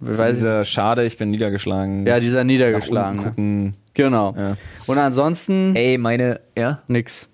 wie 0.01 0.13
so 0.13 0.19
weiß 0.23 0.33
ich, 0.33 0.39
dieser 0.43 0.65
Schade, 0.65 1.05
ich 1.05 1.17
bin 1.17 1.31
niedergeschlagen. 1.31 2.07
ja, 2.07 2.19
dieser 2.21 2.45
gucken. 2.45 3.75
Genau. 3.95 4.35
Ja. 4.39 4.57
Und 4.87 4.99
ansonsten 4.99 5.77
Ey, 5.77 5.99
meine, 5.99 6.41
ja, 6.59 6.81
nix. 6.89 7.29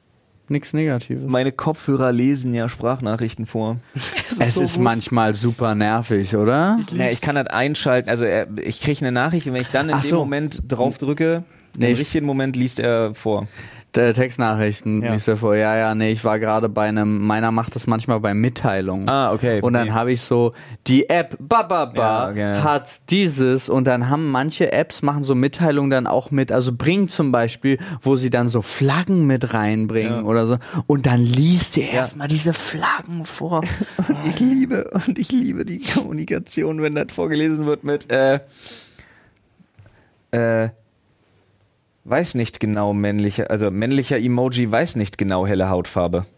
Nix 0.51 0.73
Negatives. 0.73 1.25
meine 1.27 1.53
Kopfhörer 1.53 2.11
lesen 2.11 2.55
ja 2.55 2.69
Sprachnachrichten 2.71 3.45
vor. 3.47 3.77
Es 4.41 4.55
so 4.55 4.63
ist 4.63 4.75
gut. 4.77 4.85
manchmal 4.85 5.35
super 5.35 5.75
nervig, 5.75 6.37
oder? 6.37 6.79
Ja, 6.93 7.11
ich 7.11 7.21
kann 7.21 7.35
das 7.35 7.49
einschalten. 7.49 8.09
Also 8.09 8.25
er, 8.25 8.47
ich 8.63 8.81
kriege 8.81 9.01
eine 9.01 9.13
Nachricht 9.13 9.47
und 9.47 9.53
wenn 9.55 9.63
ich 9.63 9.69
dann 9.71 9.89
in 9.89 9.95
Ach 9.97 10.01
dem 10.01 10.11
so. 10.11 10.17
Moment 10.21 10.63
drauf 10.69 10.97
drücke, 10.99 11.45
Nee, 11.77 11.89
im 11.89 11.93
ich- 11.95 12.01
richtigen 12.01 12.25
Moment 12.27 12.57
liest 12.57 12.79
er 12.81 13.15
vor. 13.15 13.47
Textnachrichten 13.93 15.03
Ja. 15.03 15.13
liest 15.15 15.29
er 15.29 15.37
vor. 15.37 15.57
Ja, 15.57 15.77
ja, 15.77 15.95
nee, 15.95 16.13
ich 16.13 16.23
war 16.25 16.39
gerade 16.39 16.69
bei 16.69 16.89
einem, 16.89 17.27
meiner 17.27 17.51
macht 17.51 17.75
das 17.75 17.87
manchmal 17.87 18.21
bei 18.21 18.35
Mitteilungen. 18.35 19.09
Ah, 19.09 19.33
okay. 19.33 19.61
Und 19.63 19.73
dann 19.73 19.95
habe 19.95 20.13
ich 20.13 20.21
so, 20.21 20.53
die 20.87 21.09
App 21.09 21.37
Bababa 21.41 22.31
Ja, 22.31 22.31
okay. 22.31 22.63
hat 22.63 22.89
dieses 23.11 23.69
und 23.69 23.85
dann 23.85 24.09
haben 24.11 24.31
manche 24.31 24.73
Apps 24.73 25.03
machen 25.03 25.25
so 25.25 25.35
Mitteilungen 25.35 25.91
dann 25.91 26.07
auch 26.07 26.31
mit, 26.31 26.53
also 26.53 26.73
Bring 26.73 27.09
zum 27.09 27.33
Beispiel, 27.33 27.79
wo 28.03 28.17
sie 28.17 28.31
dann 28.31 28.49
so 28.49 28.63
Flaggen 28.63 29.27
mit 29.27 29.55
reinbringen 29.55 30.19
Ja. 30.19 30.23
oder 30.23 30.47
so 30.47 30.59
und 30.87 31.07
dann 31.07 31.21
liest 31.23 31.77
ihr 31.77 31.89
erstmal 31.91 32.29
diese 32.29 32.53
Flaggen 32.53 33.25
vor. 33.25 33.63
ich 34.29 34.39
liebe 34.39 34.91
und 35.07 35.19
ich 35.19 35.33
liebe 35.33 35.65
die 35.65 35.79
Kommunikation, 35.81 36.83
wenn 36.83 36.95
das 36.95 37.07
vorgelesen 37.13 37.67
wird 37.67 37.85
mit 37.85 38.11
äh, 38.13 38.41
äh, 40.31 40.69
weiß 42.09 42.35
nicht 42.35 42.61
genau 42.61 42.93
männlicher, 42.93 43.51
also 43.51 43.71
männlicher 43.71 44.19
Emoji 44.19 44.71
weiß 44.71 44.97
nicht 44.97 45.19
genau 45.19 45.47
helle 45.47 45.69
Hautfarbe. 45.71 46.27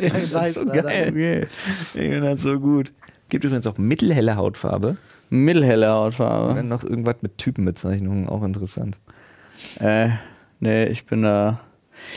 Ja, 0.00 0.12
nice, 0.30 0.54
so 0.54 0.60
Alter. 0.60 0.82
geil. 0.82 1.08
Okay. 1.10 1.46
Ich 1.70 1.88
finde 1.88 2.20
das 2.20 2.42
so 2.42 2.60
gut. 2.60 2.92
Gibt 3.28 3.44
übrigens 3.44 3.66
auch 3.66 3.78
mittelhelle 3.78 4.36
Hautfarbe. 4.36 4.96
Mittelhelle 5.30 5.86
Und 5.88 5.94
Hautfarbe. 5.96 6.54
dann 6.54 6.68
noch 6.68 6.84
irgendwas 6.84 7.16
mit 7.22 7.38
Typenbezeichnungen, 7.38 8.28
auch 8.28 8.42
interessant. 8.42 8.98
Äh, 9.80 10.10
nee, 10.60 10.84
ich 10.84 11.06
bin 11.06 11.22
da. 11.22 11.60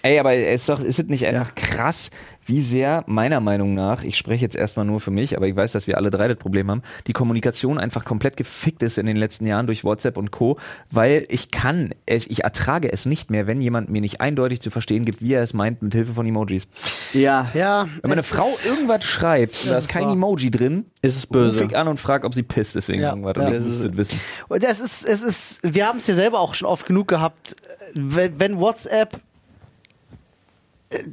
Ey, 0.04 0.20
aber 0.20 0.36
ist 0.36 0.68
doch, 0.68 0.82
ist 0.82 1.00
es 1.00 1.08
nicht 1.08 1.26
einfach 1.26 1.56
krass, 1.56 2.12
wie 2.50 2.62
sehr, 2.62 3.04
meiner 3.08 3.40
Meinung 3.40 3.74
nach, 3.74 4.04
ich 4.04 4.18
spreche 4.18 4.44
jetzt 4.44 4.56
erstmal 4.56 4.86
nur 4.86 5.00
für 5.00 5.12
mich, 5.12 5.38
aber 5.38 5.48
ich 5.48 5.56
weiß, 5.56 5.72
dass 5.72 5.88
wir 5.88 5.96
alle 5.98 6.10
drei 6.10 6.28
das 6.28 6.38
Problem 6.38 6.70
haben, 6.70 6.82
die 7.08 7.14
Kommunikation 7.14 7.78
einfach 7.78 8.04
komplett 8.04 8.36
gefickt 8.36 8.84
ist 8.84 8.98
in 8.98 9.06
den 9.06 9.16
letzten 9.16 9.46
Jahren 9.48 9.68
durch 9.68 9.84
WhatsApp 9.84 10.18
und 10.18 10.32
Co., 10.32 10.58
weil 10.92 11.26
ich 11.30 11.52
kann, 11.52 11.94
ich, 12.06 12.30
ich 12.30 12.44
ertrage 12.44 12.92
es 12.92 13.06
nicht 13.06 13.30
mehr, 13.32 13.48
wenn 13.48 13.62
jemand 13.62 13.90
mir 13.90 14.02
nicht 14.02 14.20
eindeutig 14.20 14.60
zu 14.60 14.70
verstehen 14.72 15.06
gibt, 15.06 15.22
wie 15.22 15.34
er 15.34 15.44
es 15.44 15.54
meint, 15.54 15.82
mit 15.82 15.94
Hilfe 15.94 16.14
von 16.14 16.26
Emojis. 16.26 16.68
Ja, 17.14 17.50
Ja, 17.54 17.88
Wenn 18.02 18.10
meine 18.10 18.24
Frau 18.24 18.48
ist- 18.48 18.66
irgendwas 18.66 19.04
schreibt 19.06 19.64
und 19.64 19.70
da 19.72 19.78
ist 19.78 19.88
kein 19.88 20.04
wahr. 20.06 20.14
Emoji 20.14 20.52
drin, 20.52 20.86
ist 21.02 21.16
es 21.18 21.26
böse. 21.28 21.64
ich 21.64 21.78
an 21.78 21.88
und 21.88 22.00
frage, 22.00 22.26
ob 22.26 22.34
sie 22.34 22.44
pisst, 22.44 22.76
deswegen 22.76 23.02
Ja, 23.02 23.10
irgendwas. 23.12 23.36
ja. 23.38 23.48
Und 23.48 23.66
muss 23.66 23.82
das 23.82 23.96
wissen. 23.98 24.20
Und 24.48 24.64
es 24.64 24.80
ist, 24.80 25.06
es 25.08 25.22
ist, 25.22 25.60
wir 25.64 25.88
haben 25.88 26.00
es 26.00 26.08
ja 26.08 26.16
selber 26.16 26.40
auch 26.40 26.54
schon 26.56 26.68
oft 26.68 26.86
genug 26.86 27.08
gehabt, 27.08 27.56
wenn, 27.94 28.40
wenn 28.40 28.60
WhatsApp 28.60 29.20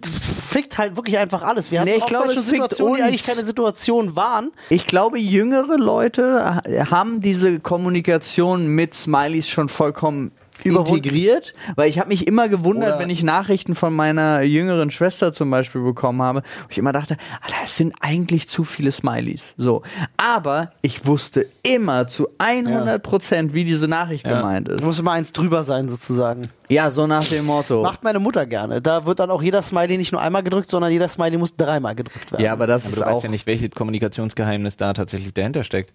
fickt 0.02 0.78
halt 0.78 0.96
wirklich 0.96 1.18
einfach 1.18 1.42
alles. 1.42 1.70
Wir 1.70 1.80
hatten 1.80 1.90
Nee, 1.90 1.96
ich 1.96 2.02
auch 2.02 2.06
glaube, 2.08 2.32
schon 2.32 2.42
Situationen, 2.42 2.96
die 2.96 3.02
eigentlich 3.02 3.24
keine 3.26 3.44
Situation 3.44 4.16
waren. 4.16 4.50
Ich 4.70 4.86
glaube, 4.86 5.18
jüngere 5.18 5.76
Leute 5.76 6.42
ha- 6.64 6.90
haben 6.90 7.20
diese 7.20 7.60
Kommunikation 7.60 8.68
mit 8.68 8.94
Smileys 8.94 9.48
schon 9.48 9.68
vollkommen. 9.68 10.32
Integriert, 10.64 11.52
weil 11.76 11.88
ich 11.88 11.98
habe 11.98 12.08
mich 12.08 12.26
immer 12.26 12.48
gewundert, 12.48 12.90
Oder- 12.90 12.98
wenn 13.00 13.10
ich 13.10 13.22
Nachrichten 13.22 13.74
von 13.74 13.94
meiner 13.94 14.42
jüngeren 14.42 14.90
Schwester 14.90 15.32
zum 15.32 15.50
Beispiel 15.50 15.82
bekommen 15.82 16.22
habe, 16.22 16.42
wo 16.62 16.66
ich 16.70 16.78
immer 16.78 16.92
dachte, 16.92 17.16
Alter, 17.42 17.56
es 17.64 17.76
sind 17.76 17.94
eigentlich 18.00 18.48
zu 18.48 18.64
viele 18.64 18.92
Smileys. 18.92 19.54
So, 19.56 19.82
aber 20.16 20.72
ich 20.82 21.06
wusste 21.06 21.46
immer 21.62 22.08
zu 22.08 22.28
100 22.38 23.02
Prozent, 23.02 23.54
wie 23.54 23.64
diese 23.64 23.88
Nachricht 23.88 24.26
Ja. 24.26 24.38
gemeint 24.38 24.68
ist. 24.68 24.84
Muss 24.84 24.98
immer 24.98 25.12
eins 25.12 25.32
drüber 25.32 25.62
sein, 25.64 25.88
sozusagen. 25.88 26.48
Ja, 26.68 26.90
so 26.90 27.06
nach 27.06 27.24
dem 27.24 27.46
Motto. 27.46 27.82
Macht 27.82 28.02
meine 28.02 28.18
Mutter 28.18 28.44
gerne. 28.46 28.80
Da 28.82 29.06
wird 29.06 29.20
dann 29.20 29.30
auch 29.30 29.42
jeder 29.42 29.62
Smiley 29.62 29.96
nicht 29.98 30.12
nur 30.12 30.20
einmal 30.20 30.42
gedrückt, 30.42 30.70
sondern 30.70 30.90
jeder 30.90 31.08
Smiley 31.08 31.36
muss 31.38 31.54
dreimal 31.54 31.94
gedrückt 31.94 32.32
werden. 32.32 32.42
Ja, 32.42 32.52
aber 32.52 32.66
das 32.66 32.84
Aber 32.84 32.90
ist 32.90 32.96
du 32.98 33.02
auch 33.06 33.10
weißt 33.14 33.22
ja 33.24 33.28
nicht, 33.30 33.46
welches 33.46 33.70
Kommunikationsgeheimnis 33.70 34.76
da 34.76 34.92
tatsächlich 34.92 35.32
dahinter 35.34 35.62
steckt. 35.64 35.92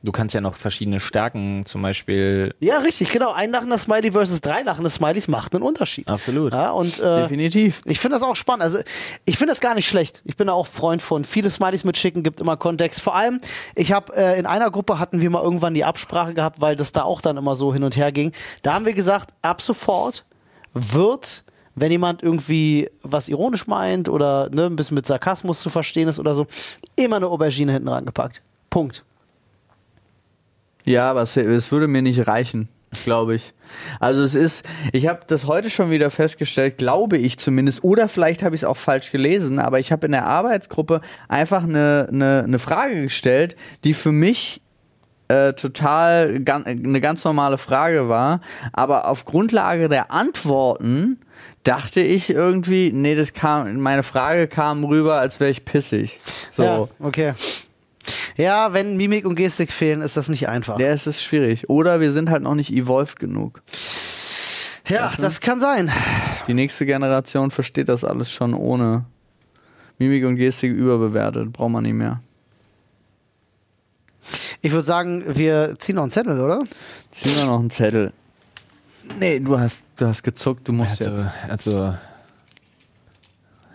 Du 0.00 0.12
kannst 0.12 0.32
ja 0.32 0.40
noch 0.40 0.54
verschiedene 0.54 1.00
Stärken, 1.00 1.66
zum 1.66 1.82
Beispiel. 1.82 2.54
Ja, 2.60 2.78
richtig, 2.78 3.10
genau. 3.10 3.32
Ein 3.32 3.50
lachender 3.50 3.78
Smiley 3.78 4.12
versus 4.12 4.40
drei 4.40 4.62
lachende 4.62 4.90
Smileys 4.90 5.26
macht 5.26 5.54
einen 5.54 5.64
Unterschied. 5.64 6.06
Absolut. 6.06 6.52
Ja, 6.52 6.70
und 6.70 7.00
äh, 7.00 7.22
Definitiv. 7.22 7.80
ich 7.84 7.98
finde 7.98 8.16
das 8.16 8.22
auch 8.22 8.36
spannend. 8.36 8.62
Also, 8.62 8.78
ich 9.24 9.36
finde 9.36 9.52
das 9.52 9.60
gar 9.60 9.74
nicht 9.74 9.88
schlecht. 9.88 10.22
Ich 10.24 10.36
bin 10.36 10.46
da 10.46 10.52
auch 10.52 10.68
Freund 10.68 11.02
von. 11.02 11.24
Viele 11.24 11.50
Smileys 11.50 11.82
mitschicken, 11.82 12.22
gibt 12.22 12.40
immer 12.40 12.56
Kontext. 12.56 13.02
Vor 13.02 13.16
allem, 13.16 13.40
ich 13.74 13.90
habe 13.90 14.16
äh, 14.16 14.38
in 14.38 14.46
einer 14.46 14.70
Gruppe 14.70 15.00
hatten 15.00 15.20
wir 15.20 15.30
mal 15.30 15.42
irgendwann 15.42 15.74
die 15.74 15.84
Absprache 15.84 16.32
gehabt, 16.32 16.60
weil 16.60 16.76
das 16.76 16.92
da 16.92 17.02
auch 17.02 17.20
dann 17.20 17.36
immer 17.36 17.56
so 17.56 17.74
hin 17.74 17.82
und 17.82 17.96
her 17.96 18.12
ging. 18.12 18.30
Da 18.62 18.74
haben 18.74 18.86
wir 18.86 18.94
gesagt, 18.94 19.34
ab 19.42 19.62
sofort 19.62 20.24
wird, 20.74 21.42
wenn 21.74 21.90
jemand 21.90 22.22
irgendwie 22.22 22.88
was 23.02 23.28
ironisch 23.28 23.66
meint 23.66 24.08
oder 24.08 24.48
ne, 24.50 24.66
ein 24.66 24.76
bisschen 24.76 24.94
mit 24.94 25.06
Sarkasmus 25.06 25.60
zu 25.60 25.70
verstehen 25.70 26.06
ist 26.06 26.20
oder 26.20 26.34
so, 26.34 26.46
immer 26.94 27.16
eine 27.16 27.26
Aubergine 27.26 27.72
hinten 27.72 27.88
rangepackt. 27.88 28.42
Punkt. 28.70 29.04
Ja, 30.88 31.10
aber 31.10 31.22
es, 31.22 31.36
würde 31.36 31.86
mir 31.86 32.02
nicht 32.02 32.26
reichen, 32.26 32.68
glaube 33.04 33.34
ich. 33.34 33.52
Also 34.00 34.22
es 34.22 34.34
ist, 34.34 34.64
ich 34.92 35.06
habe 35.06 35.20
das 35.26 35.46
heute 35.46 35.68
schon 35.68 35.90
wieder 35.90 36.10
festgestellt, 36.10 36.78
glaube 36.78 37.18
ich 37.18 37.38
zumindest, 37.38 37.84
oder 37.84 38.08
vielleicht 38.08 38.42
habe 38.42 38.54
ich 38.54 38.62
es 38.62 38.64
auch 38.64 38.78
falsch 38.78 39.12
gelesen, 39.12 39.58
aber 39.58 39.78
ich 39.78 39.92
habe 39.92 40.06
in 40.06 40.12
der 40.12 40.26
Arbeitsgruppe 40.26 41.02
einfach 41.28 41.62
eine, 41.62 42.08
eine, 42.10 42.44
eine 42.44 42.58
Frage 42.58 43.02
gestellt, 43.02 43.54
die 43.84 43.92
für 43.92 44.12
mich 44.12 44.62
äh, 45.28 45.52
total 45.52 46.40
gan 46.40 46.64
eine 46.64 47.02
ganz 47.02 47.22
normale 47.22 47.58
Frage 47.58 48.08
war, 48.08 48.40
aber 48.72 49.08
auf 49.08 49.26
Grundlage 49.26 49.90
der 49.90 50.10
Antworten 50.10 51.20
dachte 51.64 52.00
ich 52.00 52.30
irgendwie, 52.30 52.92
nee, 52.94 53.14
das 53.14 53.34
kam, 53.34 53.76
meine 53.76 54.02
Frage 54.02 54.48
kam 54.48 54.84
rüber, 54.84 55.20
als 55.20 55.38
wäre 55.38 55.50
ich 55.50 55.66
pissig. 55.66 56.18
So. 56.50 56.62
Ja, 56.62 56.88
okay. 56.98 57.34
Ja, 58.38 58.72
wenn 58.72 58.96
Mimik 58.96 59.26
und 59.26 59.34
Gestik 59.34 59.72
fehlen, 59.72 60.00
ist 60.00 60.16
das 60.16 60.28
nicht 60.28 60.48
einfach. 60.48 60.78
Ja, 60.78 60.86
es 60.88 61.06
ist 61.08 61.22
schwierig. 61.22 61.68
Oder 61.68 62.00
wir 62.00 62.12
sind 62.12 62.30
halt 62.30 62.42
noch 62.44 62.54
nicht 62.54 62.72
evolved 62.72 63.18
genug. 63.18 63.60
Ja, 64.86 65.12
das 65.18 65.40
kann 65.40 65.58
sein. 65.60 65.90
Die 66.46 66.54
nächste 66.54 66.86
Generation 66.86 67.50
versteht 67.50 67.88
das 67.88 68.04
alles 68.04 68.30
schon 68.30 68.54
ohne 68.54 69.04
Mimik 69.98 70.24
und 70.24 70.36
Gestik 70.36 70.72
überbewertet. 70.72 71.52
Braucht 71.52 71.72
man 71.72 71.82
nicht 71.82 71.94
mehr. 71.94 72.20
Ich 74.62 74.70
würde 74.72 74.86
sagen, 74.86 75.24
wir 75.36 75.74
ziehen 75.78 75.96
noch 75.96 76.02
einen 76.02 76.10
Zettel, 76.12 76.40
oder? 76.40 76.62
Zieh 77.10 77.34
mal 77.36 77.46
noch 77.46 77.58
einen 77.58 77.70
Zettel. 77.70 78.12
Nee, 79.18 79.40
du 79.40 79.58
hast, 79.58 79.84
du 79.96 80.06
hast 80.06 80.22
gezuckt, 80.22 80.68
du 80.68 80.72
musst 80.72 81.00
Also, 81.00 81.22
jetzt. 81.22 81.50
also. 81.50 81.94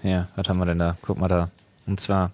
Ja, 0.04 0.28
was 0.36 0.48
haben 0.48 0.60
wir 0.60 0.66
denn 0.68 0.80
da? 0.80 0.96
Guck 1.02 1.18
mal 1.20 1.28
da. 1.28 1.50
Und 1.86 2.00
zwar. 2.00 2.32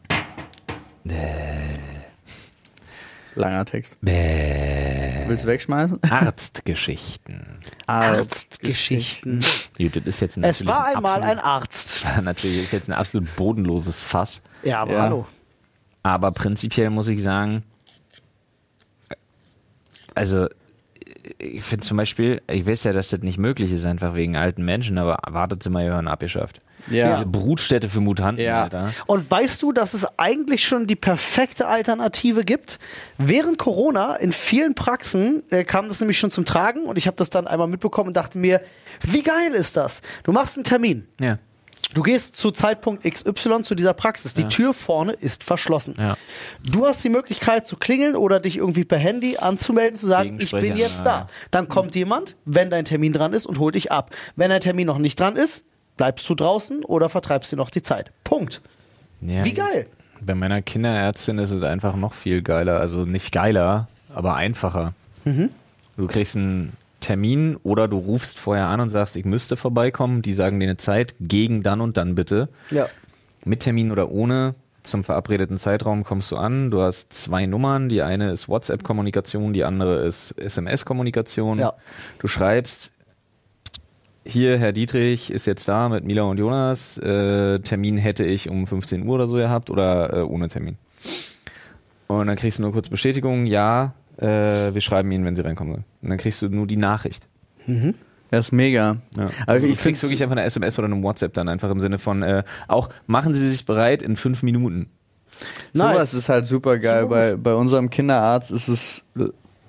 Langer 3.35 3.65
Text. 3.65 3.97
Bäh. 4.01 5.27
Willst 5.27 5.43
du 5.43 5.47
wegschmeißen? 5.47 5.99
Arztgeschichten. 6.03 7.59
Arztgeschichten. 7.87 9.43
Gut, 9.77 9.95
das 9.95 10.03
ist 10.05 10.19
jetzt 10.21 10.37
Es 10.37 10.41
natürlich 10.43 10.67
war 10.67 10.85
einmal 10.85 11.21
ein 11.23 11.39
absolut, 11.39 11.45
Arzt. 11.45 12.05
Natürlich 12.23 12.63
ist 12.63 12.73
jetzt 12.73 12.89
ein 12.89 12.93
absolut 12.93 13.35
bodenloses 13.35 14.01
Fass. 14.01 14.41
Ja, 14.63 14.79
aber 14.81 14.93
Ja. 14.93 15.01
hallo. 15.03 15.27
Aber 16.03 16.31
prinzipiell 16.31 16.89
muss 16.89 17.07
ich 17.07 17.21
sagen, 17.21 17.63
also 20.15 20.47
ich 21.37 21.63
finde 21.63 21.85
zum 21.85 21.97
Beispiel, 21.97 22.41
ich 22.49 22.65
weiß 22.65 22.83
ja, 22.85 22.93
dass 22.93 23.09
das 23.09 23.19
nicht 23.21 23.37
möglich 23.37 23.71
ist, 23.71 23.85
einfach 23.85 24.15
wegen 24.15 24.35
alten 24.35 24.63
Menschen, 24.63 24.97
aber 24.97 25.19
Wartezimmer 25.27 25.83
gehören 25.83 26.07
abgeschafft. 26.07 26.61
Ja. 26.89 27.13
Diese 27.13 27.25
Brutstätte 27.25 27.89
für 27.89 27.99
Mutanten, 27.99 28.43
Ja. 28.43 28.63
Alter. 28.63 28.93
Und 29.05 29.29
weißt 29.29 29.61
du, 29.61 29.71
dass 29.71 29.93
es 29.93 30.05
eigentlich 30.17 30.63
schon 30.63 30.87
die 30.87 30.95
perfekte 30.95 31.67
Alternative 31.67 32.43
gibt? 32.43 32.79
Während 33.17 33.57
Corona 33.57 34.15
in 34.15 34.31
vielen 34.31 34.75
Praxen 34.75 35.43
äh, 35.51 35.63
kam 35.63 35.87
das 35.87 35.99
nämlich 35.99 36.17
schon 36.17 36.31
zum 36.31 36.45
Tragen 36.45 36.85
und 36.85 36.97
ich 36.97 37.07
habe 37.07 37.17
das 37.17 37.29
dann 37.29 37.47
einmal 37.47 37.67
mitbekommen 37.67 38.09
und 38.09 38.17
dachte 38.17 38.37
mir, 38.37 38.61
wie 39.01 39.23
geil 39.23 39.51
ist 39.53 39.77
das? 39.77 40.01
Du 40.23 40.31
machst 40.31 40.57
einen 40.57 40.63
Termin. 40.63 41.07
Ja. 41.19 41.39
Du 41.93 42.03
gehst 42.03 42.35
zu 42.35 42.51
Zeitpunkt 42.51 43.03
XY 43.03 43.63
zu 43.63 43.73
dieser 43.73 43.95
Praxis. 43.95 44.35
Die 44.35 44.47
Tür 44.47 44.75
vorne 44.75 45.13
ist 45.13 45.43
verschlossen. 45.43 45.95
Ja. 45.97 46.17
Du 46.63 46.85
hast 46.85 47.03
die 47.03 47.09
Möglichkeit 47.09 47.65
zu 47.65 47.77
klingeln 47.77 48.15
oder 48.15 48.39
dich 48.39 48.57
irgendwie 48.57 48.83
per 48.83 48.99
Handy 48.99 49.37
anzumelden, 49.37 49.95
zu 49.95 50.05
sagen, 50.05 50.37
ich 50.39 50.51
bin 50.51 50.77
jetzt 50.77 50.99
ja. 50.99 51.03
da. 51.03 51.27
Dann 51.49 51.67
kommt 51.67 51.95
jemand, 51.95 52.35
wenn 52.45 52.69
dein 52.69 52.85
Termin 52.85 53.11
dran 53.11 53.33
ist 53.33 53.47
und 53.47 53.57
holt 53.57 53.73
dich 53.73 53.91
ab. 53.91 54.15
Wenn 54.35 54.51
dein 54.51 54.61
Termin 54.61 54.85
noch 54.85 54.99
nicht 54.99 55.19
dran 55.19 55.35
ist, 55.35 55.65
bleibst 55.99 56.29
du 56.29 56.33
draußen 56.33 56.85
oder 56.85 57.09
vertreibst 57.09 57.51
dir 57.51 57.57
noch 57.57 57.69
die 57.69 57.81
Zeit. 57.81 58.13
Punkt. 58.23 58.61
Ja, 59.19 59.43
Wie 59.43 59.53
geil. 59.53 59.85
Bei 60.21 60.33
meiner 60.33 60.61
Kinderärztin 60.61 61.37
ist 61.37 61.51
es 61.51 61.61
einfach 61.61 61.97
noch 61.97 62.13
viel 62.13 62.41
geiler. 62.41 62.79
Also 62.79 63.03
nicht 63.03 63.33
geiler, 63.33 63.89
aber 64.15 64.35
einfacher. 64.35 64.93
Mhm. 65.25 65.49
Du 65.97 66.07
kriegst 66.07 66.37
einen 66.37 66.71
Termin 67.01 67.57
oder 67.63 67.89
du 67.89 67.97
rufst 67.97 68.39
vorher 68.39 68.67
an 68.67 68.79
und 68.79 68.87
sagst, 68.87 69.17
ich 69.17 69.25
müsste 69.25 69.57
vorbeikommen. 69.57 70.21
Die 70.21 70.31
sagen 70.31 70.61
dir 70.61 70.67
eine 70.67 70.77
Zeit, 70.77 71.15
gegen 71.19 71.63
dann 71.63 71.81
und 71.81 71.97
dann 71.97 72.15
bitte. 72.15 72.47
Ja. 72.71 72.87
Mit 73.43 73.59
Termin 73.59 73.91
oder 73.91 74.09
ohne. 74.09 74.55
Zum 74.83 75.03
verabredeten 75.03 75.57
Zeitraum 75.57 76.05
kommst 76.05 76.31
du 76.31 76.37
an. 76.37 76.71
Du 76.71 76.81
hast 76.81 77.11
zwei 77.11 77.45
Nummern. 77.45 77.89
Die 77.89 78.01
eine 78.03 78.31
ist 78.31 78.47
WhatsApp-Kommunikation, 78.47 79.51
die 79.51 79.65
andere 79.65 80.05
ist 80.05 80.31
SMS-Kommunikation. 80.37 81.59
Ja. 81.59 81.73
Du 82.19 82.29
schreibst, 82.29 82.93
hier, 84.25 84.57
Herr 84.57 84.71
Dietrich 84.71 85.31
ist 85.31 85.45
jetzt 85.45 85.67
da 85.67 85.89
mit 85.89 86.03
Mila 86.03 86.23
und 86.23 86.37
Jonas. 86.37 86.97
Äh, 86.97 87.59
Termin 87.59 87.97
hätte 87.97 88.25
ich 88.25 88.49
um 88.49 88.67
15 88.67 89.05
Uhr 89.05 89.15
oder 89.15 89.27
so 89.27 89.37
gehabt 89.37 89.69
oder 89.69 90.13
äh, 90.13 90.21
ohne 90.21 90.47
Termin. 90.49 90.77
Und 92.07 92.27
dann 92.27 92.35
kriegst 92.35 92.59
du 92.59 92.63
nur 92.63 92.73
kurz 92.73 92.89
Bestätigung, 92.89 93.45
ja, 93.45 93.93
äh, 94.17 94.73
wir 94.73 94.81
schreiben 94.81 95.11
Ihnen, 95.11 95.25
wenn 95.25 95.35
Sie 95.35 95.43
reinkommen 95.43 95.73
sollen. 95.73 95.85
Und 96.01 96.09
dann 96.09 96.17
kriegst 96.17 96.41
du 96.41 96.49
nur 96.49 96.67
die 96.67 96.77
Nachricht. 96.77 97.25
Das 98.31 98.47
ist 98.47 98.51
mega. 98.51 98.97
Ja. 99.15 99.25
Also 99.25 99.33
Also 99.47 99.67
ich 99.67 99.77
finde 99.77 99.81
kriegst 99.81 100.03
wirklich 100.03 100.23
einfach 100.23 100.35
eine 100.35 100.45
SMS 100.45 100.77
oder 100.77 100.87
eine 100.87 101.01
WhatsApp 101.01 101.33
dann 101.33 101.49
einfach 101.49 101.69
im 101.69 101.79
Sinne 101.79 101.99
von, 101.99 102.23
äh, 102.23 102.43
auch 102.67 102.89
machen 103.07 103.33
Sie 103.33 103.47
sich 103.47 103.65
bereit 103.65 104.01
in 104.01 104.15
fünf 104.15 104.43
Minuten. 104.43 104.89
Nice. 105.73 105.93
Sowas 105.93 106.13
ist 106.13 106.29
halt 106.29 106.45
super 106.45 106.77
geil. 106.79 107.05
Bei, 107.07 107.35
bei 107.35 107.53
unserem 107.53 107.89
Kinderarzt 107.89 108.51
ist 108.51 108.67
es 108.67 109.03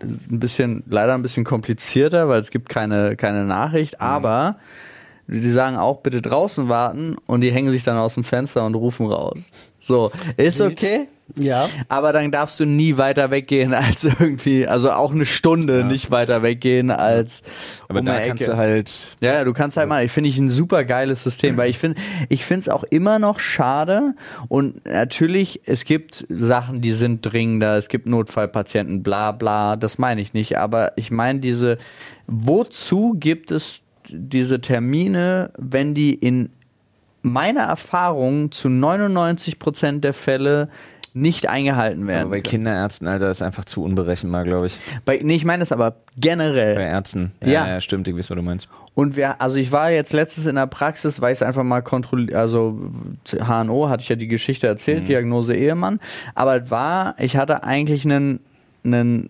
ein 0.03 0.41
bisschen, 0.41 0.83
leider 0.89 1.15
ein 1.15 1.23
bisschen 1.23 1.45
komplizierter, 1.45 2.29
weil 2.29 2.41
es 2.41 2.51
gibt 2.51 2.69
keine, 2.69 3.17
keine 3.17 3.45
Nachricht, 3.45 4.01
aber 4.01 4.57
die 5.27 5.51
sagen 5.51 5.77
auch 5.77 5.99
bitte 5.99 6.23
draußen 6.23 6.69
warten 6.69 7.17
und 7.27 7.41
die 7.41 7.53
hängen 7.53 7.71
sich 7.71 7.85
dann 7.85 7.97
aus 7.97 8.15
dem 8.15 8.25
Fenster 8.25 8.67
und 8.67 8.75
rufen 8.75 9.07
raus. 9.07 9.49
So, 9.79 10.11
ist 10.37 10.61
okay. 10.61 11.09
Ja. 11.37 11.69
Aber 11.89 12.13
dann 12.13 12.31
darfst 12.31 12.59
du 12.61 12.65
nie 12.65 12.97
weiter 12.97 13.31
weggehen 13.31 13.75
als 13.75 14.05
irgendwie, 14.05 14.67
also 14.67 14.93
auch 14.93 15.13
eine 15.13 15.27
Stunde 15.27 15.85
nicht 15.85 16.11
weiter 16.11 16.43
weggehen 16.43 16.91
als 16.91 17.43
Aber 17.89 18.01
um 18.01 18.07
da 18.07 18.21
kannst 18.21 18.49
du 18.49 18.57
halt, 18.57 19.17
Ja, 19.21 19.35
ja, 19.35 19.45
du 19.45 19.53
kannst 19.53 19.77
halt 19.77 19.89
mal, 19.89 20.05
ich 20.05 20.13
finde 20.13 20.31
ich 20.31 20.39
ein 20.39 20.51
super 20.51 20.85
geiles 20.85 21.23
System, 21.23 21.57
weil 21.57 21.71
ich 21.71 21.79
finde, 21.79 22.01
ich 22.29 22.45
finde 22.45 22.61
es 22.61 22.69
auch 22.69 22.85
immer 22.85 23.19
noch 23.19 23.39
schade 23.39 24.15
und 24.49 24.87
natürlich, 24.87 25.61
es 25.67 25.85
gibt 25.85 26.27
Sachen, 26.29 26.81
die 26.81 26.93
sind 26.93 27.23
dringender, 27.23 27.77
es 27.77 27.89
gibt 27.89 28.07
Notfallpatienten, 28.07 29.03
bla 29.03 29.33
bla, 29.33 29.77
das 29.77 29.99
meine 29.99 30.21
ich 30.21 30.33
nicht, 30.33 30.59
aber 30.59 30.93
ich 30.97 31.11
meine 31.11 31.41
diese, 31.41 31.79
wozu 32.27 33.15
gibt 33.19 33.51
es 33.51 33.83
diese 34.09 34.61
Termine, 34.61 35.53
wenn 35.57 35.95
die 35.95 36.15
in 36.15 36.51
meiner 37.23 37.63
Erfahrung 37.63 38.51
zu 38.51 38.69
99 38.69 39.59
Prozent 39.59 40.05
der 40.05 40.15
Fälle 40.15 40.69
nicht 41.13 41.49
eingehalten 41.49 42.07
werden. 42.07 42.23
aber 42.23 42.31
bei 42.31 42.41
Kinderärzten, 42.41 43.09
Alter, 43.09 43.31
ist 43.31 43.43
einfach 43.43 43.65
zu 43.65 43.83
unberechenbar, 43.83 44.45
glaube 44.45 44.67
ich. 44.67 44.79
Bei, 45.05 45.21
nee, 45.23 45.35
ich 45.35 45.45
meine 45.45 45.61
das 45.61 45.73
aber 45.73 45.97
generell. 46.17 46.77
Bei 46.77 46.85
Ärzten. 46.85 47.33
Ja. 47.45 47.67
ja, 47.67 47.81
stimmt, 47.81 48.07
ich 48.07 48.17
weiß, 48.17 48.31
was 48.31 48.37
du 48.37 48.43
meinst. 48.43 48.69
Und 48.95 49.17
wer, 49.17 49.41
also 49.41 49.57
ich 49.57 49.73
war 49.73 49.91
jetzt 49.91 50.13
letztens 50.13 50.47
in 50.47 50.57
der 50.57 50.67
Praxis, 50.67 51.21
weil 51.21 51.33
ich 51.33 51.39
es 51.39 51.43
einfach 51.43 51.63
mal 51.63 51.81
kontrolliert, 51.81 52.35
also 52.35 52.79
HNO 53.31 53.89
hatte 53.89 54.03
ich 54.03 54.09
ja 54.09 54.17
die 54.17 54.29
Geschichte 54.29 54.67
erzählt, 54.67 55.09
Diagnose 55.09 55.55
Ehemann, 55.55 56.01
aber 56.35 56.63
es 56.63 56.71
war, 56.71 57.15
ich 57.19 57.37
hatte 57.37 57.65
eigentlich 57.65 58.05
einen 58.05 58.41
einen 58.83 59.29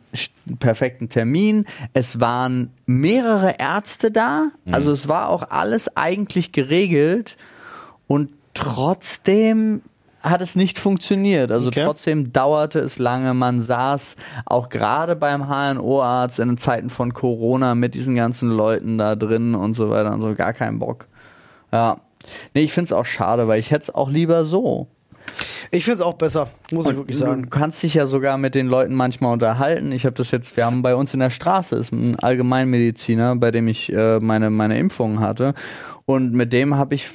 perfekten 0.61 1.09
Termin. 1.09 1.67
Es 1.93 2.21
waren 2.21 2.71
mehrere 2.87 3.57
Ärzte 3.59 4.13
da, 4.13 4.51
also 4.71 4.93
es 4.93 5.09
war 5.09 5.29
auch 5.29 5.51
alles 5.51 5.97
eigentlich 5.97 6.53
geregelt 6.53 7.37
und 8.07 8.31
trotzdem 8.55 9.83
hat 10.21 10.43
es 10.43 10.55
nicht 10.57 10.79
funktioniert. 10.79 11.51
Also 11.51 11.69
Okay. 11.69 11.85
trotzdem 11.85 12.33
dauerte 12.33 12.79
es 12.81 12.99
lange. 12.99 13.33
Man 13.35 13.63
saß 13.63 14.17
auch 14.47 14.69
gerade 14.69 15.17
beim 15.17 15.49
HNO-Arzt 15.49 16.39
in 16.41 16.57
Zeiten 16.59 16.91
von 16.91 17.13
Corona 17.15 17.75
mit 17.75 17.95
diesen 17.95 18.15
ganzen 18.15 18.51
Leuten 18.51 18.99
da 18.99 19.17
drin 19.17 19.55
und 19.55 19.75
so 19.75 19.91
weiter 19.91 20.13
und 20.13 20.21
so. 20.21 20.35
Gar 20.35 20.53
keinen 20.53 20.79
Bock. 20.79 21.07
Ja. 21.73 21.99
Nee, 22.55 22.63
ich 22.63 22.73
finde 22.73 22.87
es 22.87 22.93
auch 22.93 23.07
schade, 23.07 23.49
weil 23.49 23.59
ich 23.59 23.71
hätte 23.71 23.85
es 23.85 23.95
auch 23.95 24.11
lieber 24.11 24.45
so. 24.45 24.89
Ich 25.71 25.85
finde 25.85 25.97
es 25.97 26.03
auch 26.03 26.15
besser, 26.15 26.49
muss 26.73 26.91
ich 26.91 26.97
wirklich 26.97 27.17
Du 27.17 27.23
sagen. 27.25 27.49
kannst 27.49 27.83
dich 27.83 27.95
ja 27.95 28.07
sogar 28.07 28.37
mit 28.37 28.55
den 28.57 28.67
Leuten 28.67 28.95
manchmal 28.95 29.33
unterhalten. 29.33 29.93
Ich 29.93 30.05
habe 30.05 30.15
das 30.17 30.33
jetzt, 30.33 30.57
wir 30.57 30.67
haben 30.67 30.83
bei 30.83 30.95
uns 30.97 31.15
in 31.15 31.21
der 31.21 31.31
Straße 31.31 31.77
ist 31.77 31.93
ein 31.93 32.19
Allgemeinmediziner, 32.19 33.37
bei 33.37 33.53
dem 33.53 33.69
ich 33.69 33.93
äh, 33.93 34.19
meine 34.19 34.51
meine 34.51 34.77
Impfungen 34.79 35.21
hatte 35.21 35.55
und 36.07 36.33
mit 36.35 36.53
dem 36.53 36.75
habe 36.77 36.97
ich 36.97 37.09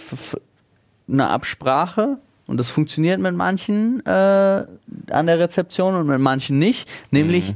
eine 1.12 1.28
Absprache 1.28 2.18
und 2.48 2.60
das 2.60 2.70
funktioniert 2.70 3.20
mit 3.20 3.36
manchen 3.36 4.06
äh, 4.06 4.10
an 4.10 5.26
der 5.26 5.40
Rezeption 5.40 5.96
und 5.96 6.08
mit 6.08 6.20
manchen 6.20 6.60
nicht. 6.60 6.88
Nämlich 7.12 7.56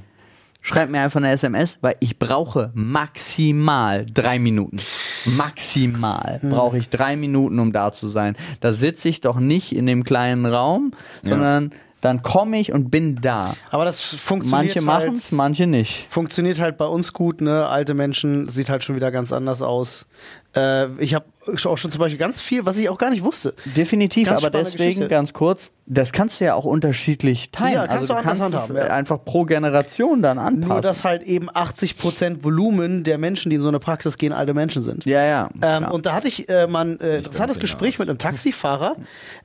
schreib 0.62 0.90
mir 0.90 1.02
einfach 1.02 1.20
eine 1.20 1.32
SMS, 1.32 1.78
weil 1.82 1.96
ich 2.00 2.18
brauche 2.18 2.72
maximal 2.74 4.06
drei 4.06 4.40
Minuten. 4.40 4.78
Maximal 5.26 6.40
brauche 6.44 6.78
ich 6.78 6.90
drei 6.90 7.16
Minuten, 7.16 7.60
um 7.60 7.72
da 7.72 7.92
zu 7.92 8.08
sein. 8.08 8.36
Da 8.60 8.74
sitze 8.74 9.10
ich 9.10 9.22
doch 9.22 9.40
nicht 9.40 9.76
in 9.76 9.86
dem 9.86 10.04
kleinen 10.04 10.46
Raum, 10.46 10.92
sondern 11.24 11.72
dann 12.02 12.22
komme 12.22 12.60
ich 12.60 12.72
und 12.72 12.90
bin 12.90 13.20
da. 13.22 13.56
Aber 13.72 13.84
das 13.86 14.02
funktioniert 14.02 14.76
Manche 14.76 14.88
halt, 14.88 15.06
machen 15.06 15.16
es, 15.16 15.32
manche 15.32 15.68
nicht. 15.68 16.08
funktioniert 16.10 16.60
halt 16.60 16.78
bei 16.78 16.86
uns 16.86 17.12
gut, 17.14 17.42
ne? 17.42 17.68
Alte 17.68 17.94
Menschen 17.94 18.48
sieht 18.48 18.70
halt 18.70 18.84
schon 18.84 18.96
wieder 18.96 19.12
ganz 19.12 19.34
anders 19.34 19.62
aus. 19.62 20.08
Äh, 20.56 20.88
ich 21.04 21.14
habe 21.14 21.26
auch 21.66 21.78
schon 21.78 21.92
zum 21.92 22.00
Beispiel 22.00 22.20
ganz 22.20 22.42
viel, 22.42 22.66
was 22.66 22.78
ich 22.78 22.90
auch 22.90 22.98
gar 22.98 23.10
nicht 23.10 23.24
wusste. 23.24 23.54
Definitiv, 23.76 24.28
Ganz 24.28 24.44
aber 24.44 24.50
deswegen 24.52 24.78
Geschichte. 24.78 25.08
ganz 25.08 25.34
kurz, 25.34 25.72
das 25.86 26.12
kannst 26.12 26.40
du 26.40 26.46
ja 26.46 26.54
auch 26.54 26.66
unterschiedlich 26.66 27.52
teilen. 27.52 27.74
Ja, 27.74 27.88
kannst 27.88 28.12
also 28.12 28.14
du 28.14 28.22
kannst 28.22 28.42
es 28.42 28.46
handhaben, 28.46 28.78
ja. 28.78 28.94
einfach 28.94 29.24
pro 29.26 29.46
Generation 29.46 30.22
dann 30.22 30.38
anpassen. 30.38 30.68
Nur, 30.68 30.82
dass 30.82 31.04
halt 31.04 31.24
eben 31.24 31.50
80% 31.50 32.44
Volumen 32.44 33.04
der 33.04 33.18
Menschen, 33.18 33.50
die 33.50 33.56
in 33.56 33.62
so 33.62 33.70
eine 33.70 33.80
Praxis 33.80 34.18
gehen, 34.18 34.32
alte 34.32 34.54
Menschen 34.54 34.84
sind. 34.84 35.06
ja, 35.06 35.24
ja. 35.24 35.50
Ähm, 35.62 35.86
und 35.86 36.06
da 36.06 36.14
hatte 36.14 36.28
ich 36.28 36.48
äh, 36.48 36.68
mal 36.68 36.86
ein 36.86 37.00
äh, 37.00 37.18
interessantes 37.18 37.60
Gespräch 37.60 37.98
mit 38.00 38.08
einem 38.08 38.20
Taxifahrer, 38.20 38.96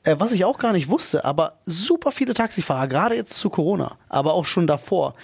äh, 0.02 0.16
was 0.18 0.32
ich 0.32 0.44
auch 0.44 0.58
gar 0.58 0.72
nicht 0.72 0.88
wusste, 0.88 1.24
aber 1.24 1.54
super 1.64 2.12
viele 2.12 2.34
Taxifahrer, 2.34 2.88
gerade 2.88 3.14
jetzt 3.14 3.38
zu 3.38 3.48
Corona, 3.48 3.96
aber 4.08 4.34
auch 4.34 4.44
schon 4.44 4.66
davor, 4.66 5.14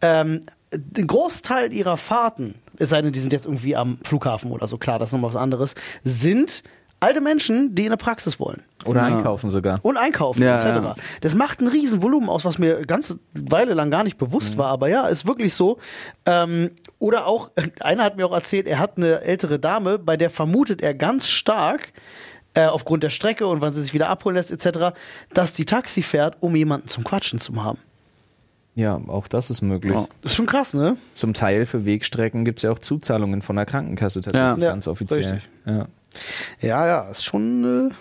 ähm, 0.00 0.42
den 0.72 1.06
Großteil 1.06 1.72
ihrer 1.72 1.96
Fahrten, 1.96 2.54
es 2.78 2.90
sei 2.90 3.02
denn, 3.02 3.12
die 3.12 3.20
sind 3.20 3.32
jetzt 3.32 3.46
irgendwie 3.46 3.76
am 3.76 3.98
Flughafen 4.04 4.52
oder 4.52 4.68
so, 4.68 4.78
klar, 4.78 4.98
das 4.98 5.08
ist 5.08 5.12
nochmal 5.12 5.30
was 5.30 5.36
anderes, 5.36 5.74
sind 6.04 6.62
alte 7.02 7.22
Menschen, 7.22 7.74
die 7.74 7.82
in 7.86 7.88
eine 7.88 7.96
Praxis 7.96 8.38
wollen. 8.38 8.62
Oder 8.84 9.00
Ja. 9.08 9.16
einkaufen 9.16 9.50
sogar. 9.50 9.78
Und 9.82 9.96
einkaufen, 9.96 10.42
Ja, 10.42 10.56
etc. 10.56 10.64
ja. 10.84 10.94
Das 11.22 11.34
macht 11.34 11.60
ein 11.60 11.68
riesen 11.68 12.02
Volumen 12.02 12.28
aus, 12.28 12.44
was 12.44 12.58
mir 12.58 12.82
ganz 12.82 13.16
Weile 13.32 13.72
lang 13.72 13.90
gar 13.90 14.04
nicht 14.04 14.18
bewusst 14.18 14.58
war. 14.58 14.66
Aber 14.66 14.88
ja, 14.88 15.06
ist 15.06 15.26
wirklich 15.26 15.54
so. 15.54 15.78
Ähm, 16.26 16.72
oder 16.98 17.26
auch, 17.26 17.50
einer 17.80 18.04
hat 18.04 18.16
mir 18.18 18.26
auch 18.26 18.34
erzählt, 18.34 18.66
er 18.66 18.78
hat 18.78 18.98
eine 18.98 19.22
ältere 19.22 19.58
Dame, 19.58 19.98
bei 19.98 20.18
der 20.18 20.28
vermutet 20.28 20.82
er 20.82 20.92
ganz 20.92 21.28
stark, 21.28 21.94
äh, 22.52 22.66
aufgrund 22.66 23.02
der 23.02 23.10
Strecke 23.10 23.46
und 23.46 23.62
wann 23.62 23.72
sie 23.72 23.80
sich 23.82 23.94
wieder 23.94 24.08
abholen 24.10 24.36
lässt, 24.36 24.50
etc., 24.50 24.94
dass 25.32 25.54
die 25.54 25.64
Taxi 25.64 26.02
fährt, 26.02 26.36
um 26.40 26.54
jemanden 26.54 26.88
zum 26.88 27.02
Quatschen 27.04 27.40
zu 27.40 27.62
haben. 27.64 27.78
Ja, 28.74 29.00
auch 29.08 29.28
das 29.28 29.50
ist 29.50 29.62
möglich. 29.62 29.92
Ja. 29.94 30.06
Das 30.22 30.32
ist 30.32 30.36
schon 30.36 30.46
krass, 30.46 30.74
ne? 30.74 30.96
Zum 31.14 31.34
Teil 31.34 31.66
für 31.66 31.84
Wegstrecken 31.84 32.44
gibt 32.44 32.60
es 32.60 32.62
ja 32.62 32.70
auch 32.70 32.78
Zuzahlungen 32.78 33.42
von 33.42 33.56
der 33.56 33.66
Krankenkasse 33.66 34.20
tatsächlich 34.22 34.62
Ja. 34.64 34.70
ganz 34.70 34.86
Ja, 34.86 34.92
offiziell. 34.92 35.18
richtig. 35.32 35.48
Ja. 35.66 35.86
Ja, 36.60 36.86
ja, 36.86 37.10
ist 37.10 37.24
schon. 37.24 37.64
Äh, 37.90 37.94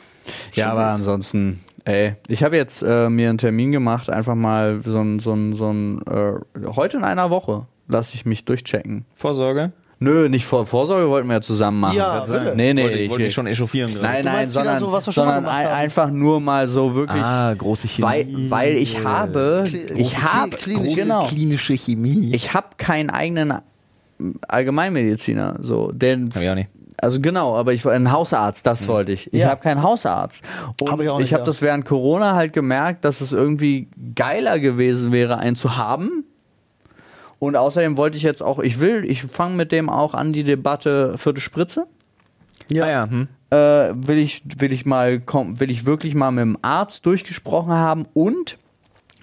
Ja, 0.53 0.63
schon 0.65 0.71
aber 0.71 0.81
wild. 0.81 0.89
ansonsten, 0.97 1.59
ey, 1.85 2.15
ich 2.27 2.43
habe 2.43 2.55
jetzt 2.55 2.83
äh, 2.83 3.09
mir 3.09 3.29
einen 3.29 3.37
Termin 3.39 3.71
gemacht, 3.71 4.09
einfach 4.09 4.35
mal 4.35 4.81
so 4.85 4.99
ein, 4.99 5.19
so 5.19 5.33
ein, 5.33 5.53
so 5.53 5.71
ein 5.71 6.01
äh, 6.07 6.33
heute 6.75 6.97
in 6.97 7.03
einer 7.03 7.29
Woche 7.31 7.65
lasse 7.87 8.13
ich 8.15 8.25
mich 8.25 8.45
durchchecken. 8.45 9.05
Vorsorge? 9.15 9.71
Nö, 10.01 10.29
nicht 10.29 10.45
vor 10.45 10.65
Vorsorge 10.65 11.09
wollten 11.09 11.27
wir 11.27 11.35
ja 11.35 11.41
zusammen 11.41 11.81
machen. 11.81 11.97
Ja, 11.97 12.23
du- 12.25 12.55
Nee, 12.55 12.73
nee, 12.73 12.83
wollte, 12.83 12.97
ich, 12.99 13.09
wollte 13.09 13.23
mich 13.25 13.33
schon 13.33 13.47
echauffieren 13.47 13.93
gerade. 13.93 14.05
Nein, 14.07 14.25
nein, 14.25 14.47
sondern, 14.47 14.79
so, 14.79 14.91
was 14.93 15.05
wir 15.05 15.11
schon 15.11 15.25
mal 15.25 15.35
sondern 15.35 15.53
ein, 15.53 15.65
haben. 15.65 15.73
einfach 15.75 16.09
nur 16.09 16.39
mal 16.39 16.69
so 16.69 16.95
wirklich, 16.95 17.21
Ah, 17.21 17.53
große 17.53 17.87
Chemie. 17.89 18.07
weil, 18.07 18.27
weil 18.49 18.77
ich 18.77 19.03
habe, 19.03 19.63
Kli- 19.67 19.95
ich 19.95 20.17
habe, 20.21 20.55
Kli- 20.55 20.75
klinische- 20.75 20.95
genau, 20.95 21.25
klinische 21.25 21.73
Chemie. 21.77 22.31
ich 22.33 22.53
habe 22.53 22.67
keinen 22.77 23.09
eigenen 23.09 23.53
Allgemeinmediziner, 24.47 25.57
so, 25.61 25.91
denn 25.93 26.29
Hab 26.33 26.41
ich 26.41 26.49
auch 26.49 26.55
nicht. 26.55 26.69
Also 27.01 27.21
genau, 27.21 27.55
aber 27.57 27.71
ich 27.73 27.85
war 27.85 27.93
ein 27.93 28.11
Hausarzt, 28.11 28.65
das 28.65 28.87
wollte 28.89 29.13
ich. 29.13 29.27
Ich 29.33 29.39
Ja. 29.39 29.49
habe 29.49 29.61
keinen 29.61 29.81
Hausarzt. 29.81 30.43
Und 30.81 30.91
Hab 30.91 30.99
ich 30.99 31.05
ich, 31.05 31.11
auch 31.11 31.19
nicht, 31.19 31.31
habe 31.33 31.41
ja. 31.41 31.45
das 31.45 31.61
während 31.61 31.85
Corona 31.85 32.35
halt 32.35 32.51
gemerkt, 32.51 33.05
dass 33.05 33.21
es 33.21 33.31
irgendwie 33.31 33.87
geiler 34.15 34.59
gewesen 34.59 35.13
wäre, 35.13 35.37
einen 35.37 35.55
zu 35.55 35.77
haben. 35.77 36.25
Und 37.39 37.55
außerdem 37.55 37.95
wollte 37.97 38.17
ich 38.17 38.23
jetzt 38.23 38.43
auch, 38.43 38.59
ich 38.59 38.79
will, 38.79 39.09
ich 39.09 39.23
fange 39.23 39.55
mit 39.55 39.71
dem 39.71 39.89
auch 39.89 40.13
an 40.13 40.33
die 40.33 40.43
Debatte 40.43 41.17
vierte 41.17 41.41
Spritze. 41.41 41.85
ja. 42.69 42.83
Ah 42.83 42.89
ja, 42.89 43.09
hm. 43.09 43.27
Äh, 43.51 43.55
will 44.07 44.17
ich, 44.19 44.43
will 44.59 44.71
ich 44.71 44.85
mal, 44.85 45.19
komm, 45.19 45.59
will 45.59 45.71
ich 45.71 45.85
wirklich 45.85 46.13
mal 46.13 46.29
mit 46.29 46.43
dem 46.43 46.57
Arzt 46.61 47.05
durchgesprochen 47.07 47.71
haben 47.73 48.05
und 48.13 48.57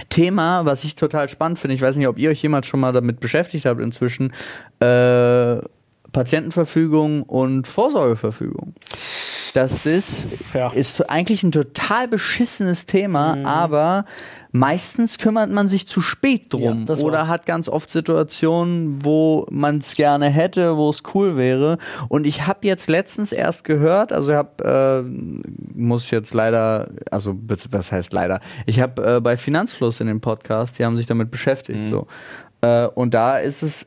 Thema, 0.09 0.65
was 0.67 0.83
ich 0.83 0.95
total 0.97 1.29
spannend 1.29 1.59
finde, 1.61 1.75
ich 1.75 1.81
weiß 1.81 1.95
nicht, 1.97 2.09
ob 2.09 2.19
ihr 2.19 2.31
euch 2.31 2.43
jemals 2.43 2.67
schon 2.67 2.81
mal 2.81 2.93
damit 2.93 3.21
beschäftigt 3.21 3.67
habt 3.67 3.81
inzwischen, 3.81 4.33
äh, 4.81 5.59
Patientenverfügung 6.13 7.23
und 7.23 7.67
Vorsorgeverfügung. 7.67 8.75
Das 9.55 9.87
ist, 9.87 10.27
Ja. 10.55 10.71
ist 10.73 11.09
eigentlich 11.09 11.43
ein 11.43 11.53
total 11.53 12.09
beschissenes 12.09 12.85
Thema, 12.87 13.37
aber 13.45 14.05
meistens 14.59 15.19
kümmert 15.19 15.51
man 15.51 15.69
sich 15.69 15.87
zu 15.87 16.01
spät 16.01 16.53
drum 16.53 16.87
Ja, 16.89 16.95
oder 16.97 17.29
hat 17.29 17.47
ganz 17.47 17.69
oft 17.69 17.91
Situationen, 17.91 19.05
wo 19.05 19.47
man 19.51 19.79
es 19.79 19.95
gerne 19.95 20.27
hätte, 20.27 20.77
wo 20.77 20.91
es 20.91 21.03
cool 21.15 21.37
wäre. 21.37 21.79
Und 22.09 22.27
ich 22.27 22.47
habe 22.47 22.67
jetzt 22.67 22.89
letztens 22.89 23.33
erst 23.33 23.65
gehört, 23.65 24.13
also 24.13 24.33
ich 24.33 24.39
habe, 24.39 25.05
äh, 25.05 25.79
muss 25.79 26.05
ich 26.05 26.11
jetzt 26.11 26.35
leider, 26.35 26.89
also 27.11 27.37
was 27.71 27.93
heißt 27.93 28.13
leider, 28.13 28.41
ich 28.67 28.81
habe 28.81 29.17
äh, 29.17 29.21
bei 29.21 29.37
Finanzfluss 29.37 30.01
in 30.01 30.07
dem 30.07 30.21
Podcast, 30.21 30.79
die 30.79 30.85
haben 30.85 30.97
sich 30.97 31.07
damit 31.07 31.31
beschäftigt. 31.31 31.89
So. 31.89 32.07
Äh, 32.63 32.87
und 32.87 33.15
da 33.15 33.39
ist 33.39 33.63
es, 33.63 33.87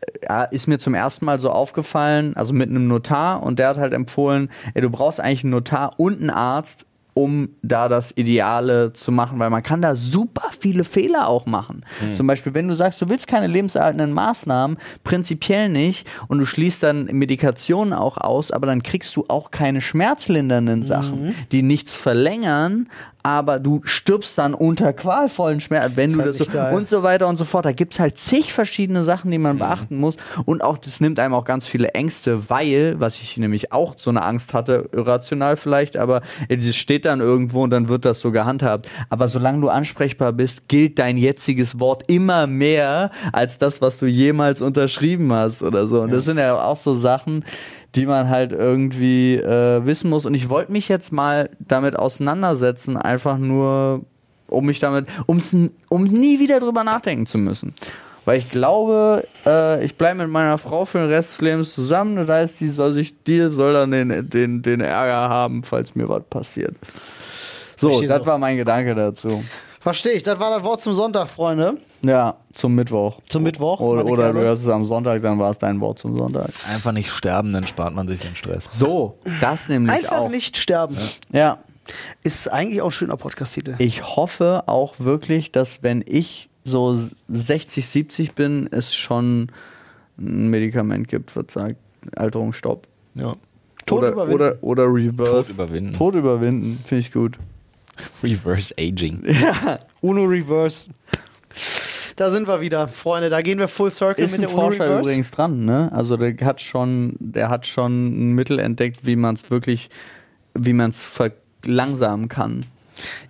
ist 0.51 0.67
mir 0.67 0.80
zum 0.80 0.93
ersten 0.93 1.26
Mal 1.26 1.39
so 1.39 1.49
aufgefallen, 1.49 2.36
also 2.36 2.53
mit 2.53 2.70
einem 2.70 2.88
Notar, 2.88 3.43
und 3.43 3.59
der 3.59 3.70
hat 3.70 3.78
halt 3.78 3.93
empfohlen, 3.93 4.49
ey, 4.74 4.82
du 4.82 4.89
brauchst 4.89 5.20
eigentlich 5.20 5.43
einen 5.43 5.51
Notar 5.51 5.99
und 5.99 6.20
einen 6.20 6.30
Arzt, 6.30 6.86
um 7.20 7.49
da 7.61 7.89
das 7.89 8.13
Ideale 8.15 8.93
zu 8.93 9.11
machen, 9.11 9.39
weil 9.39 9.49
man 9.49 9.61
kann 9.61 9.82
da 9.82 9.97
super 9.97 10.49
viele 10.57 10.86
Fehler 10.86 11.28
auch 11.28 11.45
machen. 11.45 11.86
Zum 12.15 12.28
Beispiel, 12.28 12.53
wenn 12.53 12.70
du 12.70 12.76
sagst, 12.76 13.01
du 13.01 13.09
willst 13.09 13.28
keine 13.28 13.47
lebenserhaltenden 13.47 14.13
Maßnahmen, 14.13 14.78
prinzipiell 15.03 15.67
nicht, 15.67 16.07
und 16.30 16.39
du 16.39 16.45
schließt 16.45 16.82
dann 16.82 17.05
Medikationen 17.05 17.93
auch 17.93 18.17
aus, 18.17 18.51
aber 18.51 18.67
dann 18.67 18.84
kriegst 18.84 19.15
du 19.17 19.26
auch 19.28 19.51
keine 19.51 19.82
schmerzlindernden 19.82 20.84
Sachen, 20.84 21.36
die 21.51 21.61
nichts 21.61 21.93
verlängern, 21.93 22.88
aber 23.24 23.59
du 23.59 23.82
stirbst 23.84 24.38
dann 24.38 24.53
unter 24.53 24.93
qualvollen 24.93 25.59
Schmerzen, 25.59 25.97
wenn 25.97 26.13
du 26.13 26.20
halt 26.20 26.30
das 26.30 26.38
so 26.38 26.45
geil. 26.45 26.74
und 26.76 26.88
so 26.88 27.03
weiter 27.03 27.28
und 27.28 27.38
so 27.38 27.45
fort. 27.45 27.65
Da 27.65 27.72
gibt's 27.72 27.99
halt 27.99 28.17
zig 28.17 28.53
verschiedene 28.53 29.03
Sachen, 29.03 29.30
die 29.32 29.38
man 29.38 29.57
beachten 29.57 29.97
muss. 29.97 30.15
Und 30.45 30.63
auch 30.63 30.78
das 30.78 30.99
nimmt 31.01 31.20
einem 31.20 31.34
auch 31.34 31.45
ganz 31.45 31.67
viele 31.67 31.89
Ängste, 31.89 32.49
weil, 32.49 32.99
was 32.99 33.15
ich 33.15 33.38
nämlich 33.38 33.72
auch 33.72 33.95
so 33.97 34.09
eine 34.09 34.24
Angst 34.24 34.53
hatte, 34.53 34.89
irrational 34.93 35.57
vielleicht, 35.57 35.97
aber 35.97 36.22
es 36.47 36.76
steht 36.76 37.05
dann 37.05 37.20
irgendwo 37.20 37.63
und 37.63 37.72
dann 37.72 37.89
wird 37.89 38.05
das 38.05 38.22
so 38.22 38.32
gehandhabt. 38.32 38.88
Aber 39.09 39.28
solange 39.28 39.61
du 39.61 39.70
ansprechbar 39.70 40.32
bist, 40.32 40.67
gilt 40.67 40.97
dein 40.99 41.17
jetziges 41.17 41.80
Wort 41.80 42.09
immer 42.09 42.47
mehr 42.47 43.11
als 43.34 43.57
das, 43.57 43.82
was 43.82 43.97
du 43.97 44.05
jemals 44.05 44.61
unterschrieben 44.61 45.32
hast 45.34 45.61
oder 45.61 45.88
so. 45.88 46.01
Und 46.01 46.11
das 46.11 46.26
sind 46.26 46.38
ja 46.38 46.61
auch 46.61 46.78
so 46.78 46.95
Sachen, 46.95 47.43
die 47.96 48.06
man 48.06 48.30
halt 48.30 48.54
irgendwie 48.54 49.36
äh, 49.36 49.86
wissen 49.86 50.10
muss. 50.10 50.26
Und 50.26 50.34
ich 50.34 50.50
wollte 50.50 50.72
mich 50.72 50.88
jetzt 50.88 51.12
mal 51.12 51.50
damit 51.60 51.98
auseinandersetzen, 51.98 52.98
einfach 52.98 53.38
nur, 53.38 54.06
um 54.48 54.66
mich 54.66 54.80
damit, 54.80 55.08
um's, 55.26 55.56
um 55.90 56.04
nie 56.04 56.40
wieder 56.40 56.60
drüber 56.60 56.84
nachdenken 56.84 57.26
zu 57.26 57.38
müssen. 57.38 57.74
Weil 58.26 58.38
ich 58.38 58.52
glaube, 58.52 59.26
äh, 59.46 59.84
ich 59.84 59.96
bleibe 59.96 60.20
mit 60.20 60.30
meiner 60.30 60.58
Frau 60.60 60.86
für 60.86 61.00
den 61.00 61.10
Rest 61.10 61.32
des 61.32 61.42
Lebens 61.42 61.74
zusammen. 61.74 62.16
Das 62.16 62.30
heißt, 62.30 62.62
die 62.62 62.70
soll 62.70 62.94
sich, 62.94 63.24
die 63.24 63.52
soll 63.52 63.74
dann 63.74 63.92
den, 63.92 64.30
den, 64.30 64.62
den 64.62 64.82
Ärger 64.82 65.30
haben, 65.30 65.64
falls 65.64 65.96
mir 65.96 66.08
was 66.08 66.24
passiert. 66.30 66.76
So, 67.76 67.90
das 67.90 68.20
so. 68.20 68.26
war 68.26 68.38
mein 68.38 68.58
Gedanke 68.58 68.94
dazu. 68.94 69.44
Verstehe 69.80 70.13
ich. 70.13 70.23
Das 70.23 70.39
war 70.39 70.49
das 70.51 70.63
Wort 70.63 70.82
zum 70.82 70.93
Sonntag, 70.93 71.30
Freunde. 71.30 71.77
Ja, 72.01 72.36
zum 72.53 72.75
Mittwoch. 72.75 73.19
Zum 73.30 73.43
Mittwoch. 73.43 73.80
Oder, 73.80 74.05
oder 74.05 74.34
du 74.34 74.39
hörst 74.39 74.63
es 74.63 74.67
am 74.67 74.84
Sonntag, 74.86 75.21
dann 75.21 75.39
war 75.39 75.51
es 75.51 75.57
dein 75.57 75.80
Wort 75.80 75.99
zum 75.99 76.17
Sonntag. 76.17 76.49
Einfach 76.69 76.91
nicht 76.91 77.09
sterben, 77.09 77.53
dann 77.53 77.65
spart 77.65 77.93
man 77.93 78.07
sich 78.07 78.19
den 78.19 78.36
Stress. 78.36 78.65
So, 78.71 79.17
das 79.39 79.69
nämlich 79.69 79.95
Einfach 79.95 80.17
auch. 80.17 80.30
nicht 80.30 80.57
sterben. 80.57 80.97
Ja, 81.32 81.59
Ist 82.23 82.51
eigentlich 82.51 82.82
auch 82.82 82.88
ein 82.88 82.91
schöner 82.91 83.17
Podcast-Titel. 83.17 83.75
Ich 83.80 84.03
hoffe 84.15 84.63
auch 84.67 84.95
wirklich, 84.99 85.51
dass 85.53 85.82
wenn 85.82 86.03
ich 86.05 86.49
so 86.65 86.99
60, 87.30 87.88
70 87.88 88.36
bin, 88.36 88.68
es 88.72 88.93
schon 88.93 89.51
ein 90.18 90.49
Medikament 90.49 91.07
gibt, 91.07 91.35
was 91.35 91.45
sagt, 91.53 91.77
Alterungsstopp. 92.15 92.85
Ja. 93.15 93.35
Tod 93.85 93.99
oder, 93.99 94.11
überwinden. 94.11 94.35
oder, 94.35 94.57
oder 94.61 94.84
Reverse. 94.93 95.49
Tod 95.51 95.56
überwinden. 95.56 95.93
Tod 95.93 96.15
überwinden, 96.15 96.84
finde 96.85 96.99
ich 96.99 97.11
gut. 97.11 97.39
Reverse 98.23 98.73
Aging. 98.80 99.23
Uno 100.01 100.23
Reverse. 100.23 100.89
Da 102.15 102.31
sind 102.31 102.47
wir 102.47 102.59
wieder, 102.61 102.88
Freunde. 102.89 103.30
Da 103.30 103.41
gehen 103.41 103.59
wir 103.59 103.67
Full 103.67 103.91
Circle 103.91 104.23
Ist 104.26 104.31
mit 104.31 104.41
ein 104.41 104.47
der 104.47 104.51
Uno 104.53 104.61
Forscher 104.63 104.84
Reverse. 104.85 104.99
übrigens 105.09 105.31
dran, 105.31 105.65
ne? 105.65 105.89
Also 105.93 106.17
der 106.17 106.35
hat 106.45 106.61
schon, 106.61 107.15
der 107.19 107.49
hat 107.49 107.65
schon 107.65 108.07
ein 108.31 108.34
Mittel 108.34 108.59
entdeckt, 108.59 109.05
wie 109.05 109.15
man 109.15 109.35
es 109.35 109.49
wirklich, 109.49 109.89
wie 110.53 110.73
man 110.73 110.89
es 110.91 111.03
verlangsamen 111.03 112.27
kann. 112.27 112.65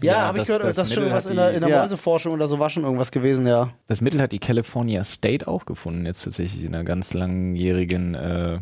Ja, 0.01 0.13
Ja, 0.13 0.21
habe 0.23 0.39
ich 0.39 0.45
gehört, 0.47 0.63
das, 0.63 0.77
das 0.77 0.87
ist 0.87 0.95
schon 0.95 1.11
hat 1.11 1.25
in 1.27 1.35
der, 1.35 1.53
in 1.53 1.61
der 1.61 1.69
Ja. 1.69 1.81
Mäuseforschung 1.81 2.33
oder 2.33 2.47
so 2.47 2.57
war 2.57 2.71
schon 2.71 2.83
irgendwas 2.83 3.11
gewesen, 3.11 3.45
ja. 3.45 3.69
Das 3.87 4.01
Mittel 4.01 4.19
hat 4.19 4.31
die 4.31 4.39
California 4.39 5.03
State 5.03 5.47
auch 5.47 5.65
gefunden, 5.67 6.07
jetzt 6.07 6.23
tatsächlich 6.23 6.63
in 6.63 6.73
einer 6.73 6.83
ganz 6.83 7.13
langjährigen 7.13 8.15
äh, 8.15 8.59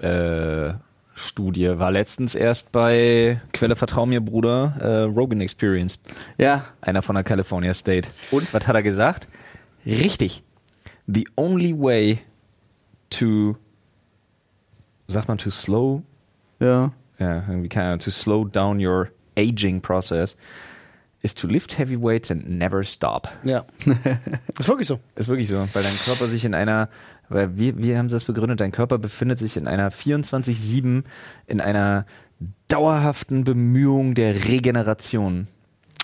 äh, 0.00 0.74
Studie. 1.18 1.78
War 1.78 1.90
letztens 1.90 2.34
erst 2.34 2.72
bei 2.72 3.40
Quelle 3.52 3.74
Vertrau 3.74 4.04
mir, 4.06 4.20
Bruder, 4.20 4.74
äh, 4.80 5.02
Rogan 5.04 5.40
Experience. 5.40 5.98
Ja, 6.38 6.66
Einer 6.82 7.02
von 7.02 7.14
der 7.14 7.24
California 7.24 7.72
State. 7.74 8.10
Und 8.30 8.52
was 8.52 8.68
hat 8.68 8.76
er 8.76 8.82
gesagt? 8.82 9.26
Richtig. 9.84 10.42
the 11.06 11.26
only 11.36 11.72
way 11.72 12.20
to, 13.10 13.56
sagt 15.08 15.28
man 15.28 15.38
to 15.38 15.50
slow? 15.50 16.02
Ja. 16.60 16.92
Ja, 17.18 17.44
irgendwie 17.48 17.68
keine 17.68 17.86
Ahnung, 17.88 18.00
to 18.00 18.10
slow 18.10 18.44
down 18.44 18.84
your 18.84 19.10
aging 19.36 19.80
process 19.80 20.36
is 21.22 21.34
to 21.34 21.46
lift 21.46 21.78
heavy 21.78 21.96
weights 21.96 22.30
and 22.30 22.48
never 22.48 22.84
stop. 22.84 23.28
Ja. 23.42 23.64
ist 24.58 24.68
wirklich 24.68 24.86
so. 24.86 25.00
Ist 25.14 25.28
wirklich 25.28 25.48
so, 25.48 25.56
weil 25.72 25.82
dein 25.82 25.96
Körper 26.04 26.26
sich 26.26 26.44
in 26.44 26.54
einer, 26.54 26.88
weil 27.28 27.56
wie, 27.56 27.76
wie 27.78 27.96
haben 27.96 28.08
sie 28.08 28.16
das 28.16 28.24
begründet? 28.24 28.60
Dein 28.60 28.72
Körper 28.72 28.98
befindet 28.98 29.38
sich 29.38 29.56
in 29.56 29.66
einer 29.66 29.90
24-7, 29.90 31.04
in 31.46 31.60
einer 31.60 32.06
dauerhaften 32.68 33.44
Bemühung 33.44 34.14
der 34.14 34.44
Regeneration. 34.44 35.48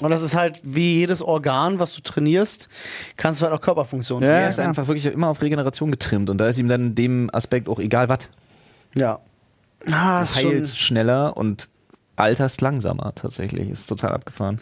Und 0.00 0.10
das 0.10 0.22
ist 0.22 0.34
halt 0.34 0.60
wie 0.64 0.94
jedes 0.96 1.22
Organ, 1.22 1.78
was 1.78 1.94
du 1.94 2.00
trainierst, 2.00 2.68
kannst 3.16 3.40
du 3.40 3.44
halt 3.46 3.54
auch 3.54 3.60
Körperfunktionen 3.60 4.28
Ja. 4.28 4.36
Er 4.36 4.48
ist 4.48 4.58
einfach 4.58 4.88
wirklich 4.88 5.06
immer 5.06 5.28
auf 5.28 5.42
Regeneration 5.42 5.90
getrimmt 5.90 6.28
und 6.30 6.38
da 6.38 6.46
ist 6.48 6.58
ihm 6.58 6.68
dann 6.68 6.88
in 6.88 6.94
dem 6.94 7.30
Aspekt 7.32 7.68
auch 7.68 7.78
egal 7.78 8.08
was. 8.08 8.28
Ja. 8.94 9.20
Ah, 9.90 10.24
Du 10.24 10.34
heilst 10.34 10.78
schneller 10.78 11.36
und 11.36 11.68
alterst 12.16 12.60
langsamer 12.60 13.14
tatsächlich. 13.14 13.70
Ist 13.70 13.86
total 13.86 14.12
abgefahren. 14.12 14.60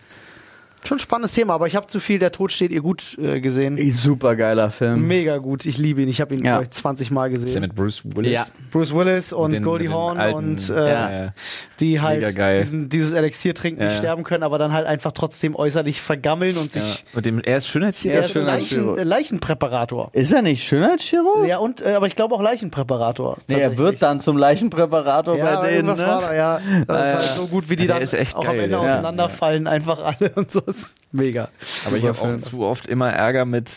Schon 0.86 0.96
ein 0.96 1.00
spannendes 1.00 1.32
Thema, 1.32 1.54
aber 1.54 1.66
ich 1.66 1.76
habe 1.76 1.86
zu 1.86 2.00
viel 2.00 2.18
Der 2.18 2.32
Tod 2.32 2.52
steht 2.52 2.70
ihr 2.72 2.80
gut 2.80 3.16
äh, 3.18 3.40
gesehen. 3.40 3.78
Super 3.92 4.34
geiler 4.36 4.70
Film. 4.70 5.06
Mega 5.06 5.36
gut, 5.38 5.66
ich 5.66 5.78
liebe 5.78 6.00
ihn. 6.02 6.08
Ich 6.08 6.20
habe 6.20 6.34
ihn, 6.34 6.44
Ja. 6.44 6.52
glaube 6.52 6.64
ich, 6.64 6.70
20 6.70 7.10
Mal 7.10 7.30
Ist 7.30 7.38
der 7.38 7.44
gesehen. 7.44 7.60
mit 7.62 7.74
Bruce 7.74 8.02
Willis? 8.04 8.32
Ja. 8.32 8.46
Bruce 8.70 8.94
Willis 8.94 9.32
und 9.32 9.52
den- 9.52 9.62
Goldie 9.62 9.88
alten- 9.88 10.34
und 10.34 10.70
äh, 10.70 10.74
ja, 10.74 11.12
ja. 11.24 11.32
die 11.80 12.00
halt 12.00 12.36
diesen, 12.60 12.88
dieses 12.88 13.12
Elixier 13.12 13.54
trinken, 13.54 13.80
Ja, 13.82 13.88
nicht 13.88 13.98
sterben 13.98 14.24
können, 14.24 14.42
aber 14.42 14.58
dann 14.58 14.72
halt 14.72 14.86
einfach 14.86 15.12
trotzdem 15.12 15.54
äußerlich 15.54 16.00
vergammeln 16.00 16.56
und 16.56 16.74
Ja. 16.74 16.80
sich. 16.82 17.04
Und 17.14 17.26
dem, 17.26 17.40
er 17.40 17.58
ist 17.58 17.68
Schönheitschirurg. 17.68 18.16
Er 18.16 18.24
ist 18.24 18.34
Leichen, 18.34 18.98
äh, 18.98 19.04
Leichenpräparator. 19.04 20.10
Ist 20.12 20.32
er 20.32 20.42
nicht 20.42 20.64
Schönheitschirurg? 20.64 21.46
Ja, 21.46 21.58
und, 21.58 21.80
äh, 21.82 21.94
aber 21.94 22.06
ich 22.06 22.14
glaube 22.16 22.34
auch 22.34 22.42
Leichenpräparator. 22.42 23.38
Nee, 23.48 23.60
er 23.60 23.76
wird 23.76 24.00
dann 24.02 24.20
zum 24.20 24.36
Leichenpräparator 24.38 25.36
ja, 25.36 25.60
bei 25.60 25.70
denen. 25.72 25.88
Ne? 25.88 25.98
war 25.98 26.20
da, 26.22 26.34
ja. 26.34 26.60
Das 26.86 27.06
ist 27.06 27.12
ja. 27.12 27.18
halt 27.18 27.36
so 27.36 27.46
gut, 27.46 27.68
wie 27.68 27.76
die 27.76 27.86
dann 27.86 28.00
ist 28.02 28.14
echt 28.14 28.34
auch 28.36 28.46
am 28.48 28.58
Ende 28.58 28.78
auseinanderfallen, 28.78 29.66
einfach 29.66 29.98
alle 30.00 30.30
und 30.34 30.50
so. 30.50 30.62
Ist 30.76 30.94
mega. 31.12 31.48
Aber 31.86 31.96
ich 31.96 32.04
habe 32.06 32.18
auch 32.20 32.36
zu 32.38 32.60
oft 32.60 32.86
immer 32.86 33.10
Ärger 33.10 33.44
mit 33.44 33.70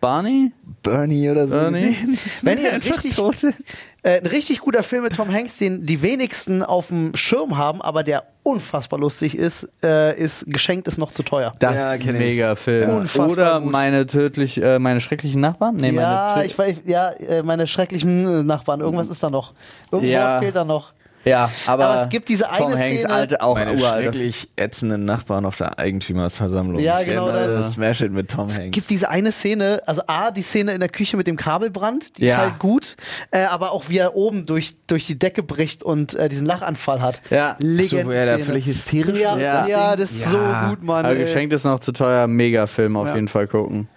Barney? 0.00 0.52
Bernie 0.84 1.28
oder 1.28 1.48
so. 1.48 1.54
Bernie? 1.54 1.90
gesehen. 1.92 2.18
Wenn 2.42 2.58
ihr 2.58 2.72
Einfach 2.74 2.90
richtig, 2.96 3.16
tot 3.16 3.34
ist. 3.42 3.56
äh, 4.04 4.20
ein 4.20 4.26
richtig 4.26 4.60
guter 4.60 4.84
Film 4.84 5.02
mit 5.02 5.16
Tom 5.16 5.32
Hanks, 5.32 5.58
den 5.58 5.86
die 5.86 6.02
wenigsten 6.02 6.62
auf 6.62 6.86
dem 6.88 7.16
Schirm 7.16 7.56
haben, 7.58 7.82
aber 7.82 8.04
der 8.04 8.22
unfassbar 8.44 9.00
lustig 9.00 9.36
ist, 9.36 9.68
äh, 9.82 10.16
ist 10.16 10.44
Geschenkt 10.46 10.86
ist 10.86 10.98
noch 10.98 11.10
zu 11.10 11.24
teuer. 11.24 11.52
Das 11.58 11.74
Ja, 11.74 11.92
ist 11.94 12.06
ein 12.08 12.16
mega 12.16 12.54
Film. 12.54 12.90
Unfassbar 12.90 13.30
Oder 13.30 13.60
gut. 13.60 13.72
meine 13.72 14.06
tödlich, 14.06 14.62
äh, 14.62 14.78
meine 14.78 15.00
schrecklichen 15.00 15.40
Nachbarn? 15.40 15.76
Nee, 15.76 15.90
ja, 15.90 16.34
meine 16.36 16.46
ich 16.46 16.56
weiß, 16.56 16.82
ja, 16.84 17.10
äh, 17.10 17.42
meine 17.42 17.66
schrecklichen 17.66 18.20
äh, 18.40 18.42
Nachbarn. 18.44 18.80
Irgendwas 18.80 19.08
ist 19.08 19.22
da 19.22 19.30
noch. 19.30 19.52
Irgendwo 19.90 20.12
Ja. 20.12 20.38
fehlt 20.38 20.54
da 20.54 20.64
noch. 20.64 20.92
Ja, 21.24 21.50
aber, 21.66 21.86
Aber 21.88 22.02
es 22.02 22.08
gibt 22.08 22.28
diese 22.28 22.44
Tom 22.56 22.72
eine 22.72 22.80
Hanks, 22.82 23.00
Szene- 23.02 23.12
alte, 23.12 23.40
auch 23.42 23.54
Meine 23.56 23.72
uralte. 23.74 24.02
schrecklich 24.04 24.48
ätzenden 24.56 25.04
Nachbarn 25.04 25.44
auf 25.44 25.56
der 25.56 25.78
Eigentümersversammlung. 25.78 26.80
Ja, 26.80 27.02
genau 27.02 27.26
Generell 27.26 27.58
das. 27.58 27.72
Smash 27.72 28.00
It 28.00 28.12
mit 28.12 28.30
Tom 28.30 28.46
Es 28.46 28.58
Hanks. 28.58 28.70
gibt 28.72 28.88
diese 28.90 29.08
eine 29.10 29.32
Szene, 29.32 29.82
also 29.86 30.02
A, 30.06 30.30
die 30.30 30.42
Szene 30.42 30.72
in 30.72 30.80
der 30.80 30.88
Küche 30.88 31.16
mit 31.16 31.26
dem 31.26 31.36
Kabelbrand, 31.36 32.18
die 32.18 32.22
ist 32.24 32.32
Ja. 32.32 32.38
halt 32.38 32.58
gut, 32.58 32.96
äh, 33.30 33.44
aber 33.44 33.72
auch 33.72 33.88
wie 33.88 33.98
er 33.98 34.14
oben 34.16 34.46
durch, 34.46 34.74
durch 34.86 35.06
die 35.06 35.18
Decke 35.18 35.42
bricht 35.42 35.82
und 35.82 36.14
äh, 36.14 36.28
diesen 36.28 36.46
Lachanfall 36.46 37.02
hat. 37.02 37.20
Ja. 37.30 37.56
Legend. 37.58 38.02
So, 38.02 38.06
wo 38.08 38.10
er 38.12 38.26
da 38.38 38.44
völlig 38.44 38.66
hysterisch 38.66 39.18
ja, 39.18 39.36
wird, 39.36 39.68
ja, 39.68 39.96
das 39.96 40.10
das, 40.10 40.10
ist 40.12 40.32
Ja. 40.32 40.64
so 40.64 40.70
gut, 40.70 40.82
Mann. 40.82 41.04
aber 41.04 41.14
ey. 41.16 41.24
Geschenkt 41.24 41.52
ist 41.52 41.64
noch 41.64 41.80
zu 41.80 41.92
teuer. 41.92 42.26
Mega 42.26 42.66
Film 42.66 42.96
auf 42.96 43.08
Ja. 43.08 43.14
jeden 43.14 43.28
Fall 43.28 43.46
gucken. 43.46 43.88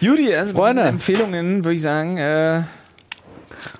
Judy, 0.00 0.32
also 0.34 0.52
Freunde. 0.52 0.82
Empfehlungen 0.82 1.64
würde 1.64 1.74
ich 1.74 1.82
sagen, 1.82 2.18
äh, 2.18 2.62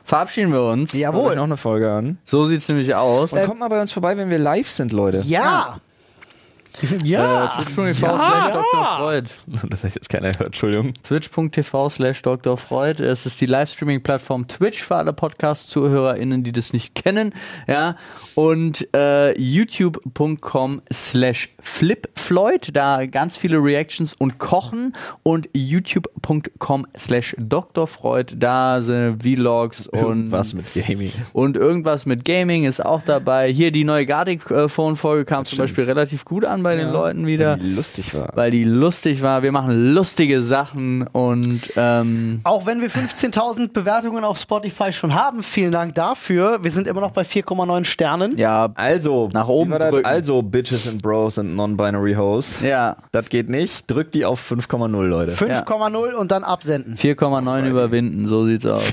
Verabschieden 0.05 0.53
wir 0.53 0.63
uns. 0.63 0.93
Jawohl. 0.93 1.37
noch 1.37 1.45
eine 1.45 1.57
Folge 1.57 1.91
an. 1.91 2.19
So 2.25 2.45
sieht's 2.47 2.69
nämlich 2.69 2.95
aus. 2.95 3.33
Und 3.33 3.45
kommt 3.45 3.61
mal 3.61 3.69
bei 3.69 3.81
uns 3.81 3.93
vorbei, 3.93 4.17
wenn 4.17 4.31
wir 4.31 4.39
live 4.39 4.69
sind, 4.71 4.93
Leute. 4.93 5.23
Ja. 5.27 5.81
Ja. 7.05 7.47
Äh, 7.47 7.63
Twitch.tv 7.65 8.17
slash 8.17 8.53
Dr. 8.53 8.85
Freud. 8.99 9.31
Das 9.69 9.85
heißt 9.85 9.97
jetzt 9.97 10.09
keiner 10.09 10.29
hört, 10.29 10.41
Entschuldigung. 10.41 10.95
Twitch.tv 11.03 11.89
slash 11.91 12.23
Dr. 12.23 12.57
Freud. 12.57 13.03
Es 13.03 13.27
ist 13.27 13.41
die 13.41 13.47
Livestreaming-Plattform 13.47 14.47
Twitch 14.49 14.83
für 14.83 14.97
alle 14.97 15.13
Podcast-ZuhörerInnen, 15.13 16.43
die 16.45 16.53
das 16.53 16.73
nicht 16.73 16.95
kennen. 16.95 17.33
Ja. 17.67 17.97
Und 18.35 18.89
äh, 18.95 19.39
youtube.com 19.41 20.83
slash 20.93 21.51
flipfloyd. 21.61 22.75
Da 22.77 23.07
ganz 23.07 23.37
viele 23.37 23.59
Reactions 23.59 24.15
und 24.15 24.39
Kochen. 24.39 24.95
Und 25.23 25.49
youtube.com 25.55 26.87
slash 26.97 27.35
Dr. 27.39 27.87
Freud. 27.87 28.35
Da 28.37 28.81
sind 28.83 29.23
Vlogs 29.23 29.87
und 29.89 30.31
Was 30.31 30.55
mit 30.55 30.67
Gaming. 30.75 31.13
und 31.33 31.57
irgendwas 31.57 32.07
mit 32.07 32.25
Gaming 32.25 32.65
ist 32.65 32.85
auch 32.85 33.03
dabei. 33.03 33.51
Hier 33.53 33.71
die 33.73 33.85
neue 33.85 34.07
Gardic-Phone-Folge 34.07 35.25
kam 35.25 35.45
zum 35.45 35.57
stimmt. 35.57 35.61
Beispiel 35.69 35.85
relativ 35.85 36.25
gut 36.25 36.45
an 36.45 36.63
bei 36.69 36.77
den 36.77 36.93
Leuten 36.93 37.27
wieder, 37.27 37.57
Die 37.57 37.71
lustig 37.75 38.15
war. 38.15 38.29
weil 38.35 38.51
die 38.51 38.65
lustig 38.65 39.23
war. 39.23 39.43
Wir 39.43 39.53
machen 39.53 39.95
lustige 39.95 40.43
Sachen 40.43 41.07
und 41.07 41.61
ähm, 41.77 42.41
Auch 42.45 42.67
wenn 42.67 42.81
wir 42.83 42.91
15.000 42.91 43.73
Bewertungen 43.73 44.23
auf 44.25 44.39
Spotify 44.39 44.93
schon 44.93 45.15
haben, 45.15 45.43
vielen 45.43 45.73
Dank 45.73 45.95
dafür. 45.95 46.63
Wir 46.63 46.71
sind 46.71 46.87
immer 46.87 47.01
noch 47.01 47.13
bei 47.13 47.23
4,9 47.23 47.85
Sternen. 47.85 48.37
ja, 48.37 48.71
Also, 48.75 49.29
Nach 49.33 49.49
oben 49.49 49.71
wie 49.71 49.73
war 49.73 49.79
das? 49.79 49.91
drücken. 49.93 50.07
Also, 50.07 50.43
Bitches 50.43 50.87
and 50.87 51.01
Bros 51.03 51.39
and 51.39 51.57
Non-Binary 51.57 52.15
Hoes. 52.15 52.61
ja, 52.63 52.97
Das 53.13 53.29
geht 53.31 53.49
nicht. 53.49 53.91
Drückt 53.91 54.15
die 54.15 54.25
auf 54.25 54.41
5,0, 54.51 55.03
Leute. 55.07 55.33
5,0 55.33 56.13
und 56.15 56.31
dann 56.31 56.45
absenden. 56.45 56.97
4,9 56.97 57.69
überwinden, 57.69 58.29
so 58.29 58.47
sieht's 58.47 58.67
aus. 58.67 58.83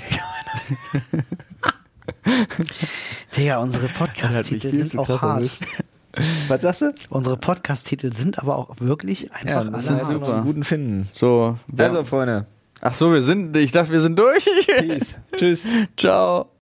Digga, 3.37 3.57
unsere 3.57 3.87
Podcast-Titel 3.87 4.73
sind 4.73 4.97
auch 4.97 5.21
hart. 5.21 5.51
Was 6.47 6.61
sagst 6.61 6.81
du? 6.81 6.93
Unsere 7.09 7.37
Podcast-Titel 7.37 8.11
sind 8.13 8.39
aber 8.39 8.57
auch 8.57 8.75
wirklich 8.79 9.31
einfach 9.33 9.69
das 9.69 9.87
alle 9.89 9.99
ist 10.01 10.05
hart. 10.07 10.25
super. 10.25 10.41
guten 10.43 10.63
finden. 10.63 11.09
So, 11.13 11.57
Also, 11.77 12.03
Freunde. 12.03 12.45
ach 12.81 12.93
so, 12.93 13.11
wir 13.13 13.21
sind, 13.21 13.55
ich 13.57 13.71
dachte, 13.71 13.91
wir 13.91 14.01
sind 14.01 14.17
durch. 14.17 14.47
Peace. 14.67 15.15
Tschüss. 15.35 15.65
Ciao. 15.97 16.49